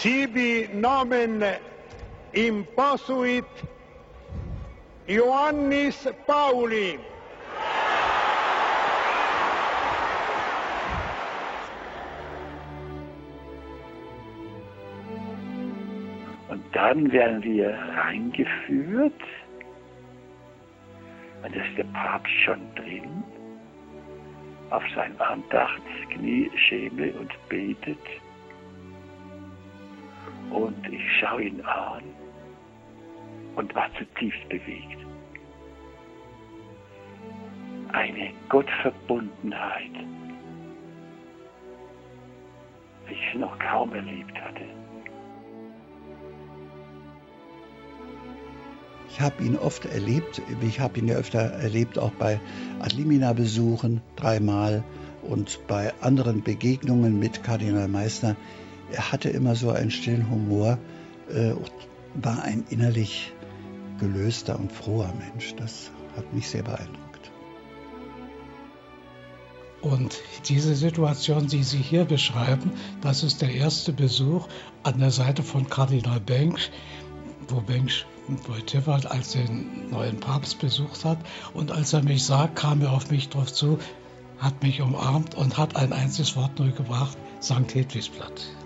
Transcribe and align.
sibi 0.00 0.66
nomen 0.72 1.44
imposuit 2.32 3.44
Ioannis 5.06 6.08
Pauli. 6.26 6.98
Und 16.48 16.64
dann 16.72 17.12
werden 17.12 17.42
wir 17.42 17.70
reingeführt. 17.96 19.12
Und 21.42 21.56
da 21.56 21.60
ist 21.62 21.76
der 21.76 21.84
Papst 21.84 22.32
schon 22.44 22.74
drin, 22.74 23.22
auf 24.70 24.82
sein 24.94 25.18
Andachtsknie 25.20 26.50
schäme 26.56 27.12
und 27.12 27.32
betet. 27.48 27.98
Und 30.50 30.86
ich 30.90 31.02
schaue 31.20 31.44
ihn 31.44 31.60
an 31.62 32.02
und 33.56 33.74
war 33.74 33.88
zutiefst 33.98 34.48
bewegt. 34.48 34.98
Eine 37.92 38.32
Gottverbundenheit, 38.48 39.92
wie 43.06 43.14
ich 43.14 43.34
noch 43.34 43.58
kaum 43.58 43.92
erlebt 43.94 44.40
hatte. 44.40 44.64
Ich 49.08 49.20
habe 49.20 49.42
ihn 49.42 49.56
oft 49.56 49.84
erlebt, 49.86 50.40
ich 50.62 50.78
habe 50.78 51.00
ihn 51.00 51.08
ja 51.08 51.16
öfter 51.16 51.40
erlebt, 51.40 51.98
auch 51.98 52.12
bei 52.12 52.40
Adlimina-Besuchen 52.78 54.00
dreimal 54.14 54.84
und 55.22 55.66
bei 55.66 55.92
anderen 56.00 56.42
Begegnungen 56.42 57.18
mit 57.18 57.42
Kardinal 57.42 57.88
Meissner. 57.88 58.36
Er 58.92 59.12
hatte 59.12 59.28
immer 59.30 59.54
so 59.54 59.70
einen 59.70 59.90
stillen 59.90 60.28
Humor, 60.30 60.78
äh, 61.28 61.52
war 62.14 62.42
ein 62.42 62.64
innerlich 62.70 63.32
gelöster 63.98 64.58
und 64.58 64.72
froher 64.72 65.12
Mensch. 65.14 65.54
Das 65.56 65.90
hat 66.16 66.32
mich 66.32 66.48
sehr 66.48 66.62
beeindruckt. 66.62 67.30
Und 69.80 70.20
diese 70.46 70.74
Situation, 70.74 71.46
die 71.46 71.62
Sie 71.62 71.78
hier 71.78 72.04
beschreiben, 72.04 72.72
das 73.00 73.22
ist 73.22 73.40
der 73.40 73.52
erste 73.52 73.92
Besuch 73.92 74.46
an 74.82 74.98
der 74.98 75.10
Seite 75.10 75.42
von 75.42 75.70
Kardinal 75.70 76.20
Bench, 76.20 76.70
wo 77.48 77.60
Bench 77.60 78.04
Wojtyła 78.46 79.00
als 79.06 79.32
den 79.32 79.90
neuen 79.90 80.20
Papst 80.20 80.60
besucht 80.60 81.04
hat. 81.04 81.18
Und 81.54 81.72
als 81.72 81.92
er 81.92 82.02
mich 82.02 82.24
sah, 82.24 82.46
kam 82.46 82.82
er 82.82 82.92
auf 82.92 83.10
mich 83.10 83.28
drauf 83.28 83.52
zu, 83.52 83.78
hat 84.38 84.62
mich 84.62 84.80
umarmt 84.80 85.34
und 85.34 85.58
hat 85.58 85.76
ein 85.76 85.92
einziges 85.92 86.36
Wort 86.36 86.58
nur 86.58 86.70
gebracht, 86.70 87.16
St. 87.42 87.74
Hedwigsblatt. 87.74 88.59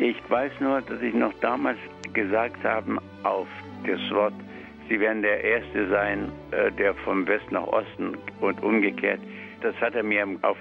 Ich 0.00 0.16
weiß 0.30 0.52
nur, 0.60 0.80
dass 0.80 1.02
ich 1.02 1.12
noch 1.12 1.32
damals 1.40 1.76
gesagt 2.12 2.62
habe 2.62 2.98
auf 3.24 3.48
das 3.84 4.00
Wort, 4.12 4.34
Sie 4.88 4.98
werden 5.00 5.22
der 5.22 5.42
Erste 5.42 5.88
sein, 5.88 6.30
äh, 6.52 6.70
der 6.70 6.94
vom 6.94 7.26
West 7.26 7.50
nach 7.50 7.66
Osten 7.66 8.16
und 8.40 8.62
umgekehrt. 8.62 9.20
Das 9.60 9.74
hat 9.80 9.96
er 9.96 10.04
mir 10.04 10.24
auf 10.42 10.56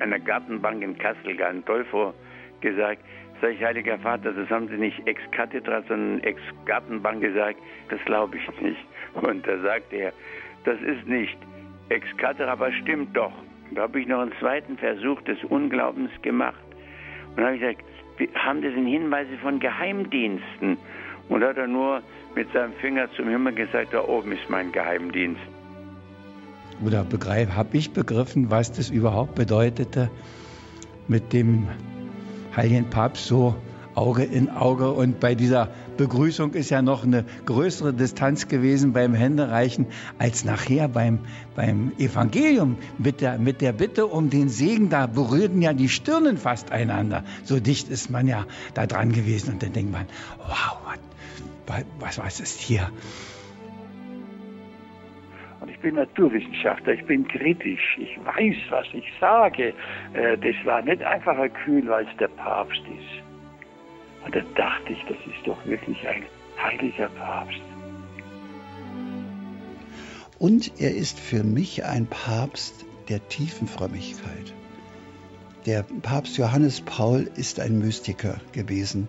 einer 0.00 0.18
Gartenbank 0.18 0.82
in 0.82 0.98
Kassel 0.98 1.36
Gandolfo 1.36 2.12
gesagt. 2.60 3.00
Sag 3.40 3.52
ich, 3.52 3.62
Heiliger 3.62 3.96
Vater, 4.00 4.32
das 4.32 4.50
haben 4.50 4.68
Sie 4.68 4.76
nicht 4.76 5.00
ex 5.06 5.22
cathedra, 5.30 5.82
sondern 5.88 6.20
ex 6.24 6.40
Gartenbank 6.66 7.22
gesagt. 7.22 7.58
Das 7.88 8.00
glaube 8.04 8.36
ich 8.36 8.60
nicht. 8.60 8.84
Und 9.14 9.46
da 9.46 9.56
sagt 9.60 9.92
er, 9.92 10.12
das 10.64 10.78
ist 10.82 11.06
nicht 11.06 11.38
ex 11.90 12.04
cathedra, 12.16 12.52
aber 12.52 12.72
stimmt 12.72 13.16
doch. 13.16 13.32
Da 13.70 13.82
habe 13.82 14.00
ich 14.00 14.08
noch 14.08 14.20
einen 14.20 14.32
zweiten 14.40 14.76
Versuch 14.76 15.22
des 15.22 15.42
Unglaubens 15.44 16.10
gemacht. 16.22 16.60
Und 17.36 17.44
habe 17.44 17.54
ich 17.54 17.60
gesagt, 17.60 17.84
haben 18.34 18.62
das 18.62 18.72
in 18.74 18.86
Hinweise 18.86 19.36
von 19.42 19.60
Geheimdiensten? 19.60 20.76
Und 21.28 21.44
hat 21.44 21.56
er 21.56 21.68
nur 21.68 22.02
mit 22.34 22.52
seinem 22.52 22.72
Finger 22.74 23.08
zum 23.16 23.28
Himmel 23.28 23.54
gesagt, 23.54 23.94
da 23.94 24.02
oben 24.02 24.32
ist 24.32 24.48
mein 24.48 24.72
Geheimdienst. 24.72 25.40
Oder 26.84 27.06
habe 27.54 27.76
ich 27.76 27.92
begriffen, 27.92 28.50
was 28.50 28.72
das 28.72 28.90
überhaupt 28.90 29.34
bedeutete, 29.34 30.10
mit 31.08 31.32
dem 31.32 31.68
Heiligen 32.56 32.88
Papst 32.90 33.26
so 33.26 33.54
Auge 33.94 34.24
in 34.24 34.48
Auge. 34.48 34.90
Und 34.90 35.20
bei 35.20 35.34
dieser 35.34 35.68
Begrüßung 36.00 36.54
ist 36.54 36.70
ja 36.70 36.80
noch 36.80 37.04
eine 37.04 37.26
größere 37.44 37.92
Distanz 37.92 38.48
gewesen 38.48 38.94
beim 38.94 39.12
Händereichen 39.12 39.86
als 40.18 40.46
nachher 40.46 40.88
beim, 40.88 41.18
beim 41.54 41.92
Evangelium. 41.98 42.78
Mit 42.96 43.20
der, 43.20 43.36
mit 43.36 43.60
der 43.60 43.72
Bitte 43.72 44.06
um 44.06 44.30
den 44.30 44.48
Segen, 44.48 44.88
da 44.88 45.06
berührten 45.06 45.60
ja 45.60 45.74
die 45.74 45.90
Stirnen 45.90 46.38
fast 46.38 46.72
einander. 46.72 47.22
So 47.44 47.60
dicht 47.60 47.90
ist 47.90 48.08
man 48.08 48.26
ja 48.26 48.46
da 48.72 48.86
dran 48.86 49.12
gewesen. 49.12 49.52
Und 49.52 49.62
dann 49.62 49.74
denkt 49.74 49.92
man, 49.92 50.06
wow, 50.38 50.78
was, 51.66 51.84
was, 51.98 52.18
was 52.18 52.40
ist 52.40 52.58
hier? 52.58 52.90
Und 55.60 55.68
ich 55.68 55.78
bin 55.80 55.96
Naturwissenschaftler, 55.96 56.94
ich 56.94 57.04
bin 57.04 57.28
kritisch, 57.28 57.98
ich 57.98 58.18
weiß, 58.24 58.56
was 58.70 58.86
ich 58.94 59.04
sage. 59.20 59.74
Äh, 60.14 60.38
das 60.38 60.54
war 60.64 60.80
nicht 60.80 61.02
einfach 61.02 61.36
ein 61.36 61.52
Kühl, 61.52 61.86
weil 61.88 62.06
es 62.06 62.16
der 62.16 62.28
Papst 62.28 62.80
ist. 62.86 63.29
Und 64.24 64.34
da 64.34 64.40
dachte 64.54 64.92
ich, 64.92 65.02
das 65.08 65.16
ist 65.26 65.46
doch 65.46 65.64
wirklich 65.66 66.06
ein 66.06 66.24
heiliger 66.62 67.08
Papst. 67.08 67.60
Und 70.38 70.80
er 70.80 70.94
ist 70.94 71.18
für 71.18 71.44
mich 71.44 71.84
ein 71.84 72.06
Papst 72.06 72.86
der 73.08 73.26
tiefen 73.28 73.66
Frömmigkeit. 73.66 74.54
Der 75.66 75.84
Papst 76.02 76.38
Johannes 76.38 76.80
Paul 76.80 77.28
ist 77.36 77.60
ein 77.60 77.78
Mystiker 77.78 78.40
gewesen. 78.52 79.08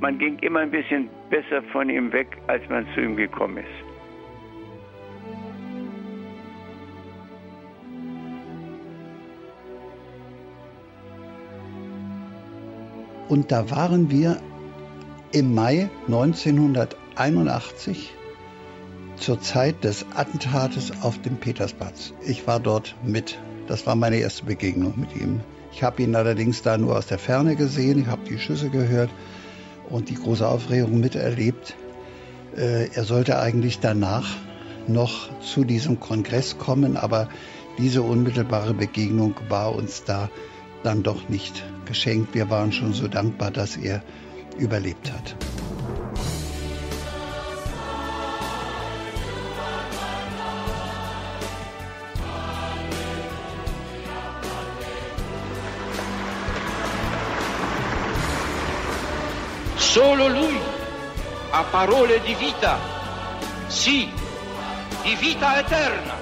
Man 0.00 0.18
ging 0.18 0.38
immer 0.40 0.60
ein 0.60 0.70
bisschen 0.70 1.08
besser 1.30 1.62
von 1.72 1.88
ihm 1.88 2.12
weg, 2.12 2.36
als 2.48 2.68
man 2.68 2.86
zu 2.94 3.00
ihm 3.00 3.16
gekommen 3.16 3.58
ist. 3.58 3.91
Und 13.32 13.50
da 13.50 13.70
waren 13.70 14.10
wir 14.10 14.36
im 15.32 15.54
Mai 15.54 15.88
1981 16.06 18.12
zur 19.16 19.40
Zeit 19.40 19.82
des 19.84 20.04
Attentates 20.14 20.92
auf 21.00 21.18
dem 21.22 21.38
Petersplatz. 21.38 22.12
Ich 22.26 22.46
war 22.46 22.60
dort 22.60 22.94
mit. 23.02 23.38
Das 23.68 23.86
war 23.86 23.94
meine 23.94 24.16
erste 24.16 24.44
Begegnung 24.44 25.00
mit 25.00 25.16
ihm. 25.16 25.40
Ich 25.72 25.82
habe 25.82 26.02
ihn 26.02 26.14
allerdings 26.14 26.60
da 26.60 26.76
nur 26.76 26.94
aus 26.94 27.06
der 27.06 27.18
Ferne 27.18 27.56
gesehen. 27.56 28.02
Ich 28.02 28.08
habe 28.08 28.20
die 28.28 28.38
Schüsse 28.38 28.68
gehört 28.68 29.08
und 29.88 30.10
die 30.10 30.16
große 30.16 30.46
Aufregung 30.46 31.00
miterlebt. 31.00 31.74
Äh, 32.54 32.90
er 32.92 33.04
sollte 33.04 33.40
eigentlich 33.40 33.80
danach 33.80 34.28
noch 34.86 35.30
zu 35.40 35.64
diesem 35.64 36.00
Kongress 36.00 36.58
kommen, 36.58 36.98
aber 36.98 37.30
diese 37.78 38.02
unmittelbare 38.02 38.74
Begegnung 38.74 39.34
war 39.48 39.74
uns 39.74 40.04
da 40.04 40.28
dann 40.82 41.02
doch 41.02 41.28
nicht 41.28 41.62
geschenkt. 41.84 42.34
Wir 42.34 42.50
waren 42.50 42.72
schon 42.72 42.92
so 42.92 43.08
dankbar, 43.08 43.50
dass 43.50 43.76
er 43.76 44.02
überlebt 44.58 45.10
hat. 45.12 45.36
Solo 59.92 60.26
lui 60.26 60.58
ha 61.50 61.64
parole 61.64 62.18
di 62.20 62.34
vita, 62.34 62.78
sì, 63.68 64.08
di 65.02 65.14
vita 65.16 65.58
eterna. 65.58 66.21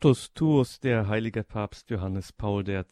Totus 0.00 0.32
Tuus, 0.32 0.78
der 0.78 1.08
heilige 1.08 1.42
Papst 1.42 1.90
Johannes 1.90 2.32
Paul 2.32 2.62
II. 2.68 2.84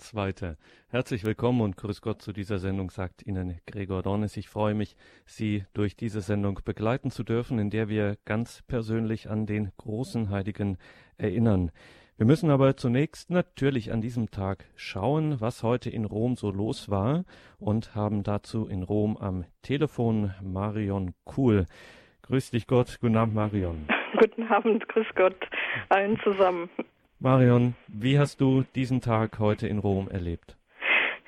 Herzlich 0.89 1.25
willkommen 1.25 1.61
und 1.61 1.77
grüß 1.77 2.01
Gott 2.03 2.21
zu 2.21 2.33
dieser 2.33 2.59
Sendung, 2.59 2.91
sagt 2.91 3.25
Ihnen 3.25 3.61
Gregor 3.65 4.03
Dornes. 4.03 4.37
Ich 4.37 4.49
freue 4.49 4.75
mich, 4.75 4.97
Sie 5.25 5.65
durch 5.73 5.95
diese 5.95 6.21
Sendung 6.21 6.59
begleiten 6.65 7.13
zu 7.13 7.23
dürfen, 7.23 7.61
in 7.61 7.71
der 7.71 7.89
wir 7.89 8.17
ganz 8.25 8.63
persönlich 8.67 9.31
an 9.31 9.47
den 9.47 9.71
großen 9.77 10.31
Heiligen 10.31 10.79
erinnern. 11.17 11.71
Wir 12.17 12.27
müssen 12.27 12.51
aber 12.51 12.77
zunächst 12.77 13.31
natürlich 13.31 13.93
an 13.93 14.01
diesem 14.01 14.33
Tag 14.33 14.65
schauen, 14.75 15.41
was 15.41 15.63
heute 15.63 15.91
in 15.91 16.07
Rom 16.07 16.35
so 16.35 16.51
los 16.51 16.91
war 16.91 17.25
und 17.61 17.95
haben 17.95 18.25
dazu 18.25 18.67
in 18.67 18.83
Rom 18.83 19.17
am 19.17 19.45
Telefon 19.63 20.35
Marion 20.43 21.15
Kuhl. 21.25 21.67
Grüß 22.23 22.51
dich 22.51 22.67
Gott, 22.67 22.99
guten 23.01 23.17
Abend 23.17 23.37
Marion. 23.37 23.87
Guten 24.19 24.43
Abend, 24.49 24.89
grüß 24.89 25.07
Gott 25.15 25.37
allen 25.89 26.19
zusammen. 26.25 26.69
Marion, 27.19 27.75
wie 27.89 28.19
hast 28.19 28.43
du 28.43 28.65
diesen 28.75 29.01
Tag 29.01 29.39
heute 29.39 29.67
in 29.67 29.79
Rom 29.79 30.09
erlebt? 30.09 30.55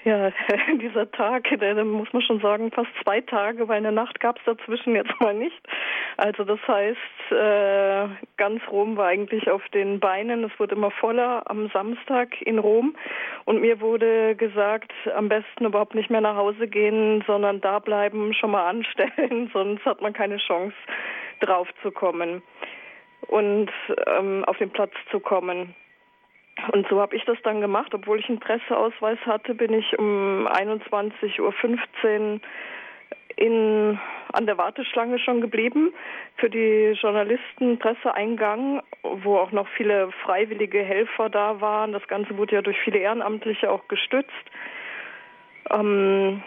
Ja, 0.04 0.30
dieser 0.80 1.10
Tag, 1.10 1.48
da 1.58 1.84
muss 1.84 2.12
man 2.12 2.22
schon 2.22 2.40
sagen, 2.40 2.70
fast 2.70 2.90
zwei 3.02 3.22
Tage, 3.22 3.68
weil 3.68 3.78
eine 3.78 3.92
Nacht 3.92 4.20
gab 4.20 4.38
es 4.38 4.44
dazwischen 4.44 4.94
jetzt 4.94 5.18
mal 5.20 5.34
nicht. 5.34 5.60
Also 6.18 6.44
das 6.44 6.60
heißt, 6.68 7.32
äh, 7.32 8.08
ganz 8.36 8.60
Rom 8.70 8.98
war 8.98 9.06
eigentlich 9.06 9.50
auf 9.50 9.66
den 9.70 9.98
Beinen. 9.98 10.44
Es 10.44 10.52
wurde 10.58 10.74
immer 10.74 10.90
voller 10.90 11.50
am 11.50 11.70
Samstag 11.70 12.40
in 12.42 12.58
Rom. 12.58 12.94
Und 13.46 13.62
mir 13.62 13.80
wurde 13.80 14.36
gesagt, 14.36 14.92
am 15.16 15.28
besten 15.28 15.64
überhaupt 15.64 15.94
nicht 15.94 16.10
mehr 16.10 16.20
nach 16.20 16.36
Hause 16.36 16.68
gehen, 16.68 17.24
sondern 17.26 17.62
da 17.62 17.78
bleiben, 17.78 18.34
schon 18.34 18.50
mal 18.50 18.68
anstellen, 18.68 19.48
sonst 19.54 19.84
hat 19.86 20.02
man 20.02 20.12
keine 20.12 20.36
Chance 20.36 20.76
drauf 21.40 21.68
zu 21.82 21.90
kommen 21.90 22.42
und 23.26 23.70
ähm, 24.06 24.44
auf 24.44 24.58
den 24.58 24.70
Platz 24.70 24.92
zu 25.10 25.20
kommen. 25.20 25.74
Und 26.72 26.88
so 26.88 27.00
habe 27.00 27.14
ich 27.14 27.24
das 27.24 27.38
dann 27.44 27.60
gemacht. 27.60 27.94
Obwohl 27.94 28.18
ich 28.18 28.28
einen 28.28 28.40
Presseausweis 28.40 29.18
hatte, 29.26 29.54
bin 29.54 29.72
ich 29.72 29.98
um 29.98 30.48
21.15 30.48 31.40
Uhr 31.40 32.40
in, 33.36 33.98
an 34.32 34.46
der 34.46 34.58
Warteschlange 34.58 35.18
schon 35.20 35.40
geblieben 35.40 35.92
für 36.36 36.50
die 36.50 36.96
Journalisten 37.00 37.78
Presseeingang, 37.78 38.82
wo 39.02 39.36
auch 39.36 39.52
noch 39.52 39.68
viele 39.76 40.10
freiwillige 40.24 40.82
Helfer 40.82 41.30
da 41.30 41.60
waren. 41.60 41.92
Das 41.92 42.06
Ganze 42.08 42.36
wurde 42.36 42.56
ja 42.56 42.62
durch 42.62 42.78
viele 42.80 42.98
Ehrenamtliche 42.98 43.70
auch 43.70 43.86
gestützt. 43.86 44.32
Ähm, 45.70 46.42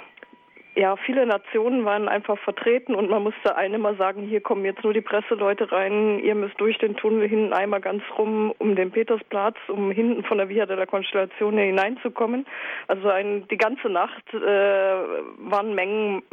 ja, 0.74 0.96
viele 0.96 1.26
Nationen 1.26 1.84
waren 1.84 2.08
einfach 2.08 2.38
vertreten 2.40 2.96
und 2.96 3.10
man 3.10 3.24
musste 3.24 3.58
allen 3.58 3.74
immer 3.74 3.96
sagen, 3.96 4.24
hier 4.24 4.40
kommen 4.40 4.64
jetzt 4.64 4.84
nur 4.86 4.94
die 4.94 5.02
Presseleute 5.02 5.70
rein, 5.70 6.20
ihr 6.20 6.34
müsst 6.34 6.60
durch 6.62 6.78
den 6.78 6.96
Tunnel 6.96 7.28
hinten 7.28 7.52
einmal 7.52 7.82
ganz 7.82 8.02
rum 8.18 8.54
um 8.58 8.76
den 8.76 8.90
Petersplatz, 8.90 9.58
um 9.68 9.92
hinten 9.92 10.24
von 10.24 10.38
der 10.38 10.48
Via 10.48 10.66
della 10.66 10.86
Constellation 10.86 11.58
hineinzukommen. 11.58 12.46
Also 12.88 13.10
ein, 13.10 13.46
die 13.50 13.58
ganze 13.58 13.90
Nacht 13.90 14.24
äh, 14.34 14.38
waren 14.40 15.76
Mengen 15.76 16.24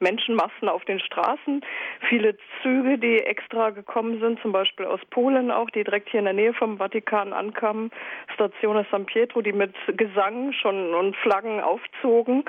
Menschenmassen 0.00 0.68
auf 0.68 0.84
den 0.86 0.98
Straßen, 0.98 1.64
viele 2.08 2.36
Züge, 2.62 2.98
die 2.98 3.18
extra 3.20 3.70
gekommen 3.70 4.18
sind, 4.18 4.40
zum 4.40 4.50
Beispiel 4.50 4.86
aus 4.86 5.00
Polen 5.10 5.52
auch, 5.52 5.70
die 5.70 5.84
direkt 5.84 6.08
hier 6.10 6.18
in 6.18 6.26
der 6.26 6.34
Nähe 6.34 6.54
vom 6.54 6.78
Vatikan 6.78 7.32
ankamen, 7.32 7.92
Station 8.34 8.84
San 8.90 9.06
Pietro, 9.06 9.40
die 9.40 9.52
mit 9.52 9.72
Gesang 9.96 10.52
schon 10.52 10.94
und 10.94 11.14
Flaggen 11.18 11.60
aufzogen. 11.60 12.44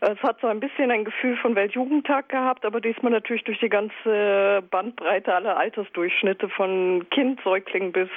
Es 0.00 0.22
hat 0.22 0.40
so 0.42 0.46
ein 0.46 0.60
bisschen 0.60 0.89
ein 0.90 1.04
Gefühl 1.04 1.36
von 1.36 1.54
Weltjugendtag 1.54 2.28
gehabt, 2.28 2.64
aber 2.64 2.80
diesmal 2.80 3.12
natürlich 3.12 3.44
durch 3.44 3.58
die 3.60 3.68
ganze 3.68 4.62
Bandbreite 4.70 5.34
aller 5.34 5.56
Altersdurchschnitte 5.56 6.48
von 6.48 7.06
Kind, 7.10 7.40
Säugling 7.42 7.92
bis 7.92 8.08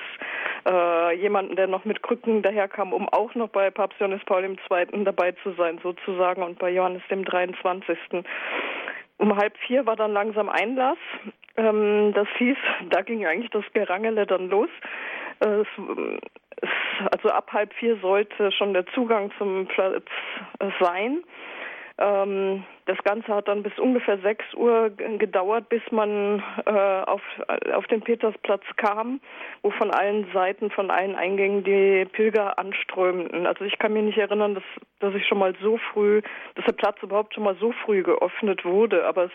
äh, 0.68 1.16
jemanden, 1.16 1.56
der 1.56 1.68
noch 1.68 1.86
mit 1.86 2.04
Krücken 2.04 2.42
daherkam, 2.42 2.94
um 2.94 3.08
auch 3.10 3.36
noch 3.36 3.50
bei 3.50 3.70
Papst 3.70 4.00
Johannes 4.00 4.24
Paul 4.26 4.44
II. 4.44 5.04
dabei 5.04 5.34
zu 5.44 5.54
sein, 5.54 5.80
sozusagen, 5.84 6.44
und 6.44 6.60
bei 6.60 6.70
Johannes 6.70 7.02
dem 7.10 7.26
23. 7.26 7.98
Um 9.18 9.36
halb 9.38 9.56
vier 9.68 9.86
war 9.86 9.96
dann 9.96 10.14
langsam 10.14 10.50
Einlass. 10.50 10.98
Ähm, 11.56 12.14
das 12.14 12.28
hieß, 12.38 12.58
da 12.90 13.02
ging 13.02 13.26
eigentlich 13.26 13.52
das 13.52 13.66
Gerangele 13.74 14.26
dann 14.26 14.50
los. 14.50 14.70
Äh, 15.40 15.62
es, 15.62 15.68
also 17.12 17.30
ab 17.30 17.52
halb 17.52 17.74
vier 17.74 17.98
sollte 17.98 18.52
schon 18.52 18.74
der 18.74 18.86
Zugang 18.88 19.32
zum 19.38 19.68
Platz 19.68 20.06
sein. 20.80 21.24
Ähm, 22.00 22.64
das 22.86 22.98
Ganze 23.04 23.34
hat 23.34 23.48
dann 23.48 23.62
bis 23.62 23.78
ungefähr 23.78 24.18
6 24.18 24.56
Uhr 24.56 24.90
gedauert, 24.90 25.70
bis 25.70 25.82
man 25.92 26.44
äh, 26.66 26.72
auf, 26.72 27.22
auf 27.74 27.86
den 27.88 28.02
Petersplatz 28.02 28.64
kam, 28.78 29.22
wo 29.62 29.70
von 29.72 29.92
allen 29.92 30.28
Seiten, 30.34 30.72
von 30.72 30.90
allen 30.90 31.16
Eingängen 31.16 31.64
die 31.64 32.06
Pilger 32.12 32.58
anströmten. 32.58 33.46
Also 33.46 33.64
ich 33.64 33.78
kann 33.78 33.94
mich 33.94 34.04
nicht 34.04 34.18
erinnern, 34.18 34.56
dass, 34.56 34.64
dass 35.00 35.14
ich 35.14 35.28
schon 35.28 35.38
mal 35.38 35.54
so 35.62 35.78
früh, 35.94 36.22
dass 36.56 36.66
der 36.66 36.74
Platz 36.74 36.98
überhaupt 37.04 37.36
schon 37.36 37.44
mal 37.44 37.56
so 37.60 37.72
früh 37.86 38.02
geöffnet 38.02 38.66
wurde. 38.66 39.06
Aber 39.06 39.26
es, 39.26 39.32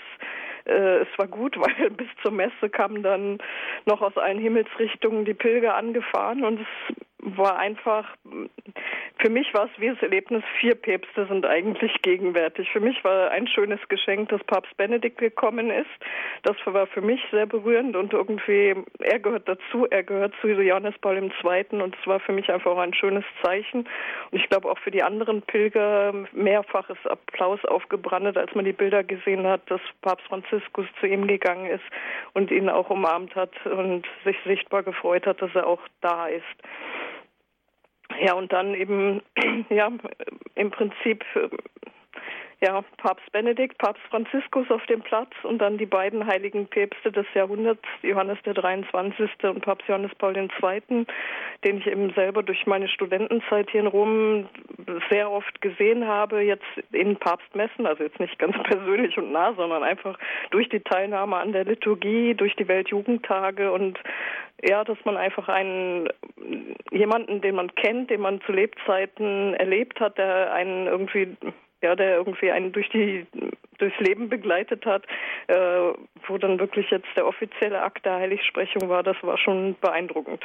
äh, 0.66 0.99
es 0.99 1.08
war 1.16 1.28
gut, 1.28 1.56
weil 1.61 1.90
bis 1.90 2.08
zur 2.22 2.32
Messe 2.32 2.69
kamen 2.70 3.04
dann 3.04 3.38
noch 3.87 4.02
aus 4.02 4.16
allen 4.16 4.38
Himmelsrichtungen 4.38 5.25
die 5.25 5.34
Pilger 5.34 5.76
angefahren 5.76 6.44
und 6.44 6.61
es 6.61 6.96
war 7.20 7.58
einfach, 7.58 8.16
für 9.18 9.30
mich 9.30 9.52
war 9.52 9.64
es 9.64 9.80
wie 9.80 9.88
das 9.88 10.00
Erlebnis, 10.02 10.44
vier 10.60 10.74
Päpste 10.74 11.26
sind 11.26 11.44
eigentlich 11.44 11.92
gegenwärtig. 12.02 12.70
Für 12.70 12.80
mich 12.80 13.02
war 13.02 13.30
ein 13.30 13.48
schönes 13.48 13.80
Geschenk, 13.88 14.28
dass 14.28 14.42
Papst 14.44 14.76
Benedikt 14.76 15.18
gekommen 15.18 15.70
ist. 15.70 15.90
Das 16.42 16.56
war 16.64 16.86
für 16.86 17.00
mich 17.00 17.20
sehr 17.30 17.46
berührend 17.46 17.96
und 17.96 18.12
irgendwie, 18.12 18.74
er 19.00 19.18
gehört 19.18 19.48
dazu, 19.48 19.86
er 19.90 20.04
gehört 20.04 20.34
zu 20.40 20.48
Johannes 20.48 20.96
Paul 21.00 21.16
II. 21.16 21.82
und 21.82 21.96
es 22.00 22.06
war 22.06 22.20
für 22.20 22.32
mich 22.32 22.48
einfach 22.50 22.70
auch 22.70 22.78
ein 22.78 22.94
schönes 22.94 23.24
Zeichen. 23.42 23.80
Und 24.30 24.38
ich 24.38 24.48
glaube 24.48 24.70
auch 24.70 24.78
für 24.78 24.92
die 24.92 25.02
anderen 25.02 25.42
Pilger 25.42 26.12
mehrfaches 26.32 26.98
Applaus 27.04 27.64
aufgebrannt, 27.64 28.36
als 28.36 28.54
man 28.54 28.64
die 28.64 28.72
Bilder 28.72 29.02
gesehen 29.02 29.46
hat, 29.46 29.68
dass 29.70 29.80
Papst 30.02 30.26
Franziskus 30.28 30.86
zu 31.00 31.06
ihm 31.06 31.26
gegangen 31.26 31.66
ist 31.66 31.84
und 32.34 32.50
ihn 32.50 32.68
auch 32.68 32.90
umarmt 32.90 33.34
hat 33.34 33.54
und 33.66 34.06
sich 34.24 34.36
sichtbar 34.44 34.82
gefreut 34.84 35.26
hat, 35.26 35.42
dass 35.42 35.54
er 35.54 35.66
auch 35.66 35.80
da 36.00 36.26
ist. 36.26 36.44
Ja, 38.20 38.32
und 38.34 38.52
dann 38.52 38.75
eben, 38.75 39.22
ja, 39.70 39.90
im 40.55 40.70
Prinzip 40.70 41.25
ja, 42.60 42.82
Papst 42.96 43.31
Benedikt, 43.31 43.78
Papst 43.78 44.02
Franziskus 44.10 44.69
auf 44.70 44.84
dem 44.87 45.00
Platz 45.00 45.31
und 45.44 45.58
dann 45.58 45.78
die 45.78 45.87
beiden 45.87 46.26
heiligen 46.26 46.66
Päpste 46.66 47.12
des 47.12 47.26
Jahrhunderts, 47.34 47.82
Johannes 48.02 48.38
der 48.44 48.55
23. 48.55 49.31
und 49.44 49.60
Papst 49.60 49.87
Johannes 49.87 50.12
Paul 50.16 50.37
II., 50.37 51.06
den 51.64 51.78
ich 51.78 51.87
eben 51.87 52.12
selber 52.14 52.43
durch 52.43 52.66
meine 52.66 52.88
Studentenzeit 52.88 53.70
hier 53.70 53.82
in 53.82 53.87
Rom 53.87 54.49
sehr 55.08 55.31
oft 55.31 55.60
gesehen 55.60 56.06
habe, 56.06 56.43
jetzt 56.43 56.66
in 56.90 57.16
Papstmessen, 57.16 57.87
also 57.87 58.02
jetzt 58.02 58.19
nicht 58.19 58.38
ganz 58.38 58.56
persönlich 58.64 59.16
und 59.16 59.31
nah, 59.31 59.54
sondern 59.54 59.84
einfach 59.84 60.19
durch 60.50 60.69
die 60.69 60.81
Teilnahme 60.81 61.37
an 61.37 61.52
der 61.52 61.64
Liturgie, 61.64 62.34
durch 62.34 62.56
die 62.56 62.66
Weltjugendtage 62.66 63.70
und 63.70 63.99
ja, 64.62 64.82
dass 64.82 64.99
man 65.04 65.16
einfach 65.16 65.49
einen 65.49 66.08
jemanden, 66.90 67.40
den 67.40 67.54
man 67.54 67.72
kennt, 67.76 68.11
den 68.11 68.20
man 68.20 68.40
zu 68.40 68.50
Lebzeiten 68.50 69.54
erlebt 69.54 70.00
hat, 70.00 70.19
der 70.19 70.52
einen 70.52 70.88
irgendwie 70.88 71.37
ja, 71.82 71.94
der 71.94 72.16
irgendwie 72.16 72.50
einen 72.50 72.72
durch 72.72 72.88
die 72.90 73.26
durchs 73.78 73.98
Leben 74.00 74.28
begleitet 74.28 74.84
hat, 74.84 75.04
äh, 75.46 75.92
wo 76.26 76.36
dann 76.38 76.58
wirklich 76.58 76.90
jetzt 76.90 77.08
der 77.16 77.26
offizielle 77.26 77.80
Akt 77.80 78.04
der 78.04 78.16
Heiligsprechung 78.16 78.88
war, 78.88 79.02
das 79.02 79.16
war 79.22 79.38
schon 79.38 79.76
beeindruckend. 79.80 80.44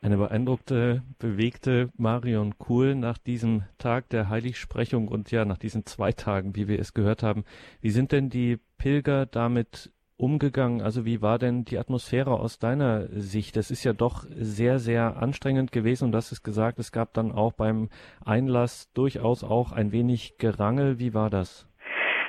Eine 0.00 0.16
beeindruckte, 0.16 1.02
bewegte 1.20 1.90
Marion 1.96 2.58
Kuhl 2.58 2.96
nach 2.96 3.18
diesem 3.18 3.62
Tag 3.78 4.08
der 4.08 4.28
Heiligsprechung 4.28 5.06
und 5.06 5.30
ja 5.30 5.44
nach 5.44 5.58
diesen 5.58 5.86
zwei 5.86 6.10
Tagen, 6.10 6.56
wie 6.56 6.66
wir 6.66 6.80
es 6.80 6.92
gehört 6.92 7.22
haben. 7.22 7.44
Wie 7.80 7.90
sind 7.90 8.10
denn 8.10 8.28
die 8.28 8.58
Pilger 8.78 9.26
damit 9.26 9.92
umgegangen? 10.16 10.82
Also 10.82 11.04
wie 11.04 11.22
war 11.22 11.38
denn 11.38 11.64
die 11.64 11.78
Atmosphäre 11.78 12.38
aus 12.38 12.58
deiner 12.58 13.08
Sicht? 13.08 13.56
Das 13.56 13.70
ist 13.70 13.84
ja 13.84 13.92
doch 13.92 14.24
sehr, 14.36 14.78
sehr 14.78 15.16
anstrengend 15.16 15.72
gewesen 15.72 16.04
und 16.04 16.14
hast 16.14 16.32
es 16.32 16.42
gesagt, 16.42 16.78
es 16.78 16.92
gab 16.92 17.12
dann 17.14 17.32
auch 17.32 17.52
beim 17.52 17.88
Einlass 18.24 18.90
durchaus 18.92 19.44
auch 19.44 19.72
ein 19.72 19.92
wenig 19.92 20.38
Gerangel. 20.38 20.98
Wie 20.98 21.14
war 21.14 21.30
das? 21.30 21.66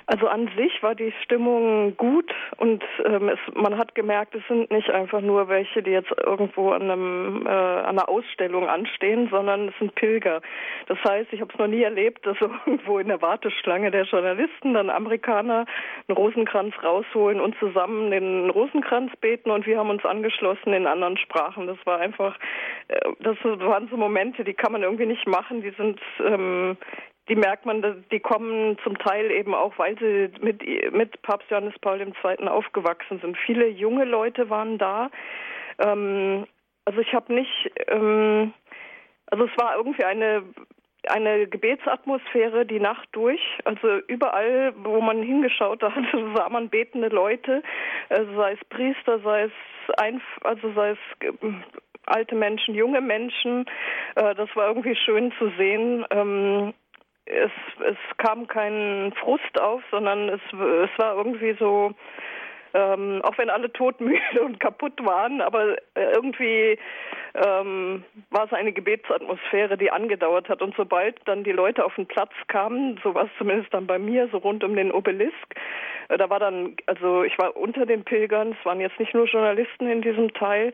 Also 0.05 0.27
an 0.27 0.49
sich 0.57 0.83
war 0.83 0.95
die 0.95 1.13
Stimmung 1.23 1.95
gut 1.95 2.33
und 2.57 2.83
ähm, 3.05 3.29
es, 3.29 3.39
man 3.53 3.77
hat 3.77 3.95
gemerkt, 3.95 4.35
es 4.35 4.45
sind 4.47 4.69
nicht 4.69 4.89
einfach 4.89 5.21
nur 5.21 5.47
welche, 5.47 5.81
die 5.81 5.91
jetzt 5.91 6.11
irgendwo 6.25 6.71
an, 6.71 6.83
einem, 6.83 7.45
äh, 7.45 7.49
an 7.49 7.97
einer 7.97 8.09
Ausstellung 8.09 8.67
anstehen, 8.67 9.29
sondern 9.29 9.69
es 9.69 9.73
sind 9.79 9.95
Pilger. 9.95 10.41
Das 10.87 10.97
heißt, 11.07 11.31
ich 11.31 11.39
habe 11.39 11.53
es 11.53 11.59
noch 11.59 11.67
nie 11.67 11.83
erlebt, 11.83 12.25
dass 12.25 12.37
irgendwo 12.41 12.99
in 12.99 13.07
der 13.07 13.21
Warteschlange 13.21 13.91
der 13.91 14.03
Journalisten 14.03 14.73
dann 14.73 14.89
Amerikaner 14.89 15.65
einen 16.07 16.17
Rosenkranz 16.17 16.73
rausholen 16.83 17.39
und 17.39 17.55
zusammen 17.59 18.11
den 18.11 18.49
Rosenkranz 18.49 19.15
beten 19.21 19.51
und 19.51 19.65
wir 19.65 19.77
haben 19.77 19.89
uns 19.89 20.03
angeschlossen 20.03 20.73
in 20.73 20.85
anderen 20.85 21.17
Sprachen. 21.17 21.67
Das 21.67 21.77
war 21.85 21.99
einfach, 21.99 22.37
äh, 22.89 22.99
das 23.19 23.37
waren 23.43 23.87
so 23.87 23.95
Momente, 23.95 24.43
die 24.43 24.53
kann 24.53 24.73
man 24.73 24.83
irgendwie 24.83 25.05
nicht 25.05 25.27
machen. 25.27 25.61
Die 25.61 25.71
sind 25.71 25.99
ähm, 26.19 26.77
die 27.29 27.35
merkt 27.35 27.65
man, 27.65 28.03
die 28.11 28.19
kommen 28.19 28.77
zum 28.83 28.97
Teil 28.97 29.31
eben 29.31 29.53
auch, 29.53 29.77
weil 29.77 29.97
sie 29.97 30.29
mit, 30.43 30.61
mit 30.93 31.21
Papst 31.21 31.49
Johannes 31.49 31.77
Paul 31.79 32.01
II. 32.01 32.47
aufgewachsen 32.47 33.19
sind. 33.21 33.37
Viele 33.45 33.67
junge 33.67 34.05
Leute 34.05 34.49
waren 34.49 34.77
da. 34.77 35.09
Ähm, 35.79 36.45
also 36.85 36.99
ich 36.99 37.13
habe 37.13 37.33
nicht, 37.33 37.71
ähm, 37.87 38.53
also 39.27 39.45
es 39.45 39.57
war 39.57 39.77
irgendwie 39.77 40.03
eine 40.03 40.43
eine 41.09 41.47
Gebetsatmosphäre 41.47 42.65
die 42.65 42.79
Nacht 42.79 43.09
durch. 43.11 43.41
Also 43.65 43.99
überall, 44.07 44.73
wo 44.77 45.01
man 45.01 45.21
hingeschaut 45.21 45.81
hat, 45.83 45.93
sah 46.35 46.49
man 46.49 46.69
betende 46.69 47.09
Leute, 47.09 47.61
äh, 48.09 48.23
sei 48.35 48.53
es 48.53 48.65
Priester, 48.69 49.19
sei 49.19 49.43
es 49.43 49.51
ein, 49.97 50.21
also 50.43 50.71
sei 50.73 50.91
es 50.91 50.97
ähm, 51.41 51.63
alte 52.05 52.35
Menschen, 52.35 52.75
junge 52.75 53.01
Menschen. 53.01 53.65
Äh, 54.15 54.35
das 54.35 54.49
war 54.55 54.67
irgendwie 54.67 54.95
schön 54.95 55.33
zu 55.37 55.51
sehen. 55.57 56.05
Es, 57.25 57.51
es 57.85 57.97
kam 58.17 58.47
kein 58.47 59.13
Frust 59.19 59.59
auf, 59.59 59.81
sondern 59.91 60.29
es, 60.29 60.41
es 60.51 60.99
war 60.99 61.15
irgendwie 61.15 61.55
so, 61.57 61.93
ähm, 62.73 63.21
auch 63.23 63.37
wenn 63.37 63.49
alle 63.49 63.71
todmüde 63.71 64.19
und 64.43 64.59
kaputt 64.59 65.03
waren, 65.05 65.41
aber 65.41 65.77
äh, 65.95 66.11
irgendwie 66.13 66.77
ähm, 67.35 68.03
war 68.29 68.45
es 68.45 68.53
eine 68.53 68.73
Gebetsatmosphäre, 68.73 69.77
die 69.77 69.91
angedauert 69.91 70.49
hat. 70.49 70.61
Und 70.61 70.75
sobald 70.75 71.15
dann 71.25 71.43
die 71.43 71.51
Leute 71.51 71.85
auf 71.85 71.95
den 71.95 72.07
Platz 72.07 72.31
kamen, 72.47 72.99
so 73.03 73.13
war 73.15 73.25
es 73.25 73.31
zumindest 73.37 73.73
dann 73.73 73.87
bei 73.87 73.99
mir, 73.99 74.27
so 74.31 74.37
rund 74.37 74.63
um 74.63 74.75
den 74.75 74.91
Obelisk, 74.91 75.55
äh, 76.09 76.17
da 76.17 76.29
war 76.29 76.39
dann, 76.39 76.75
also 76.87 77.23
ich 77.23 77.37
war 77.37 77.55
unter 77.55 77.85
den 77.85 78.03
Pilgern, 78.03 78.55
es 78.59 78.65
waren 78.65 78.79
jetzt 78.79 78.99
nicht 78.99 79.13
nur 79.13 79.25
Journalisten 79.25 79.87
in 79.87 80.01
diesem 80.01 80.33
Teil, 80.33 80.73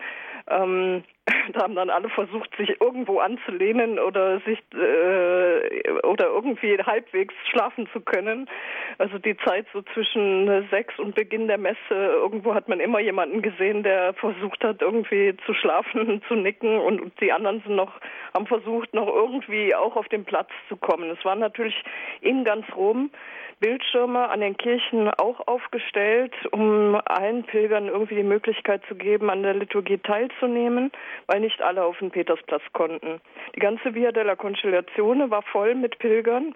ähm, 0.49 1.03
da 1.53 1.63
haben 1.63 1.75
dann 1.75 1.89
alle 1.89 2.09
versucht, 2.09 2.50
sich 2.57 2.79
irgendwo 2.81 3.19
anzulehnen 3.19 4.00
oder 4.00 4.39
sich 4.41 4.59
äh, 4.74 5.91
oder 6.03 6.27
irgendwie 6.27 6.77
halbwegs 6.77 7.33
schlafen 7.50 7.88
zu 7.93 8.01
können. 8.01 8.50
Also 8.98 9.17
die 9.17 9.38
Zeit 9.38 9.65
so 9.74 9.81
zwischen 9.93 10.67
sechs 10.69 10.98
und 11.00 11.15
Beginn 11.15 11.48
der 11.48 11.57
Messe, 11.57 11.77
irgendwo 11.91 12.53
hat 12.53 12.67
man 12.67 12.79
immer 12.79 13.00
jemanden 13.00 13.41
gesehen, 13.41 13.83
der 13.83 14.13
versucht 14.13 14.63
hat, 14.63 14.81
irgendwie 14.81 15.36
zu 15.45 15.53
schlafen, 15.53 16.21
zu 16.27 16.36
nicken 16.36 16.77
und 16.79 17.12
die 17.21 17.31
anderen 17.31 17.62
sind 17.62 17.75
noch, 17.75 18.00
haben 18.33 18.48
versucht, 18.48 18.93
noch 18.93 19.07
irgendwie 19.07 19.75
auch 19.75 19.95
auf 19.95 20.07
den 20.09 20.25
Platz 20.25 20.50
zu 20.67 20.77
kommen. 20.77 21.09
Es 21.09 21.24
war 21.25 21.36
natürlich 21.36 21.83
in 22.21 22.43
ganz 22.43 22.65
Rom 22.75 23.12
Bildschirme 23.59 24.29
an 24.29 24.39
den 24.39 24.55
Kirchen 24.55 25.09
auch 25.09 25.45
aufgestellt, 25.48 26.33
um 26.51 27.00
allen 27.05 27.43
Pilgern 27.43 27.88
irgendwie 27.88 28.15
die 28.15 28.24
Möglichkeit 28.24 28.81
zu 28.88 28.95
geben, 28.95 29.29
an 29.29 29.43
der 29.43 29.53
Liturgie 29.53 29.98
teilzunehmen, 29.98 30.91
weil 31.27 31.39
nicht 31.39 31.61
alle 31.61 31.83
auf 31.83 31.97
den 31.99 32.11
Petersplatz 32.11 32.63
konnten. 32.73 33.21
Die 33.55 33.59
ganze 33.59 33.93
Via 33.93 34.11
della 34.11 34.35
Conciliazione 34.35 35.29
war 35.29 35.41
voll 35.43 35.75
mit 35.75 35.99
Pilgern. 35.99 36.55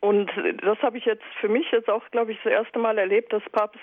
Und 0.00 0.30
das 0.62 0.78
habe 0.82 0.98
ich 0.98 1.04
jetzt 1.04 1.24
für 1.40 1.48
mich 1.48 1.70
jetzt 1.72 1.90
auch, 1.90 2.08
glaube 2.10 2.32
ich, 2.32 2.38
das 2.42 2.52
erste 2.52 2.78
Mal 2.78 2.98
erlebt, 2.98 3.32
dass 3.32 3.42
Papst 3.50 3.80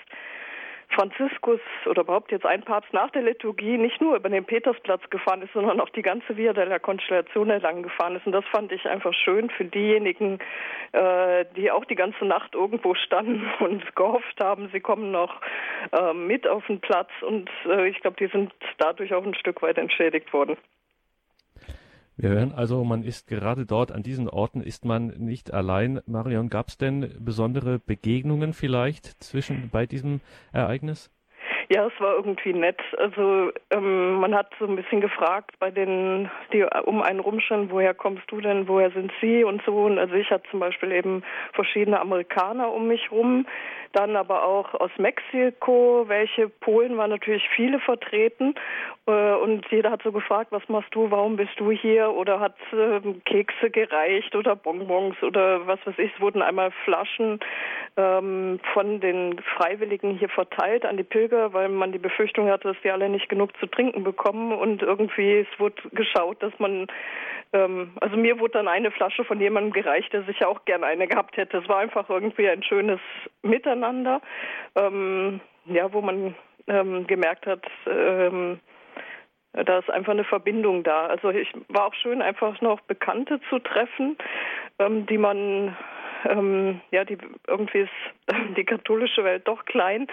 Franziskus 0.90 1.60
oder 1.86 2.02
überhaupt 2.02 2.32
jetzt 2.32 2.46
ein 2.46 2.62
Papst 2.62 2.92
nach 2.92 3.10
der 3.10 3.22
Liturgie 3.22 3.76
nicht 3.76 4.00
nur 4.00 4.16
über 4.16 4.28
den 4.28 4.44
Petersplatz 4.44 5.02
gefahren 5.10 5.42
ist, 5.42 5.52
sondern 5.52 5.80
auch 5.80 5.90
die 5.90 6.02
ganze 6.02 6.36
Via 6.36 6.52
della 6.52 6.78
Constellazione 6.78 7.58
lang 7.58 7.82
gefahren 7.82 8.16
ist. 8.16 8.26
Und 8.26 8.32
das 8.32 8.44
fand 8.46 8.72
ich 8.72 8.86
einfach 8.86 9.12
schön 9.12 9.50
für 9.50 9.64
diejenigen, 9.64 10.38
äh, 10.92 11.44
die 11.56 11.70
auch 11.70 11.84
die 11.84 11.94
ganze 11.94 12.24
Nacht 12.24 12.54
irgendwo 12.54 12.94
standen 12.94 13.46
und 13.60 13.94
gehofft 13.96 14.40
haben, 14.40 14.70
sie 14.72 14.80
kommen 14.80 15.10
noch 15.10 15.40
äh, 15.92 16.14
mit 16.14 16.48
auf 16.48 16.66
den 16.66 16.80
Platz. 16.80 17.10
Und 17.20 17.50
äh, 17.66 17.88
ich 17.88 18.00
glaube, 18.00 18.16
die 18.18 18.28
sind 18.28 18.52
dadurch 18.78 19.12
auch 19.12 19.24
ein 19.24 19.34
Stück 19.34 19.62
weit 19.62 19.78
entschädigt 19.78 20.32
worden. 20.32 20.56
Wir 22.20 22.30
hören 22.30 22.50
also, 22.52 22.82
man 22.82 23.04
ist 23.04 23.28
gerade 23.28 23.64
dort 23.64 23.92
an 23.92 24.02
diesen 24.02 24.28
Orten 24.28 24.60
ist 24.60 24.84
man 24.84 25.06
nicht 25.18 25.54
allein. 25.54 26.00
Marion, 26.06 26.48
gab 26.48 26.66
es 26.66 26.76
denn 26.76 27.14
besondere 27.20 27.78
Begegnungen 27.78 28.54
vielleicht 28.54 29.22
zwischen 29.22 29.70
bei 29.70 29.86
diesem 29.86 30.20
Ereignis? 30.50 31.12
Ja, 31.70 31.86
es 31.86 32.00
war 32.00 32.14
irgendwie 32.14 32.54
nett. 32.54 32.80
Also 32.96 33.52
ähm, 33.70 34.14
man 34.14 34.34
hat 34.34 34.50
so 34.58 34.64
ein 34.64 34.76
bisschen 34.76 35.02
gefragt 35.02 35.54
bei 35.58 35.70
den, 35.70 36.30
die 36.50 36.64
um 36.84 37.02
einen 37.02 37.20
rumstanden, 37.20 37.70
woher 37.70 37.92
kommst 37.92 38.22
du 38.30 38.40
denn, 38.40 38.68
woher 38.68 38.90
sind 38.90 39.12
sie 39.20 39.44
und 39.44 39.62
so. 39.66 39.84
Und 39.84 39.98
also 39.98 40.14
ich 40.14 40.30
hatte 40.30 40.48
zum 40.50 40.60
Beispiel 40.60 40.92
eben 40.92 41.22
verschiedene 41.52 42.00
Amerikaner 42.00 42.72
um 42.72 42.88
mich 42.88 43.12
rum, 43.12 43.46
dann 43.92 44.16
aber 44.16 44.44
auch 44.44 44.72
aus 44.74 44.90
Mexiko, 44.96 46.04
welche 46.08 46.48
Polen 46.48 46.96
waren 46.96 47.10
natürlich 47.10 47.46
viele 47.54 47.80
vertreten 47.80 48.54
äh, 49.06 49.34
und 49.34 49.66
jeder 49.70 49.90
hat 49.90 50.02
so 50.02 50.12
gefragt, 50.12 50.52
was 50.52 50.68
machst 50.68 50.94
du, 50.94 51.10
warum 51.10 51.36
bist 51.36 51.58
du 51.58 51.70
hier 51.70 52.10
oder 52.10 52.40
hat 52.40 52.56
äh, 52.72 53.00
Kekse 53.24 53.70
gereicht 53.70 54.34
oder 54.36 54.54
Bonbons 54.54 55.16
oder 55.22 55.66
was 55.66 55.78
weiß 55.86 55.98
ich. 55.98 56.12
Es 56.14 56.20
wurden 56.20 56.42
einmal 56.42 56.70
Flaschen 56.84 57.40
ähm, 57.96 58.60
von 58.74 59.00
den 59.00 59.40
Freiwilligen 59.56 60.18
hier 60.18 60.28
verteilt 60.28 60.84
an 60.84 60.98
die 60.98 61.04
Pilger, 61.04 61.52
weil 61.58 61.68
man 61.68 61.90
die 61.90 61.98
Befürchtung 61.98 62.48
hatte, 62.48 62.68
dass 62.68 62.76
die 62.84 62.90
alle 62.90 63.08
nicht 63.08 63.28
genug 63.28 63.56
zu 63.58 63.66
trinken 63.66 64.04
bekommen 64.04 64.52
und 64.52 64.80
irgendwie 64.80 65.38
es 65.38 65.60
wurde 65.60 65.82
geschaut, 65.90 66.40
dass 66.40 66.52
man 66.58 66.86
ähm, 67.52 67.90
also 68.00 68.16
mir 68.16 68.38
wurde 68.38 68.52
dann 68.52 68.68
eine 68.68 68.92
Flasche 68.92 69.24
von 69.24 69.40
jemandem 69.40 69.72
gereicht, 69.72 70.12
der 70.12 70.22
sicher 70.22 70.48
auch 70.48 70.64
gerne 70.66 70.86
eine 70.86 71.08
gehabt 71.08 71.36
hätte. 71.36 71.58
Es 71.58 71.68
war 71.68 71.78
einfach 71.78 72.08
irgendwie 72.08 72.48
ein 72.48 72.62
schönes 72.62 73.00
Miteinander, 73.42 74.20
ähm, 74.76 75.40
ja, 75.66 75.92
wo 75.92 76.00
man 76.00 76.36
ähm, 76.68 77.06
gemerkt 77.06 77.46
hat, 77.46 77.64
ähm, 77.86 78.60
da 79.52 79.78
ist 79.78 79.90
einfach 79.90 80.12
eine 80.12 80.24
Verbindung 80.24 80.84
da. 80.84 81.06
Also 81.06 81.30
ich 81.30 81.52
war 81.68 81.86
auch 81.86 81.94
schön, 81.94 82.22
einfach 82.22 82.60
noch 82.60 82.80
Bekannte 82.82 83.40
zu 83.48 83.58
treffen, 83.58 84.16
ähm, 84.78 85.06
die 85.06 85.18
man 85.18 85.76
ähm, 86.24 86.80
ja, 86.90 87.04
die 87.04 87.18
irgendwie 87.46 87.80
ist 87.80 87.90
die 88.56 88.64
katholische 88.64 89.24
Welt 89.24 89.46
doch 89.46 89.64
klein, 89.64 90.06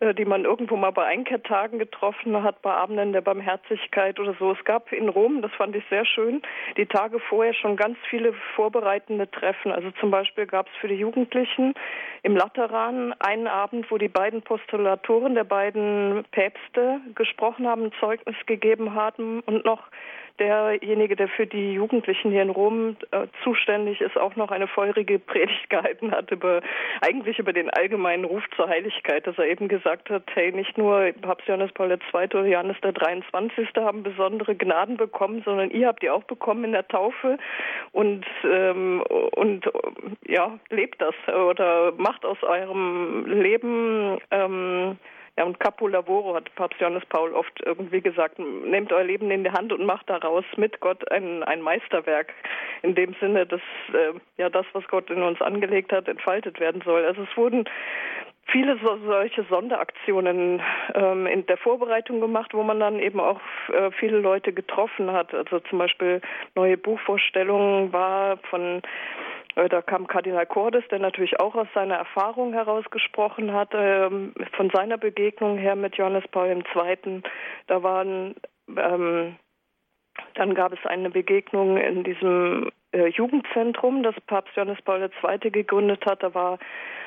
äh, 0.00 0.14
die 0.14 0.24
man 0.24 0.44
irgendwo 0.44 0.76
mal 0.76 0.90
bei 0.90 1.04
Einkehrtagen 1.04 1.78
getroffen 1.78 2.42
hat, 2.42 2.62
bei 2.62 2.72
Abenden 2.72 3.12
der 3.12 3.20
Barmherzigkeit 3.20 4.18
oder 4.18 4.34
so. 4.38 4.52
Es 4.52 4.64
gab 4.64 4.92
in 4.92 5.08
Rom, 5.08 5.42
das 5.42 5.52
fand 5.52 5.76
ich 5.76 5.84
sehr 5.90 6.04
schön, 6.04 6.42
die 6.76 6.86
Tage 6.86 7.18
vorher 7.20 7.54
schon 7.54 7.76
ganz 7.76 7.96
viele 8.08 8.32
vorbereitende 8.54 9.30
Treffen. 9.30 9.72
Also 9.72 9.90
zum 10.00 10.10
Beispiel 10.10 10.46
gab 10.46 10.66
es 10.68 10.76
für 10.80 10.88
die 10.88 10.96
Jugendlichen 10.96 11.74
im 12.22 12.36
Lateran 12.36 13.14
einen 13.18 13.46
Abend, 13.46 13.90
wo 13.90 13.98
die 13.98 14.08
beiden 14.08 14.42
Postulatoren 14.42 15.34
der 15.34 15.44
beiden 15.44 16.24
Päpste 16.30 17.00
gesprochen 17.14 17.66
haben, 17.66 17.90
Zeugnis 18.00 18.36
gegeben 18.46 18.94
haben 18.94 19.40
und 19.40 19.64
noch 19.64 19.82
derjenige, 20.38 21.16
der 21.16 21.28
für 21.28 21.46
die 21.46 21.74
Jugendlichen 21.74 22.30
hier 22.30 22.42
in 22.42 22.50
Rom 22.50 22.96
äh, 23.10 23.26
zuständig 23.42 24.00
ist, 24.00 24.16
auch 24.16 24.36
noch 24.36 24.50
eine 24.50 24.66
feurige 24.66 25.18
Predigt 25.18 25.70
gehalten 25.70 26.10
hat 26.10 26.30
über 26.30 26.60
eigentlich 27.00 27.38
über 27.38 27.52
den 27.52 27.70
allgemeinen 27.70 28.24
Ruf 28.24 28.42
zur 28.56 28.68
Heiligkeit, 28.68 29.26
dass 29.26 29.38
er 29.38 29.46
eben 29.46 29.68
gesagt 29.68 30.10
hat, 30.10 30.24
hey, 30.34 30.52
nicht 30.52 30.76
nur 30.78 31.12
Papst 31.20 31.48
Johannes 31.48 31.72
Paul 31.72 31.90
II. 31.90 31.98
oder 32.12 32.46
Johannes 32.46 32.76
der 32.82 32.92
23. 32.92 33.68
haben 33.76 34.02
besondere 34.02 34.54
Gnaden 34.54 34.96
bekommen, 34.96 35.42
sondern 35.44 35.70
ihr 35.70 35.88
habt 35.88 36.02
die 36.02 36.10
auch 36.10 36.24
bekommen 36.24 36.64
in 36.64 36.72
der 36.72 36.88
Taufe 36.88 37.38
und 37.92 38.24
ähm, 38.44 39.02
und 39.36 39.70
ja, 40.26 40.58
lebt 40.70 41.00
das 41.00 41.14
oder 41.28 41.92
macht 41.96 42.24
aus 42.24 42.42
eurem 42.42 43.26
Leben 43.26 44.18
ähm, 44.30 44.98
ja, 45.38 45.44
und 45.44 45.58
Capo 45.60 45.86
Lavoro 45.86 46.34
hat 46.34 46.54
Papst 46.56 46.78
Johannes 46.78 47.06
Paul 47.06 47.32
oft 47.32 47.60
irgendwie 47.64 48.02
gesagt, 48.02 48.38
nehmt 48.38 48.92
euer 48.92 49.04
Leben 49.04 49.30
in 49.30 49.44
die 49.44 49.50
Hand 49.50 49.72
und 49.72 49.86
macht 49.86 50.10
daraus 50.10 50.44
mit 50.56 50.80
Gott 50.80 51.10
ein, 51.10 51.42
ein 51.42 51.62
Meisterwerk. 51.62 52.34
In 52.82 52.94
dem 52.94 53.14
Sinne, 53.18 53.46
dass 53.46 53.62
äh, 53.94 54.12
ja 54.36 54.50
das, 54.50 54.66
was 54.74 54.86
Gott 54.88 55.08
in 55.08 55.22
uns 55.22 55.40
angelegt 55.40 55.90
hat, 55.90 56.06
entfaltet 56.06 56.60
werden 56.60 56.82
soll. 56.84 57.04
Also 57.06 57.22
es 57.22 57.36
wurden 57.36 57.64
viele 58.46 58.76
so, 58.78 58.98
solche 59.06 59.44
Sonderaktionen 59.44 60.60
ähm, 60.94 61.26
in 61.26 61.46
der 61.46 61.56
Vorbereitung 61.56 62.20
gemacht, 62.20 62.52
wo 62.52 62.62
man 62.62 62.80
dann 62.80 62.98
eben 62.98 63.18
auch 63.18 63.40
äh, 63.72 63.90
viele 63.92 64.18
Leute 64.18 64.52
getroffen 64.52 65.12
hat. 65.12 65.32
Also 65.32 65.60
zum 65.60 65.78
Beispiel 65.78 66.20
neue 66.54 66.76
Buchvorstellungen 66.76 67.92
war 67.92 68.36
von 68.50 68.82
da 69.54 69.82
kam 69.82 70.06
Kardinal 70.06 70.46
Cordes, 70.46 70.84
der 70.90 70.98
natürlich 70.98 71.38
auch 71.40 71.54
aus 71.54 71.68
seiner 71.74 71.96
Erfahrung 71.96 72.52
heraus 72.52 72.84
gesprochen 72.90 73.52
hat, 73.52 73.70
ähm, 73.74 74.34
von 74.56 74.70
seiner 74.70 74.98
Begegnung 74.98 75.58
her 75.58 75.76
mit 75.76 75.96
Johannes 75.96 76.26
Paul 76.28 76.48
II. 76.48 77.22
Da 77.66 77.82
waren, 77.82 78.34
ähm, 78.76 79.36
dann 80.34 80.54
gab 80.54 80.72
es 80.72 80.84
eine 80.86 81.10
Begegnung 81.10 81.76
in 81.76 82.04
diesem 82.04 82.70
äh, 82.92 83.08
Jugendzentrum, 83.08 84.02
das 84.02 84.14
Papst 84.26 84.56
Johannes 84.56 84.80
Paul 84.82 85.10
II. 85.22 85.50
gegründet 85.50 86.04
hat. 86.06 86.22
Da 86.22 86.34
war 86.34 86.58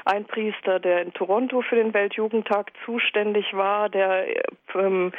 ein 0.05 0.25
Priester, 0.25 0.79
der 0.79 1.01
in 1.01 1.13
Toronto 1.13 1.61
für 1.61 1.75
den 1.75 1.93
Weltjugendtag 1.93 2.71
zuständig 2.85 3.53
war, 3.53 3.89
der 3.89 4.25
ähm, 4.75 5.11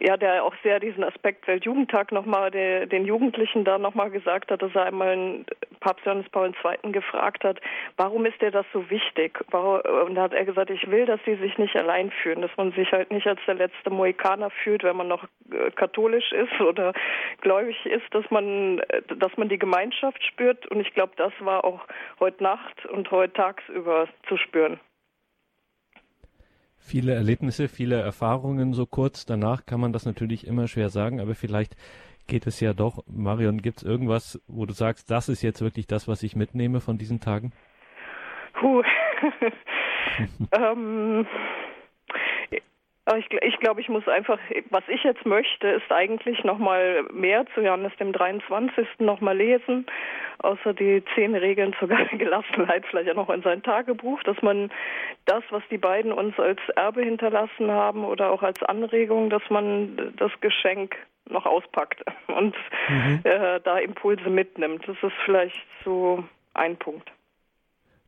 ja, 0.00 0.16
der 0.16 0.44
auch 0.44 0.54
sehr 0.62 0.80
diesen 0.80 1.04
Aspekt 1.04 1.46
Weltjugendtag 1.46 2.12
nochmal 2.12 2.50
den 2.50 3.04
Jugendlichen 3.04 3.64
da 3.64 3.78
nochmal 3.78 4.10
gesagt 4.10 4.50
hat, 4.50 4.62
dass 4.62 4.74
er 4.74 4.84
einmal 4.84 5.44
Papst 5.80 6.04
Johannes 6.06 6.28
Paul 6.30 6.52
II. 6.64 6.92
gefragt 6.92 7.44
hat, 7.44 7.60
warum 7.96 8.24
ist 8.26 8.40
dir 8.40 8.50
das 8.50 8.66
so 8.72 8.88
wichtig? 8.90 9.38
Und 9.52 10.14
da 10.14 10.22
hat 10.22 10.32
er 10.32 10.44
gesagt, 10.44 10.70
ich 10.70 10.90
will, 10.90 11.06
dass 11.06 11.20
sie 11.24 11.36
sich 11.36 11.58
nicht 11.58 11.76
allein 11.76 12.10
fühlen, 12.22 12.42
dass 12.42 12.56
man 12.56 12.72
sich 12.72 12.90
halt 12.92 13.10
nicht 13.10 13.26
als 13.26 13.40
der 13.46 13.54
letzte 13.54 13.90
Mohikaner 13.90 14.50
fühlt, 14.50 14.84
wenn 14.84 14.96
man 14.96 15.08
noch 15.08 15.24
äh, 15.50 15.70
katholisch 15.72 16.32
ist 16.32 16.60
oder 16.60 16.92
gläubig 17.40 17.84
ist, 17.86 18.06
dass 18.12 18.28
man, 18.30 18.78
äh, 18.80 19.02
dass 19.16 19.36
man 19.36 19.48
die 19.48 19.58
Gemeinschaft 19.58 20.22
spürt. 20.24 20.66
Und 20.68 20.80
ich 20.80 20.94
glaube, 20.94 21.12
das 21.16 21.32
war 21.40 21.64
auch 21.64 21.80
heute 22.20 22.42
Nacht 22.42 22.86
und 22.86 23.10
heute 23.10 23.32
tagsüber 23.32 24.08
zu 24.28 24.36
spüren. 24.36 24.78
Viele 26.84 27.14
Erlebnisse, 27.14 27.68
viele 27.68 28.00
Erfahrungen 28.00 28.74
so 28.74 28.86
kurz 28.86 29.24
danach 29.24 29.64
kann 29.66 29.80
man 29.80 29.92
das 29.92 30.04
natürlich 30.04 30.46
immer 30.46 30.66
schwer 30.66 30.90
sagen, 30.90 31.20
aber 31.20 31.34
vielleicht 31.34 31.76
geht 32.26 32.46
es 32.46 32.60
ja 32.60 32.72
doch. 32.74 33.04
Marion, 33.06 33.62
gibt 33.62 33.78
es 33.78 33.82
irgendwas, 33.84 34.40
wo 34.48 34.66
du 34.66 34.72
sagst, 34.72 35.10
das 35.10 35.28
ist 35.28 35.42
jetzt 35.42 35.60
wirklich 35.60 35.86
das, 35.86 36.08
was 36.08 36.22
ich 36.22 36.36
mitnehme 36.36 36.80
von 36.80 36.98
diesen 36.98 37.20
Tagen? 37.20 37.52
Puh. 38.54 38.82
ähm, 40.52 41.26
Ich, 43.18 43.26
ich 43.42 43.58
glaube, 43.58 43.80
ich 43.80 43.88
muss 43.88 44.06
einfach, 44.06 44.38
was 44.70 44.84
ich 44.86 45.02
jetzt 45.02 45.26
möchte, 45.26 45.66
ist 45.66 45.90
eigentlich 45.90 46.44
nochmal 46.44 47.02
mehr 47.12 47.44
zu 47.52 47.60
Johannes 47.60 47.92
dem 47.98 48.12
23. 48.12 48.86
nochmal 49.00 49.36
lesen, 49.36 49.86
außer 50.38 50.72
die 50.72 51.02
zehn 51.16 51.34
Regeln 51.34 51.74
zur 51.80 51.88
Gelassenheit, 52.12 52.84
vielleicht 52.86 53.08
ja 53.08 53.14
noch 53.14 53.28
in 53.28 53.42
sein 53.42 53.62
Tagebuch, 53.64 54.22
dass 54.22 54.40
man 54.40 54.70
das, 55.24 55.42
was 55.50 55.64
die 55.68 55.78
beiden 55.78 56.12
uns 56.12 56.38
als 56.38 56.60
Erbe 56.76 57.02
hinterlassen 57.02 57.72
haben 57.72 58.04
oder 58.04 58.30
auch 58.30 58.42
als 58.44 58.62
Anregung, 58.62 59.30
dass 59.30 59.42
man 59.50 60.14
das 60.16 60.30
Geschenk 60.40 60.96
noch 61.28 61.44
auspackt 61.44 62.04
und 62.28 62.54
mhm. 62.88 63.20
äh, 63.24 63.58
da 63.64 63.78
Impulse 63.78 64.30
mitnimmt. 64.30 64.86
Das 64.86 64.96
ist 65.02 65.16
vielleicht 65.24 65.66
so 65.84 66.22
ein 66.54 66.76
Punkt. 66.76 67.10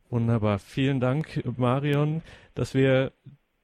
Wunderbar. 0.09 0.57
Vielen 0.59 1.01
Dank, 1.01 1.43
Marion, 1.57 2.21
dass 2.53 2.73
wir 2.73 3.11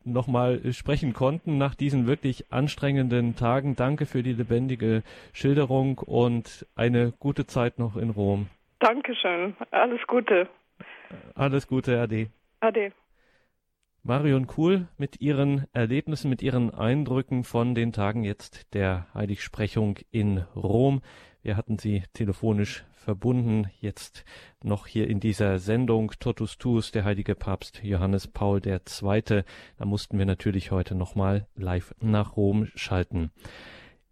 nochmal 0.03 0.74
sprechen 0.74 1.13
konnten 1.13 1.58
nach 1.58 1.75
diesen 1.75 2.08
wirklich 2.08 2.51
anstrengenden 2.51 3.36
Tagen. 3.36 3.75
Danke 3.75 4.05
für 4.05 4.24
die 4.24 4.34
lebendige 4.34 5.03
Schilderung 5.34 5.98
und 6.00 6.65
eine 6.75 7.13
gute 7.20 7.46
Zeit 7.46 7.79
noch 7.79 7.96
in 7.96 8.10
Rom. 8.10 8.48
Dankeschön. 8.79 9.55
Alles 9.72 10.01
Gute. 10.08 10.48
Alles 11.36 11.67
Gute, 11.67 12.00
Ade. 12.00 12.27
Ade. 12.60 12.91
Marion 14.03 14.48
Kuhl 14.48 14.88
mit 14.98 15.22
ihren 15.22 15.67
Erlebnissen, 15.74 16.29
mit 16.29 16.41
ihren 16.41 16.74
Eindrücken 16.74 17.43
von 17.43 17.75
den 17.75 17.93
Tagen 17.93 18.24
jetzt 18.24 18.74
der 18.74 19.05
Heiligsprechung 19.13 20.00
in 20.10 20.39
Rom. 20.55 21.01
Wir 21.43 21.57
hatten 21.57 21.79
sie 21.79 22.03
telefonisch 22.13 22.86
verbunden, 22.93 23.65
jetzt 23.79 24.25
noch 24.63 24.86
hier 24.86 25.07
in 25.10 25.19
dieser 25.19 25.57
Sendung 25.57 26.12
Totus 26.19 26.60
Tuus, 26.60 26.91
der 26.91 27.03
heilige 27.03 27.33
Papst 27.33 27.81
Johannes 27.83 28.27
Paul 28.27 28.62
II. 28.63 28.81
Da 29.77 29.86
mussten 29.86 30.19
wir 30.19 30.27
natürlich 30.27 30.69
heute 30.69 30.93
nochmal 30.93 31.48
live 31.55 31.95
nach 32.00 32.38
Rom 32.38 32.67
schalten. 32.75 33.31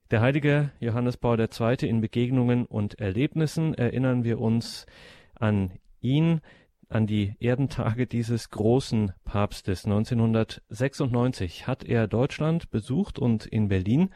Der 0.09 0.21
heilige 0.21 0.71
Johannes 0.79 1.17
Paul 1.17 1.39
II. 1.39 1.87
in 1.87 2.01
Begegnungen 2.01 2.65
und 2.65 2.99
Erlebnissen 2.99 3.75
erinnern 3.75 4.23
wir 4.23 4.39
uns 4.39 4.87
an 5.35 5.73
ihn, 6.01 6.41
an 6.87 7.05
die 7.05 7.35
Erdentage 7.39 8.07
dieses 8.07 8.49
großen 8.49 9.13
Papstes. 9.23 9.85
1996 9.85 11.67
hat 11.67 11.83
er 11.83 12.07
Deutschland 12.07 12.71
besucht 12.71 13.19
und 13.19 13.45
in 13.45 13.67
Berlin 13.67 14.09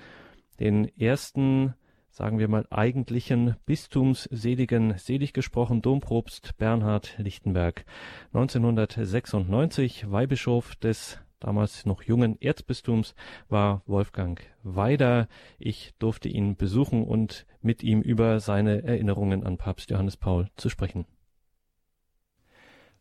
den 0.59 0.87
ersten 0.97 1.75
sagen 2.13 2.37
wir 2.37 2.47
mal, 2.47 2.67
eigentlichen 2.69 3.55
Bistumsseligen, 3.65 4.99
selig 4.99 5.33
gesprochen 5.33 5.81
Dompropst 5.81 6.55
Bernhard 6.59 7.15
Lichtenberg. 7.17 7.85
1996 8.33 10.11
Weihbischof 10.11 10.75
des 10.75 11.17
damals 11.39 11.87
noch 11.87 12.03
jungen 12.03 12.39
Erzbistums 12.39 13.15
war 13.49 13.81
Wolfgang 13.87 14.39
Weider. 14.61 15.27
Ich 15.57 15.95
durfte 15.97 16.29
ihn 16.29 16.55
besuchen 16.55 17.03
und 17.03 17.47
mit 17.61 17.81
ihm 17.81 18.01
über 18.01 18.39
seine 18.39 18.83
Erinnerungen 18.83 19.43
an 19.43 19.57
Papst 19.57 19.89
Johannes 19.89 20.15
Paul 20.15 20.49
zu 20.55 20.69
sprechen. 20.69 21.05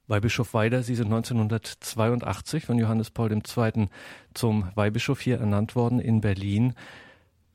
Weihbischof 0.06 0.54
Weider, 0.54 0.82
Sie 0.82 0.94
sind 0.94 1.12
1982 1.12 2.64
von 2.64 2.78
Johannes 2.78 3.10
Paul 3.10 3.30
II. 3.30 3.88
zum 4.32 4.70
Weihbischof 4.74 5.20
hier 5.20 5.38
ernannt 5.38 5.76
worden 5.76 6.00
in 6.00 6.22
Berlin. 6.22 6.72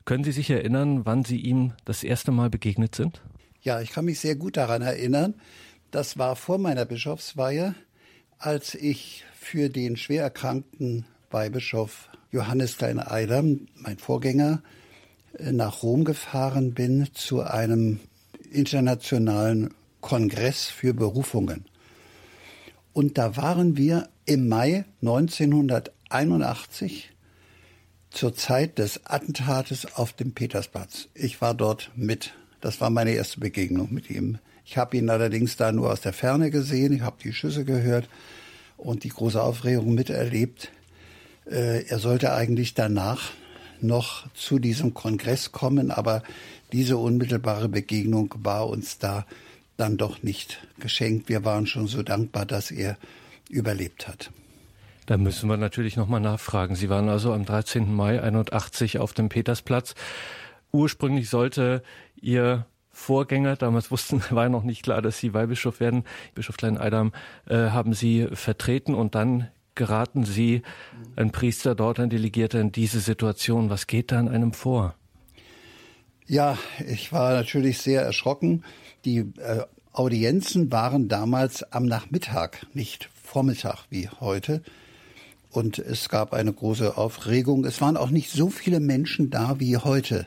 Können 0.08 0.24
Sie 0.24 0.32
sich 0.32 0.48
erinnern, 0.48 1.04
wann 1.04 1.26
Sie 1.26 1.38
ihm 1.38 1.74
das 1.84 2.02
erste 2.02 2.32
Mal 2.32 2.48
begegnet 2.48 2.94
sind? 2.94 3.20
Ja, 3.60 3.82
ich 3.82 3.90
kann 3.90 4.06
mich 4.06 4.20
sehr 4.20 4.36
gut 4.36 4.56
daran 4.56 4.80
erinnern. 4.80 5.34
Das 5.90 6.16
war 6.16 6.34
vor 6.34 6.56
meiner 6.56 6.86
Bischofsweihe, 6.86 7.74
als 8.38 8.74
ich 8.74 9.26
für 9.38 9.68
den 9.68 9.98
schwer 9.98 10.22
erkrankten 10.22 11.04
Weihbischof 11.30 12.08
Johannes 12.30 12.78
Klein-Eiler, 12.78 13.44
mein 13.74 13.98
Vorgänger, 13.98 14.62
nach 15.38 15.82
Rom 15.82 16.04
gefahren 16.04 16.72
bin 16.72 17.08
zu 17.12 17.42
einem 17.42 18.00
internationalen 18.50 19.74
Kongress 20.00 20.68
für 20.68 20.94
Berufungen. 20.94 21.66
Und 22.94 23.18
da 23.18 23.36
waren 23.36 23.76
wir 23.76 24.08
im 24.24 24.48
Mai 24.48 24.86
1981 25.02 27.10
zur 28.10 28.34
Zeit 28.34 28.78
des 28.78 29.06
Attentates 29.06 29.94
auf 29.94 30.12
dem 30.12 30.32
Petersplatz. 30.32 31.08
Ich 31.14 31.40
war 31.40 31.54
dort 31.54 31.90
mit. 31.94 32.32
Das 32.60 32.80
war 32.80 32.90
meine 32.90 33.12
erste 33.12 33.40
Begegnung 33.40 33.92
mit 33.92 34.10
ihm. 34.10 34.38
Ich 34.64 34.76
habe 34.76 34.96
ihn 34.96 35.08
allerdings 35.08 35.56
da 35.56 35.72
nur 35.72 35.90
aus 35.92 36.00
der 36.00 36.12
Ferne 36.12 36.50
gesehen. 36.50 36.92
Ich 36.92 37.02
habe 37.02 37.16
die 37.22 37.32
Schüsse 37.32 37.64
gehört 37.64 38.08
und 38.76 39.04
die 39.04 39.08
große 39.08 39.42
Aufregung 39.42 39.94
miterlebt. 39.94 40.70
Äh, 41.50 41.84
er 41.86 41.98
sollte 41.98 42.32
eigentlich 42.32 42.74
danach 42.74 43.30
noch 43.80 44.32
zu 44.34 44.58
diesem 44.58 44.94
Kongress 44.94 45.52
kommen, 45.52 45.90
aber 45.90 46.22
diese 46.72 46.96
unmittelbare 46.96 47.68
Begegnung 47.68 48.34
war 48.38 48.68
uns 48.68 48.98
da 48.98 49.24
dann 49.76 49.96
doch 49.96 50.22
nicht 50.22 50.66
geschenkt. 50.80 51.28
Wir 51.28 51.44
waren 51.44 51.66
schon 51.66 51.86
so 51.86 52.02
dankbar, 52.02 52.44
dass 52.44 52.70
er 52.70 52.98
überlebt 53.48 54.08
hat. 54.08 54.30
Da 55.08 55.16
müssen 55.16 55.48
wir 55.48 55.56
natürlich 55.56 55.96
nochmal 55.96 56.20
nachfragen. 56.20 56.74
Sie 56.74 56.90
waren 56.90 57.08
also 57.08 57.32
am 57.32 57.46
13. 57.46 57.94
Mai 57.94 58.22
81 58.22 58.98
auf 58.98 59.14
dem 59.14 59.30
Petersplatz. 59.30 59.94
Ursprünglich 60.70 61.30
sollte 61.30 61.82
Ihr 62.20 62.66
Vorgänger, 62.90 63.56
damals 63.56 63.90
wussten, 63.90 64.22
war 64.30 64.50
noch 64.50 64.64
nicht 64.64 64.82
klar, 64.82 65.00
dass 65.00 65.16
Sie 65.16 65.32
Weihbischof 65.32 65.80
werden, 65.80 66.04
Bischof 66.34 66.58
Klein-Eidam, 66.58 67.12
äh, 67.46 67.70
haben 67.70 67.94
Sie 67.94 68.28
vertreten 68.34 68.94
und 68.94 69.14
dann 69.14 69.48
geraten 69.74 70.26
Sie, 70.26 70.60
ein 71.16 71.32
Priester 71.32 71.74
dort, 71.74 72.00
ein 72.00 72.10
Delegierter, 72.10 72.60
in 72.60 72.70
diese 72.70 73.00
Situation. 73.00 73.70
Was 73.70 73.86
geht 73.86 74.12
da 74.12 74.20
in 74.20 74.28
einem 74.28 74.52
vor? 74.52 74.94
Ja, 76.26 76.58
ich 76.86 77.14
war 77.14 77.32
natürlich 77.32 77.78
sehr 77.78 78.02
erschrocken. 78.02 78.62
Die 79.06 79.20
äh, 79.38 79.62
Audienzen 79.90 80.70
waren 80.70 81.08
damals 81.08 81.62
am 81.72 81.86
Nachmittag, 81.86 82.66
nicht 82.74 83.08
Vormittag 83.14 83.86
wie 83.88 84.10
heute 84.20 84.60
und 85.50 85.78
es 85.78 86.08
gab 86.08 86.32
eine 86.32 86.52
große 86.52 86.96
Aufregung. 86.96 87.64
Es 87.64 87.80
waren 87.80 87.96
auch 87.96 88.10
nicht 88.10 88.30
so 88.30 88.50
viele 88.50 88.80
Menschen 88.80 89.30
da 89.30 89.60
wie 89.60 89.76
heute. 89.76 90.26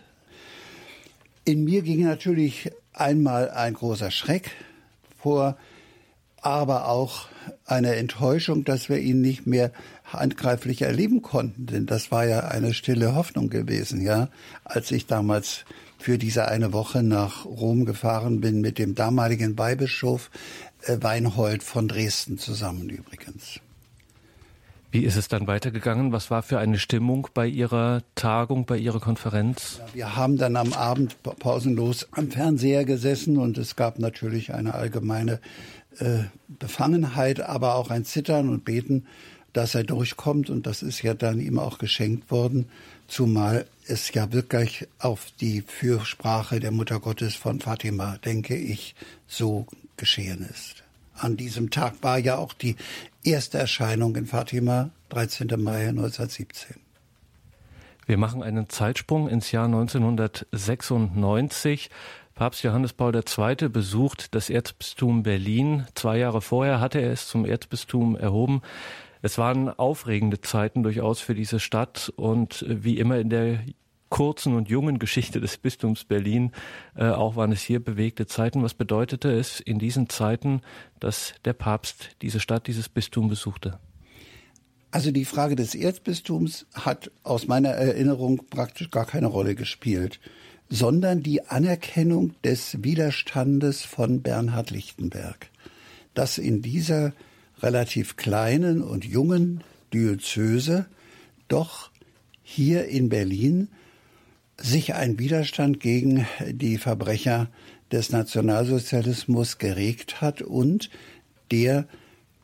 In 1.46 1.64
mir 1.64 1.82
ging 1.82 2.04
natürlich 2.04 2.72
einmal 2.94 3.50
ein 3.50 3.74
großer 3.74 4.12
Schreck 4.12 4.52
vor, 5.18 5.58
aber 6.42 6.88
auch 6.88 7.28
eine 7.66 7.96
Enttäuschung, 7.96 8.64
dass 8.64 8.90
wir 8.90 8.98
ihn 8.98 9.22
nicht 9.22 9.46
mehr 9.46 9.72
handgreiflich 10.06 10.82
erleben 10.82 11.22
konnten, 11.22 11.68
denn 11.68 11.86
das 11.86 12.12
war 12.12 12.26
ja 12.26 12.42
eine 12.42 12.74
stille 12.74 13.16
Hoffnung 13.16 13.50
gewesen, 13.50 14.02
ja, 14.02 14.30
als 14.64 14.92
ich 14.92 15.06
damals 15.06 15.66
für 15.98 16.18
diese 16.18 16.48
eine 16.48 16.74
Woche 16.74 17.04
nach 17.04 17.46
Rom 17.46 17.86
gefahren 17.86 18.42
bin 18.42 18.60
mit 18.60 18.80
dem 18.80 18.96
damaligen 18.96 19.58
Weihbischof 19.58 20.32
äh, 20.84 20.98
Weinhold 21.00 21.64
von 21.64 21.88
Dresden 21.88 22.38
zusammen 22.40 22.90
übrigens. 22.90 23.60
Wie 24.92 25.06
ist 25.06 25.16
es 25.16 25.30
dann 25.30 25.48
weitergegangen? 25.48 26.12
Was 26.12 26.30
war 26.30 26.44
für 26.44 26.60
eine 26.60 26.78
Stimmung 26.78 27.30
bei 27.34 27.48
Ihrer 27.48 28.04
Tagung, 28.16 28.66
bei 28.66 28.78
Ihrer 28.78 29.00
Konferenz? 29.00 29.80
Ja, 29.80 29.94
wir 29.94 30.16
haben 30.18 30.38
dann 30.38 30.58
am 30.58 30.74
Abend 30.74 31.16
pausenlos 31.24 32.10
am 32.12 32.30
Fernseher 32.30 32.84
gesessen 32.84 33.38
und 33.38 33.58
es 33.58 33.78
gab 33.78 34.00
natürlich 34.00 34.54
eine 34.54 34.74
allgemeine 34.74 35.40
äh, 35.98 36.24
Befangenheit, 36.50 37.40
aber 37.40 37.76
auch 37.76 37.90
ein 37.90 38.04
Zittern 38.04 38.50
und 38.50 38.66
Beten, 38.66 39.06
dass 39.54 39.76
er 39.76 39.86
durchkommt 39.86 40.50
und 40.50 40.68
das 40.68 40.84
ist 40.84 41.02
ja 41.04 41.14
dann 41.14 41.40
ihm 41.40 41.58
auch 41.58 41.78
geschenkt 41.78 42.30
worden, 42.30 42.68
zumal 43.08 43.66
es 43.88 44.14
ja 44.14 44.34
wirklich 44.34 44.88
auf 45.00 45.28
die 45.40 45.62
Fürsprache 45.62 46.60
der 46.60 46.72
Mutter 46.72 47.00
Gottes 47.00 47.36
von 47.36 47.62
Fatima, 47.62 48.18
denke 48.26 48.58
ich, 48.58 48.96
so 49.28 49.68
geschehen 49.96 50.46
ist. 50.50 50.84
An 51.14 51.38
diesem 51.38 51.70
Tag 51.70 51.96
war 52.02 52.18
ja 52.18 52.38
auch 52.38 52.54
die 52.54 52.76
erste 53.24 53.58
Erscheinung 53.58 54.16
in 54.16 54.26
Fatima, 54.26 54.92
13. 55.10 55.48
Mai 55.58 55.90
1917. 55.90 56.78
Wir 58.06 58.18
machen 58.18 58.42
einen 58.44 58.70
Zeitsprung 58.70 59.28
ins 59.30 59.52
Jahr 59.52 59.66
1996. 59.66 61.90
Papst 62.34 62.64
Johannes 62.64 62.94
Paul 62.94 63.14
II. 63.16 63.70
besucht 63.70 64.34
das 64.36 64.50
Erzbistum 64.50 65.24
Berlin. 65.24 65.86
Zwei 65.94 66.18
Jahre 66.18 66.42
vorher 66.42 66.80
hatte 66.80 67.00
er 67.00 67.12
es 67.12 67.28
zum 67.28 67.46
Erzbistum 67.46 68.16
erhoben. 68.16 68.62
Es 69.22 69.38
waren 69.38 69.70
aufregende 69.70 70.42
Zeiten 70.42 70.82
durchaus 70.82 71.20
für 71.20 71.36
diese 71.36 71.60
Stadt 71.60 72.12
und 72.16 72.66
wie 72.68 72.98
immer 72.98 73.20
in 73.20 73.30
der 73.30 73.60
kurzen 74.12 74.54
und 74.54 74.70
jungen 74.70 75.00
Geschichte 75.00 75.42
des 75.42 75.58
Bistums 75.58 76.04
Berlin, 76.04 76.52
äh, 76.96 77.06
auch 77.06 77.36
waren 77.36 77.52
es 77.52 77.62
hier 77.62 77.84
bewegte 77.84 78.28
Zeiten. 78.28 78.62
Was 78.62 78.76
bedeutete 78.76 79.32
es 79.32 79.60
in 79.60 79.80
diesen 79.80 80.10
Zeiten, 80.10 80.62
dass 81.00 81.34
der 81.46 81.54
Papst 81.54 82.10
diese 82.22 82.40
Stadt, 82.40 82.68
dieses 82.68 82.90
Bistum 82.90 83.30
besuchte? 83.30 83.80
Also 84.92 85.12
die 85.12 85.26
Frage 85.26 85.56
des 85.56 85.74
Erzbistums 85.74 86.68
hat 86.74 87.10
aus 87.24 87.48
meiner 87.48 87.70
Erinnerung 87.70 88.44
praktisch 88.50 88.92
gar 88.92 89.06
keine 89.06 89.28
Rolle 89.28 89.56
gespielt, 89.56 90.20
sondern 90.70 91.24
die 91.24 91.48
Anerkennung 91.48 92.36
des 92.44 92.84
Widerstandes 92.84 93.84
von 93.84 94.22
Bernhard 94.22 94.72
Lichtenberg, 94.72 95.50
dass 96.14 96.38
in 96.38 96.62
dieser 96.62 97.14
relativ 97.62 98.18
kleinen 98.18 98.82
und 98.82 99.06
jungen 99.06 99.64
Diözese 99.94 100.88
doch 101.48 101.90
hier 102.44 102.86
in 102.90 103.08
Berlin 103.08 103.70
sich 104.64 104.94
ein 104.94 105.20
Widerstand 105.20 105.80
gegen 105.80 106.28
die 106.50 106.78
Verbrecher 106.78 107.50
des 107.92 108.12
Nationalsozialismus 108.12 109.58
geregt 109.58 110.22
hat 110.22 110.42
und 110.42 110.90
der 111.52 111.88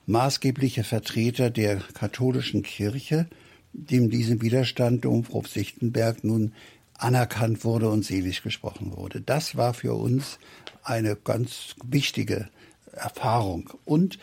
maßgebliche 0.05 0.83
Vertreter 0.83 1.49
der 1.49 1.77
katholischen 1.77 2.63
Kirche, 2.63 3.27
dem 3.73 4.09
diesem 4.09 4.41
Widerstand 4.41 5.05
Domprof 5.05 5.47
Sichtenberg 5.47 6.23
nun 6.23 6.53
anerkannt 6.97 7.63
wurde 7.63 7.89
und 7.89 8.03
selig 8.03 8.41
gesprochen 8.41 8.95
wurde. 8.95 9.21
Das 9.21 9.55
war 9.55 9.73
für 9.73 9.93
uns 9.93 10.39
eine 10.83 11.15
ganz 11.15 11.75
wichtige 11.83 12.49
Erfahrung. 12.93 13.69
Und 13.85 14.17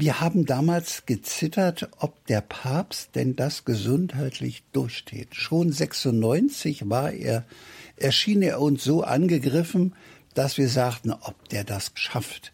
wir 0.00 0.20
haben 0.20 0.46
damals 0.46 1.04
gezittert, 1.04 1.90
ob 1.98 2.26
der 2.26 2.40
Papst 2.40 3.14
denn 3.14 3.36
das 3.36 3.66
gesundheitlich 3.66 4.62
durchsteht. 4.72 5.34
Schon 5.34 5.70
96 5.72 6.88
war 6.88 7.12
er, 7.12 7.44
erschien 7.96 8.40
er 8.40 8.60
uns 8.62 8.82
so 8.82 9.02
angegriffen, 9.02 9.94
dass 10.32 10.56
wir 10.56 10.70
sagten, 10.70 11.12
ob 11.12 11.48
der 11.50 11.64
das 11.64 11.92
schafft. 11.94 12.52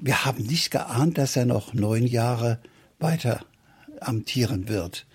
Wir 0.00 0.24
haben 0.24 0.42
nicht 0.42 0.72
geahnt, 0.72 1.18
dass 1.18 1.36
er 1.36 1.46
noch 1.46 1.72
neun 1.72 2.06
Jahre 2.06 2.58
weiter 2.98 3.44
amtieren 4.00 4.68
wird. 4.68 5.06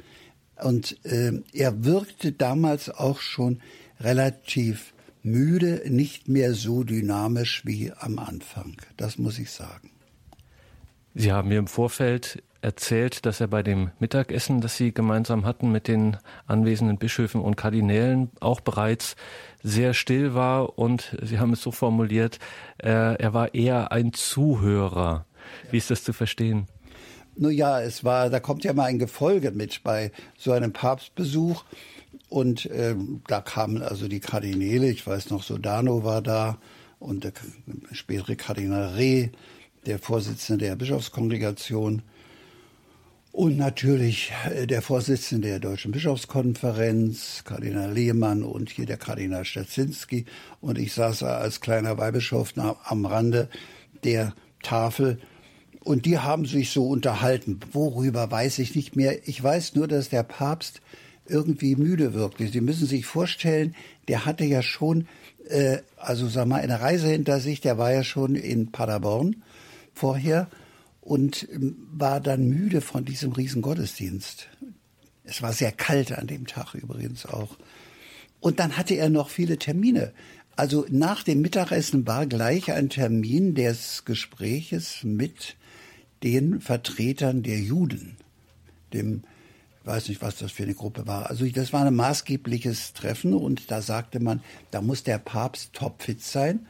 Und 0.56 1.04
äh, 1.06 1.34
er 1.52 1.84
wirkte 1.84 2.32
damals 2.32 2.90
auch 2.90 3.20
schon 3.20 3.62
relativ 4.00 4.94
müde, 5.22 5.82
nicht 5.86 6.30
mehr 6.30 6.54
so 6.54 6.86
dynamisch 6.86 7.66
wie 7.66 7.92
am 7.92 8.20
Anfang. 8.20 8.78
Das 8.96 9.18
muss 9.18 9.38
ich 9.38 9.52
sagen. 9.52 9.92
Sie 11.16 11.32
haben 11.32 11.50
mir 11.50 11.60
im 11.60 11.68
Vorfeld 11.68 12.44
erzählt, 12.62 13.26
dass 13.26 13.40
er 13.40 13.48
bei 13.48 13.64
dem 13.64 13.92
Mittagessen, 14.00 14.62
das 14.62 14.78
Sie 14.78 14.94
gemeinsam 14.94 15.46
hatten 15.46 15.72
mit 15.72 15.88
den 15.88 16.18
anwesenden 16.46 16.98
Bischöfen 16.98 17.42
und 17.42 17.56
Kardinälen, 17.56 18.30
auch 18.40 18.60
bereits 18.60 19.16
sehr 19.64 19.94
still 19.94 20.34
war 20.34 20.78
und 20.78 21.18
Sie 21.22 21.40
haben 21.40 21.54
es 21.54 21.62
so 21.62 21.72
formuliert, 21.72 22.40
äh, 22.78 23.16
er 23.16 23.34
war 23.34 23.54
eher 23.54 23.92
ein 23.92 24.14
Zuhörer. 24.14 25.26
Wie 25.72 25.78
ist 25.78 25.90
das 25.90 26.04
zu 26.04 26.14
verstehen? 26.14 26.68
Nun 27.36 27.52
ja, 27.52 27.80
es 27.80 28.04
war, 28.04 28.30
da 28.30 28.40
kommt 28.40 28.66
ja 28.66 28.74
mal 28.74 28.86
ein 28.86 29.00
Gefolge 29.00 29.52
mit 29.52 29.82
bei 29.84 30.12
so 30.38 30.52
einem 30.52 30.74
Papstbesuch. 30.74 31.64
Und 32.28 32.70
ähm, 32.72 33.22
da 33.28 33.42
kamen 33.42 33.82
also 33.82 34.08
die 34.08 34.20
Kardinäle, 34.20 34.90
ich 34.90 35.06
weiß 35.06 35.30
noch, 35.30 35.44
Sodano 35.44 36.04
war 36.04 36.22
da 36.22 36.58
und 37.00 37.24
der 37.24 37.32
spätere 37.92 38.36
Kardinal 38.36 38.96
Reh, 38.96 39.30
der 39.90 40.00
Vorsitzende 40.00 40.66
der 40.66 40.76
Bischofskongregation 40.76 42.04
und 43.32 43.58
natürlich 43.58 44.32
äh, 44.50 44.68
der 44.68 44.82
Vorsitzende 44.84 45.48
der 45.48 45.60
Deutschen 45.60 45.92
Bischofskonferenz, 45.92 47.44
Kardinal 47.44 47.92
Lehmann 47.92 48.44
und 48.44 48.70
hier 48.70 48.86
der 48.86 48.98
Kardinal 48.98 49.46
Stadzinski. 49.46 50.26
Und 50.62 50.78
ich 50.78 50.94
saß 50.94 51.24
als 51.24 51.60
kleiner 51.60 51.98
Weihbischof 51.98 52.54
am 52.58 53.06
Rande 53.06 53.50
der 54.04 54.34
Tafel 54.62 55.20
und 55.84 56.06
die 56.06 56.20
haben 56.20 56.46
sich 56.46 56.70
so 56.70 56.88
unterhalten. 56.88 57.60
Worüber 57.72 58.30
weiß 58.30 58.60
ich 58.60 58.76
nicht 58.76 58.96
mehr. 58.96 59.28
Ich 59.28 59.42
weiß 59.42 59.74
nur, 59.74 59.88
dass 59.88 60.10
der 60.10 60.24
Papst 60.24 60.82
irgendwie 61.28 61.76
müde 61.76 62.14
wirkte. 62.14 62.48
Sie 62.48 62.62
müssen 62.62 62.88
sich 62.88 63.06
vorstellen, 63.06 63.76
der 64.08 64.26
hatte 64.26 64.44
ja 64.44 64.62
schon, 64.62 65.08
äh, 65.48 65.80
also 65.98 66.28
sag 66.28 66.48
mal, 66.48 66.62
eine 66.62 66.80
Reise 66.82 67.08
hinter 67.08 67.40
sich. 67.40 67.62
Der 67.62 67.80
war 67.80 67.92
ja 67.92 68.04
schon 68.04 68.36
in 68.36 68.72
Paderborn 68.72 69.44
vorher 70.00 70.48
und 71.02 71.48
ähm, 71.52 71.76
war 71.92 72.22
dann 72.22 72.48
müde 72.48 72.82
von 72.82 73.06
diesem 73.06 73.34
riesen 73.34 73.62
Gottesdienst. 73.62 74.48
Es 75.24 75.42
war 75.42 75.54
sehr 75.54 75.72
kalt 75.72 76.12
an 76.12 76.28
dem 76.28 76.48
Tag 76.48 76.74
übrigens 76.74 77.26
auch. 77.26 77.58
Und 78.40 78.60
dann 78.60 78.78
hatte 78.78 78.96
er 78.96 79.10
noch 79.10 79.30
viele 79.30 79.58
Termine. 79.58 80.14
Also 80.56 80.86
nach 80.90 81.24
dem 81.24 81.42
Mittagessen 81.42 82.08
war 82.08 82.26
gleich 82.26 82.72
ein 82.72 82.90
Termin 82.90 83.56
des 83.56 84.06
Gespräches 84.06 85.04
mit 85.04 85.56
den 86.24 86.62
Vertretern 86.62 87.44
der 87.44 87.60
Juden, 87.60 88.18
dem 88.94 89.24
weiß 89.86 90.10
nicht, 90.10 90.22
was 90.22 90.38
das 90.38 90.52
für 90.52 90.64
eine 90.64 90.74
Gruppe 90.74 91.08
war. 91.08 91.30
Also 91.30 91.46
das 91.48 91.74
war 91.74 91.86
ein 91.86 91.96
maßgebliches 91.96 92.94
Treffen 92.94 93.34
und 93.34 93.72
da 93.72 93.82
sagte 93.82 94.20
man, 94.20 94.42
da 94.72 94.82
muss 94.82 95.04
der 95.04 95.18
Papst 95.18 95.74
topfit 95.74 96.22
sein. 96.22 96.68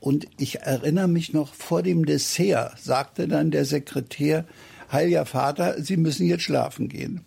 Und 0.00 0.28
ich 0.38 0.60
erinnere 0.60 1.08
mich 1.08 1.32
noch, 1.32 1.54
vor 1.54 1.82
dem 1.82 2.06
Dessert 2.06 2.78
sagte 2.78 3.28
dann 3.28 3.50
der 3.50 3.64
Sekretär, 3.64 4.44
Heiliger 4.90 5.26
Vater, 5.26 5.82
Sie 5.82 5.96
müssen 5.96 6.26
jetzt 6.26 6.44
schlafen 6.44 6.88
gehen. 6.88 7.22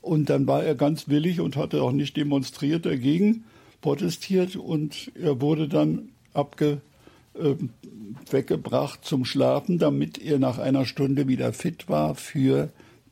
Und 0.00 0.30
dann 0.30 0.46
war 0.46 0.64
er 0.64 0.74
ganz 0.74 1.08
willig 1.08 1.40
und 1.40 1.56
hatte 1.56 1.82
auch 1.82 1.92
nicht 1.92 2.16
demonstriert 2.16 2.86
dagegen, 2.86 3.44
protestiert 3.80 4.56
und 4.56 5.10
er 5.20 5.40
wurde 5.40 5.68
dann 5.68 6.10
abge, 6.32 6.80
äh, 7.34 7.54
weggebracht 8.30 9.04
zum 9.04 9.24
Schlafen, 9.24 9.78
damit 9.78 10.18
er 10.18 10.38
nach 10.38 10.58
einer 10.58 10.86
Stunde 10.86 11.26
wieder 11.26 11.52
fit 11.52 11.88
war 11.88 12.14
für 12.14 12.70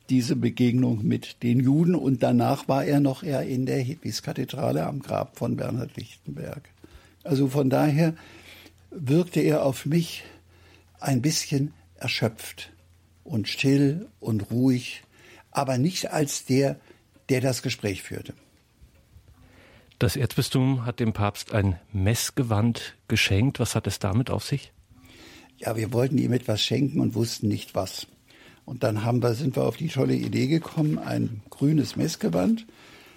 diese 0.09 0.35
Begegnung 0.35 1.03
mit 1.03 1.41
den 1.43 1.59
Juden. 1.59 1.95
Und 1.95 2.23
danach 2.23 2.67
war 2.67 2.85
er 2.85 2.99
noch 2.99 3.23
eher 3.23 3.43
in 3.43 3.65
der 3.65 3.79
Hedwigskathedrale 3.79 4.85
am 4.85 4.99
Grab 4.99 5.37
von 5.37 5.55
Bernhard 5.55 5.95
Lichtenberg. 5.95 6.69
Also 7.23 7.47
von 7.47 7.69
daher 7.69 8.13
wirkte 8.95 9.41
er 9.41 9.65
auf 9.65 9.85
mich 9.85 10.23
ein 10.99 11.21
bisschen 11.21 11.73
erschöpft 11.95 12.71
und 13.23 13.47
still 13.47 14.07
und 14.19 14.51
ruhig, 14.51 15.03
aber 15.51 15.77
nicht 15.77 16.11
als 16.11 16.45
der, 16.45 16.79
der 17.29 17.41
das 17.41 17.61
Gespräch 17.61 18.03
führte. 18.03 18.33
Das 19.99 20.15
Erzbistum 20.15 20.85
hat 20.85 20.99
dem 20.99 21.13
Papst 21.13 21.53
ein 21.53 21.79
Messgewand 21.93 22.95
geschenkt. 23.07 23.59
Was 23.59 23.75
hat 23.75 23.87
es 23.87 23.99
damit 23.99 24.29
auf 24.29 24.43
sich? 24.43 24.73
Ja, 25.57 25.77
wir 25.77 25.93
wollten 25.93 26.17
ihm 26.17 26.33
etwas 26.33 26.61
schenken 26.61 26.99
und 26.99 27.15
wussten 27.15 27.47
nicht 27.47 27.73
was. 27.75 28.07
Und 28.65 28.83
dann 28.83 29.03
haben 29.03 29.21
wir, 29.21 29.33
sind 29.33 29.55
wir 29.55 29.63
auf 29.63 29.77
die 29.77 29.87
tolle 29.87 30.15
Idee 30.15 30.47
gekommen, 30.47 30.97
ein 30.97 31.41
grünes 31.49 31.95
Messgewand 31.95 32.65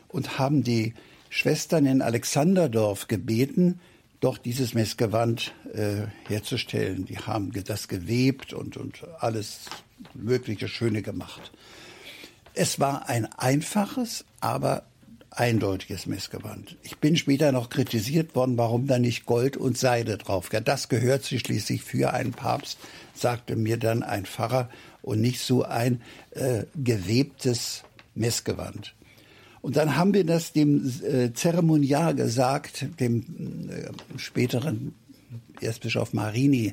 und 0.09 0.39
haben 0.39 0.63
die 0.63 0.95
Schwestern 1.29 1.87
in 1.87 2.03
Alexanderdorf 2.03 3.09
gebeten, 3.09 3.81
doch 4.21 4.39
dieses 4.39 4.75
Messgewand 4.75 5.53
äh, 5.73 6.07
herzustellen. 6.29 7.05
Die 7.05 7.19
haben 7.19 7.53
das 7.65 7.89
gewebt 7.89 8.53
und, 8.53 8.77
und 8.77 9.05
alles 9.19 9.67
mögliche 10.15 10.69
Schöne 10.69 11.03
gemacht. 11.03 11.53
Es 12.55 12.81
war 12.81 13.09
ein 13.09 13.27
einfaches, 13.37 14.25
aber 14.41 14.85
eindeutiges 15.31 16.07
Messgewand. 16.07 16.77
Ich 16.83 16.97
bin 16.97 17.17
später 17.17 17.53
noch 17.53 17.69
kritisiert 17.69 18.35
worden, 18.35 18.57
warum 18.57 18.87
da 18.87 18.99
nicht 18.99 19.27
Gold 19.27 19.57
und 19.57 19.77
Seide 19.77 20.17
drauf. 20.17 20.49
Ja, 20.53 20.61
das 20.61 20.89
gehört 20.89 21.25
sich 21.25 21.41
schließlich 21.41 21.83
für 21.83 22.15
einen 22.15 22.33
Papst, 22.33 22.79
sagte 23.15 23.55
mir 23.55 23.77
dann 23.77 24.03
ein 24.03 24.25
Pfarrer, 24.25 24.71
und 25.07 25.21
nicht 25.21 25.41
so 25.41 25.63
ein 25.63 26.03
äh, 26.33 26.65
gewebtes 26.75 27.85
Messgewand. 28.15 28.95
Und 29.67 29.77
dann 29.77 29.97
haben 29.97 30.15
wir 30.15 30.25
das 30.25 30.53
dem 30.53 30.89
äh, 31.03 31.33
Zeremonial 31.33 32.15
gesagt, 32.15 32.87
dem 33.01 33.69
äh, 33.69 34.17
späteren 34.17 34.95
Erzbischof 35.61 36.13
Marini, 36.13 36.73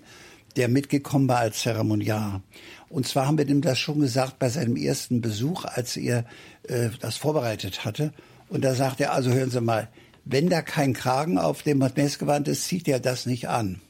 der 0.58 0.68
mitgekommen 0.68 1.28
war 1.28 1.40
als 1.40 1.62
Zeremonial. 1.62 2.42
Und 2.90 3.08
zwar 3.08 3.26
haben 3.26 3.40
wir 3.40 3.46
dem 3.46 3.62
das 3.62 3.80
schon 3.80 4.00
gesagt 4.00 4.38
bei 4.38 4.48
seinem 4.48 4.76
ersten 4.76 5.22
Besuch, 5.22 5.66
als 5.66 5.98
er 5.98 6.26
äh, 6.68 6.90
das 7.00 7.18
vorbereitet 7.18 7.84
hatte. 7.84 8.14
Und 8.48 8.64
da 8.64 8.76
sagt 8.76 9.02
er, 9.02 9.14
also 9.14 9.32
hören 9.32 9.50
Sie 9.50 9.60
mal, 9.60 9.88
wenn 10.24 10.52
da 10.52 10.62
kein 10.62 10.94
Kragen 10.94 11.40
auf 11.40 11.64
dem 11.64 11.80
Messgewand 11.80 12.48
ist, 12.48 12.66
zieht 12.66 12.88
er 12.88 13.00
das 13.00 13.26
nicht 13.26 13.50
an. 13.50 13.82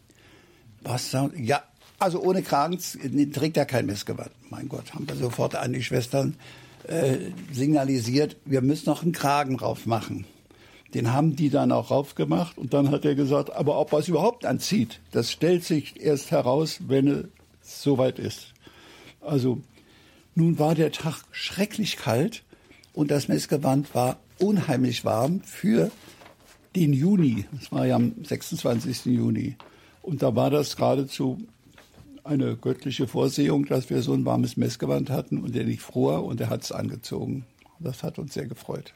Was? 0.82 1.12
Ja, 1.36 1.62
also 2.00 2.24
ohne 2.24 2.42
Kragen 2.42 2.80
trägt 3.34 3.58
er 3.58 3.66
kein 3.66 3.86
Messgewand. 3.86 4.32
Mein 4.50 4.70
Gott, 4.70 4.94
haben 4.94 5.10
wir 5.10 5.18
sofort 5.18 5.56
an 5.56 5.74
die 5.74 5.84
Schwestern 5.84 6.38
äh, 6.88 7.18
signalisiert, 7.52 8.38
wir 8.46 8.62
müssen 8.62 8.90
noch 8.90 9.04
einen 9.04 9.12
Kragen 9.12 9.58
drauf 9.58 9.86
machen. 9.86 10.26
Den 10.94 11.12
haben 11.12 11.36
die 11.36 11.50
dann 11.50 11.72
auch 11.72 11.90
raufgemacht 11.90 12.58
und 12.58 12.74
dann 12.74 12.92
hat 12.92 13.04
er 13.06 13.16
gesagt, 13.16 13.52
aber 13.52 13.80
ob 13.80 13.94
er 13.94 14.00
es 14.00 14.08
überhaupt 14.08 14.46
anzieht, 14.46 15.00
das 15.12 15.32
stellt 15.32 15.64
sich 15.64 16.00
erst 16.00 16.30
heraus, 16.30 16.80
wenn 16.88 17.08
es 17.62 17.84
soweit 17.84 18.20
ist. 18.20 18.54
Also 19.22 19.62
nun 20.36 20.60
war 20.60 20.76
der 20.76 20.92
Tag 20.92 21.24
schrecklich 21.32 21.98
kalt 21.98 22.44
und 22.94 23.10
das 23.10 23.28
Messgewand 23.28 23.96
war 23.96 24.18
unheimlich 24.40 25.04
warm 25.06 25.42
für 25.42 25.90
den 26.76 26.94
Juni. 26.94 27.46
Das 27.52 27.72
war 27.72 27.86
ja 27.86 27.96
am 27.96 28.14
26. 28.24 29.06
Juni. 29.06 29.56
Und 30.02 30.22
da 30.22 30.36
war 30.36 30.50
das 30.50 30.76
geradezu 30.76 31.40
eine 32.24 32.56
göttliche 32.56 33.08
Vorsehung, 33.08 33.66
dass 33.66 33.90
wir 33.90 34.02
so 34.02 34.14
ein 34.14 34.26
warmes 34.26 34.58
Messgewand 34.58 35.10
hatten 35.10 35.40
und 35.40 35.56
er 35.56 35.66
nicht 35.66 35.82
fror 35.82 36.24
und 36.24 36.40
er 36.42 36.50
hat 36.50 36.64
es 36.64 36.72
angezogen. 36.72 37.46
Das 37.80 38.04
hat 38.04 38.20
uns 38.20 38.34
sehr 38.34 38.48
gefreut. 38.48 38.94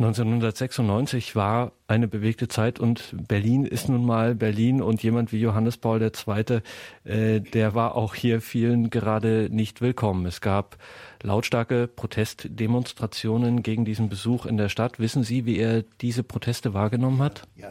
1996 0.00 1.36
war 1.36 1.72
eine 1.86 2.08
bewegte 2.08 2.48
Zeit 2.48 2.80
und 2.80 3.14
Berlin 3.28 3.66
ist 3.66 3.90
nun 3.90 4.06
mal 4.06 4.34
Berlin 4.34 4.80
und 4.80 5.02
jemand 5.02 5.30
wie 5.30 5.40
Johannes 5.40 5.76
Paul 5.76 6.00
II., 6.00 6.60
äh, 7.04 7.40
der 7.40 7.74
war 7.74 7.96
auch 7.96 8.14
hier 8.14 8.40
vielen 8.40 8.88
gerade 8.88 9.50
nicht 9.52 9.82
willkommen. 9.82 10.24
Es 10.24 10.40
gab 10.40 10.78
lautstarke 11.22 11.86
Protestdemonstrationen 11.86 13.62
gegen 13.62 13.84
diesen 13.84 14.08
Besuch 14.08 14.46
in 14.46 14.56
der 14.56 14.70
Stadt. 14.70 14.98
Wissen 15.00 15.22
Sie, 15.22 15.44
wie 15.44 15.58
er 15.58 15.82
diese 16.00 16.22
Proteste 16.22 16.72
wahrgenommen 16.72 17.20
hat? 17.20 17.42
Ja, 17.56 17.70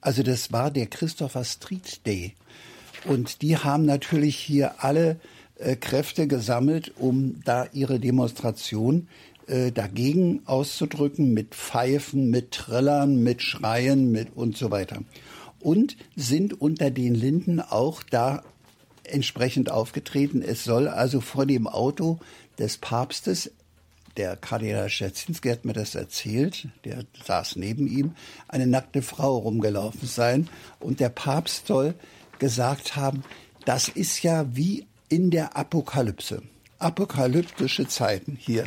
also 0.00 0.22
das 0.22 0.52
war 0.52 0.70
der 0.70 0.86
Christopher 0.86 1.44
Street 1.44 2.06
Day 2.06 2.34
und 3.04 3.42
die 3.42 3.56
haben 3.56 3.84
natürlich 3.84 4.36
hier 4.36 4.82
alle 4.82 5.20
äh, 5.58 5.76
Kräfte 5.76 6.26
gesammelt, 6.26 6.92
um 6.98 7.40
da 7.44 7.66
ihre 7.72 8.00
Demonstration 8.00 9.08
äh, 9.46 9.72
dagegen 9.72 10.42
auszudrücken 10.46 11.32
mit 11.32 11.54
Pfeifen, 11.54 12.30
mit 12.30 12.52
Trillern, 12.52 13.22
mit 13.22 13.42
Schreien 13.42 14.10
mit 14.10 14.36
und 14.36 14.56
so 14.56 14.70
weiter. 14.70 15.02
Und 15.60 15.96
sind 16.16 16.60
unter 16.60 16.90
den 16.90 17.14
Linden 17.14 17.60
auch 17.60 18.02
da 18.02 18.42
entsprechend 19.04 19.70
aufgetreten. 19.70 20.42
Es 20.42 20.64
soll 20.64 20.88
also 20.88 21.20
vor 21.20 21.46
dem 21.46 21.66
Auto 21.66 22.18
des 22.58 22.78
Papstes, 22.78 23.50
der 24.16 24.36
Kardinal 24.36 24.88
Szczecinski 24.88 25.48
hat 25.48 25.64
mir 25.64 25.72
das 25.72 25.94
erzählt, 25.94 26.68
der 26.84 27.04
saß 27.24 27.56
neben 27.56 27.86
ihm, 27.86 28.14
eine 28.48 28.66
nackte 28.66 29.02
Frau 29.02 29.38
rumgelaufen 29.38 30.06
sein. 30.08 30.48
Und 30.78 31.00
der 31.00 31.08
Papst 31.08 31.66
soll 31.66 31.94
gesagt 32.38 32.96
haben, 32.96 33.22
das 33.64 33.88
ist 33.88 34.22
ja 34.22 34.56
wie 34.56 34.86
in 35.08 35.30
der 35.30 35.56
Apokalypse. 35.56 36.42
Apokalyptische 36.78 37.86
Zeiten 37.86 38.36
hier. 38.40 38.64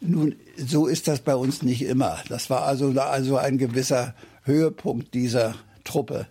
Nun, 0.00 0.36
so 0.56 0.86
ist 0.86 1.08
das 1.08 1.20
bei 1.20 1.34
uns 1.34 1.62
nicht 1.62 1.82
immer. 1.82 2.18
Das 2.28 2.50
war 2.50 2.64
also, 2.64 2.90
also 3.00 3.36
ein 3.36 3.56
gewisser 3.58 4.14
Höhepunkt 4.42 5.14
dieser 5.14 5.54
Truppe. 5.84 6.26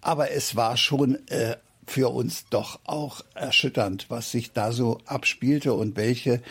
Aber 0.00 0.30
es 0.30 0.56
war 0.56 0.76
schon 0.76 1.26
äh, 1.28 1.56
für 1.86 2.12
uns 2.12 2.46
doch 2.50 2.80
auch 2.84 3.24
erschütternd, 3.34 4.06
was 4.08 4.30
sich 4.30 4.52
da 4.52 4.72
so 4.72 4.98
abspielte 5.06 5.72
und 5.72 5.96
welche 5.96 6.42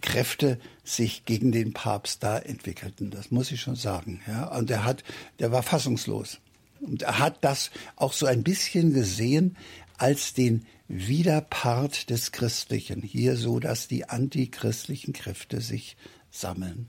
Kräfte 0.00 0.58
sich 0.84 1.24
gegen 1.24 1.50
den 1.50 1.72
Papst 1.72 2.22
da 2.22 2.38
entwickelten. 2.38 3.10
Das 3.10 3.30
muss 3.30 3.50
ich 3.50 3.60
schon 3.60 3.76
sagen. 3.76 4.20
Ja, 4.26 4.54
und 4.56 4.70
er 4.70 4.84
hat, 4.84 5.02
der 5.38 5.50
war 5.50 5.62
fassungslos. 5.62 6.38
Und 6.80 7.02
er 7.02 7.18
hat 7.18 7.42
das 7.42 7.70
auch 7.96 8.12
so 8.12 8.26
ein 8.26 8.42
bisschen 8.42 8.92
gesehen 8.92 9.56
als 9.96 10.34
den 10.34 10.66
Widerpart 10.88 12.10
des 12.10 12.32
Christlichen. 12.32 13.02
Hier 13.02 13.36
so, 13.36 13.60
dass 13.60 13.88
die 13.88 14.08
antichristlichen 14.08 15.14
Kräfte 15.14 15.60
sich 15.60 15.96
sammeln. 16.30 16.88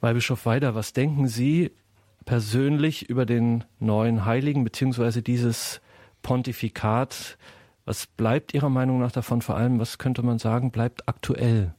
Weihbischof 0.00 0.46
Weider, 0.46 0.74
was 0.74 0.92
denken 0.92 1.26
Sie 1.26 1.72
persönlich 2.24 3.08
über 3.08 3.26
den 3.26 3.64
neuen 3.80 4.26
Heiligen 4.26 4.62
bzw. 4.62 5.22
dieses 5.22 5.80
Pontifikat? 6.22 7.38
Was 7.84 8.06
bleibt 8.06 8.54
Ihrer 8.54 8.68
Meinung 8.68 9.00
nach 9.00 9.12
davon? 9.12 9.42
Vor 9.42 9.56
allem, 9.56 9.78
was 9.78 9.98
könnte 9.98 10.22
man 10.22 10.38
sagen, 10.38 10.70
bleibt 10.70 11.08
aktuell? 11.08 11.74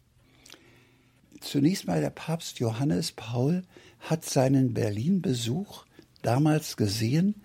Zunächst 1.39 1.87
mal 1.87 2.01
der 2.01 2.09
Papst 2.09 2.59
Johannes 2.59 3.11
Paul 3.11 3.63
hat 3.99 4.25
seinen 4.25 4.73
Berlin-Besuch 4.73 5.85
damals 6.21 6.77
gesehen 6.77 7.35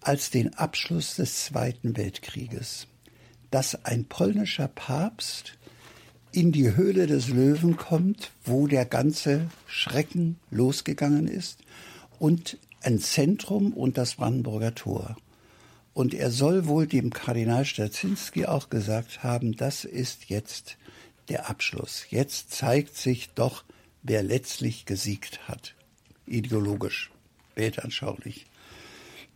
als 0.00 0.30
den 0.30 0.54
Abschluss 0.54 1.16
des 1.16 1.44
Zweiten 1.44 1.96
Weltkrieges, 1.96 2.86
dass 3.50 3.84
ein 3.84 4.06
polnischer 4.06 4.68
Papst 4.68 5.58
in 6.32 6.52
die 6.52 6.74
Höhle 6.76 7.06
des 7.06 7.28
Löwen 7.28 7.76
kommt, 7.76 8.30
wo 8.44 8.66
der 8.66 8.84
ganze 8.84 9.50
Schrecken 9.66 10.38
losgegangen 10.50 11.26
ist, 11.26 11.60
und 12.18 12.58
ein 12.82 12.98
Zentrum 12.98 13.72
und 13.72 13.98
das 13.98 14.14
Brandenburger 14.14 14.74
Tor. 14.74 15.16
Und 15.92 16.14
er 16.14 16.30
soll 16.30 16.66
wohl 16.66 16.86
dem 16.86 17.10
Kardinal 17.10 17.64
Stacinski 17.64 18.46
auch 18.46 18.70
gesagt 18.70 19.22
haben, 19.22 19.56
das 19.56 19.84
ist 19.84 20.28
jetzt 20.28 20.76
der 21.28 21.48
Abschluss. 21.48 22.06
Jetzt 22.10 22.52
zeigt 22.52 22.96
sich 22.96 23.30
doch, 23.34 23.64
wer 24.02 24.22
letztlich 24.22 24.86
gesiegt 24.86 25.48
hat. 25.48 25.74
Ideologisch, 26.26 27.10
weltanschaulich. 27.54 28.46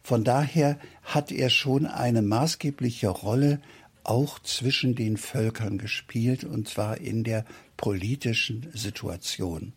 Von 0.02 0.22
daher 0.22 0.78
hat 1.02 1.32
er 1.32 1.50
schon 1.50 1.86
eine 1.86 2.22
maßgebliche 2.22 3.08
Rolle 3.08 3.60
auch 4.04 4.38
zwischen 4.38 4.94
den 4.94 5.16
Völkern 5.16 5.78
gespielt, 5.78 6.44
und 6.44 6.68
zwar 6.68 6.98
in 6.98 7.24
der 7.24 7.44
politischen 7.76 8.68
Situation. 8.74 9.72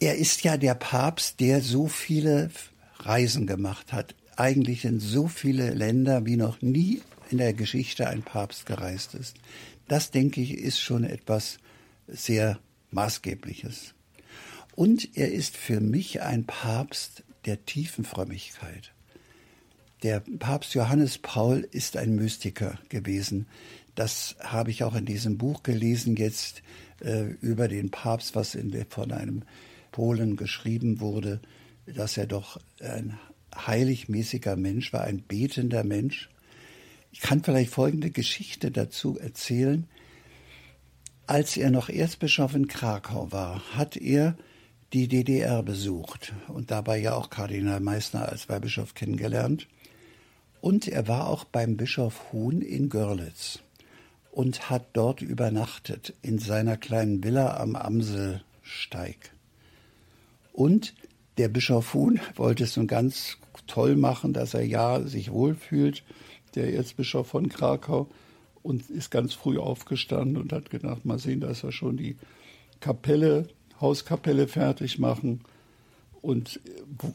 Er 0.00 0.16
ist 0.16 0.44
ja 0.44 0.56
der 0.56 0.74
Papst, 0.74 1.40
der 1.40 1.62
so 1.62 1.88
viele 1.88 2.50
Reisen 2.98 3.46
gemacht 3.46 3.92
hat, 3.92 4.14
eigentlich 4.38 4.84
in 4.84 5.00
so 5.00 5.26
viele 5.26 5.70
Länder, 5.70 6.24
wie 6.24 6.36
noch 6.36 6.62
nie 6.62 7.02
in 7.30 7.38
der 7.38 7.52
Geschichte 7.52 8.08
ein 8.08 8.22
Papst 8.22 8.66
gereist 8.66 9.14
ist. 9.14 9.36
Das, 9.88 10.10
denke 10.10 10.40
ich, 10.40 10.52
ist 10.52 10.80
schon 10.80 11.04
etwas 11.04 11.58
sehr 12.06 12.58
Maßgebliches. 12.90 13.94
Und 14.74 15.16
er 15.16 15.32
ist 15.32 15.56
für 15.56 15.80
mich 15.80 16.22
ein 16.22 16.44
Papst, 16.44 17.24
der 17.46 17.64
tiefen 17.64 18.04
Frömmigkeit. 18.04 18.92
Der 20.04 20.20
Papst 20.20 20.74
Johannes 20.74 21.18
Paul 21.18 21.66
ist 21.72 21.96
ein 21.96 22.14
Mystiker 22.14 22.78
gewesen. 22.88 23.46
Das 23.96 24.36
habe 24.40 24.70
ich 24.70 24.84
auch 24.84 24.94
in 24.94 25.04
diesem 25.04 25.36
Buch 25.38 25.64
gelesen 25.64 26.14
jetzt 26.14 26.62
äh, 27.00 27.24
über 27.40 27.66
den 27.66 27.90
Papst, 27.90 28.36
was 28.36 28.54
in, 28.54 28.86
von 28.88 29.10
einem 29.10 29.42
Polen 29.90 30.36
geschrieben 30.36 31.00
wurde, 31.00 31.40
dass 31.86 32.16
er 32.16 32.26
doch 32.26 32.60
ein 32.80 33.18
heiligmäßiger 33.56 34.56
Mensch 34.56 34.92
war, 34.92 35.04
ein 35.04 35.22
betender 35.22 35.84
Mensch. 35.84 36.28
Ich 37.12 37.20
kann 37.20 37.42
vielleicht 37.42 37.70
folgende 37.70 38.10
Geschichte 38.10 38.70
dazu 38.70 39.18
erzählen. 39.18 39.86
Als 41.26 41.56
er 41.56 41.70
noch 41.70 41.88
Erzbischof 41.88 42.54
in 42.54 42.68
Krakau 42.68 43.32
war, 43.32 43.62
hat 43.74 43.96
er 43.96 44.36
die 44.92 45.08
DDR 45.08 45.62
besucht 45.62 46.32
und 46.48 46.70
dabei 46.70 46.98
ja 46.98 47.14
auch 47.14 47.28
Kardinal 47.28 47.80
Meissner 47.80 48.28
als 48.28 48.48
Weihbischof 48.48 48.94
kennengelernt. 48.94 49.68
Und 50.60 50.88
er 50.88 51.06
war 51.06 51.28
auch 51.28 51.44
beim 51.44 51.76
Bischof 51.76 52.32
Huhn 52.32 52.62
in 52.62 52.88
Görlitz 52.88 53.60
und 54.32 54.70
hat 54.70 54.86
dort 54.92 55.20
übernachtet 55.20 56.14
in 56.22 56.38
seiner 56.38 56.76
kleinen 56.76 57.22
Villa 57.22 57.58
am 57.58 57.76
Amselsteig. 57.76 59.32
Und 60.52 60.94
der 61.38 61.48
Bischof 61.48 61.94
Huhn 61.94 62.20
wollte 62.36 62.64
es 62.64 62.76
nun 62.76 62.86
ganz 62.86 63.38
toll 63.66 63.96
machen, 63.96 64.32
dass 64.32 64.54
er 64.54 64.64
ja 64.64 65.00
sich 65.00 65.30
wohlfühlt, 65.30 66.02
der 66.54 66.74
Erzbischof 66.74 67.28
von 67.28 67.48
Krakau, 67.48 68.08
und 68.62 68.90
ist 68.90 69.10
ganz 69.10 69.34
früh 69.34 69.58
aufgestanden 69.58 70.36
und 70.36 70.52
hat 70.52 70.68
gedacht, 70.68 71.06
mal 71.06 71.18
sehen, 71.18 71.40
dass 71.40 71.62
wir 71.62 71.72
schon 71.72 71.96
die 71.96 72.16
Kapelle 72.80 73.48
Hauskapelle 73.80 74.48
fertig 74.48 74.98
machen. 74.98 75.40
Und 76.20 76.60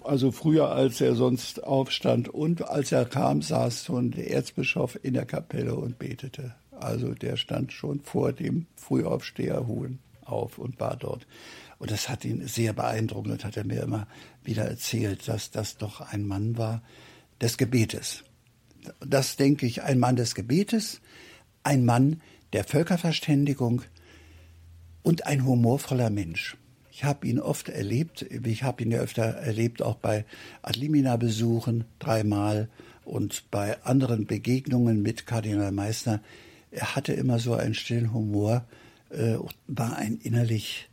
also 0.04 0.32
früher, 0.32 0.70
als 0.72 1.02
er 1.02 1.16
sonst 1.16 1.64
aufstand 1.64 2.30
und 2.30 2.68
als 2.70 2.92
er 2.92 3.06
kam, 3.06 3.42
saß 3.42 3.86
schon 3.86 4.12
der 4.12 4.32
Erzbischof 4.32 4.98
in 5.04 5.14
der 5.14 5.26
Kapelle 5.26 5.76
und 5.76 6.00
betete. 6.00 6.56
Also 6.72 7.14
der 7.14 7.36
stand 7.36 7.74
schon 7.74 8.00
vor 8.00 8.32
dem 8.32 8.66
Frühaufsteherhuhn 8.78 10.00
auf 10.26 10.58
und 10.58 10.80
war 10.80 10.96
dort. 10.96 11.28
Und 11.84 11.92
das 11.92 12.08
hat 12.08 12.24
ihn 12.24 12.48
sehr 12.48 12.72
beeindruckt 12.72 13.28
und 13.28 13.44
hat 13.44 13.58
er 13.58 13.66
mir 13.66 13.84
immer 13.84 14.08
wieder 14.42 14.64
erzählt, 14.64 15.28
dass 15.28 15.52
das 15.52 15.76
doch 15.76 16.00
ein 16.00 16.26
Mann 16.26 16.58
war 16.58 16.82
des 17.42 17.58
Gebetes. 17.58 18.24
Das 19.06 19.36
denke 19.36 19.66
ich, 19.66 19.84
ein 19.84 20.00
Mann 20.00 20.16
des 20.16 20.34
Gebetes, 20.34 21.02
ein 21.62 21.84
Mann 21.84 22.22
der 22.54 22.64
Völkerverständigung, 22.64 23.82
und 25.02 25.28
ein 25.28 25.46
humorvoller 25.46 26.10
Mensch. 26.10 26.56
Ich 26.90 27.04
habe 27.04 27.28
ihn 27.28 27.38
oft 27.38 27.68
erlebt, 27.68 28.22
ich 28.22 28.64
habe 28.64 28.82
ihn 28.82 28.92
ja 28.92 29.00
öfter 29.00 29.24
erlebt, 29.24 29.82
auch 29.82 29.96
bei 29.96 30.24
Adlimina-Besuchen 30.62 31.84
dreimal 32.00 32.70
und 33.04 33.44
bei 33.52 33.84
anderen 33.84 34.26
Begegnungen 34.26 35.02
mit 35.02 35.28
Kardinal 35.28 35.74
Meissner. 35.74 36.22
Er 36.72 36.96
hatte 36.96 37.12
immer 37.12 37.40
so 37.40 37.56
einen 37.56 37.74
stillen 37.74 38.14
Humor, 38.14 38.64
äh, 39.10 39.36
war 39.68 39.98
ein 39.98 40.16
innerlich 40.16 40.88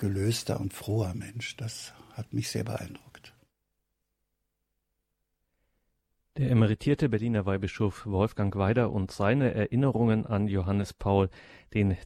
gelöster 0.00 0.58
und 0.58 0.72
froher 0.72 1.14
Mensch. 1.14 1.56
Das 1.56 1.92
hat 2.14 2.32
mich 2.32 2.50
sehr 2.50 2.64
beeindruckt. 2.64 3.34
Der 6.36 6.50
emeritierte 6.50 7.08
Berliner 7.08 7.44
Weihbischof 7.44 8.06
Wolfgang 8.06 8.56
Weider 8.56 8.90
und 8.90 9.10
seine 9.10 9.52
Erinnerungen 9.54 10.26
an 10.26 10.48
Johannes 10.48 10.94
Paul 10.94 11.28
II. 11.74 11.96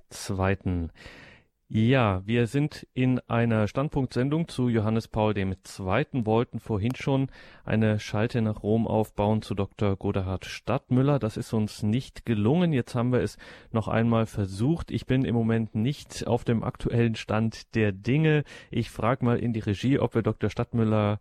Ja, 1.77 2.23
wir 2.25 2.47
sind 2.47 2.87
in 2.95 3.19
einer 3.27 3.67
Standpunktsendung 3.67 4.47
zu 4.47 4.69
Johannes 4.69 5.09
Paul 5.09 5.37
II. 5.37 5.57
wollten 6.25 6.61
vorhin 6.61 6.95
schon 6.95 7.27
eine 7.65 7.99
Schalte 7.99 8.43
nach 8.43 8.63
Rom 8.63 8.87
aufbauen 8.87 9.43
zu 9.43 9.57
Dr. 9.57 9.97
Godehard 9.97 10.45
Stadtmüller. 10.45 11.19
Das 11.19 11.37
ist 11.37 11.53
uns 11.53 11.83
nicht 11.83 12.27
gelungen. 12.27 12.73
Jetzt 12.73 12.95
haben 12.95 13.11
wir 13.11 13.23
es 13.23 13.39
noch 13.73 13.89
einmal 13.89 14.27
versucht. 14.27 14.93
Ich 14.93 15.07
bin 15.07 15.25
im 15.25 15.35
Moment 15.35 15.75
nicht 15.75 16.29
auf 16.29 16.45
dem 16.45 16.63
aktuellen 16.63 17.17
Stand 17.17 17.75
der 17.75 17.91
Dinge. 17.91 18.45
Ich 18.71 18.89
frage 18.91 19.25
mal 19.25 19.41
in 19.41 19.53
die 19.53 19.59
Regie, 19.59 19.99
ob 19.99 20.15
wir 20.15 20.23
Dr. 20.23 20.51
Stadtmüller 20.51 21.19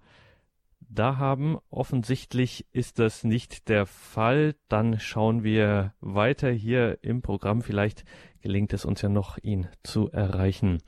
da 0.87 1.17
haben. 1.17 1.57
Offensichtlich 1.71 2.67
ist 2.71 2.99
das 2.99 3.23
nicht 3.23 3.69
der 3.69 3.87
Fall. 3.87 4.53
Dann 4.67 4.99
schauen 4.99 5.43
wir 5.43 5.95
weiter 5.99 6.51
hier 6.51 6.99
im 7.01 7.23
Programm. 7.23 7.63
Vielleicht 7.63 8.05
gelingt 8.43 8.73
es 8.73 8.83
uns 8.83 9.01
ja 9.01 9.07
noch, 9.07 9.37
ihn 9.41 9.69
zu 9.83 10.11
erreichen. 10.11 10.79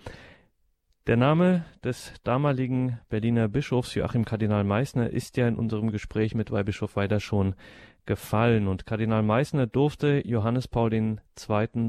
Der 1.07 1.15
Name 1.15 1.63
des 1.83 2.13
damaligen 2.23 2.99
Berliner 3.07 3.47
Bischofs 3.47 3.95
Joachim 3.95 4.25
Kardinal 4.25 4.65
Meissner 4.65 5.09
ist 5.09 5.37
ja 5.37 5.47
in 5.47 5.55
unserem 5.55 5.91
Gespräch 5.91 6.35
mit 6.35 6.51
Weihbischof 6.51 6.97
Weider 6.97 7.21
schon 7.21 7.55
gefallen 8.05 8.67
und 8.67 8.85
Kardinal 8.85 9.23
Meissner 9.23 9.67
durfte 9.67 10.21
Johannes 10.27 10.67
Paul 10.67 10.93
II. 10.93 11.17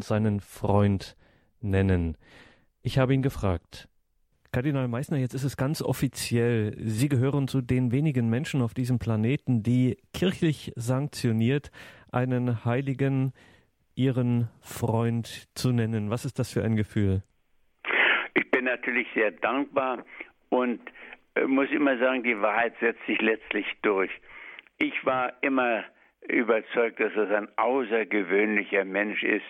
seinen 0.02 0.40
Freund 0.40 1.16
nennen. 1.60 2.16
Ich 2.82 2.98
habe 2.98 3.12
ihn 3.12 3.22
gefragt, 3.22 3.88
Kardinal 4.52 4.86
Meissner, 4.86 5.18
jetzt 5.18 5.34
ist 5.34 5.44
es 5.44 5.56
ganz 5.56 5.82
offiziell. 5.82 6.76
Sie 6.78 7.08
gehören 7.08 7.48
zu 7.48 7.60
den 7.60 7.90
wenigen 7.90 8.28
Menschen 8.28 8.62
auf 8.62 8.72
diesem 8.72 9.00
Planeten, 9.00 9.64
die 9.64 9.98
kirchlich 10.12 10.72
sanktioniert 10.76 11.72
einen 12.12 12.64
Heiligen 12.64 13.32
Ihren 13.96 14.48
Freund 14.60 15.48
zu 15.54 15.72
nennen. 15.72 16.10
Was 16.10 16.24
ist 16.24 16.38
das 16.38 16.52
für 16.52 16.62
ein 16.62 16.76
Gefühl? 16.76 17.22
Ich 18.34 18.50
bin 18.50 18.66
natürlich 18.66 19.08
sehr 19.14 19.32
dankbar 19.32 20.04
und 20.50 20.80
äh, 21.34 21.44
muss 21.46 21.70
immer 21.70 21.98
sagen, 21.98 22.22
die 22.22 22.40
Wahrheit 22.40 22.74
setzt 22.80 23.04
sich 23.06 23.20
letztlich 23.20 23.66
durch. 23.82 24.10
Ich 24.78 25.04
war 25.04 25.32
immer 25.42 25.84
überzeugt, 26.28 27.00
dass 27.00 27.12
es 27.16 27.30
ein 27.30 27.48
außergewöhnlicher 27.56 28.84
Mensch 28.84 29.22
ist, 29.22 29.44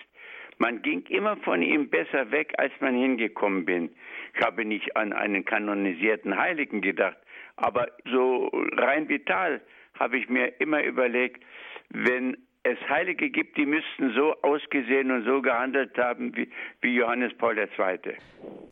man 0.58 0.80
ging 0.80 1.04
immer 1.08 1.36
von 1.38 1.60
ihm 1.60 1.90
besser 1.90 2.30
weg, 2.30 2.54
als 2.56 2.72
man 2.80 2.94
hingekommen 2.94 3.66
bin. 3.66 3.90
Ich 4.34 4.42
habe 4.42 4.64
nicht 4.64 4.96
an 4.96 5.12
einen 5.12 5.44
kanonisierten 5.44 6.36
Heiligen 6.36 6.80
gedacht, 6.80 7.18
aber 7.56 7.88
so 8.10 8.50
rein 8.72 9.08
vital 9.08 9.60
habe 9.98 10.18
ich 10.18 10.28
mir 10.28 10.58
immer 10.60 10.82
überlegt, 10.82 11.44
wenn 11.90 12.36
es 12.68 12.88
Heilige 12.88 13.30
gibt, 13.30 13.56
die 13.56 13.66
müssten 13.66 14.12
so 14.14 14.34
ausgesehen 14.42 15.10
und 15.10 15.24
so 15.24 15.40
gehandelt 15.40 15.96
haben 15.96 16.36
wie, 16.36 16.48
wie 16.80 16.96
Johannes 16.96 17.32
Paul 17.38 17.56
II. 17.58 18.14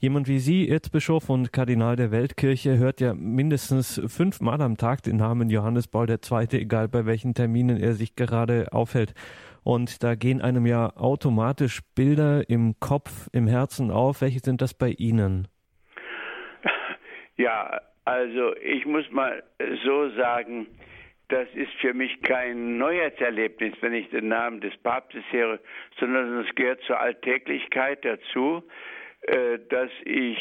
Jemand 0.00 0.26
wie 0.26 0.38
Sie, 0.38 0.68
Erzbischof 0.68 1.30
und 1.30 1.52
Kardinal 1.52 1.94
der 1.94 2.10
Weltkirche, 2.10 2.76
hört 2.76 3.00
ja 3.00 3.14
mindestens 3.14 4.00
fünfmal 4.06 4.60
am 4.62 4.76
Tag 4.76 5.02
den 5.04 5.16
Namen 5.16 5.48
Johannes 5.48 5.86
Paul 5.86 6.10
II., 6.10 6.48
egal 6.52 6.88
bei 6.88 7.06
welchen 7.06 7.34
Terminen 7.34 7.80
er 7.80 7.92
sich 7.92 8.16
gerade 8.16 8.72
aufhält. 8.72 9.14
Und 9.62 10.02
da 10.02 10.14
gehen 10.16 10.42
einem 10.42 10.66
ja 10.66 10.94
automatisch 10.96 11.80
Bilder 11.94 12.48
im 12.50 12.74
Kopf, 12.80 13.28
im 13.32 13.46
Herzen 13.46 13.90
auf. 13.90 14.20
Welche 14.20 14.40
sind 14.40 14.60
das 14.60 14.74
bei 14.74 14.88
Ihnen? 14.90 15.48
Ja, 17.36 17.80
also 18.04 18.54
ich 18.56 18.86
muss 18.86 19.10
mal 19.10 19.42
so 19.84 20.10
sagen, 20.10 20.66
das 21.28 21.48
ist 21.54 21.72
für 21.80 21.94
mich 21.94 22.20
kein 22.22 22.78
Neuheitserlebnis, 22.78 23.74
wenn 23.80 23.94
ich 23.94 24.08
den 24.10 24.28
Namen 24.28 24.60
des 24.60 24.76
Papstes 24.78 25.24
höre, 25.30 25.58
sondern 25.98 26.44
es 26.44 26.54
gehört 26.54 26.82
zur 26.82 27.00
Alltäglichkeit 27.00 28.04
dazu, 28.04 28.62
äh, 29.22 29.58
dass 29.70 29.90
ich 30.04 30.38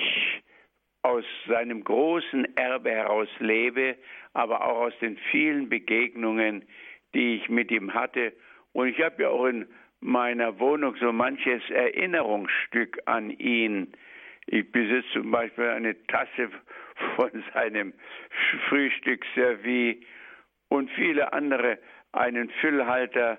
aus 1.01 1.25
seinem 1.47 1.83
großen 1.83 2.57
Erbe 2.57 2.91
heraus 2.91 3.29
lebe, 3.39 3.97
aber 4.33 4.65
auch 4.65 4.87
aus 4.87 4.93
den 4.99 5.17
vielen 5.31 5.69
Begegnungen, 5.69 6.65
die 7.13 7.35
ich 7.35 7.49
mit 7.49 7.71
ihm 7.71 7.93
hatte 7.93 8.33
und 8.73 8.87
ich 8.87 9.01
habe 9.01 9.23
ja 9.23 9.29
auch 9.29 9.45
in 9.45 9.67
meiner 10.01 10.59
Wohnung 10.59 10.95
so 10.99 11.11
manches 11.13 11.61
Erinnerungsstück 11.69 12.99
an 13.05 13.29
ihn. 13.29 13.93
Ich 14.47 14.69
besitze 14.71 15.07
zum 15.13 15.31
Beispiel 15.31 15.65
eine 15.65 15.95
Tasse 16.07 16.49
von 17.15 17.43
seinem 17.53 17.93
Frühstücksservie 18.67 20.05
und 20.73 20.89
viele 20.89 21.33
andere, 21.33 21.77
einen 22.13 22.49
Füllhalter 22.59 23.37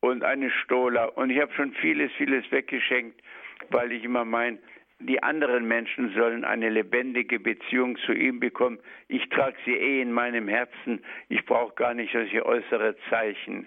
und 0.00 0.24
eine 0.24 0.50
Stola. 0.50 1.04
Und 1.04 1.28
ich 1.28 1.38
habe 1.38 1.52
schon 1.52 1.74
vieles, 1.74 2.10
vieles 2.16 2.50
weggeschenkt, 2.50 3.20
weil 3.68 3.92
ich 3.92 4.02
immer 4.02 4.24
meine, 4.24 4.58
die 4.98 5.22
anderen 5.22 5.68
Menschen 5.68 6.14
sollen 6.14 6.42
eine 6.42 6.70
lebendige 6.70 7.38
Beziehung 7.38 7.98
zu 8.06 8.12
ihm 8.12 8.40
bekommen. 8.40 8.78
Ich 9.08 9.28
trage 9.28 9.56
sie 9.66 9.74
eh 9.74 10.00
in 10.00 10.10
meinem 10.10 10.48
Herzen. 10.48 11.04
Ich 11.28 11.44
brauche 11.44 11.74
gar 11.74 11.92
nicht 11.92 12.12
solche 12.12 12.46
äußere 12.46 12.96
Zeichen. 13.10 13.66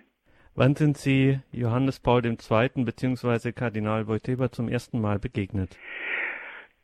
Wann 0.56 0.76
sind 0.76 0.98
Sie 0.98 1.40
Johannes 1.52 2.00
Paul 2.00 2.26
II. 2.26 2.84
bzw. 2.84 3.52
Kardinal 3.52 4.08
Wojtyła 4.08 4.50
zum 4.52 4.70
ersten 4.70 5.00
Mal 5.02 5.20
begegnet? 5.20 5.78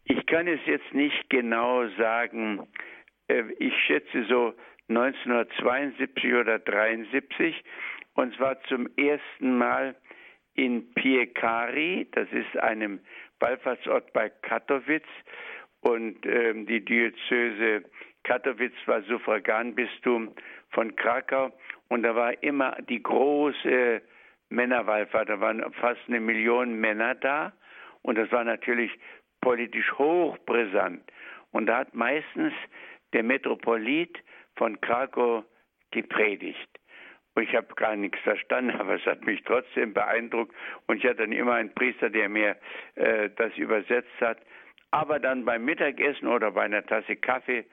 Ich 0.06 0.26
kann 0.28 0.48
es 0.48 0.60
jetzt 0.68 0.94
nicht 0.94 1.28
genau 1.30 1.88
sagen. 1.98 2.68
Äh, 3.28 3.44
ich 3.58 3.74
schätze 3.86 4.26
so 4.28 4.54
1972 4.89 6.34
oder 6.34 6.60
73 6.60 7.63
und 8.15 8.36
zwar 8.36 8.62
zum 8.63 8.89
ersten 8.97 9.58
Mal 9.58 9.95
in 10.56 10.93
Piekari, 10.93 12.08
das 12.12 12.28
ist 12.32 12.58
einem 12.58 12.99
Wallfahrtsort 13.39 14.12
bei 14.13 14.30
Katowice 14.30 15.04
und 15.82 16.25
ähm, 16.25 16.65
die 16.65 16.84
Diözese 16.84 17.84
Katowice 18.23 18.73
war 18.86 19.02
Suffraganbistum 19.04 20.34
von 20.71 20.95
Krakau 20.95 21.52
und 21.88 22.04
da 22.04 22.15
war 22.15 22.43
immer 22.43 22.75
die 22.89 23.02
große 23.02 24.02
Männerwallfahrt. 24.49 25.30
Da 25.30 25.39
waren 25.39 25.63
fast 25.73 26.02
eine 26.08 26.19
Million 26.19 26.80
Männer 26.80 27.15
da. 27.15 27.54
Und 28.02 28.17
das 28.17 28.32
war 28.32 28.43
natürlich 28.43 28.91
politisch 29.41 29.91
hochbrisant. 29.93 31.02
Und 31.52 31.67
da 31.67 31.80
hat 31.80 31.93
meistens 31.93 32.54
der 33.13 33.23
Metropolit 33.23 34.17
von 34.60 34.80
Krakau 34.82 35.43
gepredigt. 35.89 36.69
Und 37.34 37.43
ich 37.43 37.56
habe 37.56 37.74
gar 37.76 37.95
nichts 37.95 38.19
verstanden, 38.19 38.72
aber 38.80 38.95
es 38.95 39.06
hat 39.06 39.26
mich 39.26 39.41
trotzdem 39.43 39.93
beeindruckt. 39.93 40.54
Und 40.86 40.98
ich 40.98 41.06
hatte 41.06 41.24
dann 41.24 41.32
immer 41.32 41.54
einen 41.54 41.74
Priester, 41.74 42.12
der 42.12 42.30
mir 42.30 42.58
äh, 42.95 43.30
das 43.38 43.58
übersetzt 43.58 44.22
hat. 44.22 44.38
Aber 44.91 45.19
dann 45.19 45.45
beim 45.45 45.65
Mittagessen 45.65 46.28
oder 46.28 46.52
bei 46.52 46.63
einer 46.63 46.86
Tasse 46.86 47.15
Kaffee 47.15 47.65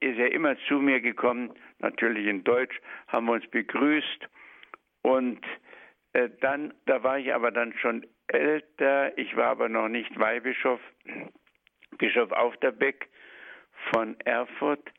ist 0.00 0.18
er 0.18 0.32
immer 0.32 0.56
zu 0.68 0.74
mir 0.80 1.00
gekommen, 1.00 1.54
natürlich 1.78 2.26
in 2.26 2.42
Deutsch, 2.44 2.78
haben 3.06 3.26
wir 3.26 3.34
uns 3.34 3.46
begrüßt 3.48 4.28
und 5.02 5.40
äh, 6.12 6.28
dann, 6.40 6.74
da 6.86 7.04
war 7.04 7.18
ich 7.18 7.32
aber 7.32 7.52
dann 7.52 7.72
schon 7.74 8.04
älter, 8.26 9.16
ich 9.16 9.36
war 9.36 9.46
aber 9.46 9.68
noch 9.68 9.88
nicht 9.88 10.18
Weihbischof, 10.18 10.80
Bischof 11.98 12.32
Aufterbeck 12.32 13.08
von 13.92 14.18
Erfurt, 14.24 14.90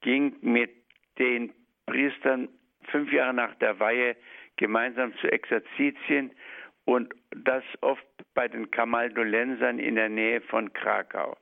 ging 0.00 0.36
mit 0.40 0.70
den 1.18 1.52
Priestern 1.86 2.48
fünf 2.90 3.12
Jahre 3.12 3.34
nach 3.34 3.54
der 3.56 3.78
Weihe 3.80 4.16
gemeinsam 4.56 5.14
zu 5.18 5.30
Exerzitien 5.30 6.32
und 6.84 7.14
das 7.30 7.64
oft 7.80 8.04
bei 8.34 8.48
den 8.48 8.70
Kamaldolensern 8.70 9.78
in 9.78 9.96
der 9.96 10.08
Nähe 10.08 10.40
von 10.40 10.72
Krakau. 10.72 11.36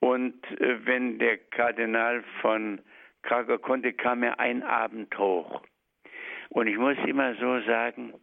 Und 0.00 0.44
äh, 0.60 0.84
wenn 0.86 1.18
der 1.18 1.38
Kardinal 1.38 2.22
von 2.40 2.80
Krakau 3.22 3.58
konnte, 3.58 3.92
kam 3.92 4.22
er 4.22 4.38
ein 4.38 4.62
Abend 4.62 5.16
hoch. 5.18 5.62
Und 6.50 6.66
ich 6.66 6.76
muss 6.76 6.96
immer 7.06 7.34
so 7.36 7.60
sagen, 7.60 8.14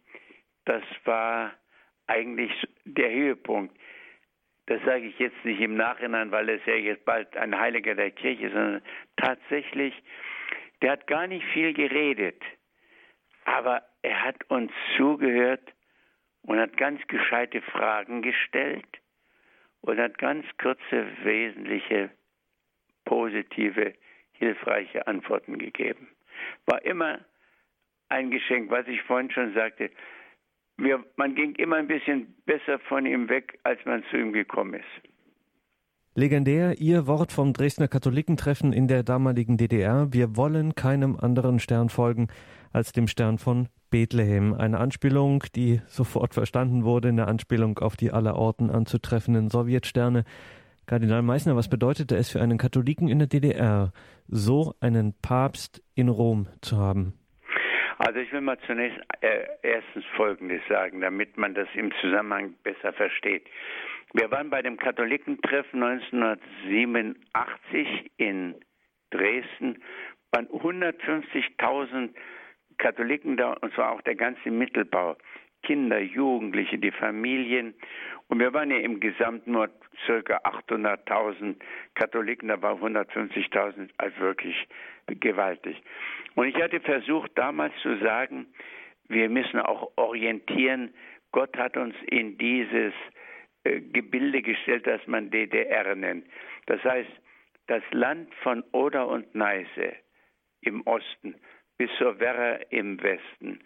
das 0.64 0.82
war 1.04 1.52
eigentlich 2.06 2.52
der 2.84 3.10
Höhepunkt. 3.10 3.76
Das 4.66 4.82
sage 4.84 5.06
ich 5.06 5.18
jetzt 5.18 5.44
nicht 5.44 5.60
im 5.60 5.76
Nachhinein, 5.76 6.30
weil 6.30 6.48
es 6.48 6.64
ja 6.64 6.74
jetzt 6.74 7.04
bald 7.04 7.36
ein 7.36 7.58
Heiliger 7.58 7.94
der 7.94 8.10
Kirche 8.10 8.46
ist, 8.46 8.52
sondern 8.52 8.82
tatsächlich, 9.16 9.94
der 10.80 10.92
hat 10.92 11.06
gar 11.06 11.26
nicht 11.26 11.44
viel 11.52 11.74
geredet, 11.74 12.42
aber 13.44 13.82
er 14.02 14.22
hat 14.22 14.42
uns 14.48 14.72
zugehört 14.96 15.72
und 16.42 16.58
hat 16.58 16.76
ganz 16.76 17.06
gescheite 17.08 17.60
Fragen 17.62 18.22
gestellt 18.22 18.86
und 19.82 19.98
hat 19.98 20.16
ganz 20.18 20.46
kurze, 20.58 21.06
wesentliche, 21.22 22.10
positive, 23.04 23.94
hilfreiche 24.32 25.06
Antworten 25.06 25.58
gegeben. 25.58 26.08
War 26.66 26.82
immer 26.84 27.20
ein 28.08 28.30
Geschenk, 28.30 28.70
was 28.70 28.86
ich 28.88 29.02
vorhin 29.02 29.30
schon 29.30 29.54
sagte. 29.54 29.90
Wir, 30.76 31.04
man 31.16 31.34
ging 31.34 31.54
immer 31.54 31.76
ein 31.76 31.86
bisschen 31.86 32.34
besser 32.46 32.78
von 32.88 33.06
ihm 33.06 33.28
weg, 33.28 33.58
als 33.62 33.78
man 33.84 34.02
zu 34.10 34.16
ihm 34.16 34.32
gekommen 34.32 34.74
ist. 34.74 35.10
Legendär 36.16 36.80
Ihr 36.80 37.06
Wort 37.06 37.32
vom 37.32 37.52
Dresdner 37.52 37.88
Katholikentreffen 37.88 38.72
in 38.72 38.86
der 38.86 39.02
damaligen 39.02 39.56
DDR. 39.56 40.12
Wir 40.12 40.36
wollen 40.36 40.74
keinem 40.74 41.16
anderen 41.16 41.58
Stern 41.58 41.88
folgen 41.88 42.28
als 42.72 42.92
dem 42.92 43.08
Stern 43.08 43.38
von 43.38 43.68
Bethlehem. 43.90 44.54
Eine 44.54 44.78
Anspielung, 44.78 45.44
die 45.54 45.80
sofort 45.86 46.34
verstanden 46.34 46.84
wurde, 46.84 47.08
eine 47.08 47.26
Anspielung 47.26 47.78
auf 47.78 47.96
die 47.96 48.12
allerorten 48.12 48.70
anzutreffenden 48.70 49.50
Sowjetsterne. 49.50 50.24
Kardinal 50.86 51.22
Meissner, 51.22 51.56
was 51.56 51.68
bedeutete 51.68 52.16
es 52.16 52.28
für 52.28 52.40
einen 52.40 52.58
Katholiken 52.58 53.08
in 53.08 53.18
der 53.18 53.28
DDR, 53.28 53.92
so 54.28 54.74
einen 54.80 55.14
Papst 55.20 55.82
in 55.94 56.08
Rom 56.08 56.46
zu 56.60 56.76
haben? 56.76 57.14
Also 57.98 58.18
ich 58.18 58.32
will 58.32 58.40
mal 58.40 58.58
zunächst 58.66 58.98
äh, 59.20 59.46
erstens 59.62 60.04
Folgendes 60.16 60.62
sagen, 60.68 61.00
damit 61.00 61.36
man 61.36 61.54
das 61.54 61.68
im 61.74 61.92
Zusammenhang 62.00 62.54
besser 62.62 62.92
versteht. 62.92 63.46
Wir 64.12 64.30
waren 64.30 64.50
bei 64.50 64.62
dem 64.62 64.76
Katholikentreffen 64.76 65.82
1987 65.82 68.12
in 68.16 68.54
Dresden, 69.10 69.82
waren 70.32 70.48
150.000 70.48 72.10
Katholiken 72.78 73.36
da, 73.36 73.52
und 73.52 73.72
zwar 73.74 73.92
auch 73.92 74.02
der 74.02 74.16
ganze 74.16 74.50
Mittelbau. 74.50 75.16
Kinder, 75.64 75.98
Jugendliche, 75.98 76.78
die 76.78 76.90
Familien. 76.92 77.74
Und 78.28 78.38
wir 78.38 78.52
waren 78.54 78.70
ja 78.70 78.78
im 78.78 79.00
Gesamt 79.00 79.46
nur 79.46 79.68
circa 80.06 80.38
800.000 80.38 81.56
Katholiken, 81.94 82.48
da 82.48 82.60
war 82.62 82.74
150.000, 82.74 83.90
also 83.98 84.18
wirklich 84.18 84.56
gewaltig. 85.06 85.82
Und 86.34 86.46
ich 86.46 86.56
hatte 86.56 86.80
versucht 86.80 87.32
damals 87.34 87.74
zu 87.82 87.96
sagen, 87.98 88.46
wir 89.08 89.28
müssen 89.28 89.60
auch 89.60 89.92
orientieren. 89.96 90.94
Gott 91.32 91.56
hat 91.56 91.76
uns 91.76 91.94
in 92.06 92.38
dieses 92.38 92.94
äh, 93.64 93.80
Gebilde 93.80 94.42
gestellt, 94.42 94.86
das 94.86 95.06
man 95.06 95.30
DDR 95.30 95.94
nennt. 95.94 96.26
Das 96.66 96.82
heißt, 96.84 97.10
das 97.66 97.82
Land 97.90 98.32
von 98.42 98.62
Oder 98.72 99.08
und 99.08 99.34
Neiße 99.34 99.94
im 100.62 100.86
Osten 100.86 101.34
bis 101.76 101.90
zur 101.98 102.18
Werra 102.20 102.60
im 102.70 103.02
Westen, 103.02 103.60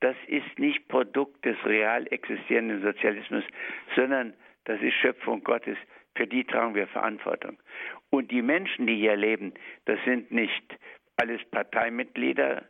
das 0.00 0.16
ist 0.26 0.58
nicht 0.58 0.88
Produkt 0.88 1.44
des 1.44 1.56
real 1.64 2.06
existierenden 2.10 2.82
Sozialismus, 2.82 3.44
sondern 3.94 4.34
das 4.64 4.80
ist 4.80 4.94
Schöpfung 4.94 5.42
Gottes. 5.42 5.78
Für 6.16 6.26
die 6.26 6.44
tragen 6.44 6.74
wir 6.74 6.86
Verantwortung. 6.86 7.58
Und 8.10 8.30
die 8.30 8.42
Menschen, 8.42 8.86
die 8.86 8.96
hier 8.96 9.16
leben, 9.16 9.52
das 9.84 9.98
sind 10.04 10.30
nicht 10.30 10.78
alles 11.16 11.42
Parteimitglieder, 11.50 12.64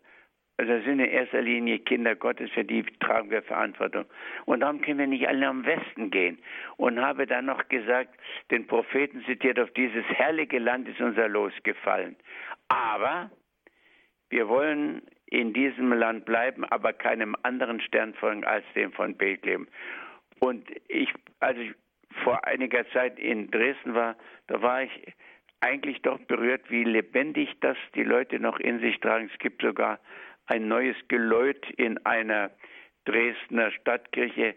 also 0.58 0.72
das 0.72 0.84
sind 0.84 1.00
in 1.00 1.10
erster 1.10 1.42
Linie 1.42 1.80
Kinder 1.80 2.14
Gottes, 2.16 2.50
für 2.52 2.64
die 2.64 2.82
tragen 3.00 3.30
wir 3.30 3.42
Verantwortung. 3.42 4.06
Und 4.46 4.60
darum 4.60 4.80
können 4.80 4.98
wir 4.98 5.06
nicht 5.06 5.28
alle 5.28 5.46
am 5.46 5.66
Westen 5.66 6.10
gehen. 6.10 6.38
Und 6.78 6.98
habe 7.00 7.26
dann 7.26 7.44
noch 7.44 7.68
gesagt, 7.68 8.16
den 8.50 8.66
Propheten 8.66 9.22
zitiert, 9.26 9.60
auf 9.60 9.70
dieses 9.72 10.04
herrliche 10.06 10.58
Land 10.58 10.88
ist 10.88 11.00
unser 11.00 11.28
Los 11.28 11.52
gefallen. 11.62 12.16
Aber 12.68 13.30
wir 14.30 14.48
wollen 14.48 15.02
in 15.26 15.52
diesem 15.52 15.92
Land 15.92 16.24
bleiben, 16.24 16.64
aber 16.64 16.92
keinem 16.92 17.36
anderen 17.42 17.80
Stern 17.80 18.14
folgen 18.14 18.44
als 18.44 18.64
dem 18.74 18.92
von 18.92 19.16
Bethlehem. 19.16 19.66
Und 20.38 20.68
ich, 20.88 21.12
als 21.40 21.58
ich 21.58 21.72
vor 22.22 22.46
einiger 22.46 22.88
Zeit 22.90 23.18
in 23.18 23.50
Dresden 23.50 23.94
war, 23.94 24.16
da 24.46 24.62
war 24.62 24.82
ich 24.82 25.14
eigentlich 25.60 26.02
doch 26.02 26.18
berührt, 26.20 26.70
wie 26.70 26.84
lebendig 26.84 27.48
das 27.60 27.76
die 27.94 28.04
Leute 28.04 28.38
noch 28.38 28.60
in 28.60 28.80
sich 28.80 29.00
tragen. 29.00 29.30
Es 29.32 29.38
gibt 29.38 29.62
sogar 29.62 29.98
ein 30.46 30.68
neues 30.68 30.96
Geläut 31.08 31.68
in 31.76 31.98
einer 32.06 32.50
Dresdner 33.04 33.70
Stadtkirche, 33.72 34.54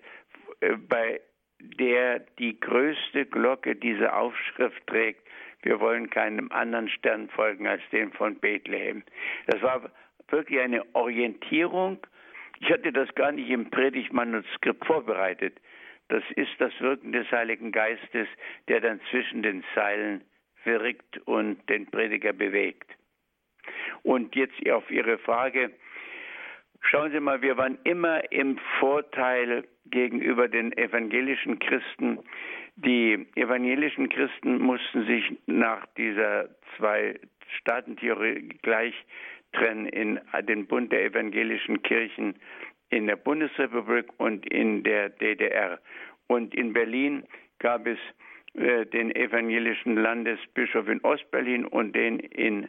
äh, 0.59 0.75
bei 0.75 1.21
der 1.59 2.19
die 2.37 2.59
größte 2.59 3.25
Glocke 3.25 3.75
diese 3.75 4.13
Aufschrift 4.13 4.85
trägt, 4.87 5.27
wir 5.61 5.79
wollen 5.81 6.09
keinem 6.09 6.51
anderen 6.51 6.87
Stern 6.87 7.29
folgen 7.29 7.67
als 7.67 7.81
dem 7.91 8.11
von 8.13 8.39
Bethlehem. 8.39 9.03
Das 9.47 9.61
war 9.61 9.91
wirklich 10.31 10.59
eine 10.59 10.83
Orientierung. 10.93 11.99
Ich 12.59 12.69
hatte 12.71 12.91
das 12.91 13.13
gar 13.15 13.31
nicht 13.31 13.49
im 13.49 13.69
Predigtmanuskript 13.69 14.85
vorbereitet. 14.85 15.59
Das 16.09 16.23
ist 16.35 16.51
das 16.57 16.73
Wirken 16.79 17.11
des 17.11 17.31
Heiligen 17.31 17.71
Geistes, 17.71 18.27
der 18.67 18.81
dann 18.81 18.99
zwischen 19.11 19.43
den 19.43 19.63
Zeilen 19.75 20.21
wirkt 20.63 21.19
und 21.25 21.57
den 21.69 21.85
Prediger 21.89 22.33
bewegt. 22.33 22.91
Und 24.03 24.35
jetzt 24.35 24.69
auf 24.69 24.89
Ihre 24.89 25.17
Frage. 25.19 25.71
Schauen 26.81 27.11
Sie 27.11 27.19
mal, 27.19 27.41
wir 27.41 27.57
waren 27.57 27.77
immer 27.83 28.31
im 28.31 28.57
Vorteil 28.79 29.67
gegenüber 29.85 30.47
den 30.47 30.75
evangelischen 30.77 31.59
Christen. 31.59 32.19
Die 32.75 33.27
evangelischen 33.35 34.09
Christen 34.09 34.59
mussten 34.59 35.05
sich 35.05 35.37
nach 35.45 35.85
dieser 35.97 36.49
Zwei-Staaten-Theorie 36.77 38.49
gleich 38.61 38.95
trennen 39.53 39.87
in 39.87 40.19
den 40.43 40.67
Bund 40.67 40.91
der 40.91 41.05
evangelischen 41.05 41.81
Kirchen 41.81 42.35
in 42.89 43.07
der 43.07 43.15
Bundesrepublik 43.15 44.07
und 44.17 44.45
in 44.51 44.83
der 44.83 45.09
DDR. 45.09 45.79
Und 46.27 46.53
in 46.55 46.73
Berlin 46.73 47.23
gab 47.59 47.85
es 47.87 47.99
äh, 48.53 48.85
den 48.85 49.15
evangelischen 49.15 49.95
Landesbischof 49.95 50.87
in 50.87 51.01
Ostberlin 51.01 51.65
und 51.65 51.95
den 51.95 52.19
in 52.19 52.65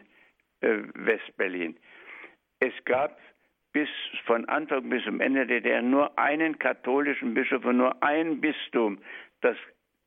äh, 0.61 0.79
Westberlin. 0.95 1.77
Es 2.61 2.73
gab 2.85 3.19
bis 3.73 3.89
von 4.27 4.45
Anfang 4.47 4.89
bis 4.91 5.05
zum 5.05 5.21
Ende 5.21 5.47
der 5.47 5.61
DDR 5.61 5.83
nur 5.83 6.19
einen 6.19 6.59
katholischen 6.59 7.35
Bischof 7.35 7.65
und 7.65 7.79
nur 7.79 8.03
ein 8.03 8.41
Bistum, 8.41 8.99
das 9.41 9.57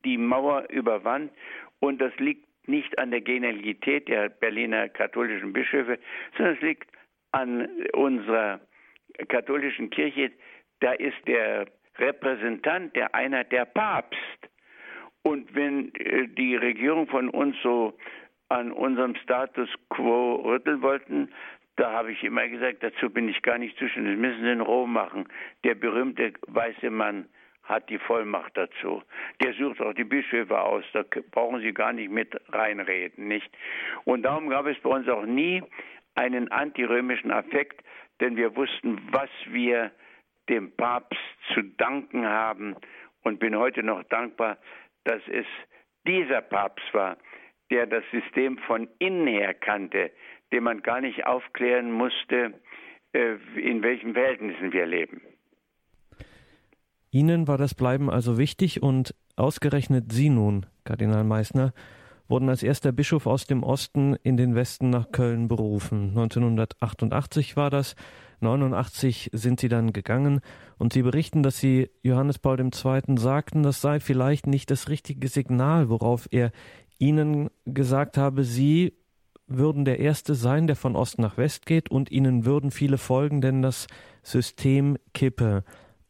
die 0.04 0.18
Mauer 0.18 0.68
überwand. 0.70 1.32
Und 1.80 2.00
das 2.00 2.14
liegt 2.18 2.43
nicht 2.66 2.98
an 2.98 3.10
der 3.10 3.20
Genialität 3.20 4.08
der 4.08 4.28
Berliner 4.28 4.88
katholischen 4.88 5.52
Bischöfe, 5.52 5.98
sondern 6.36 6.54
es 6.56 6.62
liegt 6.62 6.90
an 7.32 7.68
unserer 7.92 8.60
katholischen 9.28 9.90
Kirche. 9.90 10.32
Da 10.80 10.92
ist 10.92 11.16
der 11.26 11.66
Repräsentant 11.98 12.94
der 12.96 13.14
Einheit 13.14 13.52
der 13.52 13.64
Papst. 13.64 14.18
Und 15.22 15.54
wenn 15.54 15.94
äh, 15.94 16.28
die 16.28 16.56
Regierung 16.56 17.06
von 17.06 17.28
uns 17.30 17.56
so 17.62 17.96
an 18.48 18.72
unserem 18.72 19.14
Status 19.16 19.68
quo 19.88 20.36
rütteln 20.36 20.82
wollten, 20.82 21.30
da 21.76 21.92
habe 21.92 22.12
ich 22.12 22.22
immer 22.22 22.46
gesagt, 22.46 22.82
dazu 22.82 23.10
bin 23.10 23.28
ich 23.28 23.42
gar 23.42 23.58
nicht 23.58 23.76
zuständig. 23.78 24.12
Das 24.12 24.20
müssen 24.20 24.44
Sie 24.44 24.50
in 24.50 24.60
Rom 24.60 24.92
machen. 24.92 25.26
Der 25.64 25.74
berühmte 25.74 26.32
weiße 26.46 26.90
Mann 26.90 27.26
hat 27.64 27.88
die 27.88 27.98
Vollmacht 27.98 28.56
dazu. 28.56 29.02
Der 29.42 29.54
sucht 29.54 29.80
auch 29.80 29.94
die 29.94 30.04
Bischöfe 30.04 30.60
aus. 30.60 30.84
Da 30.92 31.04
brauchen 31.30 31.60
Sie 31.60 31.72
gar 31.72 31.92
nicht 31.92 32.10
mit 32.10 32.34
reinreden, 32.52 33.28
nicht? 33.28 33.50
Und 34.04 34.22
darum 34.22 34.48
gab 34.48 34.66
es 34.66 34.78
bei 34.80 34.90
uns 34.90 35.08
auch 35.08 35.24
nie 35.24 35.62
einen 36.14 36.50
antirömischen 36.52 37.30
Affekt, 37.30 37.82
denn 38.20 38.36
wir 38.36 38.54
wussten, 38.54 39.00
was 39.10 39.30
wir 39.46 39.90
dem 40.48 40.72
Papst 40.76 41.18
zu 41.54 41.62
danken 41.62 42.26
haben 42.26 42.76
und 43.22 43.40
bin 43.40 43.56
heute 43.56 43.82
noch 43.82 44.02
dankbar, 44.04 44.58
dass 45.04 45.22
es 45.28 45.46
dieser 46.06 46.42
Papst 46.42 46.92
war, 46.92 47.16
der 47.70 47.86
das 47.86 48.04
System 48.10 48.58
von 48.58 48.88
innen 48.98 49.26
her 49.26 49.54
kannte, 49.54 50.12
dem 50.52 50.64
man 50.64 50.82
gar 50.82 51.00
nicht 51.00 51.26
aufklären 51.26 51.90
musste, 51.90 52.60
äh, 53.14 53.36
in 53.56 53.82
welchen 53.82 54.12
Verhältnissen 54.12 54.72
wir 54.72 54.86
leben. 54.86 55.22
Ihnen 57.14 57.46
war 57.46 57.58
das 57.58 57.76
Bleiben 57.76 58.10
also 58.10 58.38
wichtig 58.38 58.82
und 58.82 59.14
ausgerechnet 59.36 60.10
Sie 60.10 60.30
nun, 60.30 60.66
Kardinal 60.82 61.22
Meissner, 61.22 61.72
wurden 62.26 62.48
als 62.48 62.64
erster 62.64 62.90
Bischof 62.90 63.28
aus 63.28 63.46
dem 63.46 63.62
Osten 63.62 64.16
in 64.24 64.36
den 64.36 64.56
Westen 64.56 64.90
nach 64.90 65.12
Köln 65.12 65.46
berufen. 65.46 66.08
1988 66.08 67.56
war 67.56 67.70
das. 67.70 67.94
89 68.40 69.30
sind 69.32 69.60
sie 69.60 69.68
dann 69.68 69.92
gegangen 69.92 70.40
und 70.76 70.92
sie 70.92 71.02
berichten, 71.02 71.44
dass 71.44 71.60
sie 71.60 71.88
Johannes 72.02 72.40
Paul 72.40 72.58
II. 72.58 72.70
sagten, 73.16 73.62
das 73.62 73.80
sei 73.80 74.00
vielleicht 74.00 74.48
nicht 74.48 74.72
das 74.72 74.88
richtige 74.88 75.28
Signal, 75.28 75.90
worauf 75.90 76.26
er 76.32 76.50
ihnen 76.98 77.48
gesagt 77.64 78.18
habe, 78.18 78.42
sie 78.42 78.92
würden 79.46 79.84
der 79.84 80.00
Erste 80.00 80.34
sein, 80.34 80.66
der 80.66 80.74
von 80.74 80.96
Ost 80.96 81.20
nach 81.20 81.36
West 81.36 81.64
geht 81.64 81.92
und 81.92 82.10
ihnen 82.10 82.44
würden 82.44 82.72
viele 82.72 82.98
folgen, 82.98 83.40
denn 83.40 83.62
das 83.62 83.86
System 84.24 84.98
kippe 85.12 85.62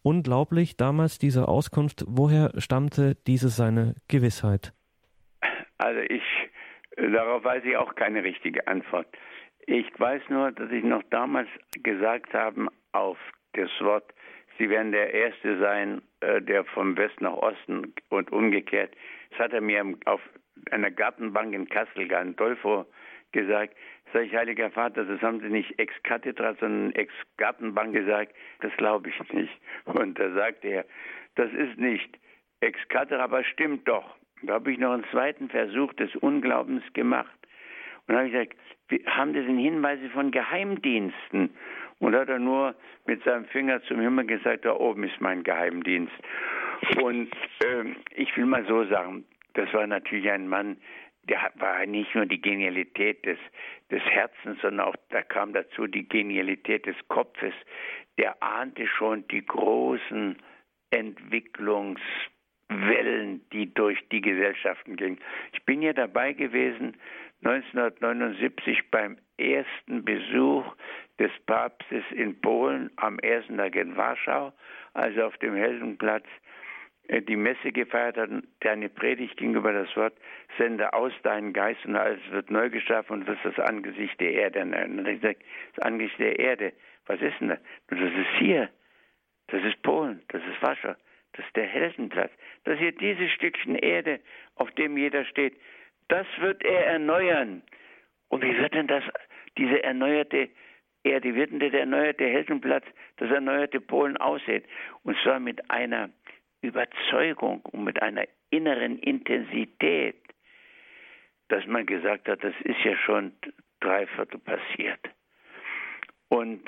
unglaublich 0.05 0.77
damals 0.77 1.19
diese 1.19 1.49
Auskunft. 1.49 2.05
Woher 2.07 2.53
stammte 2.59 3.17
diese 3.27 3.49
seine 3.49 3.95
Gewissheit? 4.09 4.73
Also 5.79 6.01
ich, 6.01 6.23
darauf 6.97 7.43
weiß 7.43 7.65
ich 7.65 7.77
auch 7.77 7.95
keine 7.95 8.23
richtige 8.23 8.67
Antwort. 8.69 9.07
Ich 9.67 9.87
weiß 9.99 10.23
nur, 10.29 10.53
dass 10.53 10.71
ich 10.71 10.85
noch 10.85 11.03
damals 11.11 11.49
gesagt 11.83 12.33
habe 12.35 12.69
auf 12.93 13.19
das 13.55 13.71
Wort, 13.81 14.13
Sie 14.59 14.71
werden 14.71 14.93
der 14.93 15.13
Erste 15.13 15.59
sein, 15.59 16.03
äh, 16.21 16.41
der 16.41 16.65
vom 16.65 16.97
West 16.97 17.21
nach 17.21 17.33
Osten 17.33 17.93
und 18.09 18.31
umgekehrt. 18.31 18.95
Das 19.31 19.41
hat 19.41 19.53
er 19.53 19.61
mir 19.61 19.85
auf 20.05 20.21
einer 20.71 20.91
Gartenbank 20.91 21.55
in 21.55 21.69
Kassel, 21.69 22.07
Gandolfo, 22.07 22.87
gesagt, 23.33 23.75
sag 24.13 24.25
ich, 24.25 24.35
Heiliger 24.35 24.71
Vater, 24.71 25.05
das 25.05 25.21
haben 25.23 25.41
Sie 25.41 25.49
nicht 25.49 25.79
ex 25.79 25.95
cathedra, 26.03 26.55
sondern 26.61 26.93
ex 26.95 27.13
Gartenbank 27.37 27.95
gesagt. 27.95 28.35
Das 28.61 28.73
glaube 28.77 29.09
ich 29.09 29.33
nicht. 29.33 29.53
Und 29.85 30.19
da 30.19 30.31
sagte 30.33 30.69
er, 30.69 30.85
das 31.35 31.53
ist 31.53 31.79
nicht 31.79 32.19
ex 32.61 32.79
cathedra, 32.89 33.25
aber 33.25 33.45
stimmt 33.45 33.89
doch. 33.89 34.17
Da 34.43 34.55
habe 34.55 34.73
ich 34.73 34.79
noch 34.79 34.93
einen 34.93 35.05
zweiten 35.11 35.49
Versuch 35.49 35.93
des 35.95 36.15
Unglaubens 36.17 36.83
gemacht. 36.93 37.35
Und 38.07 38.15
da 38.15 38.19
habe 38.19 38.27
ich 38.29 38.33
gesagt, 38.33 38.57
haben 39.07 39.33
Sie 39.33 39.43
denn 39.43 39.59
Hinweise 39.59 40.11
von 40.11 40.31
Geheimdiensten? 40.31 41.51
und 42.05 42.15
hat 42.15 42.29
er 42.29 42.39
nur 42.39 42.75
mit 43.07 43.23
seinem 43.25 43.47
Finger 43.47 43.83
zum 43.83 44.01
Himmel 44.01 44.27
gesagt, 44.27 44.65
da 44.65 44.75
oben 44.75 45.05
ist 45.05 45.21
mein 45.21 45.43
Geheimdienst. 45.43 46.13
Und 47.01 47.31
äh, 47.61 47.85
ich 48.15 48.37
will 48.37 48.47
mal 48.47 48.65
so 48.67 48.85
sagen, 48.85 49.25
das 49.55 49.73
war 49.73 49.87
natürlich 49.87 50.31
ein 50.31 50.49
Mann, 50.49 50.77
der 51.29 51.53
war 51.57 51.85
nicht 51.87 52.15
nur 52.15 52.27
die 52.27 52.41
Genialität 52.41 53.27
des, 53.27 53.39
des 53.91 54.03
Herzens, 54.03 54.61
sondern 54.61 54.89
auch, 54.89 54.97
da 55.11 55.23
kam 55.23 55.53
dazu 55.53 55.87
die 55.87 56.09
Genialität 56.09 56.87
des 56.87 56.97
Kopfes. 57.09 57.55
Der 58.19 58.43
ahnte 58.43 58.87
schon 58.87 59.27
die 59.29 59.45
großen 59.45 60.37
Entwicklungswellen, 60.91 63.41
die 63.53 63.75
durch 63.75 63.99
die 64.11 64.21
Gesellschaften 64.21 64.97
gingen. 64.97 65.19
Ich 65.53 65.65
bin 65.65 65.83
ja 65.83 65.93
dabei 65.93 66.33
gewesen, 66.33 66.97
1979 67.43 68.91
beim 68.91 69.19
ersten 69.37 70.05
Besuch 70.05 70.65
des 71.19 71.31
Papstes 71.47 72.05
in 72.13 72.41
Polen 72.41 72.91
am 72.97 73.19
ersten 73.19 73.59
Tag 73.59 73.77
in 73.77 73.97
Warschau, 73.97 74.53
also 74.95 75.25
auf 75.25 75.37
dem 75.39 75.55
Heldenplatz 75.55 76.27
die 77.09 77.37
Messe 77.37 77.71
gefeiert 77.73 78.17
hat, 78.17 78.31
der 78.63 78.73
eine 78.73 78.89
Predigt 78.89 79.37
ging 79.37 79.55
über 79.55 79.73
das 79.73 79.95
Wort, 79.97 80.15
sende 80.59 80.93
aus 80.93 81.13
deinen 81.23 81.53
Geist 81.53 81.85
und 81.85 81.97
alles 81.97 82.21
wird 82.31 82.51
neu 82.51 82.71
geschaffen 82.71 83.21
und 83.21 83.27
wirst 83.27 83.45
das 83.45 83.59
Angesicht 83.59 84.19
der 84.21 84.33
Erde 84.33 84.61
sage, 85.21 85.37
das 85.75 85.85
Angesicht 85.85 86.19
der 86.19 86.39
Erde, 86.39 86.73
was 87.07 87.21
ist 87.21 87.39
denn 87.41 87.49
das? 87.49 87.59
Das 87.89 87.99
ist 87.99 88.39
hier, 88.39 88.71
das 89.49 89.63
ist 89.65 89.83
Polen, 89.83 90.23
das 90.29 90.43
ist 90.43 90.63
Warschau, 90.63 90.95
das 91.35 91.45
ist 91.45 91.57
der 91.57 91.67
Heldenplatz. 91.67 92.33
Das 92.65 92.79
hier 92.79 92.93
dieses 92.93 93.31
Stückchen 93.33 93.77
Erde, 93.77 94.21
auf 94.57 94.71
dem 94.73 94.97
jeder 94.97 95.25
steht. 95.27 95.55
Das 96.09 96.27
wird 96.39 96.65
er 96.65 96.87
erneuern. 96.87 97.63
Und 98.29 98.43
wie 98.43 98.57
wird 98.59 98.75
denn 98.75 98.87
das, 98.87 99.05
diese 99.59 99.83
erneuerte 99.83 100.49
Erde, 101.03 101.35
wird 101.35 101.51
denn 101.51 101.59
der 101.59 101.73
erneuerte 101.73 102.25
Heldenplatz, 102.25 102.85
das 103.19 103.31
erneuerte 103.31 103.81
Polen 103.81 104.17
aussehen? 104.17 104.65
Und 105.03 105.17
zwar 105.23 105.39
mit 105.39 105.71
einer 105.71 106.09
Überzeugung 106.65 107.61
und 107.67 107.85
mit 107.85 108.03
einer 108.03 108.27
inneren 108.51 108.99
Intensität, 108.99 110.17
dass 111.49 111.67
man 111.67 111.87
gesagt 111.87 112.29
hat, 112.29 112.43
das 112.43 112.55
ist 112.65 112.83
ja 112.85 112.97
schon 112.97 113.33
drei 113.81 114.07
Viertel 114.07 114.39
passiert. 114.39 115.01
Und 116.29 116.63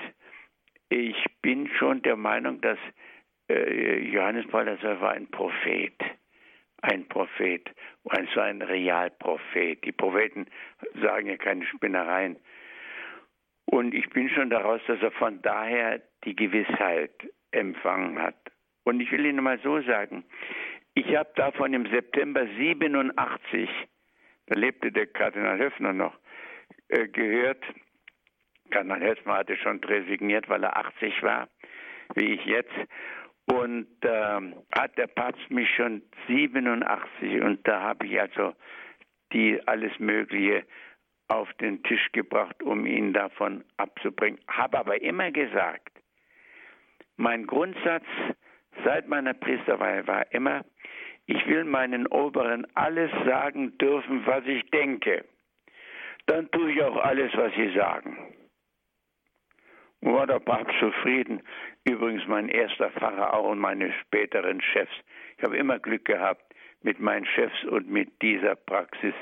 ich 0.89 1.17
bin 1.43 1.69
schon 1.79 2.03
der 2.03 2.17
Meinung, 2.17 2.61
dass 2.61 2.79
äh, 3.49 3.99
Johannes 4.01 4.47
Paul 4.49 4.69
II 4.69 5.01
war 5.01 5.13
ein 5.13 5.31
Prophet. 5.31 5.95
Ein 6.83 7.09
Prophet, 7.09 7.69
und 8.03 8.31
zwar 8.33 8.45
ein 8.45 8.61
Realprophet. 8.61 9.83
Die 9.85 9.93
Propheten 9.93 10.47
sagen 11.01 11.27
ja 11.29 11.37
keine 11.37 11.65
Spinnereien. 11.67 12.37
Und 13.65 13.95
ich 13.95 14.09
bin 14.11 14.29
schon 14.29 14.51
daraus, 14.51 14.81
dass 14.87 15.01
er 15.03 15.11
von 15.13 15.43
daher 15.43 16.03
die 16.25 16.37
Gewissheit 16.37 17.13
empfangen 17.51 18.21
hat. 18.21 18.37
Und 18.87 19.01
ich 19.01 19.11
will 19.11 19.27
Ihnen 19.27 19.43
mal 19.43 19.59
so 19.65 19.81
sagen, 19.83 20.25
ich 20.95 21.17
habe 21.17 21.29
davon 21.35 21.75
im 21.75 21.87
September 21.91 22.47
87, 22.57 23.69
da 24.47 24.59
lebte 24.59 24.93
der 24.93 25.09
Kardinal 25.09 25.59
Höfner 25.59 25.93
noch, 25.93 26.17
äh, 26.89 27.09
gehört, 27.09 27.65
Kardinal 28.71 29.01
Höfner 29.01 29.39
hatte 29.39 29.57
schon 29.57 29.83
resigniert, 29.83 30.49
weil 30.49 30.63
er 30.63 30.77
80 30.77 31.21
war, 31.25 31.49
wie 32.15 32.35
ich 32.35 32.45
jetzt. 32.45 32.75
Und 33.47 33.89
äh, 34.03 34.41
hat 34.73 34.97
der 34.97 35.09
Papst 35.09 35.51
mich 35.51 35.69
schon 35.75 36.03
87 36.29 37.41
und 37.43 37.67
da 37.67 37.81
habe 37.81 38.07
ich 38.07 38.21
also 38.21 38.55
die 39.33 39.61
alles 39.67 39.99
Mögliche 39.99 40.65
auf 41.27 41.53
den 41.55 41.83
Tisch 41.83 42.13
gebracht, 42.13 42.63
um 42.63 42.87
ihn 42.87 43.13
davon 43.13 43.65
abzubringen. 43.79 44.39
Habe 44.47 44.79
aber 44.79 45.03
immer 45.03 45.33
gesagt, 45.33 45.91
mein 47.17 47.49
Grundsatz 47.49 48.07
seit 48.85 49.09
meiner 49.09 49.35
Priesterweihe 49.35 50.07
war 50.07 50.31
immer, 50.33 50.65
ich 51.27 51.47
will 51.47 51.65
meinen 51.65 52.07
Oberen 52.07 52.67
alles 52.75 53.11
sagen 53.25 53.77
dürfen, 53.79 54.25
was 54.27 54.45
ich 54.47 54.69
denke. 54.71 55.25
Dann 56.27 56.51
tue 56.51 56.73
ich 56.73 56.83
auch 56.83 56.97
alles, 56.97 57.33
was 57.37 57.53
sie 57.55 57.73
sagen. 57.75 58.17
Und 60.01 60.15
war 60.15 60.27
der 60.27 60.41
Papst 60.41 60.79
zufrieden. 60.79 61.43
Übrigens 61.85 62.27
mein 62.27 62.49
erster 62.49 62.91
Pfarrer 62.91 63.35
auch 63.35 63.51
und 63.51 63.59
meine 63.59 63.93
späteren 64.01 64.61
Chefs. 64.61 64.93
Ich 65.37 65.45
habe 65.45 65.57
immer 65.57 65.79
Glück 65.79 66.05
gehabt 66.05 66.55
mit 66.83 67.01
meinen 67.01 67.27
Chefs 67.27 67.65
und 67.65 67.89
mit 67.89 68.23
dieser 68.23 68.55
Praxis, 68.55 69.15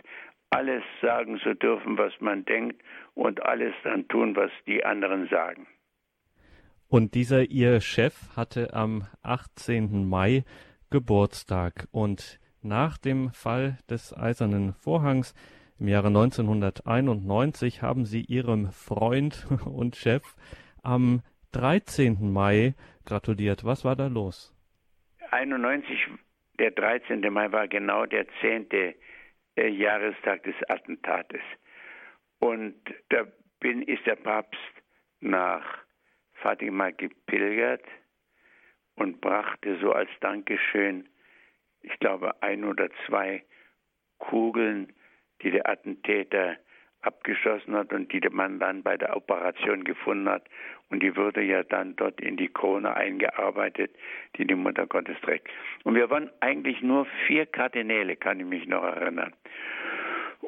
alles 0.51 0.85
sagen 1.01 1.39
zu 1.41 1.55
dürfen, 1.55 1.99
was 1.99 2.13
man 2.21 2.45
denkt 2.45 2.83
und 3.15 3.43
alles 3.45 3.75
dann 3.83 4.07
tun, 4.09 4.37
was 4.37 4.51
die 4.67 4.85
anderen 4.85 5.29
sagen. 5.29 5.67
Und 6.95 7.17
dieser 7.17 7.51
ihr 7.51 7.81
Chef 7.81 8.15
hatte 8.37 8.73
am 8.73 9.09
18. 9.25 10.09
Mai 10.09 10.45
Geburtstag. 10.93 11.89
Und 11.91 12.39
nach 12.63 12.99
dem 12.99 13.31
Fall 13.31 13.79
des 13.91 14.17
Eisernen 14.17 14.75
Vorhangs 14.75 15.35
im 15.81 15.89
Jahre 15.89 16.07
1991 16.07 17.83
haben 17.83 18.05
sie 18.05 18.21
ihrem 18.21 18.71
Freund 18.71 19.45
und 19.67 19.97
Chef 19.97 20.23
am 20.85 21.23
13. 21.51 22.33
Mai 22.33 22.75
gratuliert. 23.05 23.65
Was 23.65 23.85
war 23.85 23.97
da 23.97 24.07
los? 24.07 24.55
91, 25.33 25.99
der 26.61 26.71
13. 26.71 27.23
Mai 27.23 27.51
war 27.51 27.67
genau 27.67 28.07
der 28.07 28.25
10. 28.41 28.69
Äh, 29.57 29.69
Jahrestag 29.69 30.45
des 30.45 30.55
Attentates. 30.69 31.43
Und 32.39 32.77
da 33.09 33.27
bin, 33.59 33.83
ist 33.83 34.07
der 34.07 34.15
Papst 34.15 34.61
nach 35.19 35.84
Fatima 36.45 36.91
gepilgert 36.91 37.87
und 38.97 39.23
brachte 39.23 39.79
so 39.81 39.93
als 39.93 40.11
Dankeschön, 40.21 41.09
ich 41.81 41.99
glaube, 42.01 42.43
ein 42.43 42.65
oder 42.65 42.91
zwei 43.07 43.43
Kugeln, 44.19 44.93
die 45.41 45.51
der 45.53 45.67
Attentäter 45.67 46.59
abgeschossen 47.01 47.75
hat 47.75 47.95
und 47.95 48.13
die 48.13 48.21
man 48.29 48.61
dann 48.61 48.83
bei 48.83 48.99
der 48.99 49.17
Operation 49.17 49.85
gefunden 49.85 50.29
hat. 50.29 50.45
Und 50.91 51.03
die 51.03 51.17
wurde 51.17 51.43
ja 51.43 51.63
dann 51.63 51.97
dort 51.97 52.21
in 52.21 52.37
die 52.37 52.49
Krone 52.49 52.95
eingearbeitet, 52.95 53.97
die 54.37 54.47
die 54.47 54.55
Mutter 54.55 54.87
Gottes 54.87 55.19
trägt. 55.23 55.49
Und 55.85 55.95
wir 55.95 56.11
waren 56.11 56.31
eigentlich 56.41 56.83
nur 56.83 57.07
vier 57.27 57.47
Kardinäle, 57.47 58.17
kann 58.17 58.39
ich 58.41 58.47
mich 58.47 58.67
noch 58.67 58.85
erinnern. 58.85 59.33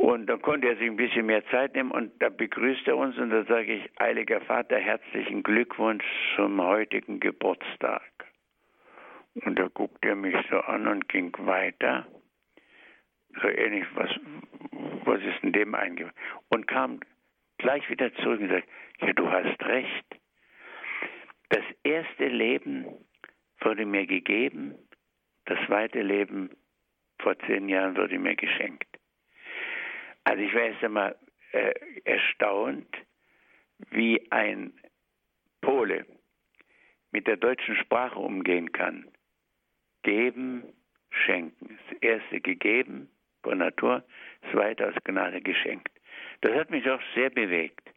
Und 0.07 0.27
dann 0.27 0.41
konnte 0.41 0.69
er 0.69 0.77
sich 0.77 0.87
ein 0.87 0.95
bisschen 0.95 1.27
mehr 1.27 1.45
Zeit 1.47 1.75
nehmen 1.75 1.91
und 1.91 2.13
da 2.23 2.29
begrüßt 2.29 2.87
er 2.87 2.97
uns 2.97 3.19
und 3.19 3.31
da 3.31 3.43
sage 3.43 3.73
ich, 3.75 3.91
Heiliger 3.99 4.41
Vater, 4.41 4.79
herzlichen 4.79 5.43
Glückwunsch 5.43 6.05
zum 6.37 6.63
heutigen 6.63 7.19
Geburtstag. 7.19 8.05
Und 9.35 9.59
da 9.59 9.67
guckte 9.67 10.11
er 10.11 10.15
mich 10.15 10.37
so 10.49 10.59
an 10.61 10.87
und 10.87 11.09
ging 11.09 11.33
weiter. 11.39 12.07
So 13.43 13.49
ähnlich, 13.49 13.85
was, 13.97 14.09
was 15.05 15.21
ist 15.23 15.43
in 15.43 15.51
dem 15.51 15.75
eingefallen? 15.75 16.15
Und 16.51 16.69
kam 16.69 17.01
gleich 17.59 17.91
wieder 17.91 18.15
zurück 18.15 18.41
und 18.41 18.51
sagte, 18.51 18.69
ja, 19.01 19.13
du 19.13 19.29
hast 19.29 19.61
recht. 19.65 20.07
Das 21.49 21.65
erste 21.83 22.29
Leben 22.29 22.87
wurde 23.59 23.85
mir 23.85 24.07
gegeben, 24.07 24.77
das 25.47 25.59
zweite 25.67 26.01
Leben 26.01 26.51
vor 27.19 27.37
zehn 27.41 27.69
Jahren 27.69 27.97
wurde 27.97 28.21
mir 28.21 28.37
geschenkt. 28.37 28.87
Also 30.27 30.43
ich 30.43 30.53
war 30.55 30.63
erst 30.63 30.83
einmal 30.83 31.17
äh, 31.53 31.73
erstaunt, 32.05 32.89
wie 33.91 34.21
ein 34.33 34.73
Pole 35.61 36.05
mit 37.13 37.29
der 37.29 37.37
deutschen 37.37 37.77
Sprache 37.77 38.19
umgehen 38.19 38.73
kann. 38.73 39.07
Geben, 40.03 40.65
schenken. 41.11 41.79
Das 41.91 41.99
erste 42.01 42.41
gegeben 42.41 43.09
von 43.45 43.59
Natur, 43.59 44.03
das 44.43 44.51
zweite 44.51 44.89
aus 44.89 44.95
Gnade 45.05 45.41
geschenkt. 45.41 45.93
Das 46.41 46.53
hat 46.55 46.71
mich 46.71 46.91
auch 46.91 47.01
sehr 47.15 47.31
bewegt. 47.31 47.89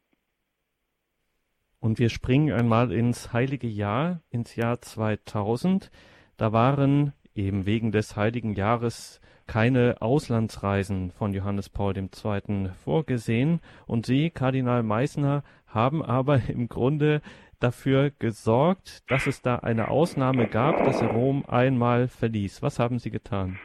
Und 1.79 1.97
wir 1.97 2.09
springen 2.09 2.53
einmal 2.53 2.91
ins 2.91 3.33
heilige 3.33 3.67
Jahr, 3.67 4.21
ins 4.29 4.55
Jahr 4.55 4.81
2000. 4.81 5.89
Da 6.37 6.53
waren 6.53 7.13
eben 7.33 7.65
wegen 7.65 7.91
des 7.91 8.15
heiligen 8.15 8.53
Jahres 8.53 9.19
keine 9.49 9.95
Auslandsreisen 9.99 11.09
von 11.09 11.33
Johannes 11.33 11.69
Paul 11.69 11.97
II. 11.97 12.69
vorgesehen 12.85 13.61
und 13.87 14.05
Sie, 14.05 14.29
Kardinal 14.29 14.83
Meissner, 14.83 15.41
haben 15.65 16.03
aber 16.03 16.39
im 16.49 16.69
Grunde 16.69 17.21
dafür 17.59 18.11
gesorgt, 18.19 19.09
dass 19.09 19.25
es 19.25 19.41
da 19.41 19.55
eine 19.55 19.87
Ausnahme 19.87 20.47
gab, 20.47 20.83
dass 20.83 21.01
er 21.01 21.09
Rom 21.09 21.45
einmal 21.47 22.07
verließ. 22.07 22.61
Was 22.61 22.77
haben 22.77 22.99
Sie 22.99 23.09
getan? 23.09 23.59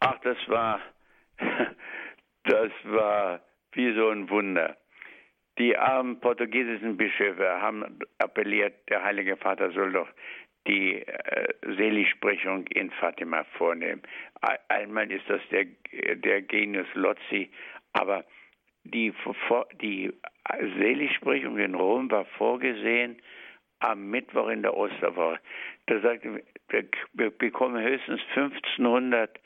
Ach, 0.00 0.18
das 0.22 0.38
war, 0.46 0.80
das 2.44 2.70
war 2.84 3.40
wie 3.72 3.94
so 3.94 4.08
ein 4.08 4.30
Wunder. 4.30 4.74
Die 5.58 5.76
armen 5.76 6.18
portugiesischen 6.18 6.96
Bischöfe 6.96 7.60
haben 7.60 7.98
appelliert, 8.16 8.88
der 8.88 9.04
Heilige 9.04 9.36
Vater 9.36 9.70
soll 9.72 9.92
doch 9.92 10.08
die 10.68 11.02
äh, 11.06 11.48
Seligsprechung 11.62 12.66
in 12.68 12.90
Fatima 12.90 13.44
vornehmen. 13.56 14.02
Einmal 14.68 15.10
ist 15.10 15.28
das 15.28 15.40
der, 15.50 15.66
der 16.16 16.42
Genius 16.42 16.86
Lozzi, 16.94 17.50
aber 17.92 18.24
die, 18.84 19.12
die 19.80 20.12
Seligsprechung 20.78 21.58
in 21.58 21.74
Rom 21.74 22.10
war 22.10 22.24
vorgesehen 22.36 23.20
am 23.80 24.10
Mittwoch 24.10 24.48
in 24.48 24.62
der 24.62 24.76
Osterwoche. 24.76 25.40
Da 25.86 26.00
sagte 26.00 26.42
wir, 26.68 26.84
wir 27.12 27.30
bekommen 27.30 27.82
höchstens 27.82 28.20
1500 28.34 29.38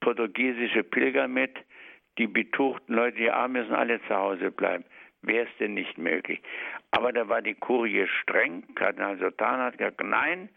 portugiesische 0.00 0.84
Pilger 0.84 1.28
mit. 1.28 1.56
Die 2.18 2.26
betuchten 2.26 2.94
Leute, 2.94 3.16
die 3.18 3.30
Armen 3.30 3.62
müssen 3.62 3.74
alle 3.74 4.00
zu 4.02 4.14
Hause 4.14 4.50
bleiben. 4.50 4.84
Wäre 5.22 5.46
es 5.46 5.56
denn 5.58 5.74
nicht 5.74 5.98
möglich? 5.98 6.40
Aber 6.90 7.12
da 7.12 7.28
war 7.28 7.42
die 7.42 7.54
Kurie 7.54 8.06
streng. 8.22 8.62
Kardinal 8.74 9.18
Sultan 9.18 9.60
hat 9.60 9.78
gesagt, 9.78 10.02
nein, 10.02 10.48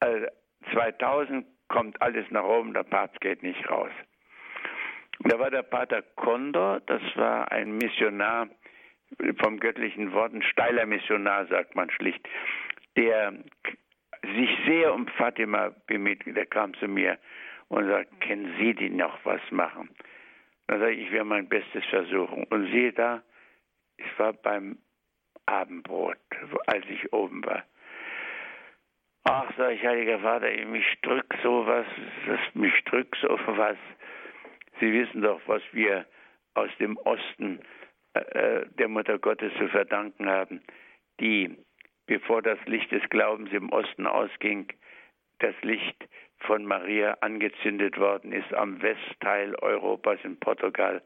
also 0.00 0.26
2000 0.72 1.46
kommt 1.68 2.00
alles 2.02 2.30
nach 2.30 2.44
oben, 2.44 2.74
der 2.74 2.84
Papst 2.84 3.20
geht 3.20 3.42
nicht 3.42 3.68
raus. 3.70 3.90
Da 5.20 5.38
war 5.38 5.50
der 5.50 5.62
Pater 5.62 6.02
Kondor, 6.14 6.80
das 6.86 7.02
war 7.16 7.50
ein 7.50 7.78
Missionar 7.78 8.48
vom 9.38 9.58
göttlichen 9.58 10.12
Worten, 10.12 10.42
steiler 10.42 10.84
Missionar, 10.84 11.46
sagt 11.46 11.74
man 11.74 11.90
schlicht, 11.90 12.28
der 12.96 13.32
sich 14.22 14.50
sehr 14.66 14.92
um 14.92 15.06
Fatima 15.06 15.72
bemüht. 15.86 16.22
Der 16.26 16.46
kam 16.46 16.74
zu 16.74 16.88
mir 16.88 17.18
und 17.68 17.86
sagt, 17.86 18.20
kennen 18.20 18.54
Sie 18.58 18.74
die 18.74 18.90
noch 18.90 19.18
was 19.24 19.40
machen? 19.50 19.88
Dann 20.66 20.80
sage 20.80 20.92
ich, 20.92 21.06
ich 21.06 21.12
werde 21.12 21.24
mein 21.24 21.48
Bestes 21.48 21.84
versuchen. 21.86 22.44
Und 22.44 22.70
siehe 22.70 22.92
da, 22.92 23.22
ich 23.96 24.18
war 24.18 24.32
beim 24.32 24.78
Abendbrot, 25.46 26.16
als 26.66 26.84
ich 26.88 27.12
oben 27.12 27.44
war. 27.44 27.64
Ach, 29.24 29.50
sag 29.56 29.72
ich, 29.72 29.84
Heiliger 29.84 30.20
Vater, 30.20 30.48
mich 30.66 30.86
drückt 31.02 31.34
sowas, 31.42 31.86
das, 32.26 32.38
mich 32.54 32.84
drückt 32.84 33.16
sowas. 33.16 33.76
Sie 34.78 34.92
wissen 34.92 35.22
doch, 35.22 35.40
was 35.46 35.62
wir 35.72 36.06
aus 36.54 36.70
dem 36.78 36.96
Osten 36.98 37.60
äh, 38.14 38.20
äh, 38.20 38.66
der 38.78 38.88
Mutter 38.88 39.18
Gottes 39.18 39.52
zu 39.58 39.68
verdanken 39.68 40.28
haben, 40.28 40.62
die, 41.20 41.56
bevor 42.06 42.40
das 42.40 42.58
Licht 42.66 42.90
des 42.92 43.02
Glaubens 43.10 43.52
im 43.52 43.70
Osten 43.70 44.06
ausging, 44.06 44.68
das 45.40 45.54
Licht 45.62 46.08
von 46.38 46.64
Maria 46.64 47.16
angezündet 47.20 47.98
worden 47.98 48.32
ist 48.32 48.52
am 48.54 48.80
Westteil 48.80 49.54
Europas 49.56 50.18
in 50.22 50.38
Portugal. 50.38 51.02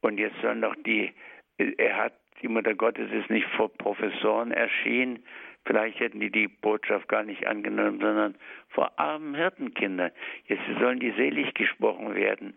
Und 0.00 0.18
jetzt 0.18 0.40
sollen 0.40 0.62
doch 0.62 0.74
die, 0.84 1.12
er 1.58 1.96
hat, 1.96 2.14
die 2.42 2.48
Mutter 2.48 2.74
Gottes 2.74 3.10
ist 3.10 3.30
nicht 3.30 3.46
vor 3.56 3.68
Professoren 3.68 4.52
erschienen, 4.52 5.24
vielleicht 5.64 6.00
hätten 6.00 6.20
die 6.20 6.30
die 6.30 6.48
Botschaft 6.48 7.08
gar 7.08 7.24
nicht 7.24 7.46
angenommen, 7.46 8.00
sondern 8.00 8.36
vor 8.68 8.98
armen 8.98 9.34
Hirtenkindern. 9.34 10.12
Jetzt 10.46 10.62
sollen 10.80 11.00
die 11.00 11.10
selig 11.12 11.52
gesprochen 11.54 12.14
werden. 12.14 12.54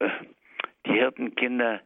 Äh, 0.00 0.08
die 0.86 0.94
Hirtenkinder, 0.94 1.80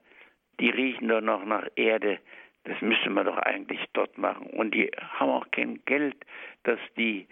die 0.60 0.70
riechen 0.70 1.08
doch 1.08 1.20
noch 1.20 1.44
nach 1.44 1.66
Erde. 1.76 2.18
Das 2.64 2.80
müsste 2.80 3.10
man 3.10 3.26
doch 3.26 3.36
eigentlich 3.36 3.84
dort 3.92 4.16
machen. 4.18 4.46
Und 4.46 4.74
die 4.74 4.90
haben 4.98 5.30
auch 5.30 5.50
kein 5.50 5.80
Geld, 5.84 6.16
dass 6.62 6.80
die, 6.96 7.26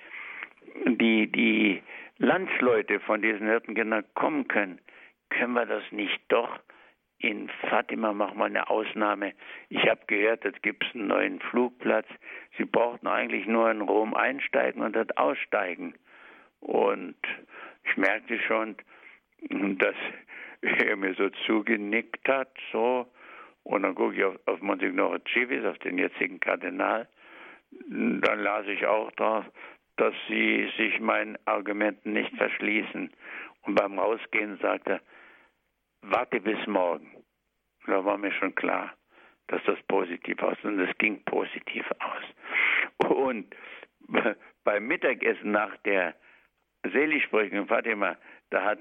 die, 0.86 1.26
die 1.26 1.82
Landsleute 2.18 3.00
von 3.00 3.22
diesen 3.22 3.46
Hirtenkindern 3.46 4.04
kommen 4.14 4.46
können. 4.48 4.80
Können 5.30 5.54
wir 5.54 5.66
das 5.66 5.82
nicht 5.90 6.20
doch 6.28 6.60
in 7.25 7.49
Fatima 7.70 8.12
machen 8.12 8.37
wir 8.37 8.45
eine 8.45 8.68
Ausnahme. 8.68 9.33
Ich 9.70 9.89
habe 9.89 10.03
gehört, 10.07 10.45
jetzt 10.45 10.62
gibt 10.62 10.85
es 10.85 10.95
einen 10.95 11.07
neuen 11.07 11.41
Flugplatz. 11.41 12.07
Sie 12.59 12.66
brauchten 12.66 13.07
eigentlich 13.07 13.47
nur 13.47 13.70
in 13.70 13.81
Rom 13.81 14.12
einsteigen 14.12 14.83
und 14.83 14.95
dort 14.95 15.16
aussteigen. 15.16 15.95
Und 16.61 17.16
ich 17.85 17.97
merkte 17.97 18.39
schon, 18.41 18.77
dass 19.79 19.95
er 20.61 20.97
mir 20.97 21.14
so 21.14 21.31
zugenickt 21.47 22.29
hat, 22.29 22.51
so. 22.72 23.07
Und 23.62 23.85
dann 23.85 23.95
gucke 23.95 24.16
ich 24.16 24.25
auf, 24.25 24.37
auf 24.45 24.61
Monsignore 24.61 25.22
Civis, 25.33 25.64
auf 25.64 25.79
den 25.79 25.97
jetzigen 25.97 26.41
Kardinal. 26.41 27.09
Dann 27.89 28.39
las 28.41 28.66
ich 28.66 28.87
auch 28.87 29.11
drauf, 29.12 29.47
dass 29.97 30.14
sie 30.29 30.70
sich 30.77 31.01
meinen 31.01 31.39
Argumenten 31.47 32.12
nicht 32.12 32.37
verschließen. 32.37 33.11
Und 33.62 33.75
beim 33.75 33.99
Rausgehen 33.99 34.59
sagte 34.59 34.91
er, 34.91 35.01
warte 36.03 36.39
bis 36.41 36.66
morgen. 36.66 37.13
Da 37.87 38.05
war 38.05 38.16
mir 38.18 38.32
schon 38.32 38.55
klar, 38.55 38.93
dass 39.49 39.62
das 39.64 39.80
positiv 39.89 40.43
aus 40.43 40.57
und 40.62 40.78
es 40.80 40.97
ging 40.99 41.22
positiv 41.24 41.85
aus. 41.99 43.11
Und 43.11 43.55
beim 44.64 44.87
Mittagessen 44.87 45.53
nach 45.53 45.76
der 45.78 46.14
Seligsprechung 46.93 47.59
in 47.59 47.66
Fatima, 47.66 48.16
da 48.51 48.62
hat 48.62 48.78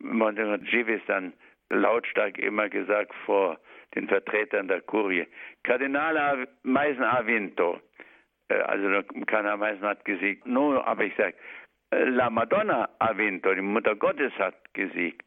Monsignor 0.00 0.58
Givis 0.58 1.02
dann 1.06 1.32
lautstark 1.70 2.38
immer 2.38 2.68
gesagt 2.68 3.14
vor 3.26 3.58
den 3.94 4.08
Vertretern 4.08 4.68
der 4.68 4.80
Kurie, 4.82 5.26
Kardinal 5.64 6.48
Meisen 6.62 7.10
ha 7.10 7.26
vinto. 7.26 7.80
Äh, 8.48 8.54
also 8.54 9.02
Kardinal 9.26 9.58
Meisen 9.58 9.82
hat 9.82 10.04
gesiegt. 10.04 10.46
Nur, 10.46 10.86
aber 10.86 11.04
ich 11.04 11.14
sage, 11.16 11.34
äh, 11.90 12.04
La 12.04 12.30
Madonna 12.30 12.88
ha 13.00 13.16
vinto, 13.16 13.54
die 13.54 13.60
Mutter 13.60 13.94
Gottes 13.94 14.32
hat 14.38 14.54
gesiegt. 14.74 15.26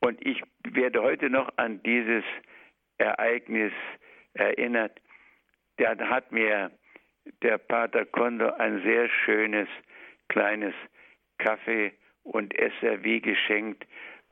Und 0.00 0.24
ich 0.24 0.42
werde 0.64 1.02
heute 1.02 1.30
noch 1.30 1.50
an 1.56 1.82
dieses 1.82 2.24
Ereignis 2.98 3.72
erinnert. 4.34 5.00
Da 5.76 5.96
hat 6.08 6.32
mir 6.32 6.70
der 7.42 7.58
Pater 7.58 8.04
Kondo 8.06 8.50
ein 8.52 8.82
sehr 8.82 9.08
schönes 9.08 9.68
kleines 10.28 10.74
Kaffee- 11.38 11.92
und 12.22 12.56
Esservie 12.58 13.20
geschenkt 13.20 13.86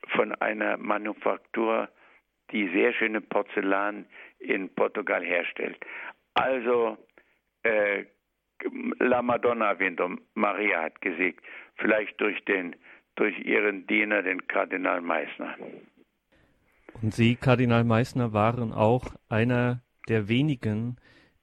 von 0.08 0.32
einer 0.36 0.76
Manufaktur, 0.76 1.88
die 2.52 2.68
sehr 2.68 2.92
schöne 2.92 3.20
Porzellan 3.20 4.06
in 4.38 4.72
Portugal 4.74 5.24
herstellt. 5.24 5.78
Also 6.34 6.96
äh, 7.62 8.04
La 8.98 9.22
Madonna 9.22 9.78
Winter, 9.78 10.16
Maria 10.34 10.82
hat 10.82 11.00
gesiegt, 11.00 11.44
vielleicht 11.76 12.20
durch 12.20 12.42
den 12.44 12.76
durch 13.16 13.38
ihren 13.40 13.86
Diener, 13.86 14.22
den 14.22 14.46
Kardinal 14.46 15.00
Meissner. 15.00 15.56
Und 17.02 17.12
Sie, 17.12 17.36
Kardinal 17.36 17.84
Meissner, 17.84 18.32
waren 18.32 18.72
auch 18.72 19.06
einer 19.28 19.82
der 20.08 20.28
wenigen, 20.28 20.96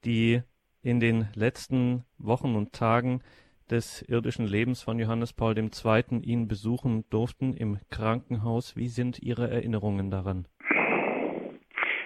die 0.06 0.42
in 0.82 1.00
den 1.00 1.28
letzten 1.36 2.06
Wochen 2.18 2.56
und 2.56 2.74
Tagen 2.74 3.22
des 3.70 4.04
irdischen 4.08 4.46
Lebens 4.46 4.82
von 4.84 5.00
Johannes 5.00 5.34
Paul 5.34 5.58
II. 5.58 6.20
ihn 6.22 6.48
besuchen 6.48 7.06
durften 7.10 7.54
im 7.54 7.80
Krankenhaus. 7.90 8.76
Wie 8.76 8.88
sind 8.88 9.20
Ihre 9.20 9.50
Erinnerungen 9.50 10.12
daran? 10.12 10.48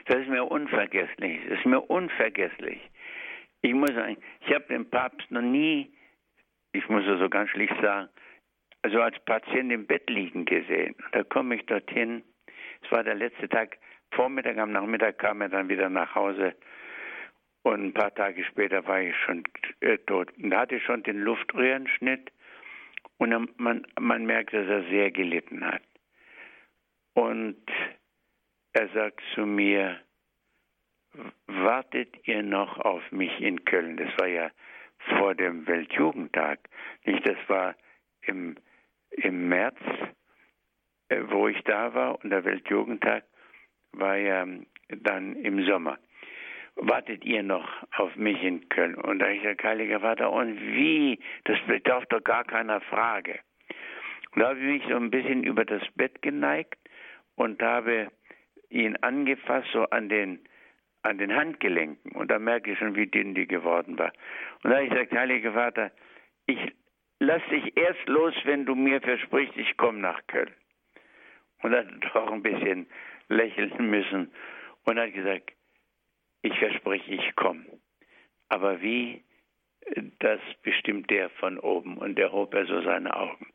Das 0.05 0.17
ist 0.21 0.29
mir 0.29 0.45
unvergesslich. 0.45 1.39
Das 1.49 1.59
ist 1.59 1.65
mir 1.65 1.81
unvergesslich. 1.81 2.79
Ich 3.61 3.73
muss 3.73 3.89
sagen, 3.89 4.17
ich 4.45 4.53
habe 4.53 4.65
den 4.69 4.89
Papst 4.89 5.29
noch 5.31 5.41
nie, 5.41 5.91
ich 6.71 6.87
muss 6.89 7.03
es 7.05 7.19
so 7.19 7.27
ganz 7.27 7.49
schlicht 7.49 7.73
sagen, 7.81 8.07
also 8.81 9.01
als 9.01 9.19
Patient 9.25 9.71
im 9.71 9.85
Bett 9.87 10.09
liegen 10.09 10.45
gesehen. 10.45 10.95
Da 11.11 11.23
komme 11.23 11.55
ich 11.55 11.65
dorthin. 11.65 12.23
Es 12.83 12.91
war 12.91 13.03
der 13.03 13.15
letzte 13.15 13.49
Tag. 13.49 13.77
Vormittag, 14.11 14.57
am 14.57 14.71
Nachmittag 14.71 15.19
kam 15.19 15.41
er 15.41 15.49
dann 15.49 15.69
wieder 15.69 15.89
nach 15.89 16.15
Hause. 16.15 16.55
Und 17.63 17.83
ein 17.83 17.93
paar 17.93 18.13
Tage 18.15 18.45
später 18.45 18.85
war 18.87 19.01
ich 19.01 19.15
schon 19.25 19.43
äh, 19.81 19.97
tot. 19.97 20.31
Und 20.37 20.51
da 20.51 20.61
hatte 20.61 20.75
ich 20.75 20.83
schon 20.83 21.03
den 21.03 21.19
Luftröhrenschnitt. 21.19 22.31
Und 23.17 23.59
man, 23.59 23.85
man 23.99 24.25
merkt, 24.25 24.53
dass 24.53 24.67
er 24.67 24.83
sehr 24.83 25.11
gelitten 25.11 25.65
hat. 25.65 25.81
Und 27.13 27.57
er 28.73 28.87
sagt 28.89 29.21
zu 29.33 29.45
mir, 29.45 29.99
wartet 31.47 32.15
ihr 32.27 32.43
noch 32.43 32.77
auf 32.79 33.11
mich 33.11 33.41
in 33.41 33.65
Köln? 33.65 33.97
Das 33.97 34.09
war 34.19 34.27
ja 34.27 34.51
vor 35.17 35.35
dem 35.35 35.65
Weltjugendtag. 35.67 36.59
Nicht, 37.05 37.27
das 37.27 37.37
war 37.47 37.75
im 38.21 38.55
im 39.17 39.49
März, 39.49 39.77
äh, 41.09 41.21
wo 41.29 41.47
ich 41.47 41.61
da 41.63 41.93
war, 41.93 42.23
und 42.23 42.29
der 42.29 42.45
Weltjugendtag 42.45 43.23
war 43.93 44.17
ja 44.17 44.45
dann 44.89 45.35
im 45.35 45.65
Sommer. 45.65 45.97
Wartet 46.75 47.25
ihr 47.25 47.41
noch 47.41 47.67
auf 47.97 48.15
mich 48.15 48.41
in 48.43 48.69
Köln? 48.69 48.95
Und 48.95 49.19
da 49.19 49.29
ich 49.29 49.41
der 49.41 49.57
Heiliger 49.61 50.01
Vater, 50.01 50.31
und 50.31 50.59
wie? 50.59 51.19
Das 51.45 51.57
bedarf 51.65 52.05
doch 52.07 52.23
gar 52.23 52.43
keiner 52.43 52.81
Frage. 52.81 53.39
Und 54.33 54.41
da 54.41 54.49
habe 54.49 54.59
ich 54.59 54.65
mich 54.65 54.83
so 54.87 54.95
ein 54.95 55.09
bisschen 55.09 55.43
über 55.43 55.65
das 55.65 55.81
Bett 55.95 56.21
geneigt 56.21 56.77
und 57.35 57.61
habe 57.63 58.11
ihn 58.69 58.95
angefasst, 58.97 59.67
so 59.73 59.85
an 59.85 60.09
den, 60.09 60.39
an 61.01 61.17
den 61.17 61.35
Handgelenken. 61.35 62.11
Und 62.11 62.29
da 62.29 62.37
merke 62.37 62.71
ich 62.71 62.77
schon, 62.77 62.95
wie 62.95 63.07
dünn 63.07 63.33
die 63.33 63.47
geworden 63.47 63.97
war. 63.97 64.13
Und 64.63 64.69
da 64.69 64.75
habe 64.75 64.83
ich 64.83 64.91
gesagt, 64.91 65.13
Heiliger 65.13 65.53
Vater, 65.53 65.91
ich 66.45 66.59
lass 67.19 67.41
dich 67.49 67.75
erst 67.77 68.07
los, 68.07 68.33
wenn 68.43 68.65
du 68.65 68.75
mir 68.75 69.01
versprichst, 69.01 69.57
ich 69.57 69.77
komme 69.77 69.99
nach 69.99 70.25
Köln. 70.27 70.53
Und 71.61 71.75
hat 71.75 71.87
doch 72.13 72.31
ein 72.31 72.43
bisschen 72.43 72.87
lächeln 73.29 73.89
müssen 73.89 74.31
und 74.85 74.99
hat 74.99 75.13
gesagt, 75.13 75.51
ich 76.41 76.57
verspreche, 76.59 77.13
ich 77.13 77.35
komme. 77.35 77.65
Aber 78.49 78.81
wie, 78.81 79.23
das 80.19 80.39
bestimmt 80.63 81.09
der 81.09 81.29
von 81.29 81.59
oben. 81.59 81.97
Und 81.97 82.17
der 82.17 82.31
hob 82.31 82.53
er 82.53 82.65
so 82.65 82.81
seine 82.81 83.15
Augen. 83.15 83.47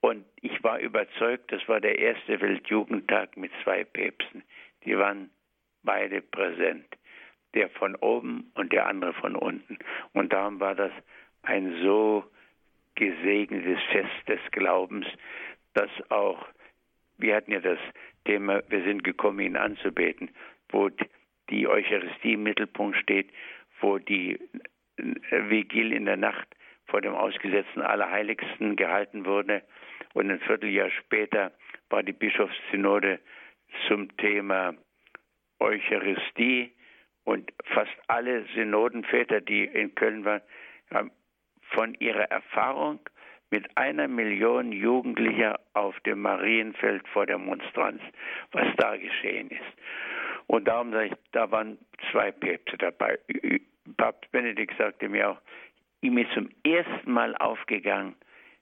Und 0.00 0.24
ich 0.40 0.62
war 0.64 0.80
überzeugt, 0.80 1.52
das 1.52 1.66
war 1.68 1.80
der 1.80 1.98
erste 1.98 2.40
Weltjugendtag 2.40 3.36
mit 3.36 3.52
zwei 3.62 3.84
Päpsten. 3.84 4.42
Die 4.84 4.96
waren 4.96 5.30
beide 5.82 6.20
präsent. 6.20 6.86
Der 7.54 7.68
von 7.70 7.94
oben 7.96 8.50
und 8.54 8.72
der 8.72 8.86
andere 8.86 9.12
von 9.14 9.36
unten. 9.36 9.78
Und 10.12 10.32
darum 10.32 10.58
war 10.58 10.74
das 10.74 10.92
ein 11.42 11.82
so 11.82 12.24
gesegnetes 12.94 13.78
Fest 13.90 14.28
des 14.28 14.40
Glaubens, 14.50 15.06
dass 15.74 15.90
auch, 16.10 16.46
wir 17.18 17.36
hatten 17.36 17.52
ja 17.52 17.60
das 17.60 17.78
Thema, 18.24 18.62
wir 18.68 18.82
sind 18.84 19.04
gekommen, 19.04 19.40
ihn 19.40 19.56
anzubeten, 19.56 20.30
wo 20.68 20.90
die 21.50 21.66
Eucharistie 21.66 22.34
im 22.34 22.42
Mittelpunkt 22.44 22.96
steht, 22.98 23.30
wo 23.80 23.98
die 23.98 24.38
Vigil 24.96 25.92
in 25.92 26.04
der 26.04 26.16
Nacht 26.16 26.48
vor 26.86 27.00
dem 27.00 27.14
ausgesetzten 27.14 27.82
Allerheiligsten 27.82 28.76
gehalten 28.76 29.24
wurde. 29.24 29.62
Und 30.14 30.30
ein 30.30 30.40
Vierteljahr 30.40 30.90
später 30.90 31.52
war 31.88 32.02
die 32.02 32.12
Bischofssynode 32.12 33.18
zum 33.88 34.14
Thema 34.18 34.74
Eucharistie. 35.58 36.72
Und 37.24 37.52
fast 37.64 37.92
alle 38.08 38.44
Synodenväter, 38.54 39.40
die 39.40 39.64
in 39.64 39.94
Köln 39.94 40.24
waren, 40.24 40.42
haben 40.90 41.10
von 41.74 41.94
ihrer 41.94 42.30
Erfahrung 42.30 43.00
mit 43.50 43.76
einer 43.76 44.08
Million 44.08 44.72
Jugendlicher 44.72 45.60
auf 45.74 45.98
dem 46.00 46.22
Marienfeld 46.22 47.06
vor 47.08 47.26
der 47.26 47.38
Monstranz, 47.38 48.00
was 48.52 48.66
da 48.78 48.96
geschehen 48.96 49.50
ist. 49.50 49.60
Und 50.46 50.66
darum 50.68 50.90
sage 50.92 51.06
ich, 51.06 51.12
da 51.32 51.50
waren 51.50 51.78
zwei 52.10 52.32
Päpste 52.32 52.78
dabei. 52.78 53.18
Papst 53.96 54.30
Benedikt 54.32 54.76
sagte 54.78 55.08
mir 55.08 55.30
auch, 55.30 55.38
ihm 56.00 56.18
ist 56.18 56.32
zum 56.32 56.48
ersten 56.64 57.12
Mal 57.12 57.36
aufgegangen, 57.36 58.14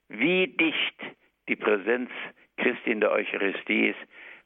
wie 0.09 0.47
dicht 0.47 1.01
die 1.47 1.55
Präsenz 1.55 2.09
Christi 2.57 2.91
in 2.91 2.99
der 2.99 3.11
Eucharistie 3.11 3.87
ist, 3.89 3.99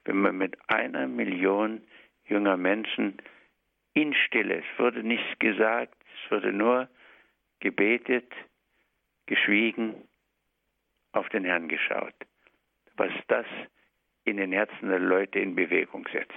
wenn 0.05 0.17
man 0.17 0.37
mit 0.37 0.57
einer 0.67 1.07
Million 1.07 1.81
junger 2.25 2.57
Menschen 2.57 3.17
in 3.93 4.13
Stille, 4.13 4.57
es 4.57 4.79
wurde 4.79 5.03
nichts 5.03 5.39
gesagt, 5.39 5.95
es 6.23 6.31
wurde 6.31 6.53
nur 6.53 6.87
gebetet, 7.59 8.31
geschwiegen, 9.25 9.95
auf 11.11 11.29
den 11.29 11.45
Herrn 11.45 11.67
geschaut. 11.67 12.13
Was 12.97 13.11
das 13.27 13.45
in 14.23 14.37
den 14.37 14.51
Herzen 14.51 14.89
der 14.89 14.99
Leute 14.99 15.39
in 15.39 15.55
Bewegung 15.55 16.07
setzt. 16.11 16.33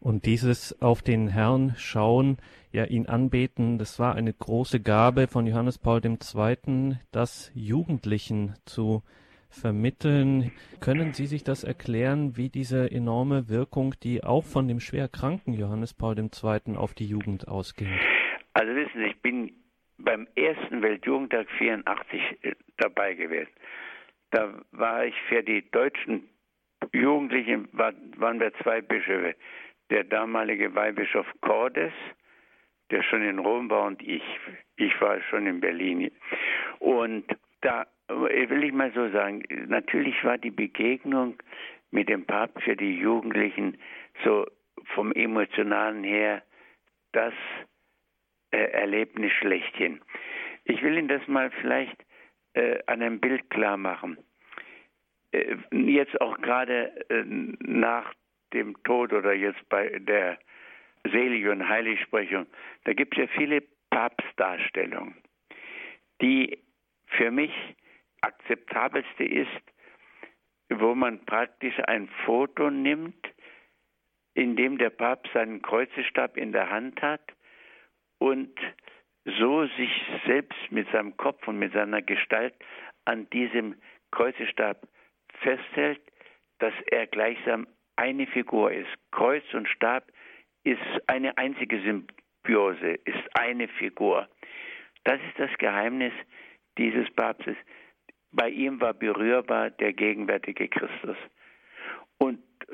Und 0.00 0.26
dieses 0.26 0.80
auf 0.82 1.02
den 1.02 1.28
Herrn 1.28 1.74
schauen, 1.76 2.38
ja 2.72 2.84
ihn 2.84 3.06
anbeten, 3.06 3.78
das 3.78 4.00
war 4.00 4.16
eine 4.16 4.32
große 4.32 4.80
Gabe 4.80 5.28
von 5.28 5.46
Johannes 5.46 5.78
Paul 5.78 6.00
II., 6.04 6.96
das 7.12 7.52
Jugendlichen 7.54 8.54
zu 8.64 9.02
vermitteln. 9.48 10.50
Können 10.80 11.12
Sie 11.12 11.26
sich 11.26 11.44
das 11.44 11.62
erklären, 11.62 12.36
wie 12.36 12.48
diese 12.48 12.90
enorme 12.90 13.48
Wirkung, 13.48 13.94
die 14.02 14.24
auch 14.24 14.44
von 14.44 14.66
dem 14.66 14.80
schwer 14.80 15.08
kranken 15.08 15.52
Johannes 15.52 15.94
Paul 15.94 16.18
II. 16.18 16.76
auf 16.76 16.94
die 16.94 17.06
Jugend 17.06 17.46
ausging? 17.46 17.88
Also 18.54 18.74
wissen 18.74 19.00
Sie, 19.00 19.06
ich 19.06 19.20
bin 19.20 19.52
beim 20.04 20.26
ersten 20.34 20.82
Weltjugendtag 20.82 21.48
84 21.58 22.20
äh, 22.42 22.54
dabei 22.78 23.14
gewesen. 23.14 23.50
Da 24.30 24.52
war 24.72 25.04
ich 25.04 25.14
für 25.28 25.42
die 25.42 25.70
deutschen 25.70 26.28
Jugendlichen, 26.92 27.68
war, 27.72 27.92
waren 28.16 28.40
wir 28.40 28.52
zwei 28.62 28.80
Bischöfe 28.80 29.34
der 29.90 30.04
damalige 30.04 30.74
Weihbischof 30.74 31.26
Cordes, 31.42 31.92
der 32.90 33.02
schon 33.02 33.22
in 33.22 33.38
Rom 33.38 33.70
war, 33.70 33.86
und 33.86 34.02
ich. 34.02 34.22
Ich 34.76 34.98
war 35.00 35.20
schon 35.22 35.46
in 35.46 35.60
Berlin. 35.60 36.10
Und 36.78 37.24
da 37.60 37.86
will 38.08 38.64
ich 38.64 38.72
mal 38.72 38.92
so 38.92 39.10
sagen, 39.10 39.42
natürlich 39.66 40.22
war 40.24 40.38
die 40.38 40.50
Begegnung 40.50 41.36
mit 41.90 42.08
dem 42.08 42.24
Papst 42.24 42.62
für 42.62 42.76
die 42.76 42.98
Jugendlichen 42.98 43.78
so 44.24 44.46
vom 44.94 45.12
emotionalen 45.12 46.04
her 46.04 46.42
das 47.12 47.34
äh, 48.52 48.70
Erlebnis 48.72 49.32
schlechthin. 49.32 50.00
Ich 50.64 50.82
will 50.82 50.96
Ihnen 50.96 51.08
das 51.08 51.26
mal 51.26 51.50
vielleicht 51.60 51.96
äh, 52.54 52.78
an 52.86 53.02
einem 53.02 53.20
Bild 53.20 53.50
klar 53.50 53.76
machen. 53.76 54.18
Äh, 55.32 55.56
jetzt 55.72 56.20
auch 56.20 56.38
gerade 56.40 56.92
äh, 57.10 57.24
nach 57.26 58.14
dem 58.52 58.80
Tod 58.84 59.12
oder 59.12 59.32
jetzt 59.32 59.66
bei 59.68 59.88
der 59.98 60.38
Selig- 61.04 61.48
und 61.48 61.68
Heiligsprechung, 61.68 62.46
da 62.84 62.92
gibt 62.92 63.16
es 63.16 63.22
ja 63.22 63.26
viele 63.36 63.62
Papstdarstellungen. 63.90 65.14
Die 66.20 66.58
für 67.06 67.30
mich 67.30 67.52
akzeptabelste 68.20 69.24
ist, 69.24 69.48
wo 70.68 70.94
man 70.94 71.24
praktisch 71.24 71.78
ein 71.86 72.08
Foto 72.24 72.70
nimmt, 72.70 73.26
in 74.34 74.56
dem 74.56 74.78
der 74.78 74.90
Papst 74.90 75.32
seinen 75.32 75.60
Kreuzestab 75.60 76.36
in 76.36 76.52
der 76.52 76.70
Hand 76.70 77.02
hat 77.02 77.20
und 78.22 78.56
so 79.24 79.66
sich 79.66 79.90
selbst 80.26 80.70
mit 80.70 80.88
seinem 80.92 81.16
Kopf 81.16 81.48
und 81.48 81.58
mit 81.58 81.72
seiner 81.72 82.02
Gestalt 82.02 82.54
an 83.04 83.28
diesem 83.30 83.74
Kreuzestab 84.12 84.86
festhält, 85.40 86.00
dass 86.60 86.72
er 86.86 87.08
gleichsam 87.08 87.66
eine 87.96 88.28
Figur 88.28 88.70
ist. 88.70 88.90
Kreuz 89.10 89.42
und 89.54 89.68
Stab 89.68 90.04
ist 90.62 90.80
eine 91.08 91.36
einzige 91.36 91.80
Symbiose, 91.80 92.92
ist 93.04 93.36
eine 93.36 93.66
Figur. 93.66 94.28
Das 95.02 95.18
ist 95.28 95.38
das 95.38 95.50
Geheimnis 95.58 96.12
dieses 96.78 97.10
Papstes. 97.14 97.56
Bei 98.30 98.48
ihm 98.48 98.80
war 98.80 98.94
berührbar 98.94 99.70
der 99.70 99.92
gegenwärtige 99.94 100.68
Christus. 100.68 101.16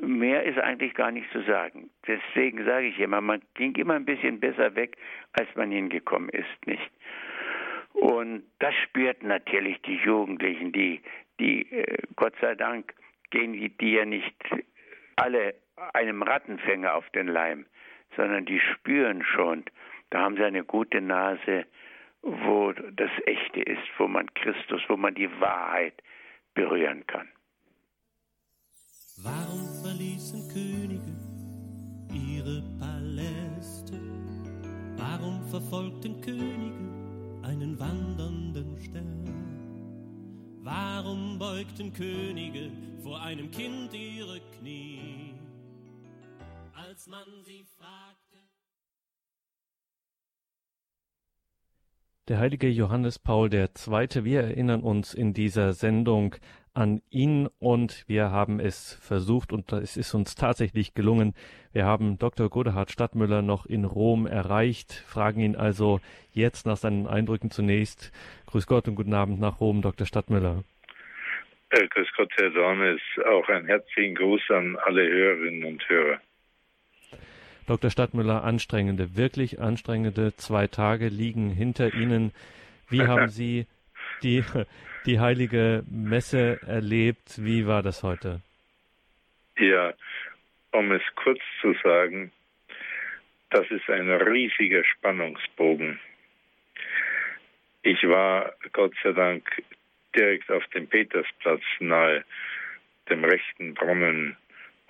Mehr 0.01 0.43
ist 0.43 0.57
eigentlich 0.57 0.93
gar 0.93 1.11
nicht 1.11 1.29
zu 1.31 1.41
sagen. 1.43 1.89
Deswegen 2.07 2.63
sage 2.63 2.87
ich 2.87 2.99
immer, 2.99 3.21
man 3.21 3.41
ging 3.55 3.75
immer 3.75 3.95
ein 3.95 4.05
bisschen 4.05 4.39
besser 4.39 4.75
weg, 4.75 4.95
als 5.33 5.49
man 5.55 5.71
hingekommen 5.71 6.29
ist, 6.29 6.65
nicht? 6.65 6.91
Und 7.93 8.43
das 8.59 8.73
spürten 8.75 9.27
natürlich 9.27 9.81
die 9.81 9.97
Jugendlichen, 9.97 10.71
die, 10.71 11.01
die 11.39 11.69
äh, 11.71 11.97
Gott 12.15 12.33
sei 12.39 12.55
Dank 12.55 12.93
gehen 13.29 13.53
die, 13.53 13.69
die 13.69 13.93
ja 13.93 14.05
nicht 14.05 14.35
alle 15.15 15.55
einem 15.93 16.23
Rattenfänger 16.23 16.95
auf 16.95 17.09
den 17.09 17.27
Leim, 17.27 17.65
sondern 18.15 18.45
die 18.45 18.59
spüren 18.59 19.23
schon, 19.23 19.65
da 20.09 20.21
haben 20.21 20.35
sie 20.35 20.43
eine 20.43 20.63
gute 20.63 21.01
Nase, 21.01 21.65
wo 22.21 22.71
das 22.73 23.11
Echte 23.25 23.61
ist, 23.61 23.87
wo 23.97 24.07
man 24.07 24.33
Christus, 24.33 24.81
wo 24.87 24.97
man 24.97 25.15
die 25.15 25.29
Wahrheit 25.39 26.01
berühren 26.53 27.05
kann. 27.07 27.29
Warum 29.23 29.68
verfolgten 35.49 36.21
Könige 36.21 36.77
einen 37.41 37.79
wandernden 37.79 38.77
Stern? 38.79 39.25
Warum 40.61 41.39
beugten 41.39 41.91
Könige 41.91 42.69
vor 43.01 43.19
einem 43.19 43.49
Kind 43.49 43.91
ihre 43.93 44.39
Knie, 44.59 45.33
als 46.75 47.07
man 47.07 47.25
sie 47.43 47.63
fragte? 47.63 48.37
Der 52.27 52.37
heilige 52.37 52.69
Johannes 52.69 53.17
Paul 53.17 53.51
II. 53.51 53.67
Wir 54.23 54.41
erinnern 54.41 54.81
uns 54.83 55.15
in 55.15 55.33
dieser 55.33 55.73
Sendung 55.73 56.35
an 56.79 57.01
ihn 57.09 57.49
und 57.59 58.05
wir 58.07 58.31
haben 58.31 58.59
es 58.59 58.97
versucht 59.01 59.51
und 59.51 59.71
es 59.73 59.97
ist 59.97 60.13
uns 60.13 60.35
tatsächlich 60.35 60.93
gelungen. 60.93 61.35
Wir 61.73 61.85
haben 61.85 62.17
Dr. 62.17 62.49
Godehard 62.49 62.89
Stadtmüller 62.89 63.41
noch 63.41 63.65
in 63.65 63.83
Rom 63.83 64.25
erreicht, 64.25 64.93
fragen 64.93 65.41
ihn 65.41 65.55
also 65.55 65.99
jetzt 66.31 66.65
nach 66.65 66.77
seinen 66.77 67.05
Eindrücken 67.05 67.51
zunächst. 67.51 68.11
Grüß 68.47 68.65
Gott 68.65 68.87
und 68.87 68.95
guten 68.95 69.13
Abend 69.13 69.39
nach 69.39 69.59
Rom, 69.59 69.81
Dr. 69.81 70.07
Stadtmüller. 70.07 70.63
Äh, 71.71 71.87
grüß 71.87 72.07
Gott, 72.15 72.31
Herr 72.37 72.49
Dornes. 72.49 73.01
Auch 73.29 73.47
einen 73.49 73.67
herzlichen 73.67 74.15
Gruß 74.15 74.41
an 74.49 74.77
alle 74.77 75.07
Hörerinnen 75.07 75.65
und 75.65 75.87
Hörer. 75.87 76.19
Dr. 77.67 77.91
Stadtmüller, 77.91 78.43
anstrengende, 78.43 79.15
wirklich 79.15 79.59
anstrengende 79.59 80.35
zwei 80.35 80.65
Tage 80.65 81.09
liegen 81.09 81.51
hinter 81.51 81.93
Ihnen. 81.93 82.31
Wie 82.89 83.01
haben 83.01 83.27
Sie 83.27 83.67
die, 84.23 84.43
die 85.05 85.19
heilige 85.19 85.83
Messe 85.89 86.59
erlebt? 86.65 87.43
Wie 87.43 87.67
war 87.67 87.83
das 87.83 88.03
heute? 88.03 88.41
Ja, 89.57 89.93
um 90.71 90.91
es 90.91 91.01
kurz 91.15 91.39
zu 91.61 91.73
sagen, 91.83 92.31
das 93.49 93.69
ist 93.71 93.89
ein 93.89 94.09
riesiger 94.09 94.83
Spannungsbogen. 94.83 95.99
Ich 97.81 98.03
war 98.03 98.53
Gott 98.73 98.93
sei 99.03 99.11
Dank 99.11 99.43
direkt 100.15 100.51
auf 100.51 100.65
dem 100.67 100.87
Petersplatz 100.87 101.63
nahe 101.79 102.23
dem 103.09 103.23
rechten 103.23 103.73
Brunnen 103.73 104.37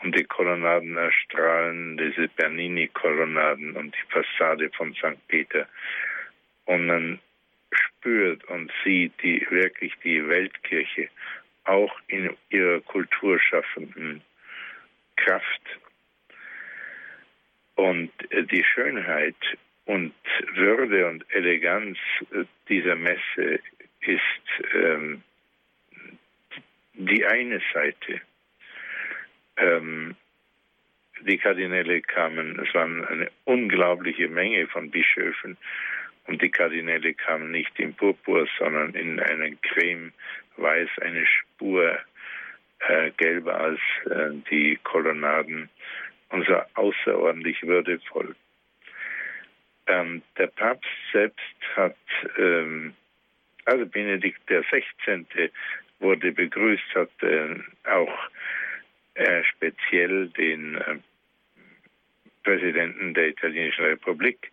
und 0.04 0.18
die 0.18 0.24
Kolonnaden 0.24 0.98
erstrahlen, 0.98 1.98
diese 1.98 2.28
Bernini-Kolonnaden 2.30 3.76
und 3.76 3.96
die 3.96 4.12
Fassade 4.12 4.70
von 4.72 4.94
St. 4.94 5.28
Peter. 5.28 5.68
Und 6.66 6.88
man 6.88 7.20
spürt 8.10 8.44
und 8.46 8.72
sieht 8.84 9.14
die, 9.22 9.46
wirklich 9.50 9.94
die 10.04 10.28
Weltkirche 10.28 11.10
auch 11.66 11.94
in 12.08 12.36
ihrer 12.50 12.80
kulturschaffenden 12.82 14.22
Kraft. 15.16 15.62
Und 17.76 18.12
äh, 18.32 18.44
die 18.44 18.64
Schönheit 18.64 19.36
und 19.86 20.14
Würde 20.54 21.08
und 21.08 21.26
Eleganz 21.34 21.98
äh, 22.32 22.46
dieser 22.68 22.96
Messe 22.96 23.60
ist 24.02 24.74
ähm, 24.74 25.24
die 26.94 27.26
eine 27.26 27.62
Seite. 27.74 28.22
Ähm, 29.58 30.16
die 31.22 31.38
Kardinäle 31.38 32.02
kamen, 32.02 32.60
es 32.60 32.74
waren 32.74 33.06
eine 33.06 33.30
unglaubliche 33.44 34.30
Menge 34.30 34.68
von 34.68 34.90
Bischöfen 34.90 35.58
und 36.30 36.44
die 36.44 36.52
Kardinäle 36.52 37.16
kamen 37.16 37.50
nicht 37.50 37.80
in 37.80 37.96
Purpur, 37.96 38.48
sondern 38.60 38.94
in 38.94 39.20
einen 39.20 39.60
Creme 39.62 40.14
weiß, 40.58 40.90
eine 41.02 41.26
Spur 41.26 41.98
äh, 42.88 43.10
gelber 43.18 43.60
als 43.60 43.80
äh, 44.06 44.30
die 44.52 44.78
Kolonnaden 44.84 45.70
und 46.30 46.46
so 46.46 46.62
außerordentlich 46.76 47.64
würdevoll. 47.64 48.36
Ähm, 49.88 50.22
der 50.38 50.48
Papst 50.48 50.88
selbst 51.12 51.62
hat, 51.76 51.98
ähm, 52.38 52.94
also 53.66 53.88
Benedikt 53.88 54.48
der 54.52 54.64
16. 54.70 55.26
wurde 55.98 56.32
begrüßt, 56.32 56.94
hat 56.94 57.24
äh, 57.24 57.56
auch 57.86 58.30
äh, 59.16 59.44
speziell 59.46 60.28
den 60.30 60.76
äh, 60.76 60.98
Präsidenten 62.44 63.16
der 63.16 63.30
italienischen 63.30 63.86
Republik, 63.86 64.52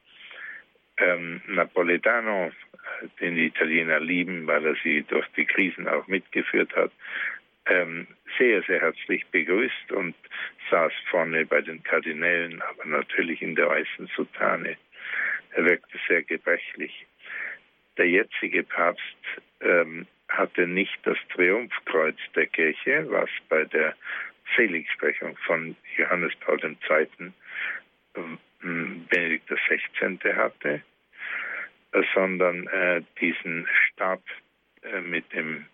ähm, 0.98 1.40
Napoletano, 1.46 2.52
den 3.20 3.36
die 3.36 3.46
Italiener 3.46 4.00
lieben, 4.00 4.46
weil 4.46 4.64
er 4.64 4.76
sie 4.82 5.02
durch 5.02 5.26
die 5.36 5.44
Krisen 5.44 5.88
auch 5.88 6.06
mitgeführt 6.06 6.74
hat, 6.74 6.92
ähm, 7.66 8.06
sehr, 8.38 8.62
sehr 8.62 8.80
herzlich 8.80 9.26
begrüßt 9.26 9.92
und 9.92 10.14
saß 10.70 10.92
vorne 11.10 11.44
bei 11.46 11.60
den 11.60 11.82
Kardinälen, 11.82 12.62
aber 12.62 12.84
natürlich 12.86 13.42
in 13.42 13.54
der 13.54 13.68
weißen 13.68 14.08
Soutane. 14.16 14.76
Er 15.52 15.64
wirkte 15.64 15.98
sehr 16.08 16.22
gebrechlich. 16.22 17.06
Der 17.96 18.08
jetzige 18.08 18.62
Papst 18.62 19.02
ähm, 19.60 20.06
hatte 20.28 20.66
nicht 20.66 20.98
das 21.04 21.16
Triumphkreuz 21.34 22.16
der 22.34 22.46
Kirche, 22.46 23.06
was 23.08 23.30
bei 23.48 23.64
der 23.64 23.94
Seligsprechung 24.54 25.36
von 25.46 25.76
Johannes 25.96 26.32
Paul 26.40 26.60
II. 26.62 27.32
Benedikt 29.08 29.48
XVI. 29.48 30.18
hatte, 30.34 30.82
sondern 32.14 32.66
äh, 32.68 33.02
diesen 33.20 33.68
Stab 33.88 34.22
äh, 34.82 35.00
mit 35.00 35.32
dem 35.32 35.66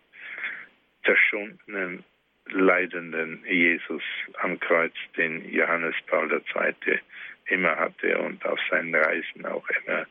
zerschundenen, 1.04 2.04
leidenden 2.46 3.44
Jesus 3.46 4.02
am 4.40 4.58
Kreuz, 4.60 4.94
den 5.16 5.48
Johannes 5.50 5.94
Paul 6.06 6.30
II. 6.32 7.00
immer 7.46 7.76
hatte 7.76 8.18
und 8.18 8.44
auf 8.44 8.58
seinen 8.70 8.94
Reisen 8.94 9.46
auch 9.46 9.68
immer 9.68 10.06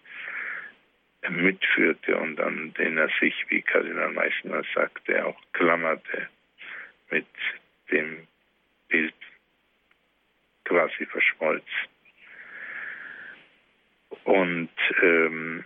mitführte 1.29 2.17
und 2.17 2.39
an 2.39 2.73
den 2.73 2.97
er 2.97 3.09
sich, 3.19 3.35
wie 3.49 3.61
Kardinal 3.61 4.11
Meissner 4.11 4.63
sagte, 4.73 5.25
auch 5.25 5.39
klammerte, 5.53 6.27
mit 7.11 7.27
dem 7.91 8.27
Bild 8.87 9.13
quasi 10.65 11.05
verschmolz. 11.05 11.65
Und 14.23 14.69
ähm, 15.01 15.63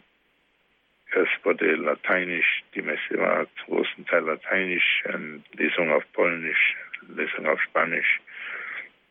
es 1.12 1.28
wurde 1.44 1.76
lateinisch, 1.76 2.64
die 2.74 2.82
Messe 2.82 3.18
war 3.18 3.48
zum 3.58 3.76
großen 3.76 4.06
Teil 4.06 4.24
lateinisch, 4.24 5.04
eine 5.06 5.42
Lesung 5.54 5.92
auf 5.92 6.04
Polnisch, 6.14 6.76
Lesung 7.16 7.48
auf 7.48 7.62
Spanisch. 7.62 8.20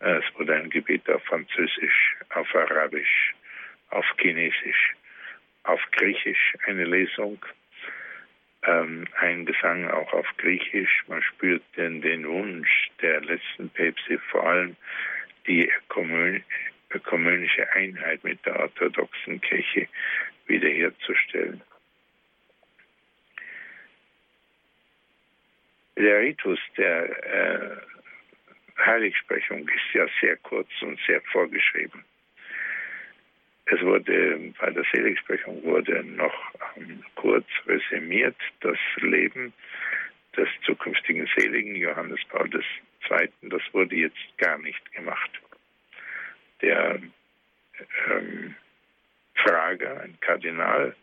Es 0.00 0.24
wurde 0.36 0.54
ein 0.54 0.70
Gebet 0.70 1.08
auf 1.08 1.24
Französisch, 1.24 2.16
auf 2.30 2.54
Arabisch, 2.54 3.34
auf 3.90 4.04
Chinesisch, 4.18 4.94
auf 5.62 5.80
Griechisch 5.92 6.54
eine 6.66 6.84
Lesung, 6.84 7.38
ähm, 8.64 9.06
ein 9.18 9.46
Gesang 9.46 9.88
auch 9.88 10.12
auf 10.12 10.26
Griechisch. 10.36 11.04
Man 11.08 11.22
spürt 11.22 11.62
den, 11.76 12.02
den 12.02 12.26
Wunsch 12.26 12.90
der 13.00 13.20
letzten 13.22 13.70
Päpste, 13.70 14.18
vor 14.30 14.46
allem 14.46 14.76
die 15.46 15.70
ökumenische 16.94 17.70
Einheit 17.72 18.22
mit 18.24 18.44
der 18.46 18.60
orthodoxen 18.60 19.40
Kirche 19.40 19.88
wiederherzustellen. 20.46 21.60
Der 25.96 26.20
Ritus 26.20 26.58
der 26.76 27.24
äh, 27.24 27.76
Heiligsprechung 28.84 29.68
ist 29.68 29.94
ja 29.94 30.06
sehr 30.20 30.36
kurz 30.38 30.68
und 30.82 30.98
sehr 31.06 31.20
vorgeschrieben. 31.32 32.04
Es 33.66 33.80
wurde 33.80 34.52
bei 34.58 34.70
der 34.70 34.84
Seligsprechung 34.92 35.62
wurde 35.62 36.04
noch 36.04 36.34
ähm, 36.76 37.02
kurz 37.14 37.46
resümiert 37.66 38.36
das 38.60 38.78
Leben 38.96 39.52
des 40.36 40.48
zukünftigen 40.66 41.28
Seligen 41.36 41.76
Johannes 41.76 42.20
Paul 42.28 42.50
II. 42.52 43.28
Das 43.42 43.62
wurde 43.72 43.94
jetzt 43.94 44.38
gar 44.38 44.58
nicht 44.58 44.92
gemacht. 44.92 45.30
Der 46.60 47.00
ähm, 48.10 48.54
Frager, 49.34 50.00
ein 50.00 50.18
Kardinal, 50.20 50.94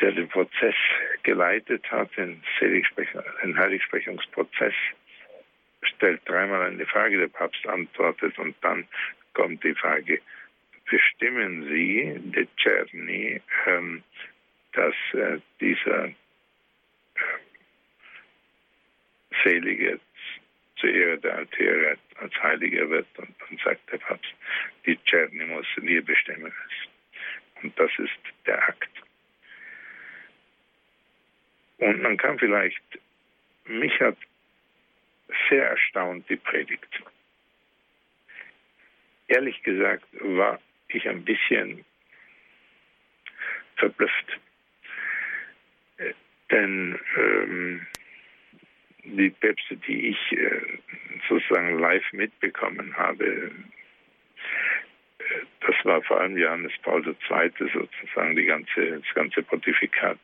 der 0.00 0.12
den 0.12 0.28
Prozess 0.28 0.74
geleitet 1.22 1.90
hat, 1.90 2.16
den, 2.16 2.42
den 2.60 3.58
Heiligsprechungsprozess, 3.58 4.74
stellt 5.82 6.20
dreimal 6.28 6.62
eine 6.62 6.86
Frage, 6.86 7.18
der 7.18 7.28
Papst 7.28 7.66
antwortet 7.66 8.38
und 8.38 8.56
dann 8.62 8.86
kommt 9.34 9.62
die 9.64 9.74
Frage, 9.74 10.20
bestimmen 10.90 11.64
Sie, 11.68 12.20
de 12.24 12.46
Czerny, 12.56 13.40
ähm, 13.66 14.02
dass 14.72 14.94
äh, 15.12 15.38
dieser 15.60 16.06
äh, 16.06 16.12
Selige 19.42 20.00
zu 20.84 20.90
Ehre 20.90 21.18
der 21.18 21.36
Altäre 21.36 21.96
als 22.16 22.42
Heiliger 22.42 22.88
wird 22.90 23.06
und 23.16 23.34
dann 23.40 23.58
sagt 23.64 23.90
der 23.90 23.98
Papst, 23.98 24.34
die 24.84 24.98
Czerny 25.04 25.44
muss, 25.46 25.66
wir 25.76 26.04
bestimmen 26.04 26.52
es. 26.68 27.62
Und 27.62 27.78
das 27.78 27.90
ist 27.98 28.18
der 28.46 28.68
Akt. 28.68 28.90
Und 31.78 32.02
man 32.02 32.16
kann 32.18 32.38
vielleicht, 32.38 32.82
mich 33.64 33.98
hat 34.00 34.16
sehr 35.48 35.70
erstaunt 35.70 36.28
die 36.28 36.36
Predigt. 36.36 37.02
Ehrlich 39.28 39.62
gesagt 39.62 40.06
war 40.20 40.60
ich 40.88 41.08
ein 41.08 41.24
bisschen 41.24 41.84
verblüfft. 43.76 44.38
Äh, 45.96 46.12
denn 46.50 47.00
ähm, 47.16 47.86
die 49.04 49.30
Päpste, 49.30 49.76
die 49.76 50.08
ich 50.08 50.32
äh, 50.32 50.60
sozusagen 51.28 51.78
live 51.78 52.12
mitbekommen 52.12 52.96
habe, 52.96 53.24
äh, 53.24 53.50
das 55.60 55.76
war 55.84 56.02
vor 56.02 56.20
allem 56.20 56.36
Johannes 56.36 56.72
Paul 56.82 57.06
II. 57.06 57.50
sozusagen 57.72 58.36
die 58.36 58.44
ganze, 58.44 59.00
das 59.00 59.14
ganze 59.14 59.42
Pontifikat 59.42 60.18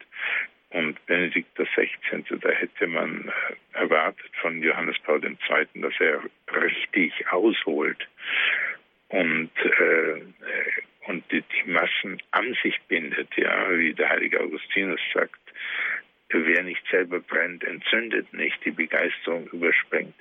und 0.71 1.05
Benedikt 1.07 1.55
XVI., 1.57 2.23
da 2.41 2.51
hätte 2.51 2.87
man 2.87 3.29
äh, 3.29 3.79
erwartet 3.79 4.31
von 4.41 4.63
Johannes 4.63 4.99
Paul 5.01 5.23
II., 5.25 5.37
dass 5.75 5.95
er 6.01 6.23
richtig 6.63 7.13
ausholt 7.31 8.07
und, 9.09 9.51
äh, 9.57 10.23
und 11.07 11.25
die, 11.33 11.43
die 11.43 11.71
Massen 11.71 12.23
an 12.31 12.57
sich 12.63 12.81
bindet, 12.89 13.29
ja, 13.37 13.77
wie 13.77 13.93
der 13.93 14.09
heilige 14.09 14.41
Augustinus 14.41 15.01
sagt, 15.13 15.41
wer 16.33 16.63
nicht 16.63 16.83
selber 16.91 17.21
brennt, 17.21 17.65
entzündet 17.65 18.33
nicht, 18.33 18.65
die 18.65 18.71
Begeisterung 18.71 19.47
überspringt. 19.49 20.15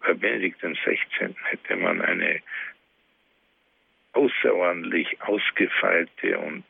Bei 0.00 0.14
Benedikt 0.14 0.60
XVI. 0.60 1.34
hätte 1.44 1.76
man 1.76 2.00
eine 2.00 2.40
außerordentlich 4.12 5.20
ausgefeilte 5.22 6.38
und 6.38 6.64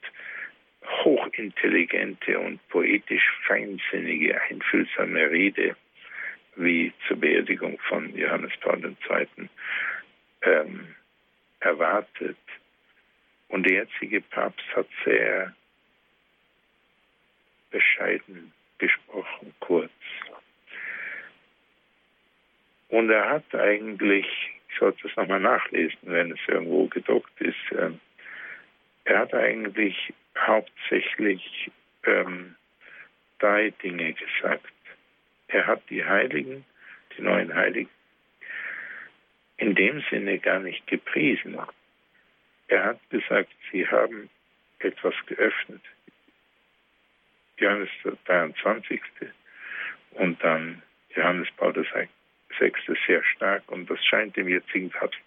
hochintelligente 1.04 2.38
und 2.38 2.66
poetisch 2.68 3.30
feinsinnige, 3.46 4.40
einfühlsame 4.42 5.30
Rede 5.30 5.76
wie 6.56 6.92
zur 7.06 7.18
Beerdigung 7.18 7.78
von 7.88 8.14
Johannes 8.16 8.52
Paul 8.61 8.82
II. 8.84 9.48
Ähm, 10.42 10.94
erwartet. 11.61 12.36
Und 13.48 13.64
der 13.64 13.84
jetzige 13.84 14.20
Papst 14.20 14.64
hat 14.74 14.86
sehr 15.04 15.54
bescheiden 17.70 18.52
gesprochen, 18.78 19.54
kurz. 19.60 19.90
Und 22.88 23.10
er 23.10 23.28
hat 23.28 23.54
eigentlich, 23.54 24.26
ich 24.70 24.78
sollte 24.78 25.06
es 25.06 25.16
nochmal 25.16 25.40
nachlesen, 25.40 25.98
wenn 26.02 26.32
es 26.32 26.38
irgendwo 26.46 26.86
gedruckt 26.86 27.40
ist, 27.40 27.72
äh, 27.72 27.90
er 29.04 29.20
hat 29.20 29.34
eigentlich 29.34 30.12
hauptsächlich 30.38 31.70
ähm, 32.04 32.56
drei 33.38 33.70
Dinge 33.82 34.14
gesagt. 34.14 34.72
Er 35.48 35.66
hat 35.66 35.82
die 35.88 36.04
Heiligen, 36.04 36.64
die 37.16 37.22
neuen 37.22 37.54
Heiligen, 37.54 37.90
in 39.56 39.74
dem 39.74 40.02
Sinne 40.10 40.38
gar 40.38 40.60
nicht 40.60 40.86
gepriesen. 40.86 41.58
Er 42.68 42.84
hat 42.84 43.10
gesagt, 43.10 43.50
sie 43.72 43.86
haben 43.86 44.28
etwas 44.78 45.14
geöffnet. 45.26 45.82
Johannes 47.59 47.90
der 48.04 48.16
23. 48.26 49.00
und 50.12 50.42
dann 50.42 50.82
Johannes 51.14 51.48
Paul 51.56 51.74
VI. 51.74 52.09
sehr 53.06 53.24
stark. 53.24 53.62
Und 53.70 53.88
das 53.90 54.04
scheint 54.04 54.36
dem 54.36 54.48
jetzigen 54.48 54.90
Papst 54.90 55.20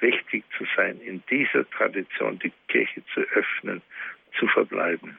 wichtig 0.00 0.44
zu 0.56 0.64
sein, 0.76 1.00
in 1.00 1.22
dieser 1.30 1.68
Tradition 1.70 2.38
die 2.38 2.52
Kirche 2.68 3.02
zu 3.12 3.20
öffnen, 3.20 3.82
zu 4.38 4.46
verbleiben. 4.48 5.18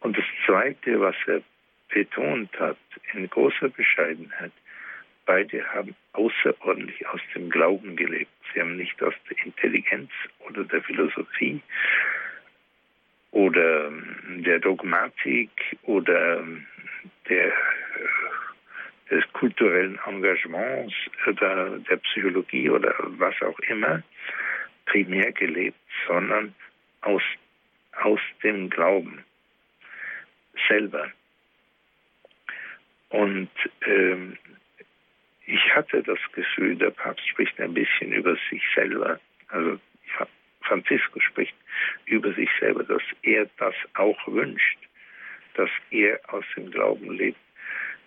Und 0.00 0.18
das 0.18 0.24
Zweite, 0.46 1.00
was 1.00 1.14
er 1.26 1.42
betont 1.88 2.52
hat, 2.58 2.78
in 3.12 3.28
großer 3.28 3.68
Bescheidenheit, 3.68 4.52
beide 5.26 5.64
haben 5.72 5.94
außerordentlich 6.12 7.06
aus 7.08 7.20
dem 7.34 7.50
Glauben 7.50 7.96
gelebt. 7.96 8.32
Sie 8.52 8.60
haben 8.60 8.76
nicht 8.76 9.00
aus 9.02 9.14
der 9.30 9.38
Intelligenz 9.44 10.10
oder 10.40 10.64
der 10.64 10.82
Philosophie 10.82 11.62
oder 13.32 13.86
ähm, 13.86 14.42
der 14.44 14.60
Dogmatik 14.60 15.50
oder 15.82 16.38
ähm, 16.38 16.66
der, 17.28 17.52
des 19.10 19.24
kulturellen 19.32 19.98
Engagements 20.06 20.94
oder 21.26 21.78
der 21.78 21.96
Psychologie 21.96 22.70
oder 22.70 22.94
was 23.18 23.34
auch 23.42 23.58
immer 23.60 24.02
primär 24.86 25.32
gelebt, 25.32 25.78
sondern 26.06 26.54
aus, 27.00 27.22
aus 28.02 28.20
dem 28.42 28.70
Glauben 28.70 29.24
selber. 30.68 31.10
Und 33.08 33.50
ähm, 33.86 34.36
ich 35.46 35.74
hatte 35.74 36.02
das 36.02 36.18
Gefühl, 36.32 36.76
der 36.76 36.90
Papst 36.90 37.26
spricht 37.28 37.58
ein 37.60 37.74
bisschen 37.74 38.12
über 38.12 38.36
sich 38.50 38.62
selber. 38.74 39.20
Also 39.48 39.78
Franziskus 40.72 41.22
spricht 41.24 41.54
über 42.06 42.32
sich 42.32 42.48
selber, 42.58 42.82
dass 42.84 43.02
er 43.20 43.46
das 43.58 43.74
auch 43.92 44.26
wünscht, 44.26 44.78
dass 45.54 45.68
er 45.90 46.18
aus 46.32 46.46
dem 46.56 46.70
Glauben 46.70 47.10
lebt 47.10 47.38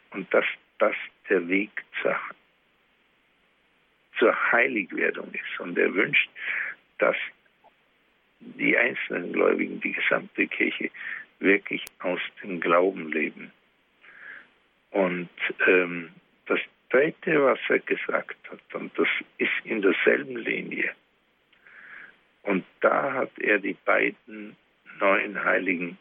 und 0.10 0.34
dass 0.34 0.46
das 0.80 0.96
der 1.30 1.48
Weg 1.48 1.70
zur, 2.02 2.20
zur 4.18 4.52
Heiligwerdung 4.52 5.32
ist. 5.32 5.60
Und 5.60 5.78
er 5.78 5.94
wünscht, 5.94 6.28
dass 6.98 7.16
die 8.40 8.76
einzelnen 8.76 9.32
Gläubigen, 9.32 9.80
die 9.80 9.92
gesamte 9.92 10.48
Kirche 10.48 10.90
wirklich 11.40 11.86
aus 12.00 12.20
dem 12.42 12.60
Glauben 12.60 13.12
leben. 13.12 13.52
Und 14.90 15.30
ähm, 15.68 16.10
das 16.48 16.60
Dritte, 16.90 17.44
was 17.44 17.60
er 17.70 17.80
gesagt 17.80 18.38
hat, 18.50 18.74
und 18.74 18.98
das 18.98 19.10
ist 19.38 19.52
in 19.66 19.84
derselben 19.84 20.38
Linie, 20.38 20.96
da 22.86 23.14
hat 23.14 23.32
er 23.40 23.58
die 23.58 23.78
beiden 23.86 24.56
neuen 25.00 25.44
Heiligen 25.44 25.98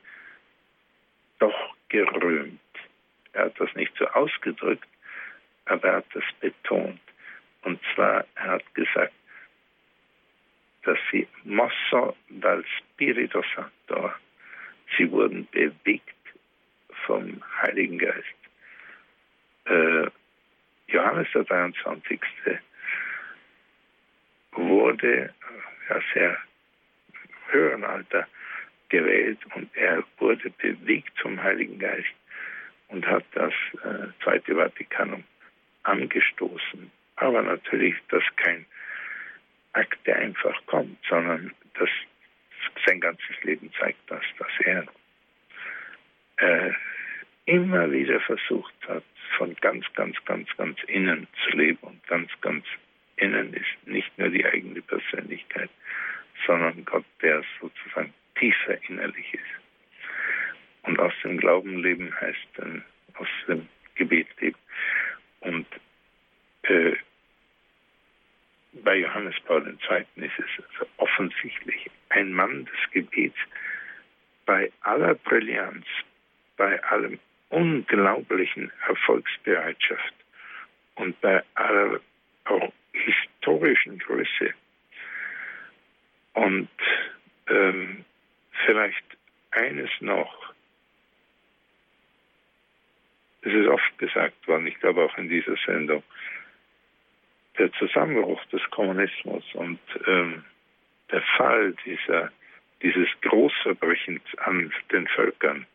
doch 1.38 1.74
gerühmt. 1.88 2.60
Er 3.32 3.46
hat 3.46 3.58
das 3.58 3.74
nicht 3.74 3.96
so 3.96 4.06
ausgedrückt, 4.08 4.86
aber 5.64 5.88
er 5.88 5.96
hat 5.96 6.06
das 6.12 6.24
betont. 6.40 7.00
Und 7.62 7.80
zwar, 7.94 8.26
er 8.34 8.44
hat 8.44 8.74
gesagt, 8.74 9.14
dass 10.82 10.98
sie 11.10 11.26
mosso 11.44 12.14
dal 12.28 12.62
Spirito 12.76 13.42
Santo, 13.54 14.12
sie 14.98 15.10
wurden 15.10 15.48
bewegt 15.52 16.14
vom 17.06 17.42
Heiligen 17.62 17.98
Geist. 17.98 18.40
Äh, 19.64 20.10
Johannes 20.88 21.28
der 21.32 21.44
23. 21.44 22.20
wurde 24.52 25.32
ja, 25.88 26.00
sehr 26.12 26.36
höheren 27.48 27.84
Alter 27.84 28.26
gewählt 28.88 29.38
und 29.54 29.68
er 29.76 30.04
wurde 30.18 30.50
bewegt 30.50 31.12
zum 31.20 31.42
Heiligen 31.42 31.78
Geist 31.78 32.14
und 32.88 33.06
hat 33.06 33.24
das 33.32 33.52
äh, 33.82 34.06
Zweite 34.22 34.54
Vatikanum 34.54 35.24
angestoßen. 35.82 36.90
Aber 37.16 37.42
natürlich, 37.42 37.94
dass 38.08 38.22
kein 38.36 38.66
Akt, 39.72 39.98
der 40.06 40.16
einfach 40.16 40.54
kommt, 40.66 40.98
sondern 41.08 41.52
dass 41.74 41.88
sein 42.86 43.00
ganzes 43.00 43.42
Leben 43.42 43.70
zeigt 43.78 43.98
das, 44.08 44.22
dass 44.38 44.48
er 44.60 44.86
äh, 46.36 46.72
immer 47.46 47.90
wieder 47.90 48.20
versucht 48.20 48.74
hat, 48.88 49.04
von 49.36 49.54
ganz, 49.60 49.84
ganz, 49.94 50.16
ganz, 50.24 50.48
ganz 50.56 50.78
innen 50.86 51.26
zu 51.44 51.56
leben 51.56 51.78
und 51.82 52.06
ganz, 52.06 52.30
ganz 52.40 52.64
innen 53.16 53.52
ist 53.54 53.86
nicht 53.86 54.16
nur 54.18 54.28
die 54.28 54.44
eigene 54.44 54.80
Persönlichkeit, 54.82 55.70
sondern 56.46 56.84
Gott, 56.84 57.04
der 57.22 57.42
sozusagen 57.60 58.12
tiefer 58.38 58.76
innerlich 58.88 59.34
ist. 59.34 59.42
Und 60.82 60.98
aus 60.98 61.12
dem 61.22 61.38
Glauben 61.38 61.82
leben 61.82 62.14
heißt 62.20 62.48
dann 62.56 62.84
aus 63.14 63.28
dem 63.48 63.68
Gebet 63.94 64.28
leben. 64.40 64.58
Und 65.40 65.66
äh, 66.62 66.96
bei 68.82 68.96
Johannes 68.96 69.34
Paul 69.46 69.66
II. 69.66 70.04
ist 70.16 70.38
es 70.38 70.64
also 70.72 70.90
offensichtlich 70.96 71.90
ein 72.10 72.32
Mann 72.32 72.64
des 72.64 72.90
Gebets 72.92 73.36
bei 74.46 74.70
aller 74.80 75.14
Brillanz, 75.14 75.86
bei 76.56 76.82
allem 76.84 77.18
unglaublichen 77.50 78.70
Erfolgsbereitschaft 78.88 80.14
und 80.96 81.18
bei 81.20 81.42
aller 81.54 82.00
historischen 82.92 83.98
Größe. 83.98 84.54
Und 86.34 86.68
ähm, 87.48 88.04
vielleicht 88.66 89.04
eines 89.50 89.90
noch. 90.00 90.52
Es 93.42 93.52
ist 93.52 93.68
oft 93.68 93.98
gesagt 93.98 94.46
worden, 94.48 94.66
ich 94.66 94.78
glaube 94.80 95.04
auch 95.04 95.16
in 95.18 95.28
dieser 95.28 95.56
Sendung, 95.66 96.02
der 97.58 97.72
Zusammenbruch 97.74 98.42
des 98.46 98.62
Kommunismus 98.70 99.44
und 99.54 99.78
ähm, 100.06 100.44
der 101.10 101.22
Fall 101.36 101.74
dieser, 101.84 102.32
dieses 102.82 103.08
Großverbrechens 103.20 104.22
an 104.38 104.72
den 104.90 105.06
Völkern, 105.08 105.66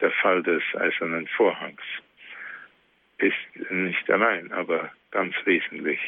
der 0.00 0.10
Fall 0.10 0.42
des 0.42 0.62
Eisernen 0.74 1.28
Vorhangs, 1.28 1.82
ist 3.18 3.70
nicht 3.70 4.10
allein, 4.10 4.52
aber 4.52 4.90
ganz 5.10 5.34
wesentlich 5.44 6.00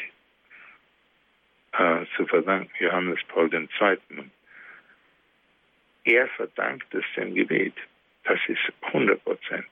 äh, 1.73 2.05
zu 2.15 2.25
verdanken, 2.25 2.71
Johannes 2.79 3.19
Paul 3.27 3.49
II. 3.53 3.97
Er 6.05 6.27
verdankt 6.29 6.93
es 6.93 7.05
dem 7.15 7.35
Gebet. 7.35 7.75
Das 8.23 8.39
ist 8.47 8.71
100 8.81 9.23
Prozent. 9.23 9.67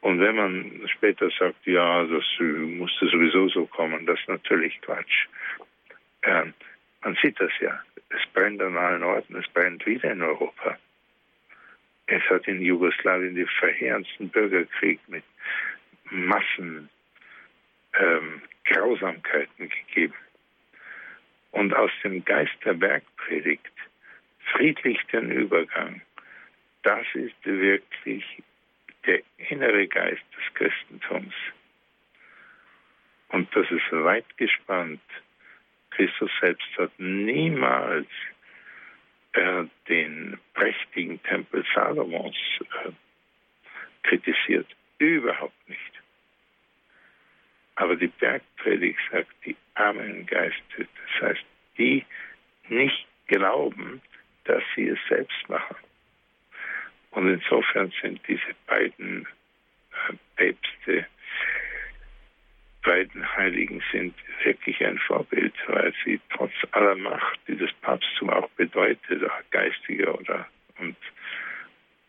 Und 0.00 0.20
wenn 0.20 0.36
man 0.36 0.88
später 0.88 1.28
sagt, 1.38 1.66
ja, 1.66 2.04
das 2.04 2.24
musste 2.40 3.08
sowieso 3.08 3.48
so 3.48 3.66
kommen, 3.66 4.06
das 4.06 4.18
ist 4.20 4.28
natürlich 4.28 4.80
Quatsch. 4.82 5.26
Ähm, 6.22 6.54
man 7.02 7.16
sieht 7.22 7.40
das 7.40 7.52
ja. 7.60 7.80
Es 8.10 8.24
brennt 8.32 8.60
an 8.62 8.76
allen 8.76 9.02
Orten, 9.02 9.36
es 9.36 9.48
brennt 9.48 9.84
wieder 9.86 10.12
in 10.12 10.22
Europa. 10.22 10.78
Es 12.06 12.22
hat 12.30 12.48
in 12.48 12.62
Jugoslawien 12.62 13.34
den 13.34 13.46
verheerendsten 13.46 14.30
Bürgerkrieg 14.30 15.00
mit 15.08 15.24
Massen 16.10 16.88
ähm, 17.98 18.40
Grausamkeiten 18.64 19.68
gegeben. 19.68 20.14
Und 21.50 21.74
aus 21.74 21.90
dem 22.02 22.24
Geist 22.24 22.56
der 22.64 22.74
Bergpredigt 22.74 23.72
friedlich 24.52 24.98
den 25.12 25.30
Übergang, 25.30 26.02
das 26.82 27.06
ist 27.14 27.44
wirklich 27.44 28.24
der 29.06 29.22
innere 29.50 29.86
Geist 29.86 30.22
des 30.36 30.54
Christentums. 30.54 31.34
Und 33.28 33.54
das 33.54 33.70
ist 33.70 33.90
weit 33.92 34.36
gespannt. 34.36 35.00
Christus 35.90 36.30
selbst 36.40 36.68
hat 36.78 36.92
niemals 36.98 38.06
äh, 39.32 39.64
den 39.88 40.38
prächtigen 40.54 41.22
Tempel 41.22 41.64
Salomons 41.74 42.36
äh, 42.60 42.90
kritisiert. 44.02 44.66
Überhaupt 44.98 45.68
nicht. 45.68 45.97
Aber 47.78 47.94
die 47.94 48.08
Bergpredigt 48.08 48.98
sagt, 49.10 49.30
die 49.44 49.56
armen 49.74 50.26
Geiste, 50.26 50.58
das 50.78 51.22
heißt, 51.22 51.44
die 51.78 52.04
nicht 52.68 53.06
glauben, 53.28 54.02
dass 54.44 54.64
sie 54.74 54.88
es 54.88 54.98
selbst 55.08 55.48
machen. 55.48 55.76
Und 57.12 57.28
insofern 57.28 57.92
sind 58.02 58.20
diese 58.26 58.54
beiden 58.66 59.28
äh, 59.92 60.14
Päpste, 60.34 61.06
beiden 62.82 63.36
Heiligen 63.36 63.80
sind 63.92 64.14
wirklich 64.42 64.84
ein 64.84 64.98
Vorbild, 64.98 65.54
weil 65.68 65.94
sie 66.04 66.20
trotz 66.30 66.52
aller 66.72 66.96
Macht, 66.96 67.38
die 67.46 67.56
das 67.56 67.72
Papsttum 67.80 68.30
auch 68.30 68.48
bedeutet, 68.50 69.22
auch 69.22 69.50
geistiger 69.50 70.18
oder 70.18 70.48
und, 70.80 70.96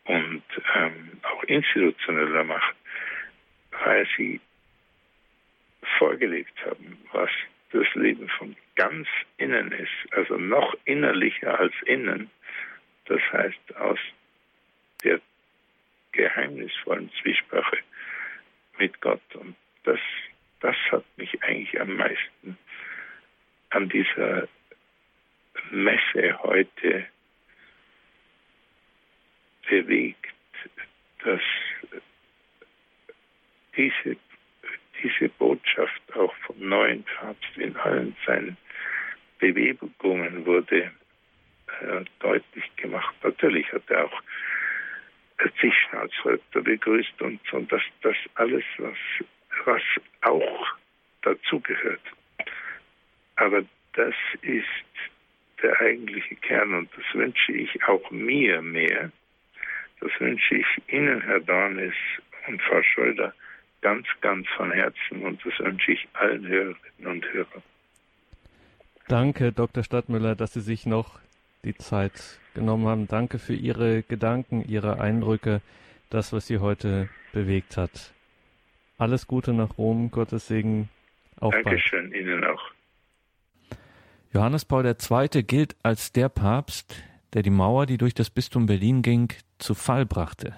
und 0.04 0.42
ähm, 0.74 1.20
auch 1.22 1.44
institutioneller 1.44 2.44
Macht, 2.44 2.74
weil 3.84 4.08
sie 4.16 4.40
vorgelegt 6.00 6.64
haben, 6.64 6.98
was 7.12 7.28
das 7.72 7.86
Leben 7.94 8.26
von 8.30 8.56
ganz 8.74 9.06
innen 9.36 9.70
ist, 9.70 10.12
also 10.12 10.38
noch 10.38 10.74
innerlicher 10.86 11.60
als 11.60 11.74
innen, 11.84 12.30
das 13.04 13.20
heißt 13.32 13.76
aus 13.76 13.98
der 15.04 15.20
geheimnisvollen 16.12 17.10
Zwiesprache 17.20 17.78
mit 18.78 18.98
Gott. 19.02 19.20
Und 19.34 19.54
das, 19.84 20.00
das 20.60 20.76
hat 20.90 21.04
mich 21.16 21.42
eigentlich 21.42 21.78
am 21.78 21.94
meisten 21.96 22.56
an 23.68 23.88
dieser 23.90 24.48
Messe 25.70 26.42
heute 26.42 27.06
bewegt, 29.68 30.34
dass 31.22 31.42
diese, 33.76 34.16
diese 35.02 35.28
Botschaft 35.30 36.02
auch 36.14 36.34
vom 36.46 36.68
neuen 36.68 37.04
Papst 37.04 37.56
in 37.56 37.76
allen 37.76 38.16
seinen 38.26 38.56
Bewegungen 39.38 40.44
wurde 40.44 40.90
äh, 41.80 42.04
deutlich 42.18 42.76
gemacht. 42.76 43.14
Natürlich 43.22 43.70
hat 43.72 43.88
er 43.88 44.04
auch 44.06 44.22
als 45.92 46.12
Häupter 46.24 46.60
begrüßt 46.60 47.20
und, 47.22 47.52
und 47.52 47.70
das, 47.72 47.82
das 48.02 48.16
alles, 48.34 48.64
was, 48.78 48.96
was 49.64 49.82
auch 50.22 50.66
dazugehört. 51.22 52.00
Aber 53.36 53.62
das 53.94 54.14
ist 54.42 54.64
der 55.62 55.78
eigentliche 55.80 56.36
Kern 56.36 56.74
und 56.74 56.90
das 56.96 57.04
wünsche 57.14 57.52
ich 57.52 57.82
auch 57.84 58.10
mir 58.10 58.62
mehr. 58.62 59.10
Das 60.00 60.10
wünsche 60.20 60.56
ich 60.56 60.66
Ihnen, 60.88 61.20
Herr 61.22 61.40
Dornis 61.40 61.94
und 62.46 62.62
Frau 62.62 62.82
Schröder, 62.82 63.34
ganz, 63.80 64.06
ganz 64.20 64.46
von 64.56 64.72
Herzen 64.72 65.22
und 65.22 65.44
das 65.44 65.58
wünsche 65.58 65.92
ich 65.92 66.08
allen 66.14 66.46
Hörerinnen 66.46 67.06
und 67.06 67.32
Hörern. 67.32 67.62
Danke, 69.08 69.52
Dr. 69.52 69.82
Stadtmüller, 69.82 70.36
dass 70.36 70.52
Sie 70.52 70.60
sich 70.60 70.86
noch 70.86 71.18
die 71.64 71.74
Zeit 71.74 72.38
genommen 72.54 72.86
haben. 72.86 73.08
Danke 73.08 73.38
für 73.38 73.54
Ihre 73.54 74.02
Gedanken, 74.02 74.64
Ihre 74.66 75.00
Eindrücke, 75.00 75.60
das, 76.10 76.32
was 76.32 76.46
Sie 76.46 76.58
heute 76.58 77.08
bewegt 77.32 77.76
hat. 77.76 78.12
Alles 78.98 79.26
Gute 79.26 79.52
nach 79.52 79.78
Rom, 79.78 80.10
Gottes 80.10 80.46
Segen. 80.46 80.88
Auf 81.38 81.54
Dankeschön, 81.54 82.10
bald. 82.10 82.22
Ihnen 82.22 82.44
auch. 82.44 82.70
Johannes 84.32 84.64
Paul 84.64 84.86
II. 84.86 85.42
gilt 85.42 85.74
als 85.82 86.12
der 86.12 86.28
Papst, 86.28 87.02
der 87.32 87.42
die 87.42 87.50
Mauer, 87.50 87.86
die 87.86 87.98
durch 87.98 88.14
das 88.14 88.30
Bistum 88.30 88.66
Berlin 88.66 89.02
ging, 89.02 89.32
zu 89.58 89.74
Fall 89.74 90.06
brachte. 90.06 90.54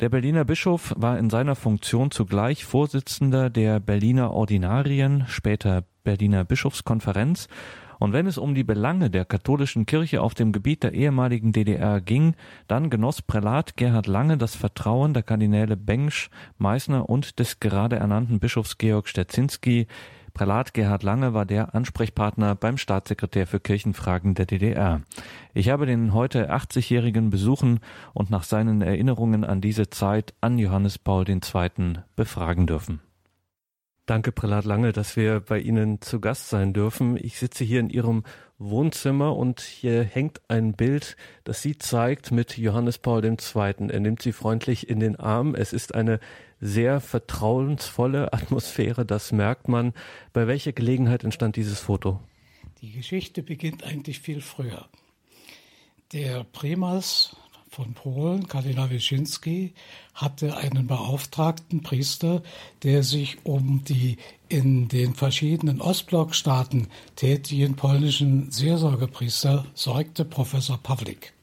Der 0.00 0.10
Berliner 0.10 0.44
Bischof 0.44 0.94
war 0.96 1.18
in 1.18 1.28
seiner 1.28 1.56
Funktion 1.56 2.12
zugleich 2.12 2.64
Vorsitzender 2.64 3.50
der 3.50 3.80
Berliner 3.80 4.32
Ordinarien, 4.32 5.24
später 5.26 5.82
Berliner 6.04 6.44
Bischofskonferenz 6.44 7.48
und 7.98 8.12
wenn 8.12 8.26
es 8.28 8.38
um 8.38 8.54
die 8.54 8.62
Belange 8.62 9.10
der 9.10 9.24
katholischen 9.24 9.86
Kirche 9.86 10.22
auf 10.22 10.34
dem 10.34 10.52
Gebiet 10.52 10.84
der 10.84 10.92
ehemaligen 10.92 11.52
DDR 11.52 12.00
ging, 12.00 12.34
dann 12.68 12.90
genoss 12.90 13.22
Prälat 13.22 13.76
Gerhard 13.76 14.06
Lange 14.06 14.38
das 14.38 14.54
Vertrauen 14.54 15.14
der 15.14 15.24
Kardinäle 15.24 15.76
Bengsch, 15.76 16.30
Meißner 16.58 17.08
und 17.08 17.40
des 17.40 17.58
gerade 17.58 17.96
ernannten 17.96 18.38
Bischofs 18.38 18.78
Georg 18.78 19.08
Stetzinski. 19.08 19.88
Prälat 20.38 20.72
Gerhard 20.72 21.02
Lange 21.02 21.34
war 21.34 21.44
der 21.46 21.74
Ansprechpartner 21.74 22.54
beim 22.54 22.78
Staatssekretär 22.78 23.48
für 23.48 23.58
Kirchenfragen 23.58 24.36
der 24.36 24.46
DDR. 24.46 25.02
Ich 25.52 25.68
habe 25.68 25.84
den 25.84 26.14
heute 26.14 26.52
80-Jährigen 26.52 27.28
besuchen 27.28 27.80
und 28.14 28.30
nach 28.30 28.44
seinen 28.44 28.80
Erinnerungen 28.80 29.42
an 29.42 29.60
diese 29.60 29.90
Zeit 29.90 30.34
an 30.40 30.56
Johannes 30.56 30.96
Paul 30.96 31.28
II. 31.28 31.94
befragen 32.14 32.68
dürfen. 32.68 33.00
Danke, 34.06 34.30
Prälat 34.30 34.64
Lange, 34.64 34.92
dass 34.92 35.16
wir 35.16 35.40
bei 35.40 35.58
Ihnen 35.58 36.00
zu 36.00 36.20
Gast 36.20 36.48
sein 36.48 36.72
dürfen. 36.72 37.16
Ich 37.16 37.36
sitze 37.40 37.64
hier 37.64 37.80
in 37.80 37.90
Ihrem 37.90 38.22
Wohnzimmer 38.58 39.36
und 39.36 39.60
hier 39.60 40.04
hängt 40.04 40.40
ein 40.46 40.74
Bild, 40.74 41.16
das 41.42 41.62
Sie 41.62 41.78
zeigt 41.78 42.30
mit 42.30 42.56
Johannes 42.56 42.98
Paul 42.98 43.24
II. 43.24 43.36
Er 43.54 44.00
nimmt 44.00 44.22
Sie 44.22 44.32
freundlich 44.32 44.88
in 44.88 45.00
den 45.00 45.16
Arm. 45.16 45.56
Es 45.56 45.72
ist 45.72 45.96
eine 45.96 46.20
sehr 46.60 47.00
vertrauensvolle 47.00 48.32
Atmosphäre, 48.32 49.04
das 49.04 49.32
merkt 49.32 49.68
man. 49.68 49.92
Bei 50.32 50.46
welcher 50.46 50.72
Gelegenheit 50.72 51.24
entstand 51.24 51.56
dieses 51.56 51.80
Foto? 51.80 52.20
Die 52.80 52.92
Geschichte 52.92 53.42
beginnt 53.42 53.84
eigentlich 53.84 54.20
viel 54.20 54.40
früher. 54.40 54.88
Der 56.12 56.44
Primas 56.44 57.36
von 57.70 57.92
Polen, 57.92 58.48
Kardinal 58.48 58.90
Wyszynski, 58.90 59.74
hatte 60.14 60.56
einen 60.56 60.86
beauftragten 60.86 61.82
Priester, 61.82 62.42
der 62.82 63.02
sich 63.02 63.38
um 63.44 63.84
die 63.84 64.16
in 64.48 64.88
den 64.88 65.14
verschiedenen 65.14 65.80
Ostblockstaaten 65.80 66.88
tätigen 67.16 67.76
polnischen 67.76 68.50
Seelsorgepriester 68.50 69.66
sorgte, 69.74 70.24
Professor 70.24 70.78
Pawlik. 70.78 71.34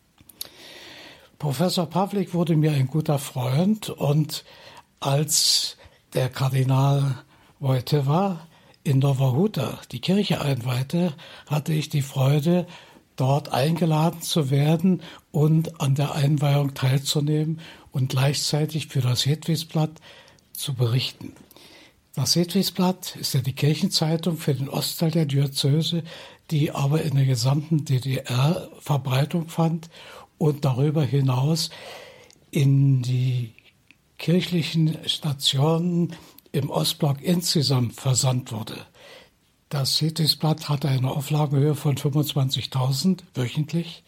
Professor 1.38 1.86
Pawlik 1.86 2.34
wurde 2.34 2.56
mir 2.56 2.72
ein 2.72 2.88
guter 2.88 3.20
Freund 3.20 3.90
und 3.90 4.44
als 5.00 5.78
der 6.14 6.30
Kardinal 6.30 7.24
Wojtyła 7.60 8.48
in 8.84 9.00
Nowa 9.00 9.32
Huta 9.32 9.80
die 9.92 10.00
Kirche 10.00 10.42
einweihte, 10.42 11.14
hatte 11.48 11.74
ich 11.74 11.90
die 11.90 12.02
Freude, 12.02 12.68
dort 13.16 13.50
eingeladen 13.50 14.22
zu 14.22 14.50
werden 14.50 15.02
und 15.32 15.80
an 15.82 15.96
der 15.96 16.14
Einweihung 16.14 16.74
teilzunehmen 16.74 17.62
und 17.92 18.10
gleichzeitig 18.10 18.88
für 18.88 19.02
das 19.02 19.26
Hedwigsblatt 19.26 19.92
zu 20.54 20.74
berichten. 20.74 21.34
Das 22.14 22.36
Hedwigsblatt 22.36 23.16
ist 23.16 23.34
ja 23.34 23.42
die 23.42 23.54
Kirchenzeitung 23.54 24.38
für 24.38 24.54
den 24.54 24.70
Ostteil 24.70 25.12
der 25.12 25.26
Diözese, 25.26 26.04
die 26.52 26.72
aber 26.72 27.02
in 27.02 27.16
der 27.16 27.26
gesamten 27.26 27.86
DDR 27.86 28.70
Verbreitung 28.80 29.48
fand 29.48 29.90
und 30.38 30.64
darüber 30.64 31.04
hinaus 31.04 31.72
in 32.52 33.02
die 33.02 33.55
kirchlichen 34.18 34.98
Stationen 35.08 36.16
im 36.52 36.70
Ostblock 36.70 37.22
insgesamt 37.22 37.94
versandt 37.94 38.52
wurde. 38.52 38.86
Das 39.70 39.98
Cetisblatt 39.98 40.70
hatte 40.70 40.88
eine 40.88 41.12
Auflagenhöhe 41.12 41.76
von 41.76 41.98
25.000 41.98 43.20
wöchentlich 43.34 44.04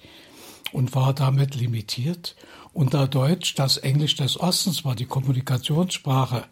und 0.72 0.96
war 0.96 1.14
damit 1.14 1.56
limitiert. 1.56 2.36
Und 2.74 2.94
da 2.94 3.08
Deutsch 3.08 3.56
das 3.56 3.78
Englisch 3.78 4.16
des 4.16 4.40
Ostens 4.40 4.86
war, 4.86 4.96
die 4.96 5.06
Kommunikationssprache, 5.06 6.46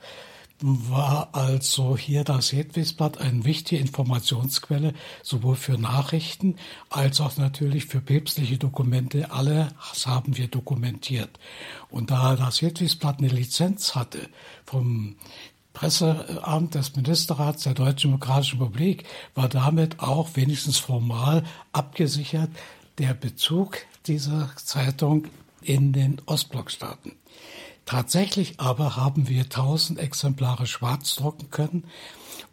war 0.61 1.29
also 1.33 1.97
hier 1.97 2.23
das 2.23 2.51
Hedwigsblatt 2.53 3.19
eine 3.19 3.43
wichtige 3.43 3.81
Informationsquelle, 3.81 4.93
sowohl 5.21 5.55
für 5.55 5.77
Nachrichten 5.77 6.55
als 6.89 7.19
auch 7.19 7.35
natürlich 7.37 7.85
für 7.85 7.99
päpstliche 7.99 8.57
Dokumente. 8.57 9.31
Alles 9.31 9.73
haben 10.05 10.37
wir 10.37 10.47
dokumentiert. 10.47 11.39
Und 11.89 12.11
da 12.11 12.35
das 12.35 12.61
Hedwigsblatt 12.61 13.19
eine 13.19 13.27
Lizenz 13.27 13.95
hatte 13.95 14.29
vom 14.65 15.17
Presseamt 15.73 16.73
des 16.73 16.95
Ministerrats 16.95 17.63
der 17.63 17.73
Deutschen 17.73 18.11
Demokratischen 18.11 18.61
Republik 18.61 19.03
war 19.35 19.49
damit 19.49 19.99
auch 19.99 20.29
wenigstens 20.35 20.77
formal 20.77 21.43
abgesichert 21.73 22.49
der 22.97 23.13
Bezug 23.13 23.79
dieser 24.07 24.51
Zeitung 24.55 25.25
in 25.61 25.91
den 25.91 26.21
Ostblockstaaten. 26.25 27.11
Tatsächlich 27.85 28.59
aber 28.59 28.95
haben 28.95 29.27
wir 29.29 29.43
1000 29.43 29.99
Exemplare 29.99 30.65
schwarz 30.65 31.15
drucken 31.15 31.51
können 31.51 31.83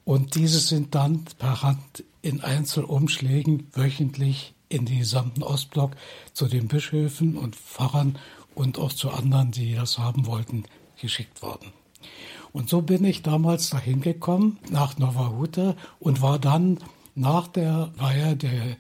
und 0.05 0.35
diese 0.35 0.61
sind 0.61 0.95
dann 0.95 1.25
per 1.39 1.63
Hand 1.63 2.05
in 2.21 2.43
Einzelumschlägen 2.43 3.69
wöchentlich 3.73 4.55
in 4.69 4.87
den 4.87 4.99
gesamten 4.99 5.43
Ostblock 5.43 5.93
zu 6.33 6.47
den 6.47 6.69
Bischöfen 6.69 7.37
und 7.37 7.57
Pfarrern 7.57 8.19
und 8.55 8.79
auch 8.79 8.93
zu 8.93 9.11
anderen, 9.11 9.51
die 9.51 9.75
das 9.75 9.99
haben 9.99 10.27
wollten, 10.27 10.65
geschickt 11.01 11.43
worden. 11.43 11.73
Und 12.53 12.69
so 12.69 12.83
bin 12.83 13.05
ich 13.05 13.23
damals 13.23 13.71
dahin 13.71 14.01
gekommen, 14.03 14.59
nach 14.71 14.99
Nova 14.99 15.31
Huta 15.31 15.77
und 15.99 16.21
war 16.21 16.39
dann 16.39 16.79
nach 17.15 17.49
der 17.49 17.91
Weihe 17.97 18.37
der 18.37 18.77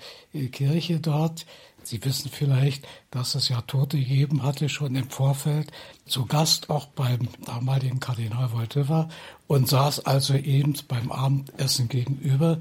Kirche 0.48 1.00
dort 1.00 1.46
Sie 1.84 2.04
wissen 2.04 2.30
vielleicht, 2.30 2.86
dass 3.10 3.34
es 3.34 3.48
ja 3.48 3.60
Tote 3.62 3.98
gegeben 3.98 4.42
hatte, 4.42 4.68
schon 4.68 4.94
im 4.94 5.10
Vorfeld, 5.10 5.72
zu 6.06 6.26
Gast 6.26 6.70
auch 6.70 6.86
beim 6.86 7.28
damaligen 7.44 8.00
Kardinal 8.00 8.52
Wojtyła 8.52 9.08
und 9.46 9.68
saß 9.68 10.06
also 10.06 10.34
eben 10.34 10.74
beim 10.88 11.10
Abendessen 11.10 11.88
gegenüber. 11.88 12.58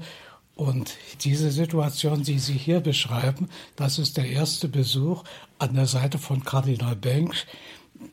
Und 0.54 0.96
diese 1.22 1.50
Situation, 1.50 2.22
die 2.22 2.38
Sie 2.38 2.54
hier 2.54 2.80
beschreiben, 2.80 3.48
das 3.76 3.98
ist 3.98 4.16
der 4.16 4.28
erste 4.28 4.68
Besuch 4.68 5.24
an 5.58 5.74
der 5.74 5.86
Seite 5.86 6.18
von 6.18 6.44
Kardinal 6.44 6.96
Bengsch, 6.96 7.46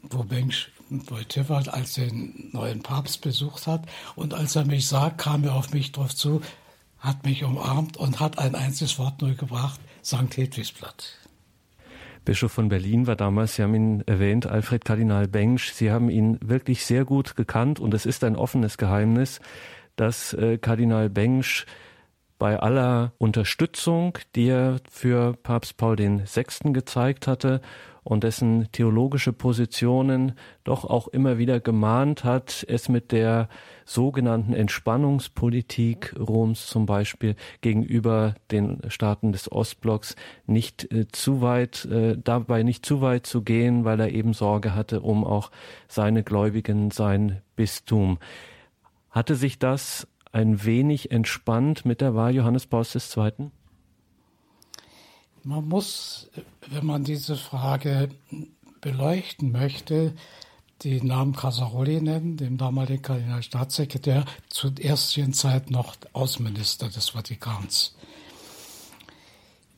wo 0.03 0.23
Bengsch 0.23 0.71
Wojtyła 0.89 1.67
als 1.67 1.93
den 1.93 2.49
neuen 2.51 2.81
Papst 2.81 3.21
besucht 3.21 3.67
hat. 3.67 3.85
Und 4.15 4.33
als 4.33 4.55
er 4.55 4.65
mich 4.65 4.87
sah, 4.87 5.09
kam 5.09 5.43
er 5.43 5.55
auf 5.55 5.71
mich 5.71 5.91
drauf 5.91 6.15
zu, 6.15 6.41
hat 6.99 7.25
mich 7.25 7.43
umarmt 7.43 7.97
und 7.97 8.19
hat 8.19 8.39
ein 8.39 8.55
einziges 8.55 8.97
Wort 8.97 9.21
nur 9.21 9.33
gebracht, 9.33 9.79
St. 10.09 10.37
Hedwigsblatt. 10.37 11.19
Bischof 12.25 12.51
von 12.51 12.67
Berlin 12.67 13.05
war 13.05 13.15
damals, 13.15 13.55
Sie 13.55 13.61
haben 13.61 13.75
ihn 13.75 14.03
erwähnt, 14.07 14.47
Alfred 14.47 14.83
Kardinal 14.83 15.27
Bengsch. 15.27 15.71
Sie 15.71 15.91
haben 15.91 16.09
ihn 16.09 16.39
wirklich 16.41 16.83
sehr 16.83 17.05
gut 17.05 17.35
gekannt 17.35 17.79
und 17.79 17.93
es 17.93 18.07
ist 18.07 18.23
ein 18.23 18.35
offenes 18.35 18.79
Geheimnis, 18.79 19.39
dass 19.97 20.33
äh, 20.33 20.57
Kardinal 20.57 21.11
Bengsch 21.11 21.67
bei 22.39 22.59
aller 22.59 23.13
Unterstützung, 23.19 24.17
die 24.35 24.47
er 24.47 24.77
für 24.89 25.33
Papst 25.43 25.77
Paul 25.77 25.99
VI. 25.99 26.73
gezeigt 26.73 27.27
hatte 27.27 27.61
und 28.09 28.23
dessen 28.23 28.71
theologische 28.71 29.33
Positionen 29.33 30.33
doch 30.63 30.83
auch 30.83 31.07
immer 31.09 31.37
wieder 31.37 31.59
gemahnt 31.59 32.23
hat, 32.23 32.65
es 32.67 32.89
mit 32.89 33.11
der 33.11 33.49
sogenannten 33.85 34.53
Entspannungspolitik 34.53 36.15
Roms 36.19 36.65
zum 36.65 36.87
Beispiel 36.87 37.35
gegenüber 37.61 38.33
den 38.49 38.81
Staaten 38.87 39.31
des 39.31 39.51
Ostblocks 39.51 40.15
nicht 40.47 40.91
äh, 40.91 41.07
zu 41.11 41.41
weit, 41.41 41.85
äh, 41.85 42.17
dabei 42.17 42.63
nicht 42.63 42.83
zu 42.83 43.01
weit 43.01 43.27
zu 43.27 43.43
gehen, 43.43 43.85
weil 43.85 43.99
er 43.99 44.09
eben 44.09 44.33
Sorge 44.33 44.73
hatte 44.73 45.01
um 45.01 45.23
auch 45.23 45.51
seine 45.87 46.23
Gläubigen, 46.23 46.89
sein 46.89 47.43
Bistum. 47.55 48.17
Hatte 49.11 49.35
sich 49.35 49.59
das 49.59 50.07
ein 50.31 50.65
wenig 50.65 51.11
entspannt 51.11 51.85
mit 51.85 52.01
der 52.01 52.15
Wahl 52.15 52.33
Johannes 52.33 52.65
Pauls 52.65 52.95
II.? 52.95 53.51
Man 55.49 55.67
muss, 55.67 56.29
wenn 56.67 56.85
man 56.85 57.03
diese 57.03 57.35
Frage 57.35 58.09
beleuchten 58.81 59.51
möchte, 59.51 60.13
den 60.83 61.07
Namen 61.07 61.35
Casaroli 61.35 61.99
nennen, 62.01 62.37
dem 62.37 62.59
damaligen 62.59 63.01
Kardinalstaatssekretär, 63.01 64.25
zur 64.49 64.79
ersten 64.79 65.33
Zeit 65.33 65.71
noch 65.71 65.95
Außenminister 66.13 66.89
des 66.89 67.09
Vatikans. 67.09 67.95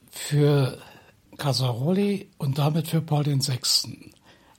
Für 0.09 0.77
Casaroli 1.37 2.27
und 2.37 2.57
damit 2.57 2.89
für 2.89 2.99
Paul 2.99 3.27
VI. 3.27 4.11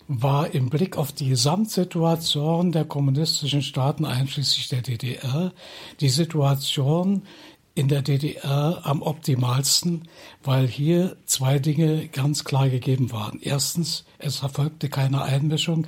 war 0.09 0.55
im 0.55 0.71
Blick 0.71 0.97
auf 0.97 1.13
die 1.13 1.29
Gesamtsituation 1.29 2.73
der 2.73 2.87
kommunistischen 2.87 3.61
Staaten 3.61 4.07
einschließlich 4.07 4.69
der 4.69 4.81
DDR 4.81 5.53
die 6.01 6.09
Situation 6.09 7.27
in 7.75 7.89
der 7.89 8.03
DDR 8.03 8.81
am 8.85 9.03
optimalsten, 9.03 10.09
weil 10.43 10.67
hier 10.67 11.17
zwei 11.25 11.59
Dinge 11.59 12.09
ganz 12.09 12.45
klar 12.45 12.69
gegeben 12.69 13.13
waren. 13.13 13.39
Erstens, 13.41 14.05
es 14.19 14.43
erfolgte 14.43 14.89
keine 14.89 15.23
Einmischung 15.23 15.87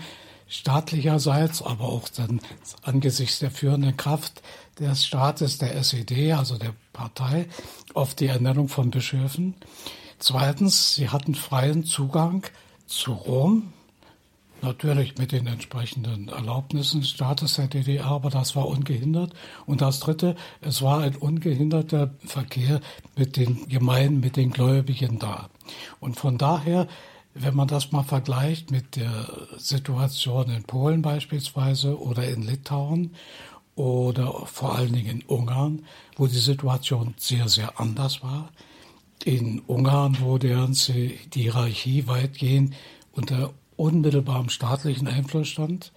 staatlicherseits, 0.49 1.63
aber 1.63 1.85
auch 1.85 2.09
dann 2.09 2.41
angesichts 2.83 3.39
der 3.39 3.51
führenden 3.51 3.97
Kraft 3.97 4.43
des 4.79 5.05
Staates, 5.05 5.59
der 5.59 5.75
SED, 5.77 6.33
also 6.33 6.59
der 6.59 6.75
Partei, 6.93 7.49
auf 7.93 8.15
die 8.15 8.27
Ernennung 8.27 8.69
von 8.69 8.91
Bischöfen. 8.91 9.55
Zweitens, 10.19 10.95
sie 10.95 11.11
hatten 11.11 11.35
freien 11.35 11.85
Zugang 11.85 12.45
zu 12.87 13.13
Rom, 13.13 13.73
natürlich 14.65 15.17
mit 15.19 15.33
den 15.33 15.47
entsprechenden 15.47 16.29
Erlaubnissen 16.29 17.01
des 17.01 17.11
Staates 17.11 17.55
der 17.55 17.69
DDR, 17.69 18.07
aber 18.07 18.31
das 18.31 18.57
war 18.57 18.67
ungehindert. 18.67 19.33
Und 19.67 19.81
das 19.81 20.01
Dritte, 20.01 20.35
es 20.61 20.83
war 20.83 21.01
ein 21.01 21.17
ungehinderter 21.17 22.15
Verkehr 22.25 22.81
mit 23.17 23.37
den 23.37 23.69
Gemeinden, 23.69 24.21
mit 24.21 24.37
den 24.37 24.51
Gläubigen 24.51 25.19
da. 25.19 25.49
Und 26.01 26.17
von 26.17 26.39
daher 26.39 26.89
wenn 27.35 27.55
man 27.55 27.69
das 27.69 27.91
mal 27.91 28.05
vergleicht 28.05 28.71
mit 28.71 28.97
der 28.97 29.27
Situation 29.57 30.51
in 30.51 30.63
Polen 30.63 31.03
beispielsweise 31.03 32.01
oder 32.01 32.27
in 32.29 32.43
Litauen 32.43 33.15
oder 33.75 34.47
vor 34.47 34.77
allen 34.77 34.93
Dingen 34.93 35.21
in 35.21 35.23
Ungarn, 35.27 35.85
wo 36.17 36.29
die 36.29 36.39
Situation 36.39 37.15
sehr, 37.19 37.49
sehr 37.49 37.81
anders 37.81 38.23
war. 38.23 38.51
In 39.25 39.61
Ungarn, 39.67 40.19
wo 40.21 40.39
die 40.39 40.55
Hierarchie 41.35 42.07
weitgehend 42.07 42.75
unter 43.13 43.53
unmittelbarem 43.77 44.49
staatlichen 44.49 45.09
Einfluss 45.09 45.49
stand, 45.49 45.93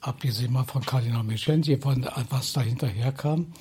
abgesehen 0.00 0.52
mal 0.52 0.64
von 0.64 0.84
Kardinal 0.84 1.24
Mischenji, 1.24 1.76
von 1.78 2.08
was 2.30 2.52
dahinter 2.52 2.88
herkam. 2.88 3.52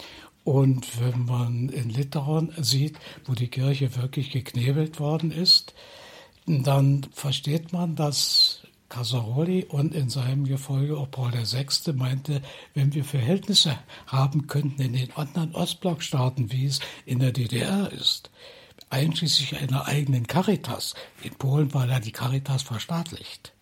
Und 0.43 1.01
wenn 1.01 1.25
man 1.25 1.69
in 1.69 1.89
Litauen 1.89 2.53
sieht, 2.57 2.97
wo 3.25 3.33
die 3.33 3.49
Kirche 3.49 3.95
wirklich 3.97 4.31
geknebelt 4.31 4.99
worden 4.99 5.31
ist, 5.31 5.73
dann 6.45 7.05
versteht 7.11 7.73
man, 7.73 7.95
dass 7.95 8.61
Casaroli 8.89 9.65
und 9.65 9.93
in 9.93 10.09
seinem 10.09 10.45
Gefolge 10.45 10.97
auch 10.97 11.11
Paul 11.11 11.33
VI. 11.33 11.91
meinte, 11.93 12.41
wenn 12.73 12.93
wir 12.93 13.03
Verhältnisse 13.03 13.77
haben 14.05 14.47
könnten 14.47 14.81
in 14.81 14.93
den 14.93 15.11
anderen 15.15 15.53
Ostblockstaaten, 15.53 16.51
wie 16.51 16.67
es 16.67 16.79
in 17.05 17.19
der 17.19 17.33
DDR 17.33 17.91
ist, 17.91 18.29
einschließlich 18.89 19.57
einer 19.57 19.85
eigenen 19.85 20.27
Caritas, 20.27 20.95
in 21.23 21.35
Polen 21.35 21.73
war 21.73 21.87
ja 21.87 21.99
die 21.99 22.11
Caritas 22.11 22.63
verstaatlicht, 22.63 23.53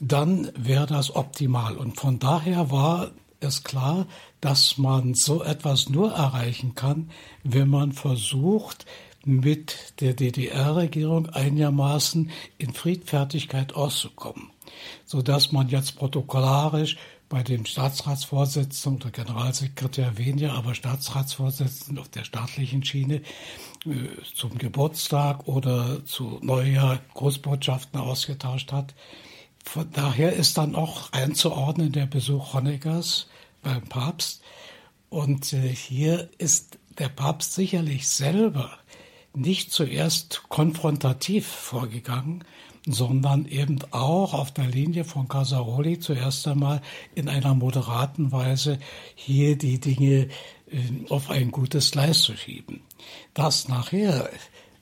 dann 0.00 0.50
wäre 0.56 0.86
das 0.86 1.14
optimal. 1.14 1.76
Und 1.76 1.98
von 1.98 2.18
daher 2.18 2.70
war 2.70 3.12
es 3.40 3.64
klar, 3.64 4.06
dass 4.40 4.78
man 4.78 5.14
so 5.14 5.42
etwas 5.42 5.88
nur 5.88 6.12
erreichen 6.12 6.74
kann, 6.74 7.10
wenn 7.44 7.68
man 7.68 7.92
versucht, 7.92 8.86
mit 9.24 10.00
der 10.00 10.14
DDR-Regierung 10.14 11.28
einigermaßen 11.28 12.30
in 12.58 12.74
Friedfertigkeit 12.74 13.74
auszukommen, 13.74 14.50
so 15.04 15.22
dass 15.22 15.52
man 15.52 15.68
jetzt 15.68 15.96
protokollarisch 15.96 16.96
bei 17.28 17.42
dem 17.42 17.64
Staatsratsvorsitzenden 17.64 19.00
oder 19.00 19.10
Generalsekretär 19.10 20.18
weniger, 20.18 20.52
aber 20.52 20.74
Staatsratsvorsitzenden 20.74 21.98
auf 21.98 22.08
der 22.08 22.24
staatlichen 22.24 22.84
Schiene 22.84 23.22
zum 24.34 24.58
Geburtstag 24.58 25.48
oder 25.48 26.04
zu 26.04 26.38
Neujahr 26.42 27.00
Großbotschaften 27.14 28.00
ausgetauscht 28.00 28.72
hat. 28.72 28.94
Von 29.64 29.90
daher 29.92 30.32
ist 30.32 30.58
dann 30.58 30.74
auch 30.74 31.12
einzuordnen 31.12 31.92
der 31.92 32.06
Besuch 32.06 32.54
Honeckers 32.54 33.28
beim 33.62 33.82
Papst. 33.82 34.42
Und 35.08 35.52
äh, 35.52 35.68
hier 35.68 36.30
ist 36.38 36.78
der 36.98 37.08
Papst 37.08 37.54
sicherlich 37.54 38.08
selber 38.08 38.70
nicht 39.34 39.72
zuerst 39.72 40.42
konfrontativ 40.48 41.46
vorgegangen, 41.46 42.44
sondern 42.86 43.46
eben 43.46 43.78
auch 43.92 44.34
auf 44.34 44.50
der 44.52 44.66
Linie 44.66 45.04
von 45.04 45.28
Casaroli 45.28 46.00
zuerst 46.00 46.46
einmal 46.48 46.82
in 47.14 47.28
einer 47.28 47.54
moderaten 47.54 48.32
Weise 48.32 48.78
hier 49.14 49.56
die 49.56 49.78
Dinge 49.78 50.22
äh, 50.24 50.28
auf 51.08 51.30
ein 51.30 51.50
gutes 51.50 51.90
Gleis 51.90 52.22
zu 52.22 52.36
schieben. 52.36 52.80
Dass 53.34 53.68
nachher 53.68 54.30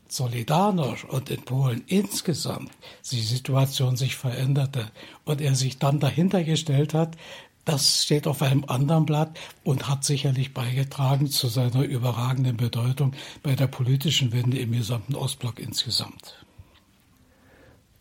Solidarność 0.09 1.05
und 1.05 1.31
in 1.31 1.43
Polen 1.43 1.85
insgesamt 1.87 2.71
die 3.11 3.21
Situation 3.21 3.97
sich 3.97 4.17
veränderte 4.17 4.91
und 5.25 5.41
er 5.41 5.55
sich 5.55 5.79
dann 5.79 6.01
dahinter 6.01 6.43
gestellt 6.43 6.95
hat, 6.95 7.17
das 7.65 8.05
steht 8.05 8.27
auf 8.27 8.43
einem 8.43 8.65
anderen 8.67 9.07
Blatt 9.07 9.39
und 9.63 9.89
hat 9.89 10.05
sicherlich 10.05 10.55
beigetragen 10.55 11.29
zu 11.29 11.47
seiner 11.47 11.83
überragenden 11.83 12.57
Bedeutung 12.57 13.13
bei 13.43 13.55
der 13.55 13.69
politischen 13.69 14.33
Wende 14.33 14.59
im 14.59 14.73
gesamten 14.73 15.15
Ostblock 15.15 15.61
insgesamt. 15.61 16.45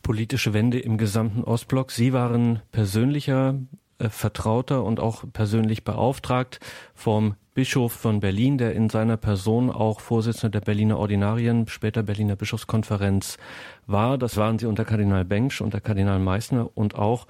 Politische 0.02 0.54
Wende 0.54 0.80
im 0.80 0.98
gesamten 0.98 1.44
Ostblock. 1.44 1.92
Sie 1.92 2.14
waren 2.14 2.62
persönlicher 2.72 3.60
äh, 4.00 4.10
Vertrauter 4.10 4.84
und 4.84 5.00
auch 5.00 5.26
persönlich 5.32 5.84
beauftragt 5.84 6.60
vom 6.96 7.36
Bischof 7.60 7.92
von 7.92 8.22
Berlin, 8.22 8.58
der 8.58 8.74
in 8.74 8.88
seiner 8.88 9.18
Person 9.18 9.70
auch 9.70 10.00
Vorsitzender 10.00 10.50
der 10.50 10.62
Berliner 10.62 10.98
Ordinarien, 10.98 11.68
später 11.68 12.04
Berliner 12.04 12.38
Bischofskonferenz 12.38 13.38
war. 13.86 14.18
Das 14.18 14.38
waren 14.38 14.58
sie 14.58 14.66
unter 14.66 14.86
Kardinal 14.86 15.26
Bengsch, 15.26 15.60
unter 15.60 15.82
Kardinal 15.82 16.20
Meissner 16.20 16.70
und 16.74 16.96
auch 16.96 17.28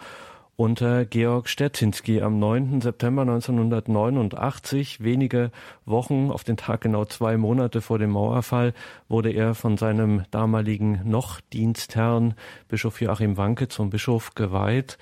unter 0.56 1.06
Georg 1.06 1.50
Stetzinski 1.50 2.22
am 2.22 2.38
9. 2.38 2.82
September 2.82 3.24
1989, 3.24 5.02
wenige 5.02 5.50
Wochen, 5.86 6.30
auf 6.30 6.44
den 6.44 6.58
Tag 6.58 6.82
genau 6.82 7.06
zwei 7.06 7.36
Monate 7.36 7.82
vor 7.82 7.98
dem 7.98 8.12
Mauerfall, 8.12 8.74
wurde 9.08 9.32
er 9.32 9.56
von 9.56 9.78
seinem 9.78 10.26
damaligen 10.30 11.02
noch 11.06 11.42
Dienstherrn 11.42 12.36
Bischof 12.68 13.02
Joachim 13.02 13.36
Wanke 13.36 13.68
zum 13.68 13.90
Bischof 13.90 14.36
geweiht. 14.36 15.00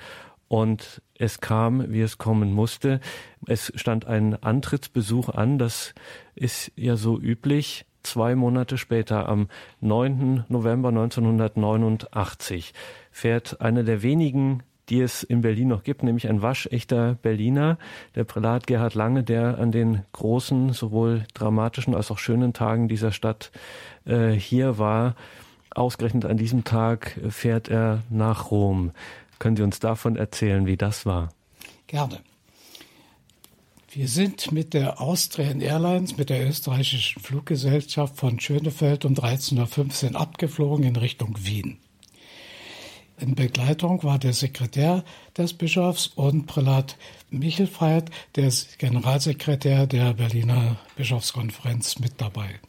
Und 0.48 1.02
es 1.15 1.41
kam, 1.41 1.91
wie 1.91 2.02
es 2.02 2.18
kommen 2.18 2.53
musste. 2.53 2.99
Es 3.48 3.72
stand 3.76 4.06
ein 4.06 4.41
Antrittsbesuch 4.41 5.30
an, 5.30 5.57
das 5.57 5.94
ist 6.36 6.72
ja 6.76 6.95
so 6.95 7.19
üblich. 7.19 7.86
Zwei 8.03 8.36
Monate 8.36 8.78
später, 8.78 9.28
am 9.28 9.49
9. 9.82 10.45
November 10.48 10.90
1989, 10.90 12.74
fährt 13.11 13.60
einer 13.60 13.84
der 13.84 14.02
wenigen 14.02 14.64
die 14.90 15.02
es 15.02 15.24
in 15.24 15.41
Berlin 15.41 15.68
noch 15.68 15.84
gibt, 15.84 16.03
nämlich 16.03 16.28
ein 16.30 16.41
waschechter 16.41 17.15
Berliner, 17.22 17.78
der 18.15 18.24
Prälat 18.24 18.68
Gerhard 18.68 18.95
Lange, 18.95 19.24
der 19.24 19.57
an 19.57 19.72
den 19.72 20.03
großen, 20.14 20.74
sowohl 20.74 21.26
dramatischen 21.34 21.95
als 21.95 22.11
auch 22.11 22.18
schönen 22.18 22.53
Tagen 22.53 22.88
dieser 22.88 23.11
Stadt 23.11 23.52
äh, 24.06 24.30
hier 24.30 24.78
war. 24.78 25.15
Ausgerechnet 25.72 26.26
an 26.26 26.38
diesem 26.38 26.64
Tag 26.64 27.19
fährt 27.30 27.69
er 27.69 28.02
nach 28.10 28.49
Rom. 28.49 28.91
Können 29.39 29.55
Sie 29.55 29.64
uns 29.64 29.80
davon 29.80 30.15
erzählen, 30.15 30.65
wie 30.65 30.77
das 30.77 31.05
war? 31.05 31.30
Gerne. 31.88 32.22
Wir 33.89 34.07
sind 34.07 34.51
mit 34.51 34.73
der 34.73 35.01
Austrian 35.01 35.61
Airlines, 35.61 36.18
mit 36.18 36.30
der 36.30 36.47
österreichischen 36.47 37.22
Fluggesellschaft 37.22 38.18
von 38.18 38.39
Schönefeld 38.39 39.05
um 39.05 39.14
13.15 39.14 40.11
Uhr 40.11 40.22
abgeflogen 40.22 40.85
in 40.85 40.95
Richtung 40.95 41.35
Wien. 41.39 41.80
In 43.19 43.34
Begleitung 43.34 44.03
war 44.03 44.19
der 44.19 44.34
Sekretär 44.34 45.03
des 45.35 45.53
Bischofs 45.53 46.05
und 46.05 46.45
Prälat 46.45 46.97
Michelfreiheit, 47.31 48.11
der 48.35 48.53
Generalsekretär 48.77 49.88
der 49.88 50.14
Berliner 50.14 50.77
Bischofskonferenz, 50.95 51.97
mit 51.97 52.22
dabei. 52.22 52.59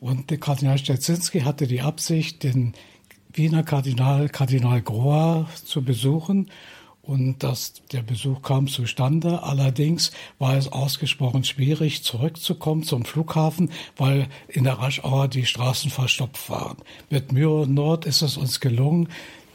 Und 0.00 0.30
der 0.30 0.38
Kardinal 0.38 0.78
Stetzinski 0.78 1.40
hatte 1.40 1.66
die 1.66 1.82
Absicht, 1.82 2.42
den 2.42 2.72
Wiener 3.36 3.62
Kardinal, 3.62 4.28
Kardinal 4.30 4.80
Grohr, 4.80 5.46
zu 5.64 5.82
besuchen 5.82 6.50
und 7.02 7.42
das, 7.42 7.74
der 7.92 8.02
Besuch 8.02 8.42
kam 8.42 8.66
zustande. 8.66 9.42
Allerdings 9.42 10.10
war 10.38 10.56
es 10.56 10.72
ausgesprochen 10.72 11.44
schwierig, 11.44 12.02
zurückzukommen 12.02 12.82
zum 12.82 13.04
Flughafen, 13.04 13.70
weil 13.96 14.28
in 14.48 14.64
der 14.64 14.78
Raschauer 14.78 15.28
die 15.28 15.46
Straßen 15.46 15.90
verstopft 15.90 16.48
waren. 16.48 16.78
Mit 17.10 17.30
und 17.30 17.74
Nord 17.74 18.06
ist 18.06 18.22
es 18.22 18.36
uns 18.36 18.60
gelungen, 18.60 19.08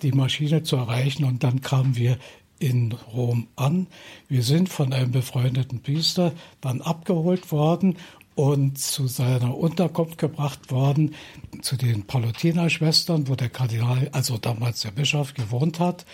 die 0.04 0.12
Maschine 0.12 0.64
zu 0.64 0.76
erreichen 0.76 1.26
und 1.26 1.44
dann 1.44 1.62
kamen 1.62 1.96
wir 1.96 2.18
in 2.60 2.92
Rom 2.92 3.48
an. 3.56 3.88
Wir 4.30 4.44
sind 4.44 4.70
von 4.70 4.94
einem 4.94 5.12
befreundeten 5.12 5.82
Priester 5.82 6.34
dann 6.62 6.82
abgeholt 6.82 7.52
worden 7.52 7.98
und 8.36 8.78
zu 8.78 9.08
seiner 9.08 9.58
Unterkunft 9.58 10.18
gebracht 10.18 10.72
worden, 10.72 11.16
zu 11.62 11.76
den 11.76 12.04
Palutinerschwestern, 12.04 13.28
wo 13.28 13.36
der 13.36 13.50
Kardinal, 13.50 14.10
also 14.14 14.38
damals 14.38 14.82
der 14.82 14.92
Bischof, 14.92 15.34
gewohnt 15.34 15.80
hat. 15.80 16.06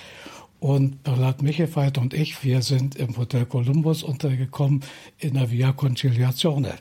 Und 0.59 1.03
Bernhard 1.03 1.43
Michelfeit 1.43 1.99
und 1.99 2.15
ich, 2.15 2.43
wir 2.43 2.63
sind 2.63 2.95
im 2.95 3.15
Hotel 3.15 3.45
Columbus 3.45 4.01
untergekommen 4.01 4.83
in 5.19 5.35
der 5.35 5.51
Via 5.51 5.71
Conciliazione. 5.71 6.73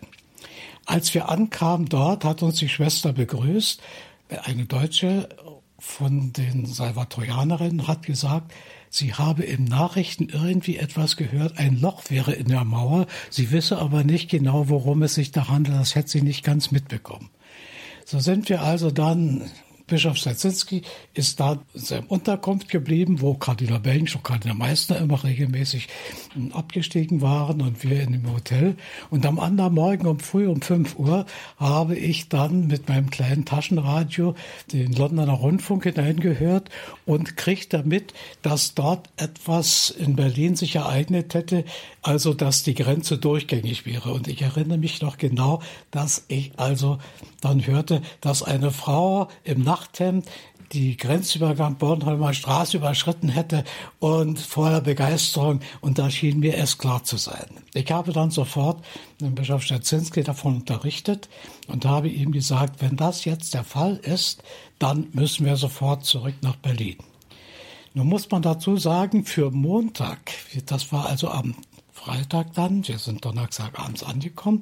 Als 0.87 1.13
wir 1.13 1.29
ankamen 1.29 1.87
dort, 1.89 2.25
hat 2.25 2.43
uns 2.43 2.57
die 2.57 2.71
Schwester 2.71 3.13
begrüßt. 3.13 3.83
Eine 4.45 4.65
Deutsche 4.65 5.29
von 5.79 6.33
den 6.33 6.65
Salvatorianerinnen 6.65 7.87
hat 7.87 8.07
gesagt, 8.07 8.53
sie 8.97 9.15
habe 9.15 9.45
im 9.45 9.65
Nachrichten 9.65 10.29
irgendwie 10.29 10.77
etwas 10.77 11.17
gehört, 11.17 11.59
ein 11.59 11.81
Loch 11.81 12.05
wäre 12.09 12.33
in 12.33 12.49
der 12.49 12.65
Mauer. 12.65 13.07
Sie 13.31 13.51
wisse 13.51 13.79
aber 13.79 14.05
nicht 14.05 14.31
genau, 14.31 14.69
worum 14.69 15.03
es 15.03 15.15
sich 15.15 15.33
da 15.33 15.49
handelt. 15.49 15.79
Das 15.79 15.95
hätte 15.95 16.09
sie 16.09 16.23
nicht 16.23 16.45
ganz 16.45 16.71
mitbekommen. 16.71 17.31
So 18.05 18.21
sind 18.21 18.49
wir 18.49 18.63
also 18.63 18.91
dann 18.91 19.51
Bischof 19.87 20.17
Stadzinski 20.17 20.83
ist 21.15 21.39
da 21.39 21.61
in 21.73 21.81
seinem 21.81 22.07
Unterkunft 22.07 22.69
geblieben, 22.69 23.21
wo 23.21 23.35
Kardinal 23.35 23.79
Bench 23.79 24.17
und 24.17 24.25
Kardinal 24.25 24.57
Meissner 24.57 24.99
immer 24.99 25.23
regelmäßig 25.23 25.87
hm, 26.33 26.51
abgestiegen 26.53 27.21
waren 27.23 27.63
und 27.63 27.85
wir 27.85 28.01
in 28.01 28.11
dem 28.11 28.33
Hotel. 28.33 28.77
Und 29.11 29.25
am 29.27 29.39
anderen 29.39 29.75
Morgen 29.75 30.07
um 30.09 30.19
früh 30.19 30.49
um 30.49 30.61
5 30.61 30.99
Uhr 30.99 31.25
habe 31.57 31.95
ich 31.95 32.29
dann 32.29 32.67
mit 32.67 32.89
meinem 32.89 33.11
kleinen 33.11 33.45
Taschenradio 33.45 34.35
den 34.73 34.93
Londoner 34.93 35.35
Rundfunk 35.35 35.85
hineingehört 35.85 36.69
und 37.05 37.37
kriegte 37.37 37.85
mit, 37.85 38.13
dass 38.43 38.75
dort 38.75 39.09
etwas 39.17 39.91
in 39.91 40.17
Berlin 40.17 40.57
sich 40.57 40.75
ereignet 40.75 41.35
hätte, 41.35 41.65
also 42.07 42.35
dass 42.35 42.63
die 42.63 42.75
Grenze 42.75 43.19
durchgängig 43.19 43.87
wäre. 43.87 44.13
Und 44.13 44.29
ich 44.29 44.43
erinnere 44.43 44.79
mich 44.79 45.01
noch 45.03 45.17
genau, 45.19 45.61
dass 45.91 46.25
ich 46.29 46.53
also 46.57 46.99
dann 47.41 47.67
hörte, 47.67 48.03
dass 48.21 48.43
eine 48.43 48.71
Frau 48.71 49.29
im 49.45 49.63
Nacht 49.63 49.87
Nachthemd 49.87 50.27
die 50.73 50.97
Grenzübergang 50.97 51.77
Bornholmer 51.77 52.35
Straße 52.35 52.77
überschritten 52.77 53.29
hätte 53.29 53.63
und 54.01 54.41
voller 54.41 54.81
Begeisterung 54.81 55.61
und 55.81 55.99
da 55.99 56.11
schien 56.11 56.41
mir 56.41 56.57
es 56.57 56.77
klar 56.79 57.05
zu 57.05 57.19
sein. 57.19 57.47
Ich 57.73 57.93
habe 57.93 58.13
dann 58.13 58.33
sofort 58.33 58.85
den 59.21 59.37
Bischof 59.37 59.63
Stadzinski 59.63 60.25
davon 60.25 60.57
unterrichtet 60.57 61.29
und 61.69 61.85
habe 61.85 62.09
ihm 62.09 62.33
gesagt, 62.33 62.83
wenn 62.83 62.97
das 62.97 63.25
jetzt 63.25 63.55
der 63.55 63.63
Fall 63.63 63.97
ist, 63.97 64.43
dann 64.81 65.07
müssen 65.13 65.47
wir 65.47 65.57
sofort 65.57 66.05
zurück 66.05 66.35
nach 66.43 66.57
Berlin. 66.57 66.97
Nun 67.95 68.09
muss 68.09 68.29
man 68.31 68.43
dazu 68.43 68.77
sagen, 68.77 69.25
für 69.25 69.53
Montag, 69.53 70.33
das 70.67 70.91
war 70.91 71.07
also 71.07 71.29
am 71.29 71.55
Freitag 72.07 72.55
dann, 72.55 72.87
wir 72.87 73.01
sind 73.01 73.25
Donnerstag 73.25 73.81
abends 73.81 74.05
angekommen, 74.05 74.61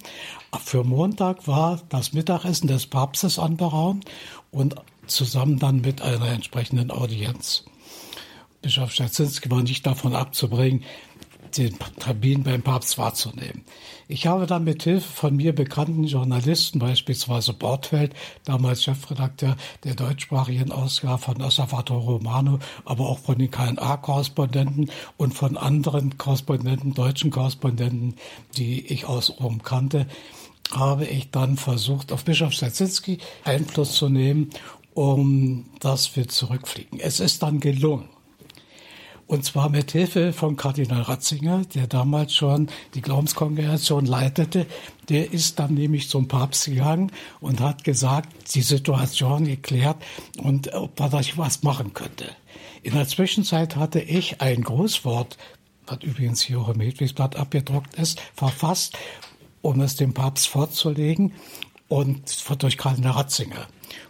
für 0.65 0.83
Montag 0.83 1.47
war 1.47 1.83
das 1.91 2.15
Mittagessen 2.15 2.69
des 2.69 2.87
Papstes 2.87 3.39
anberaumt 3.39 4.07
und 4.51 4.77
zusammen 5.07 5.59
dann 5.59 5.83
mit 5.83 6.01
einer 6.01 6.29
entsprechenden 6.29 6.91
Audienz. 6.91 7.67
Bischof 8.63 8.93
Stadzinski 8.93 9.51
war 9.51 9.63
nicht 9.63 9.85
davon 9.85 10.15
abzubringen, 10.15 10.85
den 11.59 11.79
Termin 11.99 12.43
beim 12.43 12.63
Papst 12.63 12.99
wahrzunehmen. 12.99 13.65
Ich 14.09 14.27
habe 14.27 14.47
dann 14.47 14.65
mit 14.65 14.83
Hilfe 14.83 15.11
von 15.11 15.37
mir 15.37 15.55
bekannten 15.55 16.05
Journalisten, 16.05 16.79
beispielsweise 16.79 17.53
Bortfeld, 17.53 18.15
damals 18.45 18.85
Chefredakteur 18.85 19.57
der 19.85 19.95
deutschsprachigen 19.95 20.73
Ausgabe 20.73 21.19
von 21.19 21.41
Osservator 21.41 22.01
Romano, 22.01 22.59
aber 22.85 23.09
auch 23.09 23.19
von 23.19 23.39
den 23.39 23.51
KNA-Korrespondenten 23.51 24.91
und 25.17 25.35
von 25.35 25.57
anderen 25.57 26.19
Korrespondenten, 26.19 26.95
deutschen 26.95 27.31
Korrespondenten, 27.31 28.17
die 28.57 28.87
ich 28.87 29.07
aus 29.07 29.41
Rom 29.41 29.63
kannte, 29.63 30.07
habe 30.73 31.05
ich 31.05 31.31
dann 31.31 31.57
versucht, 31.57 32.13
auf 32.13 32.25
Bischof 32.25 32.53
Stadzinski 32.53 33.19
Einfluss 33.45 33.97
zu 33.97 34.09
nehmen 34.09 34.51
um 34.95 35.67
dass 35.81 36.17
wir 36.17 36.29
zurückfliegen. 36.29 37.01
Es 37.01 37.21
ist 37.21 37.43
dann 37.43 37.61
gelungen. 37.61 38.09
Und 39.27 39.45
zwar 39.45 39.71
mit 39.71 39.93
Hilfe 39.93 40.33
von 40.33 40.57
Kardinal 40.57 41.03
Ratzinger, 41.03 41.63
der 41.75 41.87
damals 41.87 42.35
schon 42.35 42.69
die 42.95 43.01
Glaubenskongregation 43.01 44.05
leitete. 44.05 44.67
Der 45.09 45.33
ist 45.33 45.59
dann 45.59 45.75
nämlich 45.75 46.11
zum 46.11 46.29
Papst 46.29 46.67
gegangen 46.67 47.11
und 47.41 47.61
hat 47.61 47.85
gesagt, 47.85 48.55
die 48.55 48.63
Situation 48.63 49.45
geklärt 49.45 49.97
und 50.39 50.75
ob 50.75 51.01
er 51.01 51.09
da 51.09 51.21
was 51.37 51.63
machen 51.63 51.95
könnte. 51.95 52.27
In 52.83 52.93
der 52.93 53.09
Zwischenzeit 53.09 53.77
hatte 53.77 54.01
ich 54.01 54.43
ein 54.43 54.63
Großwort, 54.63 55.39
was 55.87 56.03
übrigens 56.03 56.43
hier 56.43 56.61
auch 56.61 56.69
im 56.69 56.81
Hedwigsblatt 56.81 57.37
abgedruckt 57.37 57.95
ist, 57.95 58.21
verfasst, 58.35 58.99
um 59.63 59.81
es 59.81 59.97
dem 59.97 60.13
Papst 60.13 60.49
vorzulegen 60.49 61.33
und 61.89 62.63
durch 62.63 62.79
Kardinal 62.79 63.13
Ratzinger. 63.13 63.67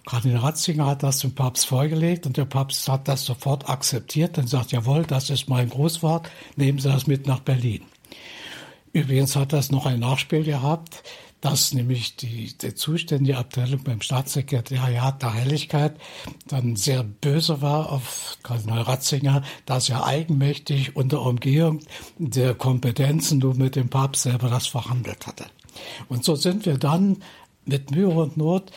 Kardinal 0.06 0.40
Ratzinger 0.40 0.86
hat 0.86 1.02
das 1.02 1.18
dem 1.18 1.34
Papst 1.34 1.66
vorgelegt 1.66 2.26
und 2.26 2.36
der 2.36 2.44
Papst 2.44 2.88
hat 2.88 3.08
das 3.08 3.24
sofort 3.24 3.68
akzeptiert 3.68 4.38
und 4.38 4.48
sagt, 4.48 4.72
jawohl, 4.72 5.04
das 5.04 5.30
ist 5.30 5.48
mein 5.48 5.68
Grußwort, 5.68 6.30
nehmen 6.56 6.78
Sie 6.78 6.88
das 6.88 7.06
mit 7.06 7.26
nach 7.26 7.40
Berlin. 7.40 7.82
Übrigens 8.92 9.34
hat 9.34 9.52
das 9.52 9.72
noch 9.72 9.86
ein 9.86 9.98
Nachspiel 9.98 10.44
gehabt, 10.44 11.02
dass 11.40 11.74
nämlich 11.74 12.16
die, 12.16 12.56
die 12.56 12.74
zuständige 12.74 13.36
Abteilung 13.36 13.82
beim 13.82 14.00
Staatssekretariat 14.00 15.20
der 15.20 15.34
Heiligkeit 15.34 15.94
dann 16.46 16.74
sehr 16.74 17.02
böse 17.02 17.60
war 17.60 17.92
auf 17.92 18.38
Kardinal 18.42 18.80
Ratzinger, 18.80 19.42
dass 19.66 19.90
er 19.90 20.06
eigenmächtig 20.06 20.96
unter 20.96 21.20
Umgehung 21.20 21.80
der 22.16 22.54
Kompetenzen 22.54 23.40
nur 23.40 23.54
mit 23.56 23.76
dem 23.76 23.90
Papst 23.90 24.22
selber 24.22 24.48
das 24.48 24.66
verhandelt 24.66 25.26
hatte. 25.26 25.44
Und 26.08 26.24
so 26.24 26.34
sind 26.34 26.64
wir 26.64 26.78
dann 26.78 27.18
mit 27.66 27.90
Mühe 27.90 28.08
und 28.08 28.36
Not 28.36 28.70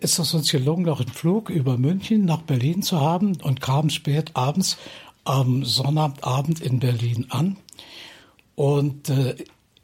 ist 0.00 0.18
es 0.18 0.34
uns 0.34 0.50
gelungen, 0.50 0.84
noch 0.84 1.00
einen 1.00 1.12
Flug 1.12 1.50
über 1.50 1.78
München 1.78 2.24
nach 2.24 2.42
Berlin 2.42 2.82
zu 2.82 3.00
haben 3.00 3.36
und 3.42 3.60
kamen 3.60 3.90
spät 3.90 4.32
abends 4.34 4.76
am 5.24 5.64
Sonnabendabend 5.64 6.60
in 6.60 6.80
Berlin 6.80 7.26
an. 7.30 7.56
Und 8.54 9.08
äh, 9.08 9.36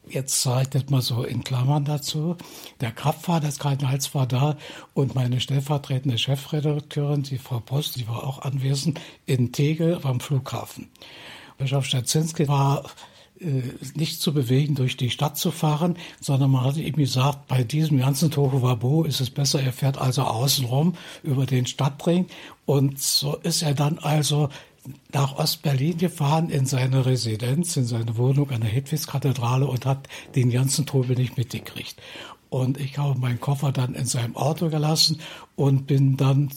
jetzt 0.09 0.45
das 0.45 0.91
mal 0.91 1.01
so 1.01 1.23
in 1.23 1.45
Klammern 1.45 1.85
dazu. 1.85 2.37
Der 2.81 2.91
Kraftfahrer 2.91 3.41
des 3.41 3.59
Kardinals 3.59 4.15
war 4.15 4.27
da 4.27 4.57
und 4.95 5.15
meine 5.15 5.41
stellvertretende 5.41 6.19
Chefredakteurin, 6.19 7.23
die 7.23 7.39
Frau 7.39 7.61
Post, 7.61 7.97
die 7.97 8.09
war 8.09 8.25
auch 8.25 8.41
anwesend, 8.41 9.01
in 9.27 9.53
Tegel 9.53 10.01
beim 10.01 10.21
Flughafen. 10.21 10.91
Bischof 11.57 11.85
Stadzinski 11.85 12.49
war 12.49 12.85
äh, 12.85 12.89
nicht 13.95 14.21
zu 14.21 14.33
bewegen, 14.33 14.75
durch 14.75 14.97
die 14.97 15.11
Stadt 15.11 15.37
zu 15.37 15.51
fahren, 15.51 15.97
sondern 16.21 16.51
man 16.51 16.65
hat 16.65 16.77
ihm 16.77 16.97
gesagt, 16.97 17.47
bei 17.49 17.63
diesem 17.63 17.99
ganzen 17.99 18.31
Tohuwabo 18.31 19.05
ist 19.05 19.21
es 19.21 19.31
besser, 19.31 19.63
er 19.63 19.73
fährt 19.73 19.99
also 19.99 20.23
außenrum 20.23 20.95
über 21.23 21.47
den 21.47 21.67
Stadtring. 21.67 22.27
Und 22.67 23.01
so 23.01 23.37
ist 23.37 23.63
er 23.63 23.75
dann 23.75 23.99
also 23.99 24.49
nach 25.13 25.39
Ostberlin 25.39 25.97
gefahren 25.99 26.51
in 26.51 26.67
seine 26.67 27.07
Residenz, 27.07 27.77
in 27.77 27.87
seine 27.87 28.17
Wohnung 28.17 28.51
an 28.51 28.61
der 28.61 28.71
Hedwigskathedrale 28.71 29.67
und 29.67 29.87
hat 29.87 30.09
den 30.35 30.51
ganzen 30.51 30.87
Trubel 30.87 31.17
nicht 31.17 31.37
mitgekriegt. 31.37 31.97
Und 32.51 32.79
ich 32.79 32.99
habe 32.99 33.19
meinen 33.19 33.41
Koffer 33.41 33.73
dann 33.73 33.95
in 33.95 34.07
seinem 34.07 34.37
Auto 34.37 34.69
gelassen 34.69 35.21
und 35.57 35.87
bin 35.87 36.17
dann 36.17 36.51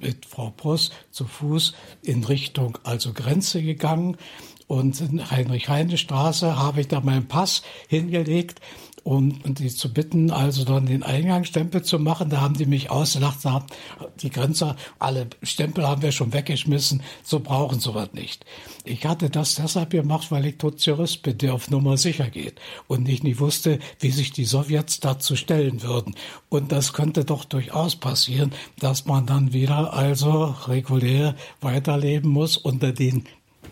mit 0.00 0.26
Frau 0.26 0.50
Post 0.50 0.92
zu 1.10 1.26
Fuß 1.26 1.74
in 2.02 2.24
Richtung 2.24 2.78
also 2.82 3.12
Grenze 3.12 3.62
gegangen 3.62 4.16
und 4.66 5.00
in 5.00 5.30
Heinrich-Heine-Straße 5.30 6.58
habe 6.58 6.80
ich 6.80 6.88
da 6.88 7.00
meinen 7.00 7.28
Pass 7.28 7.62
hingelegt 7.88 8.60
und 9.06 9.60
die 9.60 9.68
zu 9.68 9.92
bitten, 9.92 10.32
also 10.32 10.64
dann 10.64 10.86
den 10.86 11.04
Eingangsstempel 11.04 11.84
zu 11.84 12.00
machen. 12.00 12.28
Da 12.28 12.40
haben 12.40 12.54
die 12.54 12.66
mich 12.66 12.90
ausgelacht, 12.90 13.44
haben 13.44 13.66
die 14.20 14.30
Grenzer, 14.30 14.74
alle 14.98 15.28
Stempel 15.44 15.86
haben 15.86 16.02
wir 16.02 16.10
schon 16.10 16.32
weggeschmissen, 16.32 17.04
so 17.22 17.38
brauchen 17.38 17.78
sie 17.78 17.94
was 17.94 18.12
nicht. 18.14 18.44
Ich 18.84 19.06
hatte 19.06 19.30
das 19.30 19.54
deshalb 19.54 19.90
gemacht, 19.90 20.32
weil 20.32 20.46
ich 20.46 20.58
Toziorist 20.58 21.22
bin, 21.22 21.38
der 21.38 21.54
auf 21.54 21.70
Nummer 21.70 21.98
sicher 21.98 22.28
geht 22.28 22.60
und 22.88 23.08
ich 23.08 23.22
nicht 23.22 23.38
wusste, 23.38 23.78
wie 24.00 24.10
sich 24.10 24.32
die 24.32 24.44
Sowjets 24.44 24.98
dazu 24.98 25.36
stellen 25.36 25.82
würden. 25.82 26.16
Und 26.48 26.72
das 26.72 26.92
könnte 26.92 27.24
doch 27.24 27.44
durchaus 27.44 27.94
passieren, 27.94 28.50
dass 28.80 29.06
man 29.06 29.24
dann 29.24 29.52
wieder 29.52 29.94
also 29.94 30.56
regulär 30.66 31.36
weiterleben 31.60 32.32
muss 32.32 32.56
unter 32.56 32.90
den 32.90 33.24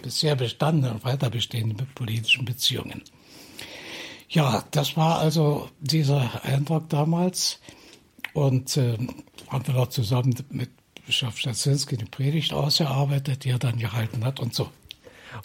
bisher 0.05 0.37
bestandenen 0.37 0.97
und 0.97 1.05
weiter 1.05 1.31
bestehenden 1.31 1.89
politischen 1.95 2.45
Beziehungen. 2.45 3.03
Ja, 4.29 4.63
das 4.71 4.97
war 4.97 5.19
also 5.19 5.71
dieser 5.81 6.45
Eindruck 6.45 6.91
damals. 6.91 7.61
Und 8.35 8.77
äh, 8.77 8.99
haben 9.49 9.67
wir 9.67 9.75
noch 9.75 9.89
zusammen 9.89 10.35
mit 10.51 10.71
Bischof 11.07 11.39
Stasinski 11.39 11.97
die 11.97 12.05
Predigt 12.05 12.53
ausgearbeitet, 12.53 13.45
die 13.45 13.51
er 13.51 13.59
dann 13.59 13.79
gehalten 13.79 14.25
hat 14.25 14.41
und 14.41 14.55
so. 14.55 14.69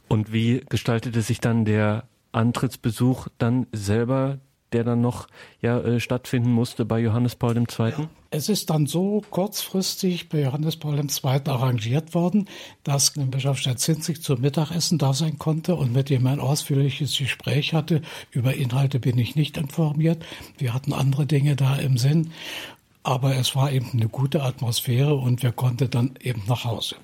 Und 0.07 0.33
wie 0.33 0.61
gestaltete 0.67 1.21
sich 1.21 1.39
dann 1.39 1.65
der 1.65 2.07
Antrittsbesuch 2.31 3.27
dann 3.37 3.67
selber 3.71 4.39
der 4.73 4.83
dann 4.83 5.01
noch 5.01 5.27
ja, 5.61 5.79
äh, 5.79 5.99
stattfinden 5.99 6.51
musste 6.51 6.85
bei 6.85 6.99
Johannes 6.99 7.35
Paul 7.35 7.57
II.? 7.57 7.65
Ja, 7.79 8.09
es 8.31 8.47
ist 8.47 8.69
dann 8.69 8.85
so 8.85 9.23
kurzfristig 9.29 10.29
bei 10.29 10.41
Johannes 10.41 10.77
Paul 10.77 10.99
II. 10.99 11.41
arrangiert 11.45 12.13
worden, 12.13 12.47
dass 12.83 13.13
Bischof 13.15 13.57
Stadzinzig 13.57 14.21
zum 14.21 14.41
Mittagessen 14.41 14.99
da 14.99 15.13
sein 15.13 15.39
konnte 15.39 15.75
und 15.75 15.93
mit 15.93 16.09
dem 16.09 16.27
ein 16.27 16.39
ausführliches 16.39 17.17
Gespräch 17.17 17.73
hatte. 17.73 18.01
Über 18.29 18.53
Inhalte 18.53 18.99
bin 18.99 19.17
ich 19.17 19.35
nicht 19.35 19.57
informiert. 19.57 20.23
Wir 20.57 20.73
hatten 20.73 20.93
andere 20.93 21.25
Dinge 21.25 21.55
da 21.55 21.75
im 21.77 21.97
Sinn. 21.97 22.31
Aber 23.01 23.35
es 23.35 23.55
war 23.55 23.71
eben 23.71 23.91
eine 23.93 24.09
gute 24.09 24.43
Atmosphäre 24.43 25.15
und 25.15 25.41
wir 25.41 25.51
konnten 25.51 25.89
dann 25.89 26.11
eben 26.21 26.43
nach 26.47 26.65
Hause. 26.65 26.97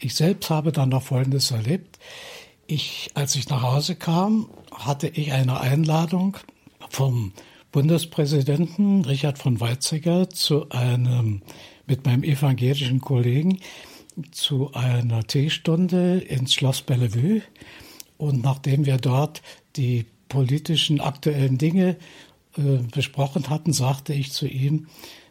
Ich 0.00 0.14
selbst 0.16 0.50
habe 0.50 0.72
dann 0.72 0.88
noch 0.88 1.02
Folgendes 1.02 1.50
erlebt. 1.50 1.98
Ich, 2.66 3.10
als 3.14 3.36
ich 3.36 3.48
nach 3.48 3.62
Hause 3.62 3.94
kam, 3.94 4.48
hatte 4.72 5.06
ich 5.06 5.32
eine 5.32 5.60
Einladung 5.60 6.38
vom 6.94 7.32
Bundespräsidenten 7.72 9.04
Richard 9.04 9.38
von 9.38 9.60
Weizsäcker 9.60 10.30
zu 10.30 10.70
einem, 10.70 11.42
mit 11.88 12.06
meinem 12.06 12.22
evangelischen 12.22 13.00
Kollegen 13.00 13.58
zu 14.30 14.72
einer 14.74 15.24
Teestunde 15.24 16.18
ins 16.18 16.54
Schloss 16.54 16.82
Bellevue. 16.82 17.42
Und 18.16 18.44
nachdem 18.44 18.86
wir 18.86 18.98
dort 18.98 19.42
die 19.74 20.06
politischen 20.28 21.00
aktuellen 21.00 21.58
Dinge 21.58 21.96
äh, 22.56 22.78
besprochen 22.92 23.50
hatten, 23.50 23.72
sagte 23.72 24.14
ich 24.14 24.30
zu 24.30 24.46
ihm, 24.46 24.86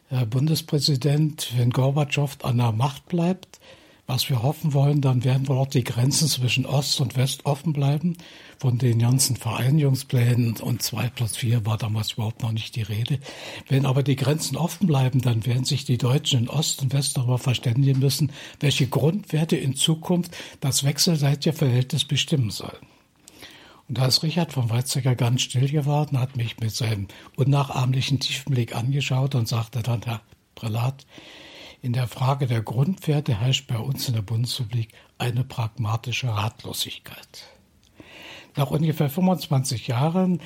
Herr 0.08 0.26
Bundespräsident, 0.26 1.50
wenn 1.56 1.70
Gorbatschow 1.70 2.36
an 2.42 2.58
der 2.58 2.72
Macht 2.72 3.08
bleibt, 3.08 3.58
was 4.06 4.28
wir 4.28 4.42
hoffen 4.42 4.74
wollen, 4.74 5.00
dann 5.00 5.24
werden 5.24 5.48
wohl 5.48 5.56
auch 5.56 5.66
die 5.66 5.84
Grenzen 5.84 6.28
zwischen 6.28 6.66
Ost 6.66 7.00
und 7.00 7.16
West 7.16 7.46
offen 7.46 7.72
bleiben. 7.72 8.18
Von 8.64 8.78
den 8.78 8.98
ganzen 8.98 9.36
Vereinigungsplänen 9.36 10.56
und 10.56 10.82
zwei 10.82 11.10
plus 11.10 11.36
vier 11.36 11.66
war 11.66 11.76
damals 11.76 12.12
überhaupt 12.12 12.42
noch 12.42 12.52
nicht 12.52 12.76
die 12.76 12.80
Rede. 12.80 13.18
Wenn 13.68 13.84
aber 13.84 14.02
die 14.02 14.16
Grenzen 14.16 14.56
offen 14.56 14.86
bleiben, 14.86 15.20
dann 15.20 15.44
werden 15.44 15.66
sich 15.66 15.84
die 15.84 15.98
Deutschen 15.98 16.44
in 16.44 16.48
Ost 16.48 16.80
und 16.80 16.94
West 16.94 17.18
darüber 17.18 17.36
verständigen 17.36 18.00
müssen, 18.00 18.32
welche 18.60 18.86
Grundwerte 18.86 19.58
in 19.58 19.76
Zukunft 19.76 20.34
das 20.60 20.82
wechselseitige 20.82 21.54
Verhältnis 21.54 22.06
bestimmen 22.06 22.48
sollen. 22.48 22.86
Und 23.86 23.98
da 23.98 24.06
ist 24.06 24.22
Richard 24.22 24.54
von 24.54 24.70
Weizsäcker 24.70 25.14
ganz 25.14 25.42
still 25.42 25.68
geworden, 25.68 26.18
hat 26.18 26.34
mich 26.34 26.58
mit 26.58 26.74
seinem 26.74 27.08
unnachahmlichen 27.36 28.18
Tiefenblick 28.18 28.74
angeschaut 28.74 29.34
und 29.34 29.46
sagte 29.46 29.82
dann, 29.82 30.00
Herr 30.06 30.22
Prälat, 30.54 31.04
in 31.82 31.92
der 31.92 32.08
Frage 32.08 32.46
der 32.46 32.62
Grundwerte 32.62 33.38
herrscht 33.42 33.66
bei 33.66 33.76
uns 33.76 34.08
in 34.08 34.14
der 34.14 34.22
Bundesrepublik 34.22 34.88
eine 35.18 35.44
pragmatische 35.44 36.28
Ratlosigkeit. 36.28 37.53
Nach 38.56 38.70
ungefähr 38.70 39.10
25 39.10 39.88
Jahren 39.88 40.40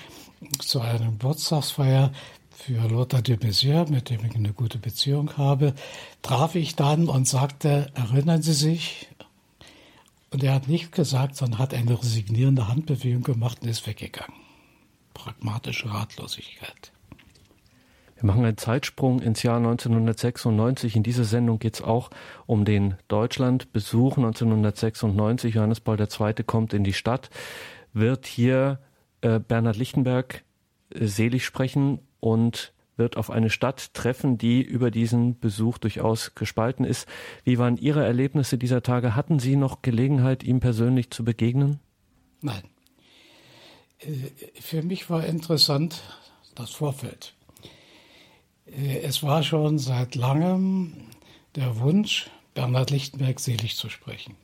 zu 0.60 0.80
einer 0.80 1.06
Geburtstagsfeier 1.06 2.12
für 2.50 2.88
Lothar 2.88 3.22
de 3.22 3.36
Maizière, 3.36 3.88
mit 3.90 4.10
dem 4.10 4.24
ich 4.24 4.34
eine 4.34 4.52
gute 4.52 4.78
Beziehung 4.78 5.36
habe, 5.36 5.74
traf 6.22 6.54
ich 6.54 6.74
dann 6.74 7.08
und 7.08 7.28
sagte, 7.28 7.90
erinnern 7.94 8.42
Sie 8.42 8.52
sich? 8.52 9.08
Und 10.30 10.42
er 10.42 10.54
hat 10.54 10.68
nicht 10.68 10.92
gesagt, 10.92 11.36
sondern 11.36 11.58
hat 11.58 11.72
eine 11.72 12.00
resignierende 12.00 12.68
Handbewegung 12.68 13.22
gemacht 13.22 13.58
und 13.62 13.68
ist 13.68 13.86
weggegangen. 13.86 14.34
Pragmatische 15.14 15.90
Ratlosigkeit. 15.90 16.92
Wir 18.16 18.26
machen 18.26 18.44
einen 18.44 18.56
Zeitsprung 18.56 19.20
ins 19.20 19.44
Jahr 19.44 19.58
1996. 19.58 20.96
In 20.96 21.04
dieser 21.04 21.22
Sendung 21.22 21.60
geht 21.60 21.76
es 21.76 21.82
auch 21.82 22.10
um 22.46 22.64
den 22.64 22.96
Deutschlandbesuch 23.06 24.16
1996. 24.16 25.54
Johannes 25.54 25.78
Paul 25.78 26.00
II. 26.00 26.34
kommt 26.44 26.74
in 26.74 26.82
die 26.82 26.92
Stadt, 26.92 27.30
wird 27.98 28.26
hier 28.26 28.80
äh, 29.20 29.38
Bernhard 29.40 29.76
Lichtenberg 29.76 30.44
äh, 30.90 31.06
selig 31.06 31.44
sprechen 31.44 32.00
und 32.20 32.72
wird 32.96 33.16
auf 33.16 33.30
eine 33.30 33.48
Stadt 33.48 33.94
treffen, 33.94 34.38
die 34.38 34.60
über 34.60 34.90
diesen 34.90 35.38
Besuch 35.38 35.78
durchaus 35.78 36.34
gespalten 36.34 36.84
ist. 36.84 37.06
Wie 37.44 37.58
waren 37.58 37.76
Ihre 37.76 38.04
Erlebnisse 38.04 38.58
dieser 38.58 38.82
Tage? 38.82 39.14
Hatten 39.14 39.38
Sie 39.38 39.56
noch 39.56 39.82
Gelegenheit, 39.82 40.42
ihm 40.42 40.60
persönlich 40.60 41.10
zu 41.10 41.24
begegnen? 41.24 41.78
Nein. 42.40 42.62
Äh, 44.00 44.30
für 44.60 44.82
mich 44.82 45.08
war 45.10 45.24
interessant 45.24 46.02
das 46.54 46.70
Vorfeld. 46.70 47.34
Äh, 48.66 49.00
es 49.00 49.22
war 49.22 49.42
schon 49.42 49.78
seit 49.78 50.14
langem 50.14 50.92
der 51.54 51.78
Wunsch, 51.78 52.30
Bernhard 52.54 52.90
Lichtenberg 52.90 53.38
selig 53.40 53.76
zu 53.76 53.88
sprechen. 53.88 54.34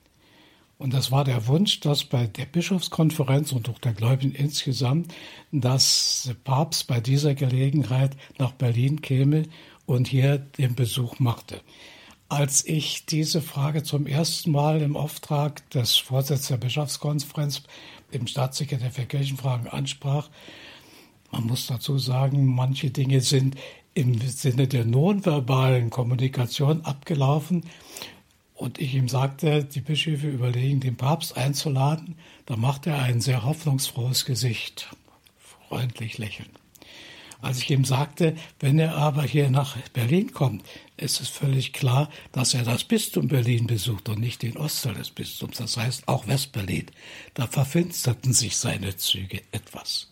Und 0.84 0.92
das 0.92 1.10
war 1.10 1.24
der 1.24 1.46
Wunsch, 1.46 1.80
dass 1.80 2.04
bei 2.04 2.26
der 2.26 2.44
Bischofskonferenz 2.44 3.52
und 3.52 3.70
auch 3.70 3.78
der 3.78 3.94
Gläubigen 3.94 4.34
insgesamt, 4.34 5.14
dass 5.50 6.24
der 6.26 6.34
Papst 6.34 6.88
bei 6.88 7.00
dieser 7.00 7.34
Gelegenheit 7.34 8.14
nach 8.36 8.52
Berlin 8.52 9.00
käme 9.00 9.44
und 9.86 10.08
hier 10.08 10.36
den 10.36 10.74
Besuch 10.74 11.20
machte. 11.20 11.62
Als 12.28 12.66
ich 12.66 13.06
diese 13.06 13.40
Frage 13.40 13.82
zum 13.82 14.06
ersten 14.06 14.50
Mal 14.50 14.82
im 14.82 14.94
Auftrag 14.94 15.70
des 15.70 15.96
Vorsitzenden 15.96 16.60
der 16.60 16.66
Bischofskonferenz 16.66 17.62
im 18.10 18.26
Staatssekretär 18.26 18.90
für 18.90 19.06
Kirchenfragen 19.06 19.68
ansprach, 19.68 20.28
man 21.32 21.46
muss 21.46 21.66
dazu 21.66 21.96
sagen, 21.96 22.44
manche 22.44 22.90
Dinge 22.90 23.22
sind 23.22 23.56
im 23.94 24.20
Sinne 24.20 24.68
der 24.68 24.84
nonverbalen 24.84 25.88
Kommunikation 25.88 26.84
abgelaufen. 26.84 27.64
Und 28.54 28.78
ich 28.78 28.94
ihm 28.94 29.08
sagte, 29.08 29.64
die 29.64 29.80
Bischöfe 29.80 30.28
überlegen, 30.28 30.80
den 30.80 30.96
Papst 30.96 31.36
einzuladen. 31.36 32.16
Da 32.46 32.56
macht 32.56 32.86
er 32.86 33.02
ein 33.02 33.20
sehr 33.20 33.44
hoffnungsfrohes 33.44 34.24
Gesicht, 34.24 34.94
freundlich 35.68 36.18
lächeln. 36.18 36.50
Als 37.44 37.58
ich 37.58 37.70
ihm 37.70 37.84
sagte, 37.84 38.36
wenn 38.60 38.78
er 38.78 38.94
aber 38.96 39.22
hier 39.22 39.50
nach 39.50 39.76
Berlin 39.92 40.32
kommt, 40.32 40.64
ist 40.96 41.20
es 41.20 41.28
völlig 41.28 41.74
klar, 41.74 42.08
dass 42.32 42.54
er 42.54 42.62
das 42.62 42.84
Bistum 42.84 43.28
Berlin 43.28 43.66
besucht 43.66 44.08
und 44.08 44.18
nicht 44.18 44.42
den 44.42 44.56
Ostteil 44.56 44.94
des 44.94 45.10
Bistums, 45.10 45.58
das 45.58 45.76
heißt 45.76 46.08
auch 46.08 46.26
Westberlin. 46.26 46.86
Da 47.34 47.46
verfinsterten 47.46 48.32
sich 48.32 48.56
seine 48.56 48.96
Züge 48.96 49.42
etwas. 49.52 50.10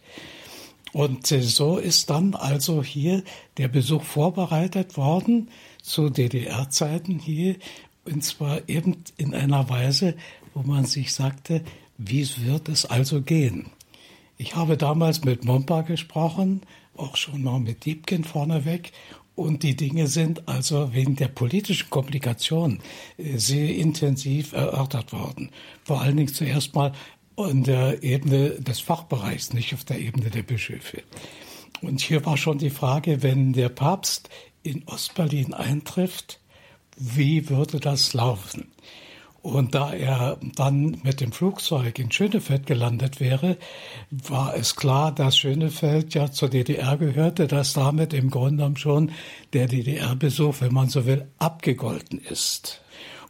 Und 0.92 1.26
so 1.26 1.78
ist 1.78 2.10
dann 2.10 2.34
also 2.34 2.82
hier 2.82 3.24
der 3.56 3.68
Besuch 3.68 4.02
vorbereitet 4.02 4.98
worden 4.98 5.48
zu 5.82 6.10
DDR-Zeiten 6.10 7.18
hier, 7.18 7.56
und 8.04 8.24
zwar 8.24 8.68
eben 8.68 8.96
in 9.16 9.34
einer 9.34 9.68
Weise, 9.68 10.14
wo 10.54 10.62
man 10.62 10.84
sich 10.84 11.12
sagte, 11.12 11.62
wie 11.98 12.26
wird 12.44 12.68
es 12.68 12.84
also 12.84 13.22
gehen? 13.22 13.66
Ich 14.38 14.56
habe 14.56 14.76
damals 14.76 15.24
mit 15.24 15.44
Mompa 15.44 15.82
gesprochen, 15.82 16.62
auch 16.96 17.16
schon 17.16 17.42
mal 17.42 17.60
mit 17.60 17.84
Diebken 17.84 18.24
vorneweg, 18.24 18.92
und 19.34 19.62
die 19.62 19.76
Dinge 19.76 20.08
sind 20.08 20.46
also 20.46 20.92
wegen 20.92 21.16
der 21.16 21.28
politischen 21.28 21.88
Komplikation 21.88 22.80
äh, 23.16 23.38
sehr 23.38 23.74
intensiv 23.74 24.52
erörtert 24.52 25.12
worden. 25.12 25.50
Vor 25.84 26.02
allen 26.02 26.18
Dingen 26.18 26.32
zuerst 26.32 26.74
mal 26.74 26.92
in 27.36 27.64
der 27.64 28.02
Ebene 28.02 28.50
des 28.60 28.80
Fachbereichs, 28.80 29.54
nicht 29.54 29.72
auf 29.72 29.84
der 29.84 29.98
Ebene 29.98 30.28
der 30.28 30.42
Bischöfe. 30.42 31.02
Und 31.80 32.00
hier 32.00 32.24
war 32.26 32.36
schon 32.36 32.58
die 32.58 32.70
Frage, 32.70 33.22
wenn 33.22 33.52
der 33.52 33.70
Papst 33.70 34.28
in 34.62 34.82
Ostberlin 34.86 35.54
eintrifft, 35.54 36.38
wie 37.02 37.48
würde 37.48 37.80
das 37.80 38.14
laufen? 38.14 38.72
Und 39.42 39.74
da 39.74 39.92
er 39.92 40.38
dann 40.54 41.00
mit 41.02 41.20
dem 41.20 41.32
Flugzeug 41.32 41.98
in 41.98 42.12
Schönefeld 42.12 42.64
gelandet 42.64 43.18
wäre, 43.18 43.58
war 44.10 44.54
es 44.54 44.76
klar, 44.76 45.12
dass 45.12 45.36
Schönefeld 45.36 46.14
ja 46.14 46.30
zur 46.30 46.48
DDR 46.48 46.96
gehörte, 46.96 47.48
dass 47.48 47.72
damit 47.72 48.14
im 48.14 48.30
Grunde 48.30 48.72
schon 48.76 49.10
der 49.52 49.66
DDR-Besuch, 49.66 50.60
wenn 50.60 50.72
man 50.72 50.88
so 50.88 51.06
will, 51.06 51.26
abgegolten 51.38 52.20
ist. 52.20 52.82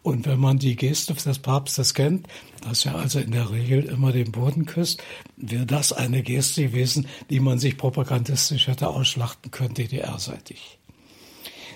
Und 0.03 0.27
wenn 0.27 0.41
man 0.41 0.59
die 0.59 0.77
Geste 0.77 1.15
des 1.15 1.39
Papstes 1.39 1.95
kennt, 1.95 2.27
dass 2.61 2.85
er 2.85 2.97
also 2.97 3.19
in 3.21 3.31
der 3.31 3.51
Regel 3.51 3.85
immer 3.85 4.13
den 4.13 4.33
Boden 4.33 4.67
küsst, 4.67 5.03
wäre 5.37 5.65
das 5.65 5.95
eine 5.95 6.23
Geste 6.23 6.65
gewesen, 6.65 7.07
die 7.31 7.41
man 7.41 7.59
sich 7.59 7.79
propagandistisch 7.79 8.67
hätte 8.67 8.89
ausschlachten 8.89 9.51
können, 9.51 9.75
DDR-seitig. 9.75 10.79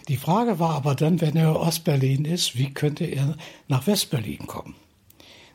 Die 0.08 0.16
Frage 0.16 0.58
war 0.60 0.74
aber 0.74 0.94
dann, 0.94 1.20
wenn 1.20 1.36
er 1.36 1.58
Ostberlin 1.58 2.24
ist, 2.24 2.56
wie 2.56 2.72
könnte 2.72 3.04
er 3.04 3.36
nach 3.66 3.86
Westberlin 3.86 4.46
kommen? 4.46 4.76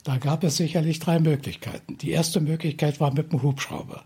Da 0.03 0.17
gab 0.17 0.43
es 0.43 0.57
sicherlich 0.57 0.99
drei 0.99 1.19
Möglichkeiten. 1.19 1.97
Die 1.97 2.11
erste 2.11 2.41
Möglichkeit 2.41 2.99
war 2.99 3.13
mit 3.13 3.31
dem 3.31 3.43
Hubschrauber. 3.43 4.03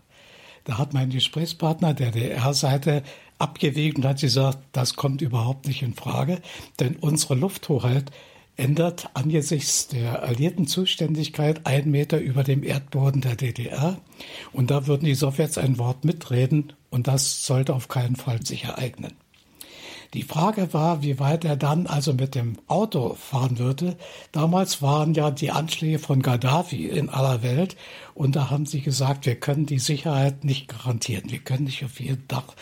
Da 0.64 0.78
hat 0.78 0.94
mein 0.94 1.10
Gesprächspartner 1.10 1.94
der 1.94 2.10
DR-Seite 2.10 3.02
abgewegt 3.38 3.96
und 3.98 4.04
hat 4.04 4.20
gesagt, 4.20 4.58
das 4.72 4.96
kommt 4.96 5.22
überhaupt 5.22 5.66
nicht 5.66 5.82
in 5.82 5.94
Frage, 5.94 6.40
denn 6.80 6.96
unsere 6.96 7.34
Lufthoheit 7.34 8.10
ändert 8.56 9.10
angesichts 9.14 9.88
der 9.88 10.22
alliierten 10.22 10.66
Zuständigkeit 10.66 11.66
einen 11.66 11.90
Meter 11.90 12.18
über 12.18 12.42
dem 12.42 12.62
Erdboden 12.62 13.20
der 13.20 13.36
DDR. 13.36 13.98
Und 14.52 14.70
da 14.70 14.86
würden 14.86 15.04
die 15.04 15.14
Sowjets 15.14 15.58
ein 15.58 15.78
Wort 15.78 16.04
mitreden 16.04 16.72
und 16.90 17.06
das 17.06 17.44
sollte 17.44 17.74
auf 17.74 17.88
keinen 17.88 18.16
Fall 18.16 18.44
sich 18.44 18.64
ereignen. 18.64 19.12
Die 20.16 20.22
Frage 20.22 20.72
war, 20.72 21.02
wie 21.02 21.18
weit 21.18 21.44
er 21.44 21.56
dann 21.56 21.86
also 21.86 22.14
mit 22.14 22.34
dem 22.34 22.56
Auto 22.68 23.16
fahren 23.16 23.58
würde. 23.58 23.98
Damals 24.32 24.80
waren 24.80 25.12
ja 25.12 25.30
die 25.30 25.50
Anschläge 25.50 25.98
von 25.98 26.22
Gaddafi 26.22 26.86
in 26.86 27.10
aller 27.10 27.42
Welt 27.42 27.76
und 28.14 28.34
da 28.34 28.48
haben 28.48 28.64
sie 28.64 28.80
gesagt, 28.80 29.26
wir 29.26 29.34
können 29.34 29.66
die 29.66 29.78
Sicherheit 29.78 30.42
nicht 30.42 30.68
garantieren. 30.68 31.30
Wir 31.30 31.40
können 31.40 31.64
nicht 31.64 31.84
auf 31.84 32.00
jedem 32.00 32.26
Dach 32.28 32.54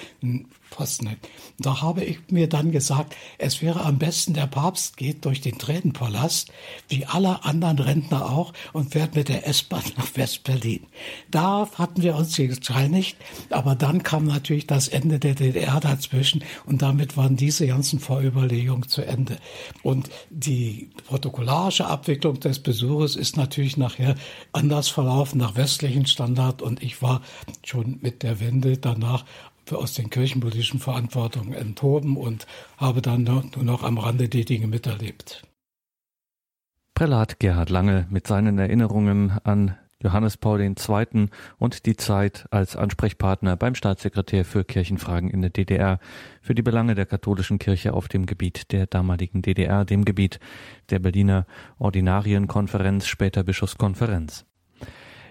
hin. 0.79 1.17
Da 1.59 1.83
habe 1.83 2.05
ich 2.05 2.19
mir 2.31 2.49
dann 2.49 2.73
gesagt, 2.73 3.15
es 3.39 3.63
wäre 3.63 3.85
am 3.85 3.99
besten, 3.99 4.35
der 4.35 4.47
Papst 4.47 4.97
geht 4.97 5.25
durch 5.25 5.41
den 5.41 5.59
Tränenpalast, 5.59 6.51
wie 6.89 7.07
alle 7.07 7.45
anderen 7.45 7.79
Rentner 7.79 8.31
auch, 8.31 8.53
und 8.73 8.93
fährt 8.93 9.15
mit 9.15 9.29
der 9.29 9.47
S-Bahn 9.47 9.85
nach 9.97 10.09
West-Berlin. 10.15 10.87
Da 11.31 11.69
hatten 11.77 12.03
wir 12.03 12.17
uns 12.17 12.37
geeinigt, 12.37 13.17
aber 13.51 13.75
dann 13.75 14.03
kam 14.03 14.27
natürlich 14.27 14.67
das 14.67 14.89
Ende 14.89 15.19
der 15.19 15.35
DDR 15.35 15.81
dazwischen 15.81 16.43
und 16.67 16.83
damit 16.83 17.17
waren 17.17 17.37
diese 17.37 17.67
ganzen 17.67 18.01
Vorüberlegungen 18.01 18.89
zu 18.89 19.03
Ende. 19.03 19.39
Und 19.83 20.11
die 20.31 20.91
protokollarische 21.07 21.87
Abwicklung 21.87 22.41
des 22.41 22.59
Besuches 22.59 23.17
ist 23.17 23.37
natürlich 23.37 23.77
nachher 23.77 24.17
anders 24.53 24.89
verlaufen 24.89 25.39
nach 25.39 25.57
westlichen 25.57 26.07
Standard 26.07 26.63
und 26.63 26.83
ich 26.83 27.03
war 27.03 27.23
schon 27.65 27.99
mit 28.01 28.23
der 28.23 28.41
Wende 28.41 28.79
danach 28.79 29.25
aus 29.73 29.95
den 29.95 30.11
kirchenpolitischen 30.11 30.81
Verantwortungen 30.81 31.55
enthoben 31.55 32.17
und 32.17 32.47
habe 32.77 33.03
dann 33.03 33.25
nur 33.25 33.45
noch 33.63 33.83
am 33.83 33.99
Rande 33.99 34.29
die 34.29 34.45
Dinge 34.45 34.67
miterlebt. 34.67 35.47
Prälat 36.95 37.41
Gerhard 37.41 37.71
Lange 37.71 38.07
mit 38.11 38.27
seinen 38.27 38.59
Erinnerungen 38.59 39.33
an 39.43 39.77
Johannes 40.05 40.37
Paul 40.37 40.61
II. 40.61 41.29
und 41.59 41.87
die 41.87 41.97
Zeit 41.97 42.47
als 42.51 42.77
Ansprechpartner 42.77 43.57
beim 43.57 43.75
Staatssekretär 43.75 44.45
für 44.45 44.63
Kirchenfragen 44.65 45.31
in 45.31 45.41
der 45.41 45.51
DDR 45.51 45.99
für 46.43 46.55
die 46.55 46.63
Belange 46.63 46.95
der 46.95 47.07
katholischen 47.07 47.59
Kirche 47.59 47.95
auf 47.95 48.09
dem 48.09 48.27
Gebiet 48.27 48.71
der 48.71 48.87
damaligen 48.87 49.41
DDR, 49.41 49.85
dem 49.85 50.05
Gebiet 50.05 50.41
der 50.91 50.99
Berliner 50.99 51.47
Ordinarienkonferenz, 51.79 53.07
später 53.07 53.43
Bischofskonferenz. 53.43 54.45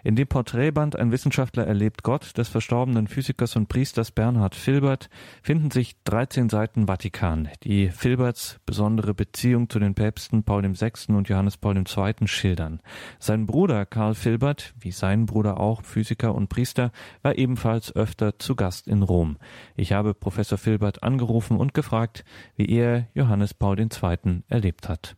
In 0.05 0.17
dem 0.17 0.27
Porträtband 0.27 0.97
Ein 0.97 1.13
Wissenschaftler 1.13 1.65
erlebt 1.65 2.03
Gott 2.03 2.38
des 2.38 2.49
verstorbenen 2.49 3.07
Physikers 3.07 3.55
und 3.55 3.69
Priesters 3.69 4.11
Bernhard 4.11 4.53
Filbert 4.53 5.09
finden 5.41 5.71
sich 5.71 5.95
13 6.03 6.49
Seiten 6.49 6.88
Vatikan, 6.88 7.47
die 7.63 7.88
Filberts 7.88 8.59
besondere 8.65 9.13
Beziehung 9.13 9.69
zu 9.69 9.80
den 9.80 9.95
Päpsten 9.95 10.43
Paul 10.43 10.63
VI. 10.63 11.13
und 11.13 11.30
Johannes 11.30 11.57
Paul 11.57 11.77
II. 11.77 12.27
schildern. 12.27 12.81
Sein 13.17 13.45
Bruder 13.45 13.85
Karl 13.85 14.13
Filbert, 14.13 14.73
wie 14.77 14.91
sein 14.91 15.25
Bruder 15.25 15.57
auch 15.59 15.84
Physiker 15.84 16.35
und 16.35 16.49
Priester, 16.49 16.91
war 17.21 17.38
ebenfalls 17.38 17.95
öfter 17.95 18.38
zu 18.39 18.57
Gast 18.57 18.89
in 18.89 19.03
Rom. 19.03 19.38
Ich 19.77 19.93
habe 19.93 20.13
Professor 20.13 20.57
Filbert 20.57 21.01
angerufen 21.03 21.55
und 21.55 21.73
gefragt, 21.73 22.25
wie 22.57 22.69
er 22.69 23.07
Johannes 23.13 23.53
Paul 23.53 23.80
II. 23.80 24.43
erlebt 24.49 24.89
hat. 24.89 25.15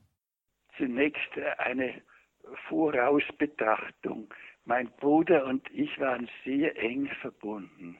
Zunächst 0.77 1.31
eine 1.57 2.01
Vorausbetrachtung. 2.69 4.27
Mein 4.65 4.89
Bruder 4.97 5.45
und 5.45 5.69
ich 5.71 5.99
waren 5.99 6.27
sehr 6.43 6.75
eng 6.81 7.07
verbunden. 7.21 7.99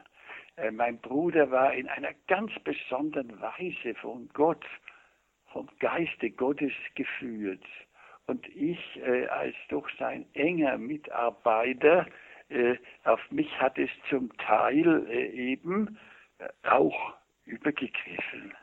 Äh, 0.56 0.72
mein 0.72 1.00
Bruder 1.00 1.52
war 1.52 1.74
in 1.74 1.88
einer 1.88 2.14
ganz 2.28 2.52
besonderen 2.64 3.40
Weise 3.40 3.94
von 4.02 4.28
Gott, 4.34 4.66
vom 5.54 5.70
Geiste 5.80 6.32
Gottes 6.32 6.74
geführt. 6.96 7.64
Und 8.26 8.48
ich 8.50 8.80
äh, 8.98 9.28
als 9.28 9.56
doch 9.70 9.88
sein 10.00 10.26
enger 10.34 10.80
Mitarbeiter, 10.80 12.08
äh, 12.50 12.78
auf 13.04 13.22
mich 13.30 13.60
hat 13.62 13.78
es 13.78 13.92
zum 14.10 14.36
Teil 14.38 15.06
äh, 15.08 15.30
eben 15.30 16.00
äh, 16.40 16.50
auch 16.68 17.14
übergegriffen. 17.46 18.54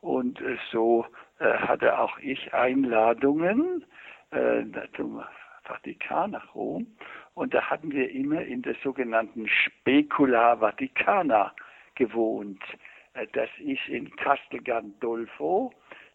Und 0.00 0.40
so 0.70 1.04
hatte 1.40 1.98
auch 1.98 2.16
ich 2.20 2.54
Einladungen 2.54 3.84
zum 4.94 5.24
Vatikan 5.66 6.32
nach 6.32 6.54
Rom. 6.54 6.86
Und 7.34 7.54
da 7.54 7.62
hatten 7.62 7.92
wir 7.92 8.10
immer 8.10 8.42
in 8.42 8.62
der 8.62 8.74
sogenannten 8.82 9.48
Specula 9.48 10.60
Vaticana 10.60 11.54
gewohnt. 11.94 12.62
Äh, 13.14 13.26
das 13.32 13.50
ist 13.58 13.86
in 13.88 14.14
Castel 14.16 14.62
Gandolfo, 14.62 15.72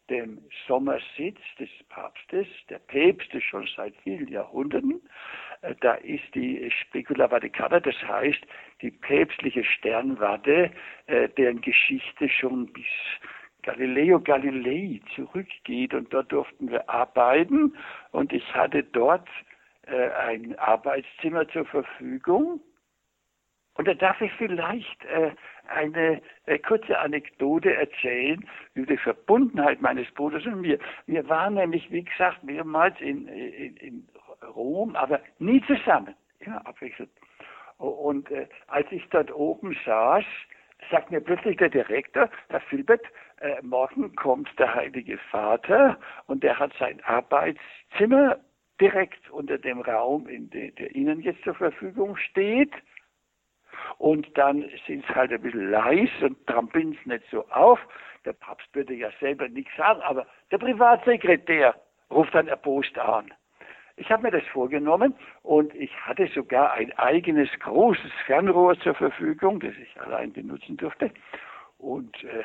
dem 0.09 0.39
Sommersitz 0.67 1.39
des 1.59 1.69
Papstes, 1.89 2.47
der 2.69 2.79
Päpste 2.79 3.39
schon 3.41 3.67
seit 3.75 3.95
vielen 4.03 4.27
Jahrhunderten. 4.27 5.01
Äh, 5.61 5.75
da 5.81 5.95
ist 5.95 6.23
die 6.33 6.69
Specula 6.71 7.29
Vaticana, 7.29 7.79
das 7.79 7.95
heißt 8.03 8.41
die 8.81 8.91
päpstliche 8.91 9.63
Sternwarte, 9.63 10.71
äh, 11.07 11.29
deren 11.29 11.61
Geschichte 11.61 12.29
schon 12.29 12.71
bis 12.73 12.85
Galileo 13.63 14.19
Galilei 14.19 15.01
zurückgeht 15.15 15.93
und 15.93 16.13
dort 16.13 16.31
durften 16.31 16.69
wir 16.69 16.89
arbeiten 16.89 17.75
und 18.11 18.33
ich 18.33 18.53
hatte 18.53 18.83
dort 18.83 19.27
äh, 19.87 20.09
ein 20.11 20.57
Arbeitszimmer 20.59 21.47
zur 21.49 21.65
Verfügung 21.65 22.61
und 23.75 23.87
da 23.87 23.93
darf 23.93 24.19
ich 24.21 24.31
vielleicht 24.33 25.05
äh, 25.05 25.31
eine 25.67 26.21
äh, 26.45 26.59
kurze 26.59 26.99
Anekdote 26.99 27.73
erzählen 27.73 28.45
über 28.73 28.93
die 28.93 28.97
Verbundenheit 28.97 29.81
meines 29.81 30.11
Bruders 30.11 30.45
und 30.45 30.61
mir. 30.61 30.77
Wir 31.07 31.27
waren 31.29 31.53
nämlich, 31.53 31.89
wie 31.91 32.03
gesagt, 32.03 32.43
mehrmals 32.43 32.99
in, 32.99 33.27
in, 33.27 33.77
in 33.77 34.07
Rom, 34.55 34.95
aber 34.95 35.21
nie 35.39 35.61
zusammen, 35.65 36.13
immer 36.39 36.65
abwechselnd. 36.67 37.11
Und 37.77 38.29
äh, 38.29 38.47
als 38.67 38.91
ich 38.91 39.07
dort 39.09 39.33
oben 39.33 39.75
saß, 39.85 40.25
sagt 40.89 41.11
mir 41.11 41.21
plötzlich 41.21 41.57
der 41.57 41.69
Direktor, 41.69 42.29
Herr 42.49 42.61
Filbert, 42.61 43.03
äh, 43.39 43.61
morgen 43.61 44.15
kommt 44.15 44.49
der 44.59 44.73
Heilige 44.73 45.17
Vater 45.29 45.97
und 46.27 46.43
der 46.43 46.57
hat 46.57 46.71
sein 46.79 47.01
Arbeitszimmer 47.03 48.37
direkt 48.79 49.29
unter 49.29 49.57
dem 49.57 49.81
Raum, 49.81 50.27
in 50.27 50.49
de, 50.49 50.71
der 50.71 50.95
Ihnen 50.95 51.21
jetzt 51.21 51.43
zur 51.43 51.55
Verfügung 51.55 52.17
steht. 52.17 52.73
Und 53.97 54.35
dann 54.37 54.67
sind 54.87 55.05
sie 55.05 55.15
halt 55.15 55.31
ein 55.31 55.41
bisschen 55.41 55.69
leis 55.69 56.09
und 56.21 56.45
trampeln 56.47 56.97
es 56.99 57.05
nicht 57.05 57.23
so 57.29 57.47
auf. 57.49 57.79
Der 58.25 58.33
Papst 58.33 58.67
würde 58.73 58.93
ja 58.93 59.09
selber 59.19 59.47
nichts 59.47 59.75
sagen, 59.77 60.01
aber 60.01 60.25
der 60.51 60.57
Privatsekretär 60.57 61.75
ruft 62.09 62.33
dann 62.33 62.47
erbost 62.47 62.97
an. 62.97 63.31
Ich 63.97 64.09
habe 64.11 64.23
mir 64.23 64.31
das 64.31 64.45
vorgenommen 64.47 65.13
und 65.43 65.73
ich 65.75 65.91
hatte 66.05 66.27
sogar 66.27 66.73
ein 66.73 66.91
eigenes 66.97 67.49
großes 67.59 68.11
Fernrohr 68.25 68.79
zur 68.79 68.95
Verfügung, 68.95 69.59
das 69.59 69.73
ich 69.81 70.01
allein 70.01 70.33
benutzen 70.33 70.77
durfte. 70.77 71.11
Und 71.77 72.23
äh, 72.23 72.43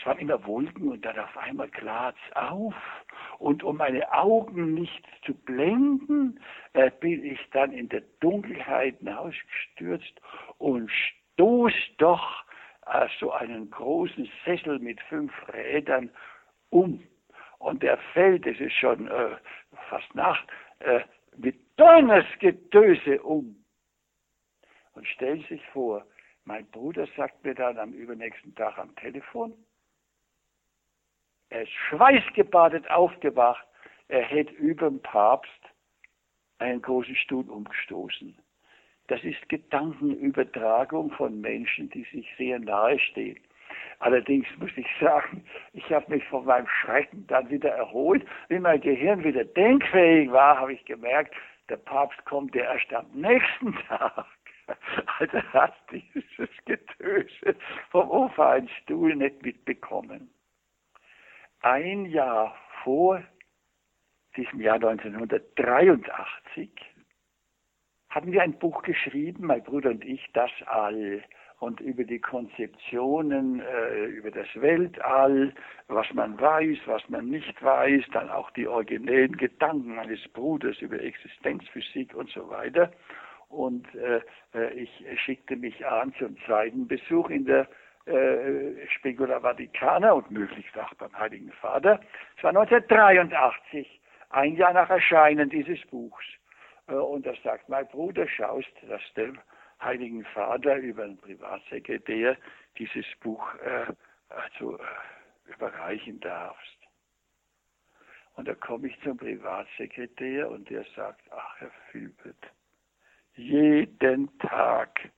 es 0.00 0.06
waren 0.06 0.18
immer 0.18 0.44
Wolken 0.46 0.88
und 0.88 1.04
dann 1.04 1.18
auf 1.18 1.36
einmal 1.36 1.68
klart's 1.68 2.20
auf. 2.34 2.74
Und 3.38 3.62
um 3.62 3.76
meine 3.76 4.10
Augen 4.12 4.74
nicht 4.74 5.06
zu 5.26 5.34
blenden, 5.34 6.40
äh, 6.72 6.90
bin 7.00 7.24
ich 7.24 7.40
dann 7.52 7.72
in 7.72 7.88
der 7.88 8.02
Dunkelheit 8.20 8.98
hinausgestürzt 8.98 10.20
und 10.58 10.90
stoß 10.90 11.72
doch 11.98 12.44
äh, 12.86 13.08
so 13.18 13.32
einen 13.32 13.70
großen 13.70 14.30
Sessel 14.44 14.78
mit 14.78 15.00
fünf 15.02 15.32
Rädern 15.52 16.10
um. 16.70 17.02
Und 17.58 17.82
der 17.82 17.98
fällt, 18.14 18.46
es 18.46 18.58
ist 18.58 18.72
schon 18.72 19.06
äh, 19.08 19.36
fast 19.88 20.14
Nacht, 20.14 20.46
äh, 20.80 21.00
mit 21.36 21.56
Donnersgetöse 21.76 23.22
um. 23.22 23.56
Und 24.92 25.06
stellen 25.06 25.44
sich 25.48 25.64
vor, 25.68 26.04
mein 26.44 26.66
Bruder 26.66 27.06
sagt 27.16 27.44
mir 27.44 27.54
dann 27.54 27.78
am 27.78 27.92
übernächsten 27.92 28.54
Tag 28.54 28.78
am 28.78 28.94
Telefon, 28.96 29.54
er 31.48 31.62
ist 31.62 31.72
schweißgebadet 31.88 32.88
aufgewacht, 32.90 33.66
er 34.08 34.22
hätte 34.22 34.52
über 34.54 34.88
dem 34.88 35.00
Papst 35.00 35.50
einen 36.58 36.80
großen 36.80 37.16
Stuhl 37.16 37.48
umgestoßen. 37.48 38.36
Das 39.08 39.22
ist 39.24 39.48
Gedankenübertragung 39.48 41.10
von 41.12 41.40
Menschen, 41.40 41.90
die 41.90 42.04
sich 42.12 42.28
sehr 42.36 42.60
nahe 42.60 42.98
stehen. 43.00 43.40
Allerdings 44.00 44.46
muss 44.58 44.70
ich 44.76 44.86
sagen, 44.98 45.44
ich 45.74 45.92
habe 45.92 46.10
mich 46.10 46.24
von 46.24 46.46
meinem 46.46 46.66
Schrecken 46.66 47.26
dann 47.26 47.50
wieder 47.50 47.70
erholt. 47.70 48.26
Wie 48.48 48.58
mein 48.58 48.80
Gehirn 48.80 49.22
wieder 49.22 49.44
denkfähig 49.44 50.30
war, 50.32 50.58
habe 50.58 50.72
ich 50.72 50.84
gemerkt, 50.86 51.34
der 51.68 51.76
Papst 51.76 52.24
kommt 52.24 52.54
ja 52.54 52.64
erst 52.64 52.92
am 52.92 53.06
nächsten 53.12 53.74
Tag. 53.88 54.26
Also 55.18 55.42
hat 55.52 55.74
dieses 55.90 56.48
Getöse 56.64 57.56
vom 57.90 58.10
ovalen 58.10 58.68
Stuhl 58.68 59.14
nicht 59.16 59.42
mitbekommen. 59.42 60.30
Ein 61.60 62.06
Jahr 62.06 62.56
vor 62.82 63.22
diesem 64.36 64.60
Jahr 64.60 64.76
1983 64.76 66.70
hatten 68.08 68.32
wir 68.32 68.42
ein 68.42 68.58
Buch 68.58 68.82
geschrieben, 68.82 69.46
mein 69.46 69.62
Bruder 69.62 69.90
und 69.90 70.04
ich, 70.04 70.24
Das 70.32 70.50
All, 70.66 71.22
und 71.60 71.80
über 71.80 72.04
die 72.04 72.18
Konzeptionen, 72.18 73.60
äh, 73.60 74.04
über 74.06 74.30
das 74.30 74.48
Weltall, 74.54 75.52
was 75.88 76.12
man 76.14 76.40
weiß, 76.40 76.78
was 76.86 77.06
man 77.10 77.28
nicht 77.28 77.62
weiß, 77.62 78.02
dann 78.12 78.30
auch 78.30 78.50
die 78.52 78.66
originellen 78.66 79.36
Gedanken 79.36 79.94
meines 79.94 80.26
Bruders 80.28 80.80
über 80.80 80.98
Existenzphysik 81.00 82.14
und 82.14 82.30
so 82.30 82.48
weiter. 82.48 82.90
Und 83.50 83.86
äh, 83.94 84.20
äh 84.54 84.72
ich 84.72 85.04
schickte 85.22 85.54
mich 85.54 85.86
an 85.86 86.14
zum 86.18 86.36
zweiten 86.46 86.88
Besuch 86.88 87.28
in 87.28 87.44
der 87.44 87.68
äh, 88.06 88.86
Specula 88.96 89.42
Vaticana 89.42 90.12
und 90.12 90.30
möglichst 90.30 90.76
auch 90.78 90.94
beim 90.94 91.12
Heiligen 91.18 91.52
Vater. 91.60 92.00
Es 92.38 92.42
war 92.42 92.50
1983, 92.50 94.00
ein 94.30 94.56
Jahr 94.56 94.72
nach 94.72 94.88
Erscheinen 94.88 95.50
dieses 95.50 95.80
Buchs. 95.88 96.24
Äh, 96.88 96.94
und 96.94 97.26
da 97.26 97.34
sagt 97.44 97.68
mein 97.68 97.86
Bruder, 97.88 98.26
schaust, 98.26 98.72
dass 98.88 99.02
der 99.14 99.34
Heiligen 99.80 100.24
Vater 100.26 100.76
über 100.76 101.04
einen 101.04 101.18
Privatsekretär 101.18 102.36
dieses 102.78 103.06
Buch 103.20 103.54
äh, 103.56 103.86
also, 104.28 104.78
äh, 104.78 105.52
überreichen 105.52 106.20
darfst. 106.20 106.78
Und 108.34 108.48
da 108.48 108.54
komme 108.54 108.88
ich 108.88 109.00
zum 109.02 109.16
Privatsekretär 109.16 110.50
und 110.50 110.70
der 110.70 110.84
sagt, 110.96 111.22
ach 111.30 111.60
Herr 111.60 111.70
Fübert, 111.90 112.52
jeden 113.34 114.38
Tag 114.38 115.10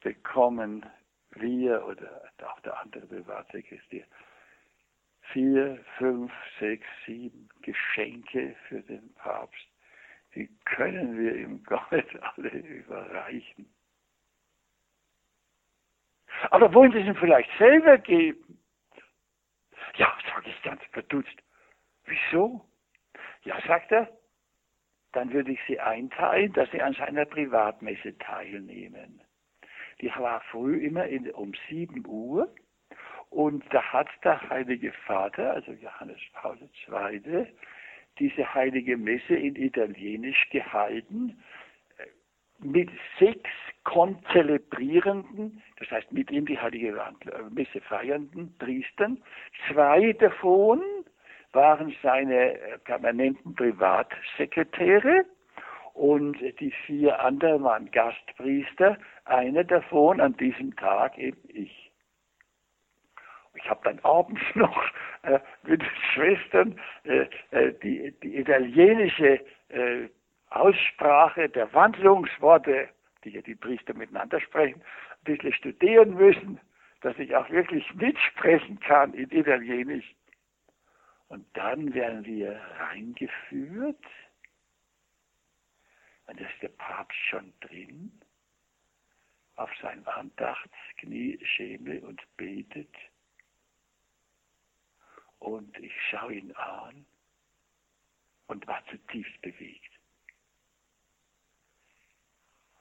bekommen 0.00 0.84
wir 1.32 1.84
oder 1.86 2.22
auch 2.42 2.60
der 2.60 2.80
andere 2.80 3.06
Privatsekretär 3.06 4.04
vier, 5.32 5.78
fünf, 5.98 6.32
sechs, 6.58 6.86
sieben 7.06 7.48
Geschenke 7.62 8.56
für 8.68 8.80
den 8.82 9.12
Papst. 9.14 9.68
Die 10.34 10.48
können 10.64 11.18
wir 11.18 11.36
ihm 11.36 11.62
gar 11.64 11.86
nicht 11.94 12.22
alle 12.22 12.50
überreichen. 12.50 13.66
Aber 16.50 16.72
wollen 16.74 16.92
Sie 16.92 16.98
es 16.98 17.06
ihm 17.06 17.16
vielleicht 17.16 17.50
selber 17.58 17.98
geben? 17.98 18.58
Ja, 19.96 20.16
sage 20.32 20.50
ich 20.50 20.62
ganz 20.62 20.82
verdutzt. 20.92 21.36
Wieso? 22.04 22.64
Ja, 23.42 23.60
sagt 23.66 23.92
er, 23.92 24.08
dann 25.12 25.32
würde 25.32 25.52
ich 25.52 25.60
Sie 25.66 25.80
einteilen, 25.80 26.52
dass 26.52 26.70
Sie 26.70 26.82
an 26.82 26.94
seiner 26.94 27.24
Privatmesse 27.24 28.16
teilnehmen. 28.18 29.22
Die 30.00 30.10
war 30.16 30.40
früh 30.50 30.84
immer 30.84 31.06
in, 31.06 31.30
um 31.32 31.52
7 31.68 32.06
Uhr 32.06 32.54
und 33.30 33.64
da 33.72 33.82
hat 33.82 34.08
der 34.22 34.48
Heilige 34.48 34.92
Vater, 34.92 35.54
also 35.54 35.72
Johannes 35.72 36.20
Paul 36.34 36.58
II., 36.88 37.46
diese 38.18 38.54
heilige 38.54 38.96
Messe 38.96 39.34
in 39.34 39.56
Italienisch 39.56 40.48
gehalten 40.50 41.42
mit 42.58 42.90
sechs 43.18 43.50
konzelebrierenden, 43.84 45.62
das 45.78 45.90
heißt 45.90 46.12
mit 46.12 46.30
ihm 46.30 46.46
die 46.46 46.58
heilige 46.58 46.94
Messe 47.50 47.80
feiernden 47.80 48.54
Priestern. 48.58 49.22
Zwei 49.68 50.12
davon 50.14 50.82
waren 51.52 51.94
seine 52.02 52.58
äh, 52.58 52.78
permanenten 52.78 53.54
Privatsekretäre 53.54 55.24
und 55.94 56.38
die 56.60 56.72
vier 56.86 57.20
anderen 57.20 57.64
waren 57.64 57.90
Gastpriester. 57.90 58.98
Einer 59.24 59.64
davon 59.64 60.20
an 60.20 60.36
diesem 60.36 60.76
Tag 60.76 61.16
eben 61.18 61.40
ich. 61.48 61.90
Ich 63.54 63.68
habe 63.68 63.80
dann 63.84 63.98
abends 64.04 64.42
noch 64.54 64.80
äh, 65.22 65.40
mit 65.64 65.82
Schwestern 66.12 66.78
äh, 67.04 67.26
äh 67.50 67.72
die, 67.82 68.14
die 68.22 68.36
italienische 68.38 69.40
äh, 69.70 70.08
Aussprache 70.50 71.48
der 71.48 71.72
Wandlungsworte, 71.72 72.88
die 73.24 73.30
ja 73.30 73.42
die 73.42 73.54
Priester 73.54 73.94
miteinander 73.94 74.40
sprechen, 74.40 74.80
ein 74.80 75.24
bisschen 75.24 75.52
studieren 75.52 76.14
müssen, 76.14 76.60
dass 77.02 77.18
ich 77.18 77.34
auch 77.36 77.48
wirklich 77.50 77.92
mitsprechen 77.94 78.80
kann 78.80 79.14
in 79.14 79.30
Italienisch. 79.30 80.14
Und 81.28 81.46
dann 81.56 81.92
werden 81.92 82.24
wir 82.24 82.58
reingeführt. 82.78 84.04
Und 86.26 86.40
da 86.40 86.44
ist 86.44 86.62
der 86.62 86.68
Papst 86.68 87.18
schon 87.28 87.52
drin, 87.60 88.12
auf 89.56 89.70
sein 89.82 90.06
Andachtsknie 90.06 91.38
schäme 91.44 92.00
und 92.00 92.20
betet. 92.36 92.94
Und 95.38 95.76
ich 95.78 95.92
schaue 96.10 96.34
ihn 96.34 96.52
an 96.52 97.04
und 98.46 98.66
war 98.66 98.82
zutiefst 98.86 99.40
bewegt 99.42 99.97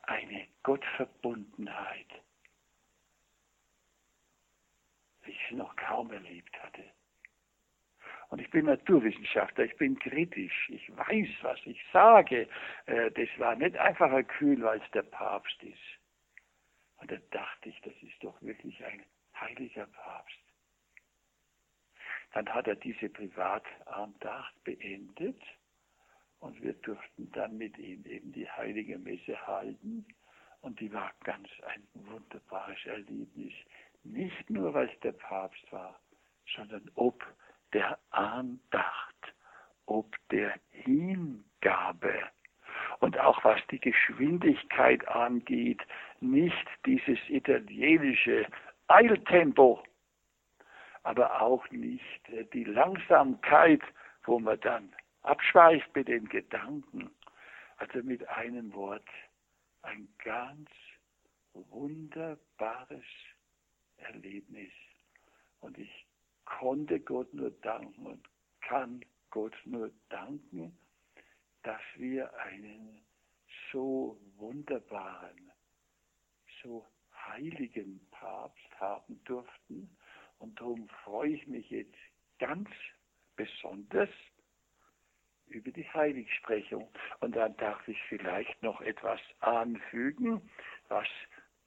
eine 0.08 0.48
Gottverbundenheit, 0.64 2.08
wie 5.24 5.32
ich 5.32 5.40
sie 5.50 5.56
noch 5.56 5.76
kaum 5.76 6.12
erlebt 6.12 6.58
hatte. 6.64 6.84
Und 8.30 8.40
ich 8.40 8.50
bin 8.50 8.66
Naturwissenschaftler, 8.66 9.66
ich 9.66 9.78
bin 9.78 9.98
kritisch, 10.00 10.70
ich 10.70 10.96
weiß, 10.98 11.30
was 11.42 11.60
ich 11.66 11.82
sage. 11.94 12.48
Äh, 12.86 13.12
das 13.12 13.30
war 13.38 13.56
nicht 13.56 13.78
einfach 13.78 14.12
ein 14.12 14.28
Kühl, 14.28 14.62
weil 14.62 14.82
es 14.82 14.92
der 14.92 15.04
Papst 15.04 15.62
ist. 15.64 15.78
Und 16.98 17.12
da 17.12 17.18
dachte 17.32 17.70
ich, 17.70 17.80
das 17.82 17.94
ist 18.02 18.22
doch 18.22 18.42
wirklich 18.42 18.84
ein 18.84 19.04
heiliger 19.40 19.88
Papst. 19.88 20.36
Dann 22.34 22.54
hat 22.54 22.68
er 22.68 22.76
diese 22.76 23.10
Privatandacht 23.10 24.64
beendet 24.64 25.42
und 26.40 26.62
wir 26.62 26.74
durften 26.74 27.32
dann 27.32 27.58
mit 27.58 27.78
ihm 27.78 28.06
eben 28.06 28.32
die 28.32 28.50
heilige 28.50 28.98
Messe 29.00 29.36
halten. 29.48 30.06
Und 30.62 30.80
die 30.80 30.92
war 30.94 31.12
ganz 31.24 31.48
ein 31.68 31.84
wunderbares 31.94 32.78
Erlebnis. 32.86 33.54
Nicht 34.04 34.50
nur, 34.50 34.74
weil 34.74 34.90
es 34.90 35.00
der 35.02 35.14
Papst 35.14 35.72
war, 35.72 36.00
sondern 36.56 36.90
ob 36.96 37.26
der 37.74 37.98
Andacht, 38.12 39.34
ob 39.86 40.16
der 40.30 40.54
Hingabe. 40.70 42.14
Und 43.00 43.20
auch 43.20 43.44
was 43.44 43.60
die 43.70 43.80
Geschwindigkeit 43.80 45.08
angeht, 45.08 45.82
nicht 46.20 46.68
dieses 46.86 47.20
italienische 47.28 48.48
Eiltempo, 48.88 49.84
aber 51.04 51.42
auch 51.42 51.70
nicht 51.72 52.22
die 52.54 52.64
Langsamkeit, 52.64 53.82
wo 54.24 54.40
man 54.40 54.60
dann 54.62 54.94
abschweift 55.28 55.94
mit 55.96 56.08
den 56.08 56.28
Gedanken. 56.30 57.10
Also 57.78 58.02
mit 58.02 58.28
einem 58.30 58.74
Wort 58.74 59.08
ein 59.84 60.08
ganz 60.24 60.70
wunderbares 61.54 63.06
Erlebnis. 63.98 64.72
Und 65.60 65.78
ich 65.78 66.08
konnte 66.46 67.00
Gott 67.00 67.34
nur 67.34 67.52
danken 67.52 68.06
und 68.06 68.30
kann 68.62 69.02
Gott 69.30 69.56
nur 69.66 69.92
danken, 70.10 70.78
dass 71.64 71.82
wir 71.96 72.34
einen 72.40 73.02
so 73.72 74.20
wunderbaren, 74.38 75.52
so 76.64 76.86
heiligen 77.28 78.00
Papst 78.12 78.80
haben 78.80 79.22
durften. 79.26 79.90
Und 80.40 80.60
darum 80.60 80.88
freue 81.04 81.32
ich 81.32 81.48
mich 81.48 81.70
jetzt 81.70 81.98
ganz 82.40 82.70
besonders, 83.36 84.10
über 85.50 85.72
die 85.72 85.88
Heiligsprechung. 85.94 86.88
Und 87.20 87.36
dann 87.36 87.56
darf 87.58 87.88
ich 87.88 88.02
vielleicht 88.04 88.62
noch 88.64 88.82
etwas 88.82 89.20
anfügen, 89.40 90.42
was 90.90 91.08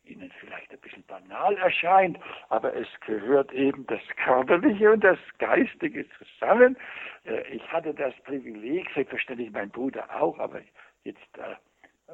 Ihnen 0.05 0.33
vielleicht 0.41 0.71
ein 0.73 0.81
bisschen 0.81 1.05
banal 1.05 1.57
erscheint, 1.59 2.19
aber 2.49 2.75
es 2.75 2.89
gehört 3.07 3.53
eben 3.53 3.87
das 3.87 4.01
Körperliche 4.25 4.93
und 4.93 5.05
das 5.05 5.19
Geistige 5.39 6.07
zusammen. 6.19 6.77
Äh, 7.25 7.43
ich 7.55 7.63
hatte 7.71 7.95
das 7.95 8.15
Privileg, 8.25 8.89
selbstverständlich 8.95 9.51
mein 9.53 9.71
Bruder 9.71 10.09
auch, 10.21 10.39
aber 10.39 10.63
jetzt 11.05 11.39
äh, 11.39 11.55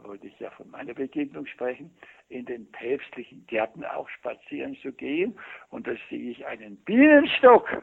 wollte 0.05 0.26
ich 0.26 0.38
ja 0.38 0.51
von 0.51 0.70
meiner 0.70 0.94
Begegnung 0.94 1.47
sprechen, 1.47 1.97
in 2.28 2.44
den 2.44 2.70
päpstlichen 2.72 3.47
Gärten 3.47 3.84
auch 3.84 4.09
spazieren 4.10 4.76
zu 4.82 4.93
gehen. 4.93 5.38
Und 5.70 5.86
da 5.86 5.93
sehe 6.10 6.30
ich 6.30 6.44
einen 6.47 6.76
Bienenstock. 6.84 7.82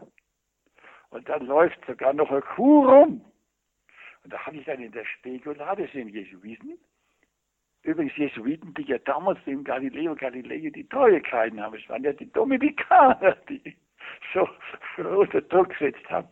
Und 1.09 1.29
dann 1.29 1.45
läuft 1.45 1.83
sogar 1.85 2.13
noch 2.13 2.29
eine 2.29 2.41
Kuh 2.41 2.85
rum. 2.85 3.25
Und 4.23 4.31
da 4.31 4.45
habe 4.45 4.57
ich 4.57 4.65
dann 4.65 4.81
in 4.81 4.91
der 4.91 5.05
Spegula, 5.05 5.75
das 5.75 5.91
sind 5.91 6.09
Jesuiten, 6.09 6.77
übrigens 7.83 8.15
Jesuiten, 8.15 8.73
die 8.73 8.83
ja 8.83 8.97
damals 8.99 9.43
dem 9.43 9.63
Galileo 9.63 10.15
Galilei 10.15 10.69
die 10.69 10.87
Treue 10.87 11.21
gehalten 11.21 11.61
haben. 11.61 11.75
Es 11.75 11.87
waren 11.89 12.03
ja 12.03 12.13
die 12.13 12.31
Dominikaner, 12.31 13.35
die 13.49 13.75
so 14.33 14.47
unter 15.03 15.41
Druck 15.41 15.69
gesetzt 15.69 16.09
haben. 16.09 16.27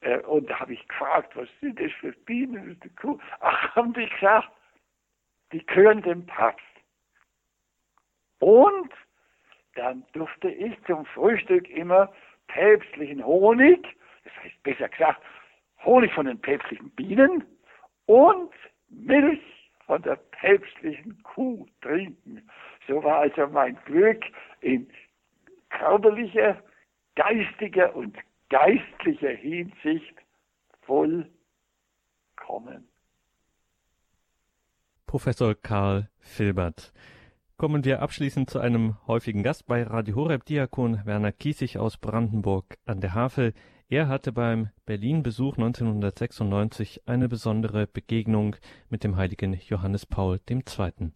Äh, 0.00 0.18
und 0.20 0.48
da 0.48 0.60
habe 0.60 0.72
ich 0.72 0.88
gefragt, 0.88 1.36
was 1.36 1.48
sind 1.60 1.78
das 1.78 1.92
für 1.92 2.12
Bienen? 2.12 2.80
Ach, 3.40 3.76
haben 3.76 3.92
die 3.92 4.08
gesagt, 4.08 4.50
die 5.52 5.64
gehören 5.66 6.02
dem 6.02 6.24
Papst. 6.26 6.64
Und 8.38 8.92
dann 9.74 10.04
durfte 10.12 10.48
ich 10.48 10.74
zum 10.84 11.04
Frühstück 11.06 11.68
immer 11.68 12.12
päpstlichen 12.48 13.24
Honig, 13.24 13.86
das 14.24 14.32
heißt 14.44 14.62
besser 14.62 14.88
gesagt 14.88 15.22
Honig 15.84 16.12
von 16.12 16.26
den 16.26 16.40
päpstlichen 16.40 16.90
Bienen 16.90 17.44
und 18.06 18.50
Milch 18.88 19.40
von 19.86 20.02
der 20.02 20.16
päpstlichen 20.16 21.22
Kuh 21.22 21.66
trinken. 21.82 22.48
So 22.86 23.02
war 23.02 23.20
also 23.20 23.46
mein 23.48 23.76
Glück 23.84 24.24
in 24.60 24.88
körperlicher, 25.70 26.62
geistiger 27.16 27.94
und 27.94 28.16
geistlicher 28.48 29.30
Hinsicht 29.30 30.14
vollkommen. 30.82 31.28
Professor 35.06 35.54
Karl 35.54 36.08
Filbert. 36.18 36.92
Kommen 37.56 37.84
wir 37.84 38.02
abschließend 38.02 38.50
zu 38.50 38.58
einem 38.58 38.96
häufigen 39.06 39.44
Gast 39.44 39.66
bei 39.66 39.84
Radio 39.84 40.16
Horeb, 40.16 40.44
Diakon 40.44 41.06
Werner 41.06 41.30
Kiesig 41.30 41.78
aus 41.78 41.96
Brandenburg 41.98 42.78
an 42.84 43.00
der 43.00 43.14
Havel. 43.14 43.54
Er 43.90 44.08
hatte 44.08 44.32
beim 44.32 44.70
Berlin-Besuch 44.86 45.58
1996 45.58 47.02
eine 47.04 47.28
besondere 47.28 47.86
Begegnung 47.86 48.56
mit 48.88 49.04
dem 49.04 49.16
heiligen 49.16 49.58
Johannes 49.68 50.06
Paul 50.06 50.40
II. 50.48 51.12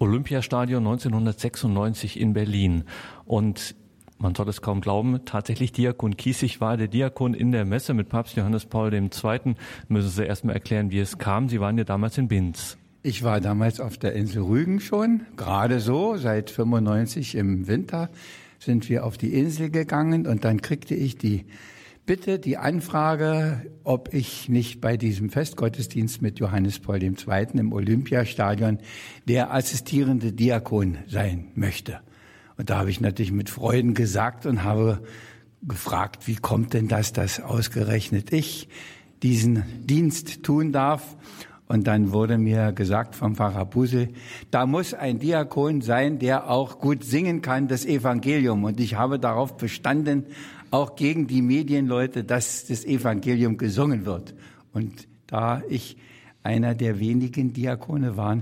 Olympiastadion 0.00 0.84
1996 0.84 2.18
in 2.18 2.32
Berlin. 2.32 2.84
Und 3.24 3.76
man 4.18 4.34
soll 4.34 4.48
es 4.48 4.62
kaum 4.62 4.80
glauben, 4.80 5.24
tatsächlich 5.24 5.70
Diakon 5.70 6.16
Kiesig 6.16 6.60
war 6.60 6.76
der 6.76 6.88
Diakon 6.88 7.34
in 7.34 7.52
der 7.52 7.64
Messe 7.64 7.94
mit 7.94 8.08
Papst 8.08 8.36
Johannes 8.36 8.66
Paul 8.66 8.92
II. 8.92 9.54
Müssen 9.86 10.08
Sie 10.08 10.24
erstmal 10.24 10.56
erklären, 10.56 10.90
wie 10.90 10.98
es 10.98 11.18
kam. 11.18 11.48
Sie 11.48 11.60
waren 11.60 11.78
ja 11.78 11.84
damals 11.84 12.18
in 12.18 12.26
Binz. 12.26 12.78
Ich 13.04 13.22
war 13.22 13.40
damals 13.40 13.78
auf 13.78 13.96
der 13.96 14.14
Insel 14.14 14.42
Rügen 14.42 14.80
schon, 14.80 15.24
gerade 15.36 15.78
so, 15.78 16.16
seit 16.16 16.50
95 16.50 17.36
im 17.36 17.68
Winter 17.68 18.10
sind 18.58 18.88
wir 18.88 19.04
auf 19.04 19.18
die 19.18 19.34
Insel 19.34 19.70
gegangen 19.70 20.26
und 20.26 20.44
dann 20.44 20.62
kriegte 20.62 20.94
ich 20.94 21.16
die 21.16 21.44
Bitte, 22.06 22.38
die 22.38 22.56
Anfrage, 22.56 23.68
ob 23.82 24.14
ich 24.14 24.48
nicht 24.48 24.80
bei 24.80 24.96
diesem 24.96 25.28
Festgottesdienst 25.28 26.22
mit 26.22 26.38
Johannes 26.38 26.78
Paul 26.78 27.02
II. 27.02 27.14
im 27.54 27.72
Olympiastadion 27.72 28.78
der 29.26 29.52
assistierende 29.52 30.32
Diakon 30.32 30.98
sein 31.08 31.48
möchte. 31.56 31.98
Und 32.56 32.70
da 32.70 32.78
habe 32.78 32.90
ich 32.90 33.00
natürlich 33.00 33.32
mit 33.32 33.50
Freuden 33.50 33.94
gesagt 33.94 34.46
und 34.46 34.62
habe 34.62 35.02
gefragt, 35.62 36.28
wie 36.28 36.36
kommt 36.36 36.74
denn 36.74 36.86
das, 36.86 37.12
dass 37.12 37.40
ausgerechnet 37.40 38.32
ich 38.32 38.68
diesen 39.24 39.64
Dienst 39.84 40.44
tun 40.44 40.70
darf? 40.70 41.16
Und 41.68 41.88
dann 41.88 42.12
wurde 42.12 42.38
mir 42.38 42.72
gesagt 42.72 43.16
vom 43.16 43.34
Pfarrer 43.34 43.64
Busel, 43.64 44.10
da 44.50 44.66
muss 44.66 44.94
ein 44.94 45.18
Diakon 45.18 45.80
sein, 45.80 46.18
der 46.18 46.48
auch 46.48 46.78
gut 46.78 47.02
singen 47.02 47.42
kann, 47.42 47.66
das 47.66 47.84
Evangelium. 47.84 48.64
Und 48.64 48.78
ich 48.78 48.94
habe 48.94 49.18
darauf 49.18 49.56
bestanden, 49.56 50.26
auch 50.70 50.94
gegen 50.94 51.26
die 51.26 51.42
Medienleute, 51.42 52.22
dass 52.22 52.66
das 52.66 52.84
Evangelium 52.84 53.56
gesungen 53.56 54.06
wird. 54.06 54.34
Und 54.72 55.08
da 55.26 55.62
ich 55.68 55.96
einer 56.42 56.74
der 56.74 57.00
wenigen 57.00 57.52
Diakone 57.52 58.16
war, 58.16 58.40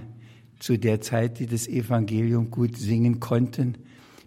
zu 0.58 0.78
der 0.78 1.00
Zeit, 1.00 1.38
die 1.38 1.46
das 1.46 1.66
Evangelium 1.66 2.50
gut 2.50 2.76
singen 2.76 3.20
konnten, 3.20 3.76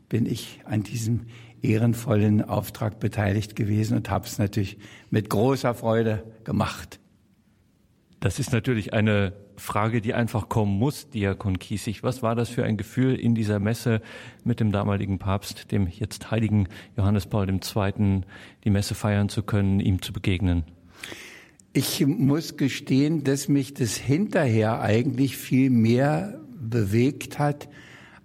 bin 0.10 0.26
ich 0.26 0.62
an 0.66 0.84
diesem 0.84 1.22
ehrenvollen 1.62 2.44
Auftrag 2.44 3.00
beteiligt 3.00 3.56
gewesen 3.56 3.98
und 3.98 4.10
habe 4.10 4.26
es 4.26 4.38
natürlich 4.38 4.78
mit 5.10 5.30
großer 5.30 5.74
Freude 5.74 6.24
gemacht. 6.44 7.00
Das 8.20 8.40
ist 8.40 8.52
natürlich 8.52 8.94
eine 8.94 9.34
Frage, 9.58 10.02
die 10.02 10.14
einfach 10.14 10.50
kommen 10.50 10.78
muss, 10.78 11.10
Diakon 11.10 11.60
Kiesig. 11.60 12.04
Was 12.04 12.24
war 12.24 12.36
das 12.36 12.50
für 12.50 12.64
ein 12.64 12.78
Gefühl 12.78 13.16
in 13.16 13.36
dieser 13.36 13.60
Messe 13.60 14.02
mit 14.44 14.60
dem 14.60 14.72
damaligen 14.72 15.20
Papst, 15.20 15.72
dem 15.72 15.88
jetzt 15.88 16.32
heiligen 16.32 16.68
Johannes 16.96 17.28
Paul 17.28 17.48
II., 17.50 18.22
die 18.64 18.70
Messe 18.70 18.96
feiern 18.96 19.30
zu 19.30 19.44
können, 19.44 19.80
ihm 19.80 20.02
zu 20.02 20.14
begegnen? 20.14 20.64
Ich 21.74 22.06
muss 22.08 22.58
gestehen, 22.58 23.24
dass 23.24 23.48
mich 23.48 23.76
das 23.76 23.98
hinterher 23.98 24.82
eigentlich 24.82 25.38
viel 25.38 25.70
mehr 25.70 26.40
bewegt 26.60 27.38
hat 27.38 27.70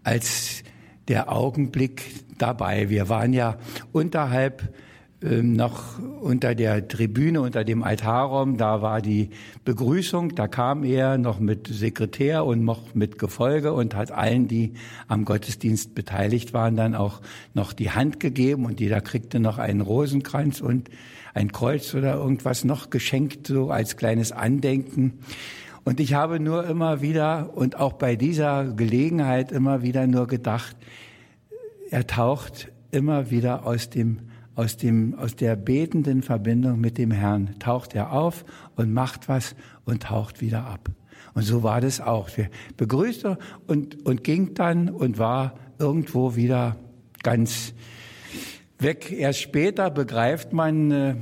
als 0.04 0.62
der 1.08 1.30
Augenblick 1.30 2.02
dabei. 2.38 2.88
Wir 2.88 3.08
waren 3.10 3.32
ja 3.34 3.58
unterhalb 3.92 4.74
noch 5.22 5.98
unter 6.20 6.54
der 6.54 6.88
Tribüne, 6.88 7.40
unter 7.40 7.64
dem 7.64 7.82
Altarraum, 7.82 8.56
da 8.56 8.82
war 8.82 9.00
die 9.00 9.30
Begrüßung, 9.64 10.34
da 10.34 10.48
kam 10.48 10.82
er 10.84 11.18
noch 11.18 11.38
mit 11.38 11.68
Sekretär 11.68 12.44
und 12.44 12.64
noch 12.64 12.94
mit 12.94 13.18
Gefolge 13.18 13.72
und 13.72 13.94
hat 13.94 14.10
allen, 14.10 14.48
die 14.48 14.72
am 15.06 15.24
Gottesdienst 15.24 15.94
beteiligt 15.94 16.52
waren, 16.52 16.76
dann 16.76 16.94
auch 16.94 17.20
noch 17.54 17.72
die 17.72 17.90
Hand 17.90 18.20
gegeben 18.20 18.64
und 18.64 18.80
jeder 18.80 19.00
kriegte 19.00 19.38
noch 19.38 19.58
einen 19.58 19.80
Rosenkranz 19.80 20.60
und 20.60 20.90
ein 21.34 21.52
Kreuz 21.52 21.94
oder 21.94 22.14
irgendwas 22.14 22.64
noch 22.64 22.90
geschenkt, 22.90 23.46
so 23.46 23.70
als 23.70 23.96
kleines 23.96 24.32
Andenken. 24.32 25.20
Und 25.84 26.00
ich 26.00 26.14
habe 26.14 26.40
nur 26.40 26.66
immer 26.66 27.00
wieder 27.00 27.50
und 27.54 27.78
auch 27.78 27.94
bei 27.94 28.16
dieser 28.16 28.72
Gelegenheit 28.72 29.52
immer 29.52 29.82
wieder 29.82 30.06
nur 30.06 30.26
gedacht, 30.26 30.76
er 31.90 32.06
taucht 32.06 32.72
immer 32.90 33.30
wieder 33.30 33.66
aus 33.66 33.90
dem 33.90 34.31
aus, 34.54 34.76
dem, 34.76 35.14
aus 35.14 35.36
der 35.36 35.56
betenden 35.56 36.22
Verbindung 36.22 36.80
mit 36.80 36.98
dem 36.98 37.10
Herrn 37.10 37.58
taucht 37.58 37.94
er 37.94 38.12
auf 38.12 38.44
und 38.76 38.92
macht 38.92 39.28
was 39.28 39.54
und 39.84 40.04
taucht 40.04 40.40
wieder 40.40 40.66
ab. 40.66 40.90
Und 41.34 41.42
so 41.42 41.62
war 41.62 41.80
das 41.80 42.00
auch. 42.00 42.28
Er 42.36 42.48
begrüßte 42.76 43.38
und, 43.66 44.04
und 44.04 44.24
ging 44.24 44.54
dann 44.54 44.90
und 44.90 45.18
war 45.18 45.54
irgendwo 45.78 46.36
wieder 46.36 46.76
ganz 47.22 47.72
weg. 48.78 49.10
Erst 49.10 49.40
später 49.40 49.90
begreift 49.90 50.52
man, 50.52 50.90
äh, 50.90 51.14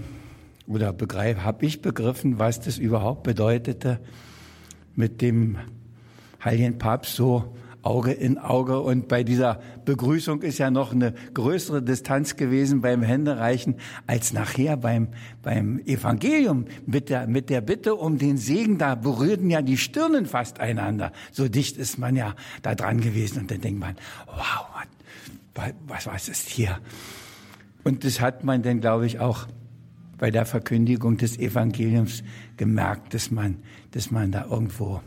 oder 0.67 0.93
begreif, 0.93 1.39
habe 1.39 1.67
ich 1.67 1.83
begriffen, 1.83 2.39
was 2.39 2.61
das 2.61 2.79
überhaupt 2.79 3.23
bedeutete, 3.23 4.01
mit 4.97 5.23
dem 5.23 5.59
Heiligen 6.45 6.79
Papst 6.79 7.15
so 7.15 7.55
Auge 7.83 8.13
in 8.13 8.39
Auge. 8.39 8.81
Und 8.81 9.09
bei 9.09 9.25
dieser 9.25 9.61
Begrüßung 9.85 10.43
ist 10.43 10.59
ja 10.59 10.71
noch 10.71 10.93
eine 10.93 11.15
größere 11.35 11.83
Distanz 11.83 12.37
gewesen 12.37 12.81
beim 12.81 13.03
Händereichen 13.03 13.77
als 14.07 14.33
nachher 14.33 14.77
beim, 14.77 15.09
beim 15.43 15.79
Evangelium 15.81 16.67
mit 16.87 17.09
der, 17.09 17.27
mit 17.27 17.51
der 17.51 17.61
Bitte 17.61 17.95
um 17.95 18.19
den 18.19 18.37
Segen. 18.37 18.79
Da 18.79 18.95
berührten 18.95 19.51
ja 19.51 19.63
die 19.63 19.77
Stirnen 19.77 20.27
fast 20.27 20.61
einander. 20.61 21.13
So 21.33 21.49
dicht 21.49 21.77
ist 21.77 21.99
man 21.99 22.17
ja 22.17 22.35
da 22.63 22.75
dran 22.75 23.01
gewesen. 23.01 23.41
Und 23.41 23.51
dann 23.51 23.61
denkt 23.61 23.81
man, 23.81 23.97
wow, 24.27 24.67
was, 25.87 26.07
was 26.07 26.29
ist 26.29 26.49
hier? 26.49 26.79
Und 27.85 28.05
das 28.05 28.21
hat 28.21 28.45
man 28.45 28.63
dann, 28.63 28.81
glaube 28.81 29.07
ich, 29.07 29.21
auch 29.21 29.47
bei 30.19 30.31
der 30.31 30.45
Verkündigung 30.45 31.17
des 31.17 31.39
Evangeliums 31.39 32.23
gemerkt, 32.59 33.15
dass 33.15 33.31
man, 33.31 33.57
dass 33.93 34.11
man 34.11 34.31
da 34.31 34.45
irgendwo 34.45 35.01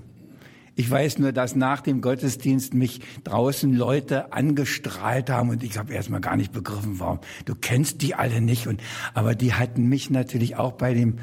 ich 0.75 0.89
weiß 0.89 1.19
nur, 1.19 1.31
dass 1.31 1.55
nach 1.55 1.81
dem 1.81 2.01
Gottesdienst 2.01 2.73
mich 2.73 3.01
draußen 3.23 3.73
Leute 3.73 4.33
angestrahlt 4.33 5.29
haben 5.29 5.49
und 5.49 5.63
ich 5.63 5.77
habe 5.77 5.93
erstmal 5.93 6.21
gar 6.21 6.35
nicht 6.35 6.51
begriffen, 6.51 6.99
warum. 6.99 7.19
Du 7.45 7.53
kennst 7.53 8.01
die 8.01 8.15
alle 8.15 8.41
nicht 8.41 8.67
und 8.67 8.81
aber 9.13 9.35
die 9.35 9.53
hatten 9.53 9.87
mich 9.87 10.09
natürlich 10.09 10.55
auch 10.55 10.73
bei 10.73 10.93
dem 10.93 11.19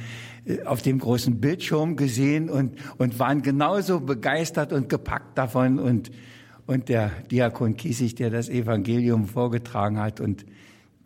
äh, 0.47 0.63
auf 0.63 0.83
dem 0.83 0.99
großen 0.99 1.41
Bildschirm 1.41 1.97
gesehen 1.97 2.49
und 2.49 2.75
und 2.99 3.19
waren 3.19 3.43
genauso 3.43 4.01
begeistert 4.01 4.73
und 4.73 4.89
gepackt 4.89 5.37
davon 5.37 5.79
und 5.79 6.13
und 6.67 6.89
der 6.89 7.11
Diakon 7.31 7.77
Kiesig, 7.77 8.15
der 8.15 8.31
das 8.31 8.49
Evangelium 8.49 9.27
vorgetragen 9.27 9.99
hat 9.99 10.21
und 10.21 10.47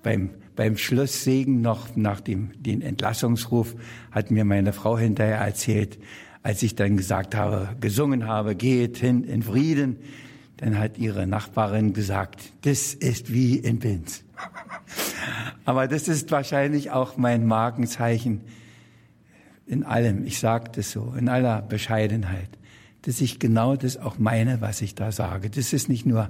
beim 0.02 0.30
beim 0.54 0.76
Schlusssegen 0.76 1.62
noch 1.62 1.96
nach 1.96 2.20
dem 2.20 2.50
den 2.60 2.82
Entlassungsruf 2.82 3.74
hat 4.10 4.30
mir 4.30 4.44
meine 4.44 4.74
Frau 4.74 4.98
hinterher 4.98 5.38
erzählt, 5.38 5.98
als 6.44 6.62
ich 6.62 6.76
dann 6.76 6.98
gesagt 6.98 7.34
habe, 7.34 7.70
gesungen 7.80 8.26
habe, 8.26 8.54
geht 8.54 8.98
hin 8.98 9.24
in 9.24 9.42
Frieden, 9.42 9.96
dann 10.58 10.78
hat 10.78 10.98
ihre 10.98 11.26
Nachbarin 11.26 11.94
gesagt, 11.94 12.52
das 12.62 12.92
ist 12.92 13.32
wie 13.32 13.56
in 13.56 13.78
Binz. 13.78 14.22
Aber 15.64 15.88
das 15.88 16.06
ist 16.06 16.30
wahrscheinlich 16.30 16.90
auch 16.90 17.16
mein 17.16 17.46
Markenzeichen 17.46 18.42
in 19.66 19.84
allem. 19.84 20.26
Ich 20.26 20.38
sage 20.38 20.70
das 20.70 20.92
so, 20.92 21.14
in 21.18 21.30
aller 21.30 21.62
Bescheidenheit, 21.62 22.50
dass 23.02 23.22
ich 23.22 23.38
genau 23.38 23.74
das 23.74 23.96
auch 23.96 24.18
meine, 24.18 24.60
was 24.60 24.82
ich 24.82 24.94
da 24.94 25.12
sage. 25.12 25.48
Dass 25.48 25.72
es 25.72 25.88
nicht 25.88 26.04
nur 26.04 26.28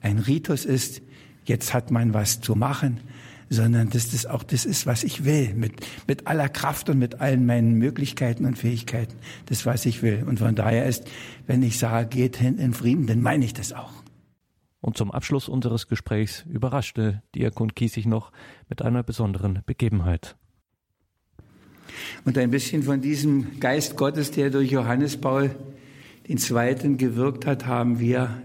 ein 0.00 0.18
Ritus 0.18 0.64
ist, 0.64 1.02
jetzt 1.44 1.72
hat 1.72 1.92
man 1.92 2.14
was 2.14 2.40
zu 2.40 2.56
machen, 2.56 2.98
sondern 3.52 3.90
dass 3.90 4.10
das 4.10 4.24
auch 4.24 4.42
das 4.42 4.64
ist, 4.64 4.86
was 4.86 5.04
ich 5.04 5.24
will, 5.24 5.52
mit, 5.54 5.74
mit 6.06 6.26
aller 6.26 6.48
Kraft 6.48 6.88
und 6.88 6.98
mit 6.98 7.20
allen 7.20 7.44
meinen 7.44 7.74
Möglichkeiten 7.74 8.46
und 8.46 8.56
Fähigkeiten, 8.56 9.14
das, 9.46 9.66
was 9.66 9.84
ich 9.84 10.02
will. 10.02 10.24
Und 10.26 10.38
von 10.38 10.54
daher 10.54 10.86
ist, 10.86 11.04
wenn 11.46 11.62
ich 11.62 11.78
sage, 11.78 12.08
geht 12.08 12.36
hin 12.36 12.58
in 12.58 12.72
Frieden, 12.72 13.06
dann 13.06 13.20
meine 13.20 13.44
ich 13.44 13.52
das 13.52 13.72
auch. 13.72 13.92
Und 14.80 14.96
zum 14.96 15.12
Abschluss 15.12 15.48
unseres 15.48 15.86
Gesprächs 15.86 16.44
überraschte 16.48 17.22
Diakon 17.34 17.74
Kiesig 17.74 18.06
noch 18.06 18.32
mit 18.68 18.82
einer 18.82 19.02
besonderen 19.02 19.60
Begebenheit. 19.66 20.36
Und 22.24 22.38
ein 22.38 22.50
bisschen 22.50 22.82
von 22.82 23.02
diesem 23.02 23.60
Geist 23.60 23.96
Gottes, 23.96 24.30
der 24.30 24.48
durch 24.48 24.70
Johannes 24.70 25.18
Paul 25.18 25.54
II. 26.26 26.96
gewirkt 26.96 27.44
hat, 27.44 27.66
haben 27.66 28.00
wir 28.00 28.42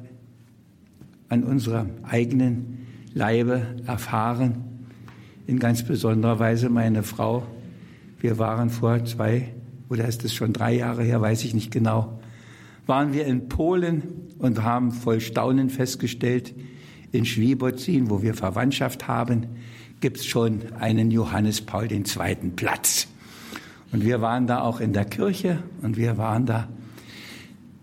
an 1.29 1.43
unserer 1.43 1.88
eigenen 2.03 2.88
Leibe 3.13 3.77
erfahren. 3.85 4.77
In 5.48 5.60
ganz 5.60 5.82
besonderer 5.84 6.40
Weise 6.40 6.68
meine 6.68 7.03
Frau. 7.03 7.48
Wir 8.19 8.38
waren 8.38 8.69
vor 8.69 9.06
zwei 9.06 9.53
oder 9.88 10.06
ist 10.06 10.26
es 10.26 10.36
schon 10.36 10.52
drei 10.52 10.76
Jahre 10.76 11.03
her, 11.03 11.22
weiß 11.22 11.45
ich 11.45 11.53
nicht 11.53 11.72
genau, 11.72 12.19
waren 12.86 13.14
wir 13.14 13.26
in 13.26 13.48
Polen 13.48 14.03
und 14.40 14.64
haben 14.64 14.91
voll 14.91 15.22
Staunen 15.22 15.69
festgestellt, 15.69 16.53
in 17.14 17.24
Schwiebozin, 17.24 18.10
wo 18.10 18.22
wir 18.22 18.34
Verwandtschaft 18.34 19.07
haben, 19.07 19.45
gibt 20.02 20.18
es 20.18 20.26
schon 20.26 20.74
einen 20.78 21.11
Johannes 21.11 21.61
Paul 21.61 21.90
II. 21.90 22.03
Platz. 22.57 23.07
Und 23.94 24.03
wir 24.03 24.19
waren 24.19 24.48
da 24.48 24.60
auch 24.60 24.82
in 24.82 24.91
der 24.91 25.06
Kirche 25.06 25.64
und 25.82 25.95
wir 25.95 26.18
waren 26.18 26.45
da 26.45 26.68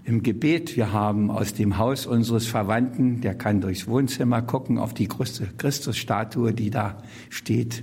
im 0.05 0.22
Gebet. 0.22 0.76
Wir 0.76 0.93
haben 0.93 1.31
aus 1.31 1.55
dem 1.55 1.78
Haus 1.78 2.06
unseres 2.06 2.47
Verwandten, 2.47 3.20
der 3.20 3.35
kann 3.35 3.60
durchs 3.60 3.86
Wohnzimmer 3.86 4.43
gucken 4.43 4.78
auf 4.78 4.94
die 4.94 5.09
große 5.09 5.48
Christusstatue, 5.56 6.52
die 6.52 6.70
da 6.70 6.98
steht. 7.31 7.82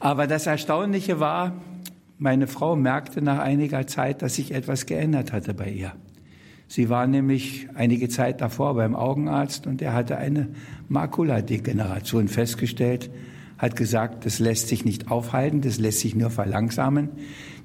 Aber 0.00 0.26
das 0.26 0.46
Erstaunliche 0.46 1.20
war, 1.20 1.62
meine 2.18 2.48
Frau 2.48 2.76
merkte 2.76 3.22
nach 3.22 3.38
einiger 3.38 3.86
Zeit, 3.86 4.22
dass 4.22 4.34
sich 4.34 4.52
etwas 4.52 4.86
geändert 4.86 5.32
hatte 5.32 5.54
bei 5.54 5.70
ihr. 5.70 5.92
Sie 6.66 6.88
war 6.88 7.06
nämlich 7.06 7.68
einige 7.74 8.08
Zeit 8.08 8.40
davor 8.40 8.74
beim 8.74 8.96
Augenarzt 8.96 9.66
und 9.66 9.82
er 9.82 9.92
hatte 9.92 10.16
eine 10.16 10.48
Makuladegeneration 10.88 12.28
festgestellt, 12.28 13.10
hat 13.58 13.76
gesagt, 13.76 14.24
das 14.24 14.38
lässt 14.38 14.68
sich 14.68 14.84
nicht 14.84 15.10
aufhalten, 15.10 15.60
das 15.60 15.78
lässt 15.78 16.00
sich 16.00 16.14
nur 16.14 16.30
verlangsamen. 16.30 17.10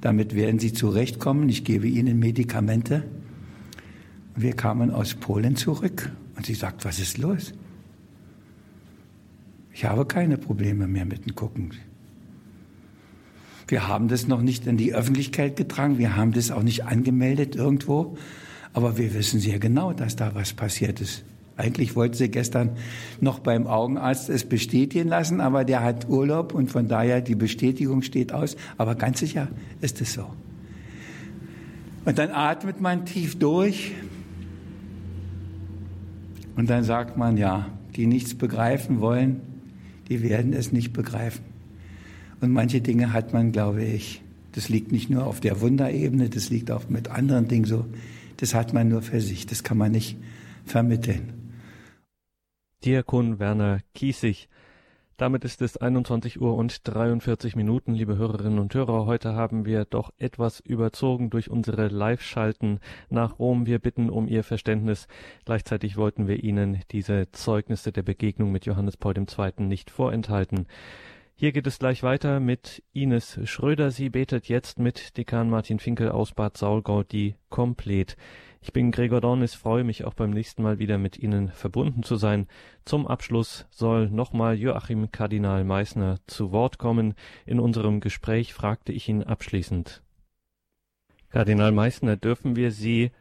Damit 0.01 0.35
werden 0.35 0.59
Sie 0.59 0.73
zurechtkommen. 0.73 1.49
Ich 1.49 1.63
gebe 1.63 1.88
Ihnen 1.88 2.19
Medikamente. 2.19 3.03
Wir 4.39 4.53
kamen 4.53 4.91
aus 4.91 5.15
Polen 5.15 5.55
zurück 5.55 6.11
und 6.35 6.45
sie 6.45 6.53
sagt, 6.53 6.85
was 6.85 6.99
ist 6.99 7.18
los? 7.18 7.53
Ich 9.73 9.85
habe 9.85 10.05
keine 10.05 10.38
Probleme 10.38 10.88
mehr 10.88 11.05
mit 11.05 11.26
dem 11.26 11.34
Gucken. 11.34 11.72
Wir 13.68 13.88
haben 13.88 14.09
das 14.09 14.27
noch 14.27 14.43
nicht 14.43 14.68
in 14.68 14.77
die 14.77 14.93
Öffentlichkeit 14.93 15.55
getragen, 15.55 15.97
wir 15.97 16.15
haben 16.15 16.34
das 16.34 16.51
auch 16.51 16.61
nicht 16.61 16.85
angemeldet 16.85 17.55
irgendwo, 17.55 18.15
aber 18.73 18.99
wir 18.99 19.15
wissen 19.15 19.39
sehr 19.39 19.57
genau, 19.57 19.91
dass 19.91 20.15
da 20.15 20.35
was 20.35 20.53
passiert 20.53 21.01
ist. 21.01 21.23
Eigentlich 21.57 21.95
wollte 21.95 22.15
sie 22.15 22.30
gestern 22.30 22.77
noch 23.19 23.39
beim 23.39 23.65
Augenarzt 23.65 24.30
es 24.30 24.47
bestätigen 24.47 25.09
lassen, 25.09 25.41
aber 25.41 25.65
der 25.65 25.84
hat 25.84 26.07
Urlaub 26.07 26.53
und 26.53 26.72
von 26.72 26.88
daher 26.88 27.22
die 27.22 27.34
Bestätigung 27.34 28.03
steht 28.03 28.31
aus. 28.31 28.55
Aber 28.77 28.93
ganz 28.93 29.19
sicher 29.19 29.47
ist 29.81 29.99
es 29.99 30.14
so. 30.14 30.27
Und 32.05 32.19
dann 32.19 32.30
atmet 32.30 32.80
man 32.80 33.07
tief 33.07 33.39
durch 33.39 33.93
und 36.57 36.69
dann 36.69 36.84
sagt 36.84 37.15
man, 37.15 37.38
ja, 37.38 37.69
die 37.95 38.07
nichts 38.07 38.35
begreifen 38.35 38.99
wollen, 38.99 39.41
die 40.09 40.21
werden 40.23 40.53
es 40.53 40.71
nicht 40.71 40.91
begreifen. 40.91 41.45
Und 42.41 42.51
manche 42.51 42.81
Dinge 42.81 43.13
hat 43.13 43.31
man, 43.31 43.51
glaube 43.51 43.84
ich, 43.84 44.21
das 44.51 44.67
liegt 44.67 44.91
nicht 44.91 45.09
nur 45.09 45.25
auf 45.25 45.39
der 45.39 45.61
Wunderebene, 45.61 46.29
das 46.29 46.49
liegt 46.49 46.71
auch 46.71 46.89
mit 46.89 47.09
anderen 47.09 47.47
Dingen 47.47 47.65
so, 47.65 47.85
das 48.38 48.53
hat 48.53 48.73
man 48.73 48.89
nur 48.89 49.03
für 49.03 49.21
sich, 49.21 49.45
das 49.45 49.63
kann 49.63 49.77
man 49.77 49.91
nicht 49.91 50.17
vermitteln. 50.65 51.34
Diakon 52.84 53.39
Werner 53.39 53.79
Kiesig 53.93 54.49
damit 55.18 55.44
ist 55.44 55.64
es 55.64 55.77
21 55.77 56.39
Uhr 56.39 56.56
und 56.56 56.88
43 56.88 57.56
Minuten, 57.56 57.94
liebe 57.94 58.18
Hörerinnen 58.18 58.60
und 58.60 58.73
Hörer. 58.73 59.07
Heute 59.07 59.34
haben 59.34 59.65
wir 59.65 59.84
doch 59.85 60.11
etwas 60.19 60.60
überzogen 60.60 61.31
durch 61.31 61.49
unsere 61.49 61.88
Live-Schalten 61.88 62.80
nach 63.10 63.39
Rom. 63.39 63.65
Wir 63.65 63.80
bitten 63.80 64.11
um 64.11 64.27
Ihr 64.27 64.44
Verständnis. 64.44 65.07
Gleichzeitig 65.45 65.98
wollten 65.98 66.27
wir 66.27 66.44
Ihnen 66.44 66.81
diese 66.91 67.31
Zeugnisse 67.31 67.91
der 67.91 68.03
Begegnung 68.03 68.52
mit 68.52 68.65
Johannes 68.68 68.95
Paul 68.95 69.15
II. 69.18 69.64
nicht 69.65 69.89
vorenthalten. 69.89 70.68
Hier 71.35 71.52
geht 71.52 71.68
es 71.68 71.80
gleich 71.80 72.03
weiter 72.03 72.39
mit 72.39 72.84
Ines 72.94 73.39
Schröder. 73.44 73.91
Sie 73.91 74.10
betet 74.10 74.48
jetzt 74.48 74.80
mit 74.80 75.18
Dekan 75.18 75.49
Martin 75.49 75.80
Finkel 75.80 76.10
aus 76.10 76.34
Bad 76.34 76.57
Saulgau 76.57 77.03
die 77.03 77.35
komplett. 77.49 78.18
Ich 78.61 78.73
bin 78.73 78.91
Gregor 78.91 79.21
Dornis, 79.21 79.53
freue 79.53 79.84
mich 79.84 80.03
auch 80.03 80.13
beim 80.13 80.31
nächsten 80.31 80.63
Mal 80.63 80.79
wieder 80.79 80.97
mit 80.97 81.17
Ihnen 81.17 81.49
verbunden 81.49 82.03
zu 82.03 82.15
sein. 82.15 82.47
Zum 82.85 83.07
Abschluss 83.07 83.67
soll 83.69 84.09
nochmal 84.09 84.57
Joachim 84.57 85.11
Kardinal 85.11 85.63
Meissner 85.63 86.17
zu 86.27 86.51
Wort 86.51 86.77
kommen. 86.77 87.13
In 87.45 87.59
unserem 87.59 87.99
Gespräch 87.99 88.53
fragte 88.53 88.91
ich 88.91 89.07
ihn 89.09 89.23
abschließend. 89.23 90.01
Kardinal 91.29 91.71
Meissner, 91.71 92.17
dürfen 92.17 92.55
wir 92.55 92.71
Sie 92.71 93.11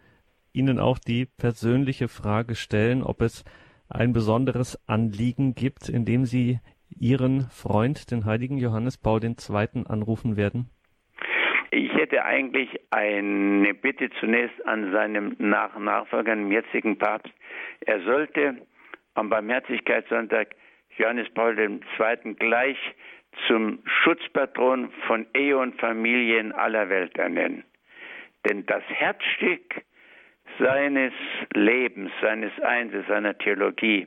Ihnen 0.52 0.78
auch 0.78 0.98
die 0.98 1.26
persönliche 1.26 2.08
Frage 2.08 2.54
stellen, 2.54 3.02
ob 3.02 3.20
es 3.20 3.44
ein 3.88 4.12
besonderes 4.12 4.78
Anliegen 4.88 5.54
gibt, 5.54 5.88
in 5.88 6.04
dem 6.04 6.24
Sie 6.24 6.60
Ihren 6.88 7.50
Freund, 7.50 8.10
den 8.10 8.24
heiligen 8.24 8.56
Johannes 8.58 8.96
Paul 8.96 9.22
II., 9.22 9.84
anrufen 9.86 10.36
werden? 10.36 10.70
Ich 11.76 11.92
hätte 11.92 12.24
eigentlich 12.24 12.70
eine 12.88 13.74
Bitte 13.74 14.08
zunächst 14.18 14.66
an 14.66 14.92
seinem 14.92 15.36
Nach 15.38 15.78
Nachfolger, 15.78 16.34
dem 16.34 16.50
jetzigen 16.50 16.96
Papst. 16.96 17.30
Er 17.80 18.00
sollte 18.00 18.56
am 19.12 19.28
Barmherzigkeitssonntag 19.28 20.54
Johannes 20.96 21.28
Paul 21.34 21.58
II. 21.58 22.34
gleich 22.38 22.78
zum 23.46 23.80
Schutzpatron 23.84 24.90
von 25.06 25.26
Ehe 25.34 25.58
und 25.58 25.78
Familien 25.78 26.52
aller 26.52 26.88
Welt 26.88 27.18
ernennen. 27.18 27.62
Denn 28.48 28.64
das 28.64 28.82
Herzstück 28.88 29.82
seines 30.58 31.12
Lebens, 31.52 32.10
seines 32.22 32.58
Einses, 32.60 33.06
seiner 33.06 33.36
Theologie 33.36 34.06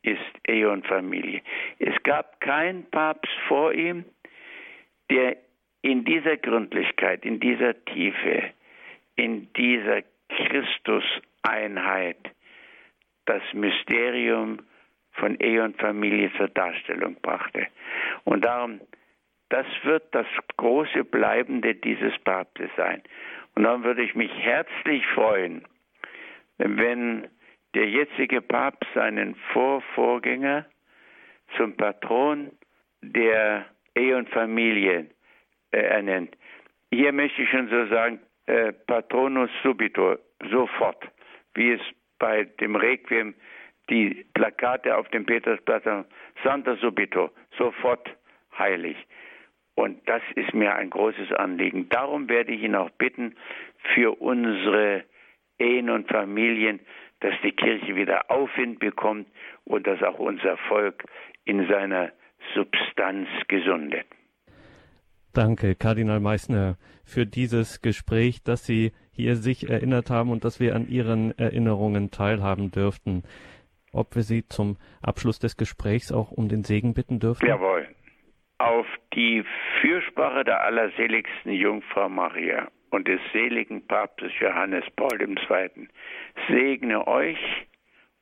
ist 0.00 0.48
Ehe 0.48 0.70
und 0.70 0.86
Familie. 0.86 1.42
Es 1.78 2.02
gab 2.04 2.40
keinen 2.40 2.88
Papst 2.90 3.36
vor 3.48 3.74
ihm, 3.74 4.06
der 5.10 5.36
in 5.82 6.04
dieser 6.04 6.36
Gründlichkeit, 6.36 7.24
in 7.24 7.40
dieser 7.40 7.84
Tiefe, 7.84 8.50
in 9.16 9.52
dieser 9.54 10.02
Christuseinheit 10.28 12.18
das 13.26 13.42
Mysterium 13.52 14.60
von 15.12 15.38
Ehe 15.40 15.62
und 15.62 15.78
Familie 15.80 16.30
zur 16.36 16.48
Darstellung 16.48 17.16
brachte. 17.22 17.66
Und 18.24 18.44
darum, 18.44 18.80
das 19.48 19.66
wird 19.84 20.14
das 20.14 20.26
große 20.56 21.04
Bleibende 21.04 21.74
dieses 21.74 22.16
Papstes 22.24 22.70
sein. 22.76 23.02
Und 23.54 23.64
darum 23.64 23.84
würde 23.84 24.02
ich 24.02 24.14
mich 24.14 24.32
herzlich 24.32 25.06
freuen, 25.14 25.64
wenn 26.58 27.28
der 27.74 27.88
jetzige 27.88 28.40
Papst 28.40 28.88
seinen 28.94 29.34
Vorvorgänger 29.52 30.66
zum 31.56 31.76
Patron 31.76 32.50
der 33.02 33.66
Ehe 33.94 34.16
und 34.16 34.28
Familie 34.30 35.06
äh, 35.70 35.78
ernennt. 35.78 36.36
Hier 36.92 37.12
möchte 37.12 37.42
ich 37.42 37.50
schon 37.50 37.68
so 37.68 37.86
sagen, 37.86 38.20
äh, 38.46 38.72
Patronus 38.72 39.50
subito, 39.62 40.16
sofort, 40.50 41.04
wie 41.54 41.72
es 41.72 41.80
bei 42.18 42.44
dem 42.44 42.76
Requiem 42.76 43.34
die 43.90 44.26
Plakate 44.34 44.96
auf 44.96 45.08
dem 45.08 45.26
Petersplatz 45.26 45.84
haben, 45.84 46.04
Santa 46.42 46.76
subito, 46.76 47.30
sofort 47.56 48.08
heilig. 48.58 48.96
Und 49.74 50.08
das 50.08 50.22
ist 50.34 50.54
mir 50.54 50.74
ein 50.74 50.90
großes 50.90 51.32
Anliegen. 51.32 51.88
Darum 51.90 52.28
werde 52.28 52.52
ich 52.52 52.62
ihn 52.62 52.74
auch 52.74 52.90
bitten, 52.90 53.36
für 53.94 54.20
unsere 54.20 55.04
Ehen 55.58 55.90
und 55.90 56.08
Familien, 56.08 56.80
dass 57.20 57.34
die 57.42 57.52
Kirche 57.52 57.94
wieder 57.94 58.30
Aufwind 58.30 58.78
bekommt 58.78 59.28
und 59.64 59.86
dass 59.86 60.02
auch 60.02 60.18
unser 60.18 60.56
Volk 60.68 61.04
in 61.44 61.68
seiner 61.68 62.12
Substanz 62.54 63.28
gesundet. 63.48 64.06
Danke, 65.36 65.74
Kardinal 65.74 66.20
Meissner, 66.20 66.78
für 67.04 67.26
dieses 67.26 67.82
Gespräch, 67.82 68.42
dass 68.42 68.64
Sie 68.64 68.92
hier 69.12 69.36
sich 69.36 69.68
erinnert 69.68 70.08
haben 70.08 70.30
und 70.30 70.44
dass 70.44 70.60
wir 70.60 70.74
an 70.74 70.88
Ihren 70.88 71.38
Erinnerungen 71.38 72.10
teilhaben 72.10 72.70
dürften. 72.70 73.22
Ob 73.92 74.16
wir 74.16 74.22
Sie 74.22 74.48
zum 74.48 74.78
Abschluss 75.02 75.38
des 75.38 75.58
Gesprächs 75.58 76.10
auch 76.10 76.30
um 76.30 76.48
den 76.48 76.64
Segen 76.64 76.94
bitten 76.94 77.20
dürfen? 77.20 77.46
Jawohl. 77.46 77.86
Auf 78.56 78.86
die 79.12 79.44
Fürsprache 79.82 80.42
der 80.42 80.62
allerseligsten 80.64 81.52
Jungfrau 81.52 82.08
Maria 82.08 82.68
und 82.88 83.06
des 83.06 83.20
seligen 83.34 83.86
Papstes 83.86 84.32
Johannes 84.40 84.84
Paul 84.96 85.20
II. 85.20 85.88
segne 86.48 87.06
euch 87.06 87.66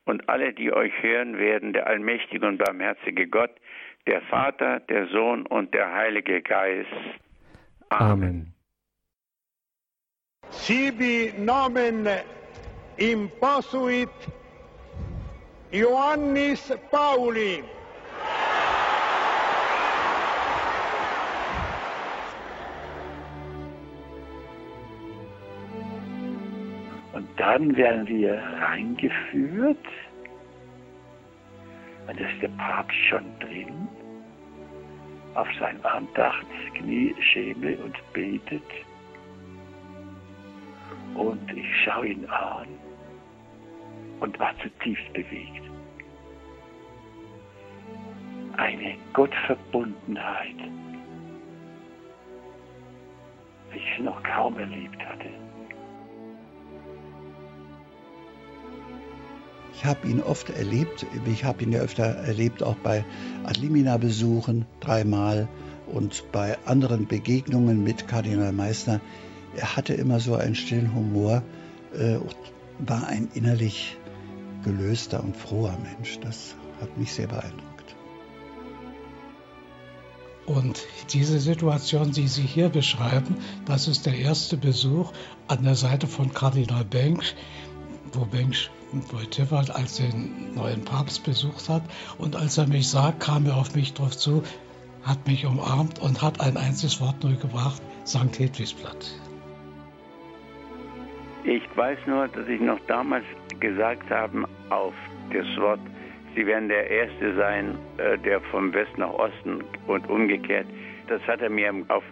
und 0.05 0.29
alle, 0.29 0.53
die 0.53 0.73
euch 0.73 0.93
hören 1.01 1.39
werden, 1.39 1.75
der 1.75 1.87
allmächtige 1.87 2.45
und 2.45 2.59
barmherzige 2.59 3.29
Gott, 3.29 3.53
der 4.07 4.21
Vater, 4.23 4.81
der 4.81 5.07
Sohn 5.09 5.47
und 5.47 5.73
der 5.73 5.93
Heilige 5.93 6.43
Geist. 6.43 6.89
Amen. 7.89 8.53
Sibi 10.51 11.33
nomen 11.39 12.07
imposuit 12.97 14.09
Ioannis 15.73 16.73
Pauli. 16.91 17.65
Und 27.13 27.29
dann 27.37 27.77
werden 27.77 28.07
wir 28.07 28.35
reingeführt. 28.61 29.79
Und 32.07 32.21
ist 32.21 32.43
der 32.43 32.49
Papst 32.49 32.97
schon 33.09 33.25
drin, 33.41 33.89
auf 35.35 35.49
sein 35.59 35.83
Andachtsknie 35.85 37.15
schäme 37.21 37.77
und 37.79 37.97
betet. 38.13 38.63
Und 41.15 41.53
ich 41.53 41.67
schaue 41.85 42.09
ihn 42.09 42.27
an 42.27 42.69
und 44.21 44.39
war 44.39 44.53
zutiefst 44.61 45.13
bewegt. 45.13 45.63
Eine 48.57 48.97
Gottverbundenheit, 49.13 50.57
wie 53.71 53.79
ich 53.79 53.99
es 53.99 54.05
noch 54.05 54.23
kaum 54.23 54.59
erlebt 54.59 55.05
hatte. 55.05 55.44
Ich 59.77 59.85
habe 59.85 60.09
ihn 60.09 60.21
oft 60.21 60.51
erlebt. 60.51 61.07
Ich 61.27 61.45
habe 61.45 61.63
ihn 61.65 61.73
ja 61.73 61.81
öfter 61.81 62.05
erlebt, 62.05 62.63
auch 62.63 62.77
bei 62.77 63.05
Adlimina-Besuchen 63.45 64.67
dreimal 64.81 65.49
und 65.87 66.25
bei 66.33 66.57
anderen 66.65 67.07
Begegnungen 67.07 67.83
mit 67.83 68.09
Kardinal 68.09 68.53
Meissner. 68.53 69.01
Er 69.57 69.77
hatte 69.77 69.95
immer 69.95 70.21
so 70.21 70.35
einen 70.35 70.55
stillen 70.55 70.95
Humor 70.95 71.43
äh, 71.97 72.17
und 72.17 72.37
war 72.79 73.07
ein 73.07 73.29
innerlich 73.35 73.97
gelöster 74.65 75.23
und 75.23 75.37
froher 75.37 75.79
Mensch. 75.83 76.19
Das 76.21 76.57
hat 76.81 76.97
mich 76.97 77.13
sehr 77.13 77.27
beeindruckt. 77.27 77.65
Und 80.47 80.83
diese 81.13 81.39
Situation, 81.41 82.13
die 82.13 82.29
Sie 82.29 82.43
hier 82.43 82.69
beschreiben, 82.69 83.37
das 83.65 83.89
ist 83.89 84.05
der 84.05 84.17
erste 84.17 84.57
Besuch 84.57 85.13
an 85.49 85.65
der 85.65 85.75
Seite 85.75 86.07
von 86.07 86.35
Kardinal 86.35 86.85
Bench, 86.85 87.35
wo 88.15 88.25
Bench 88.25 88.71
Wojtyła 89.11 89.65
als 89.75 89.97
den 89.97 90.55
neuen 90.55 90.85
Papst 90.85 91.25
besucht 91.25 91.69
hat. 91.69 91.83
Und 92.19 92.37
als 92.37 92.59
er 92.59 92.67
mich 92.67 92.89
sah, 92.89 93.13
kam 93.13 93.47
er 93.47 93.57
auf 93.57 93.75
mich 93.75 93.95
drauf 93.95 94.17
zu, 94.17 94.43
hat 95.03 95.27
mich 95.27 95.45
umarmt 95.47 95.99
und 95.99 96.23
hat 96.23 96.41
ein 96.41 96.57
einziges 96.57 97.01
Wort 97.01 97.23
nur 97.23 97.35
gebracht, 97.35 97.83
St. 98.07 98.39
Hedwigsblatt. 98.39 99.21
Ich 101.45 101.63
weiß 101.77 101.99
nur, 102.07 102.29
dass 102.29 102.49
ich 102.49 102.61
noch 102.61 102.81
damals 102.87 103.25
gesagt 103.61 104.09
habe 104.11 104.45
auf 104.71 104.95
das 105.33 105.47
Wort, 105.61 105.81
Sie 106.35 106.47
werden 106.47 106.69
der 106.69 106.91
Erste 106.91 107.37
sein, 107.37 107.79
äh, 107.99 108.19
der 108.19 108.41
vom 108.41 108.73
West 108.73 108.99
nach 108.99 109.11
Osten 109.11 109.63
und 109.87 110.09
umgekehrt. 110.09 110.67
Das 111.07 111.23
hat 111.29 111.41
er 111.41 111.51
mir 111.51 111.73
auf 111.89 112.03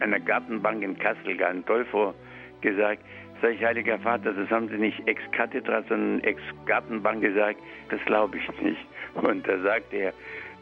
einer 0.00 0.20
Gartenbank 0.20 0.82
in 0.82 0.98
Kassel 0.98 1.36
Gandolfo 1.36 2.12
gesagt. 2.60 3.02
Sag 3.42 3.54
ich, 3.54 3.64
Heiliger 3.64 3.98
Vater, 3.98 4.32
das 4.32 4.50
haben 4.50 4.68
Sie 4.68 4.76
nicht 4.76 5.00
ex 5.06 5.20
cathedra, 5.32 5.82
sondern 5.88 6.20
ex 6.24 6.40
Gartenbank 6.66 7.22
gesagt. 7.22 7.58
Das 7.88 8.00
glaube 8.04 8.36
ich 8.38 8.62
nicht. 8.62 8.80
Und 9.14 9.46
da 9.46 9.58
sagt 9.60 9.92
er, 9.92 10.12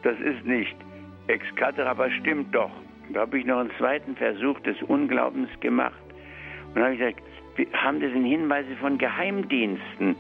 das 0.03 0.19
ist 0.21 0.45
nicht 0.47 0.77
ex 1.27 1.45
cathedra, 1.57 1.91
aber 1.91 2.11
stimmt 2.11 2.55
doch. 2.55 2.71
Da 3.13 3.21
habe 3.21 3.39
ich 3.39 3.47
noch 3.47 3.59
einen 3.59 3.71
zweiten 3.79 4.15
Versuch 4.17 4.61
des 4.61 4.81
Unglaubens 4.83 5.49
gemacht. 5.61 5.95
Und 6.69 6.77
da 6.77 6.83
habe 6.83 6.95
ich 6.95 6.99
gesagt, 6.99 7.23
haben 7.73 8.01
das 8.01 8.13
denn 8.13 8.25
Hinweise 8.25 8.77
von 8.81 8.99
Geheimdiensten? 8.99 10.15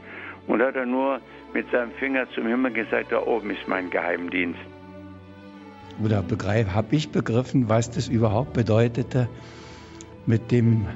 Und 0.46 0.62
hat 0.62 0.76
er 0.76 0.86
nur 0.86 1.20
mit 1.52 1.70
seinem 1.70 1.92
Finger 1.92 2.28
zum 2.30 2.46
Himmel 2.46 2.72
gesagt, 2.72 3.12
da 3.12 3.22
oben 3.22 3.50
ist 3.50 3.68
mein 3.68 3.90
Geheimdienst. 3.90 4.58
Oder 6.02 6.24
habe 6.74 6.96
ich 6.96 7.10
begriffen, 7.10 7.68
was 7.68 7.90
das 7.90 8.08
überhaupt 8.08 8.52
bedeutete, 8.54 9.28
mit 10.26 10.50
dem 10.50 10.86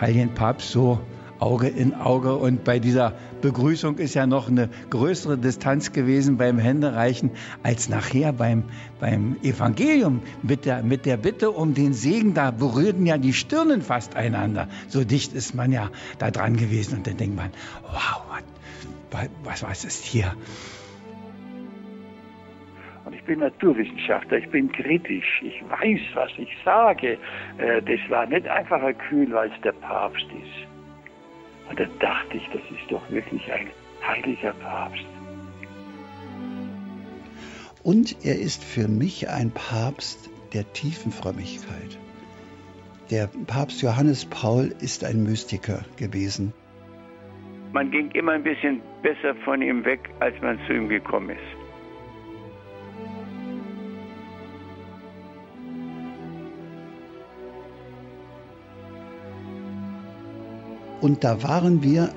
Heiligen 0.00 0.34
Papst 0.34 0.70
so 0.70 1.00
Auge 1.38 1.68
in 1.68 1.94
Auge. 1.94 2.36
Und 2.36 2.64
bei 2.64 2.78
dieser 2.78 3.12
Begrüßung 3.40 3.98
ist 3.98 4.14
ja 4.14 4.26
noch 4.26 4.48
eine 4.48 4.68
größere 4.90 5.36
Distanz 5.36 5.92
gewesen 5.92 6.36
beim 6.36 6.58
Händereichen 6.58 7.30
als 7.62 7.88
nachher 7.88 8.32
beim, 8.32 8.64
beim 9.00 9.36
Evangelium. 9.42 10.22
Mit 10.42 10.64
der, 10.64 10.82
mit 10.82 11.06
der 11.06 11.16
Bitte 11.16 11.50
um 11.50 11.74
den 11.74 11.92
Segen, 11.92 12.34
da 12.34 12.50
berührten 12.50 13.06
ja 13.06 13.18
die 13.18 13.32
Stirnen 13.32 13.82
fast 13.82 14.16
einander. 14.16 14.68
So 14.88 15.04
dicht 15.04 15.34
ist 15.34 15.54
man 15.54 15.72
ja 15.72 15.90
da 16.18 16.30
dran 16.30 16.56
gewesen. 16.56 16.98
Und 16.98 17.06
dann 17.06 17.16
denkt 17.16 17.36
man, 17.36 17.50
wow, 17.82 18.22
was, 19.10 19.28
was, 19.44 19.62
was 19.62 19.84
ist 19.84 20.04
hier? 20.04 20.34
Und 23.04 23.14
ich 23.14 23.22
bin 23.24 23.40
Naturwissenschaftler, 23.40 24.38
ich 24.38 24.48
bin 24.48 24.72
kritisch, 24.72 25.42
ich 25.42 25.62
weiß, 25.68 26.00
was 26.14 26.30
ich 26.38 26.48
sage. 26.64 27.18
Äh, 27.58 27.82
das 27.82 28.00
war 28.08 28.26
nicht 28.26 28.48
einfach 28.48 28.82
ein 28.82 28.96
Kühl, 28.96 29.30
weil 29.32 29.50
es 29.50 29.60
der 29.60 29.72
Papst 29.72 30.26
ist. 30.26 31.68
Und 31.68 31.78
dann 31.78 31.90
dachte 31.98 32.36
ich, 32.36 32.46
das 32.48 32.62
ist 32.70 32.90
doch 32.90 33.02
wirklich 33.10 33.52
ein 33.52 33.68
heiliger 34.06 34.52
Papst. 34.54 35.04
Und 37.82 38.24
er 38.24 38.38
ist 38.38 38.64
für 38.64 38.88
mich 38.88 39.28
ein 39.28 39.50
Papst 39.50 40.30
der 40.54 40.72
tiefen 40.72 41.12
Frömmigkeit. 41.12 41.98
Der 43.10 43.28
Papst 43.46 43.82
Johannes 43.82 44.24
Paul 44.24 44.72
ist 44.80 45.04
ein 45.04 45.22
Mystiker 45.22 45.84
gewesen. 45.98 46.54
Man 47.72 47.90
ging 47.90 48.10
immer 48.12 48.32
ein 48.32 48.42
bisschen 48.42 48.80
besser 49.02 49.34
von 49.44 49.60
ihm 49.60 49.84
weg, 49.84 50.08
als 50.20 50.40
man 50.40 50.58
zu 50.66 50.72
ihm 50.72 50.88
gekommen 50.88 51.30
ist. 51.30 51.63
Und 61.04 61.22
da 61.22 61.42
waren 61.42 61.82
wir 61.82 62.14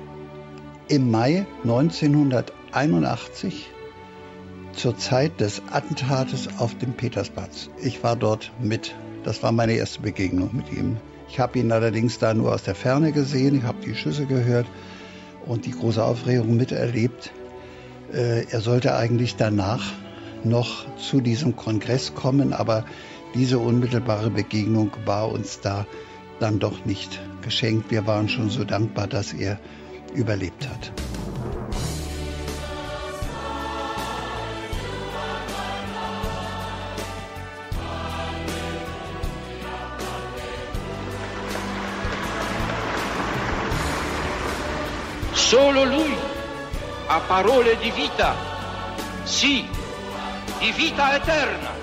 im 0.88 1.10
Mai 1.10 1.44
1981 1.62 3.68
zur 4.72 4.96
Zeit 4.96 5.38
des 5.40 5.60
Attentates 5.70 6.48
auf 6.56 6.74
dem 6.78 6.94
Petersplatz. 6.94 7.68
Ich 7.82 8.02
war 8.02 8.16
dort 8.16 8.50
mit. 8.62 8.94
Das 9.24 9.42
war 9.42 9.52
meine 9.52 9.74
erste 9.74 10.00
Begegnung 10.00 10.48
mit 10.54 10.72
ihm. 10.72 10.96
Ich 11.28 11.38
habe 11.38 11.58
ihn 11.58 11.70
allerdings 11.70 12.18
da 12.18 12.32
nur 12.32 12.54
aus 12.54 12.62
der 12.62 12.74
Ferne 12.74 13.12
gesehen. 13.12 13.58
Ich 13.58 13.64
habe 13.64 13.76
die 13.84 13.94
Schüsse 13.94 14.24
gehört 14.24 14.66
und 15.44 15.66
die 15.66 15.72
große 15.72 16.02
Aufregung 16.02 16.56
miterlebt. 16.56 17.30
Äh, 18.10 18.50
er 18.50 18.62
sollte 18.62 18.96
eigentlich 18.96 19.36
danach 19.36 19.84
noch 20.44 20.86
zu 20.96 21.20
diesem 21.20 21.56
Kongress 21.56 22.14
kommen, 22.14 22.54
aber 22.54 22.86
diese 23.34 23.58
unmittelbare 23.58 24.30
Begegnung 24.30 24.92
war 25.04 25.30
uns 25.30 25.60
da 25.60 25.84
dann 26.40 26.58
doch 26.58 26.84
nicht 26.84 27.20
geschenkt. 27.42 27.90
Wir 27.90 28.06
waren 28.06 28.28
schon 28.28 28.50
so 28.50 28.64
dankbar, 28.64 29.06
dass 29.06 29.32
er 29.32 29.58
überlebt 30.14 30.68
hat. 30.68 30.92
Solo 45.34 45.84
lui 45.84 46.14
ha 47.06 47.20
parole 47.20 47.78
di 47.78 47.90
vita, 47.90 48.34
sì, 49.24 49.66
di 50.58 50.70
vita 50.72 51.14
eterna. 51.16 51.77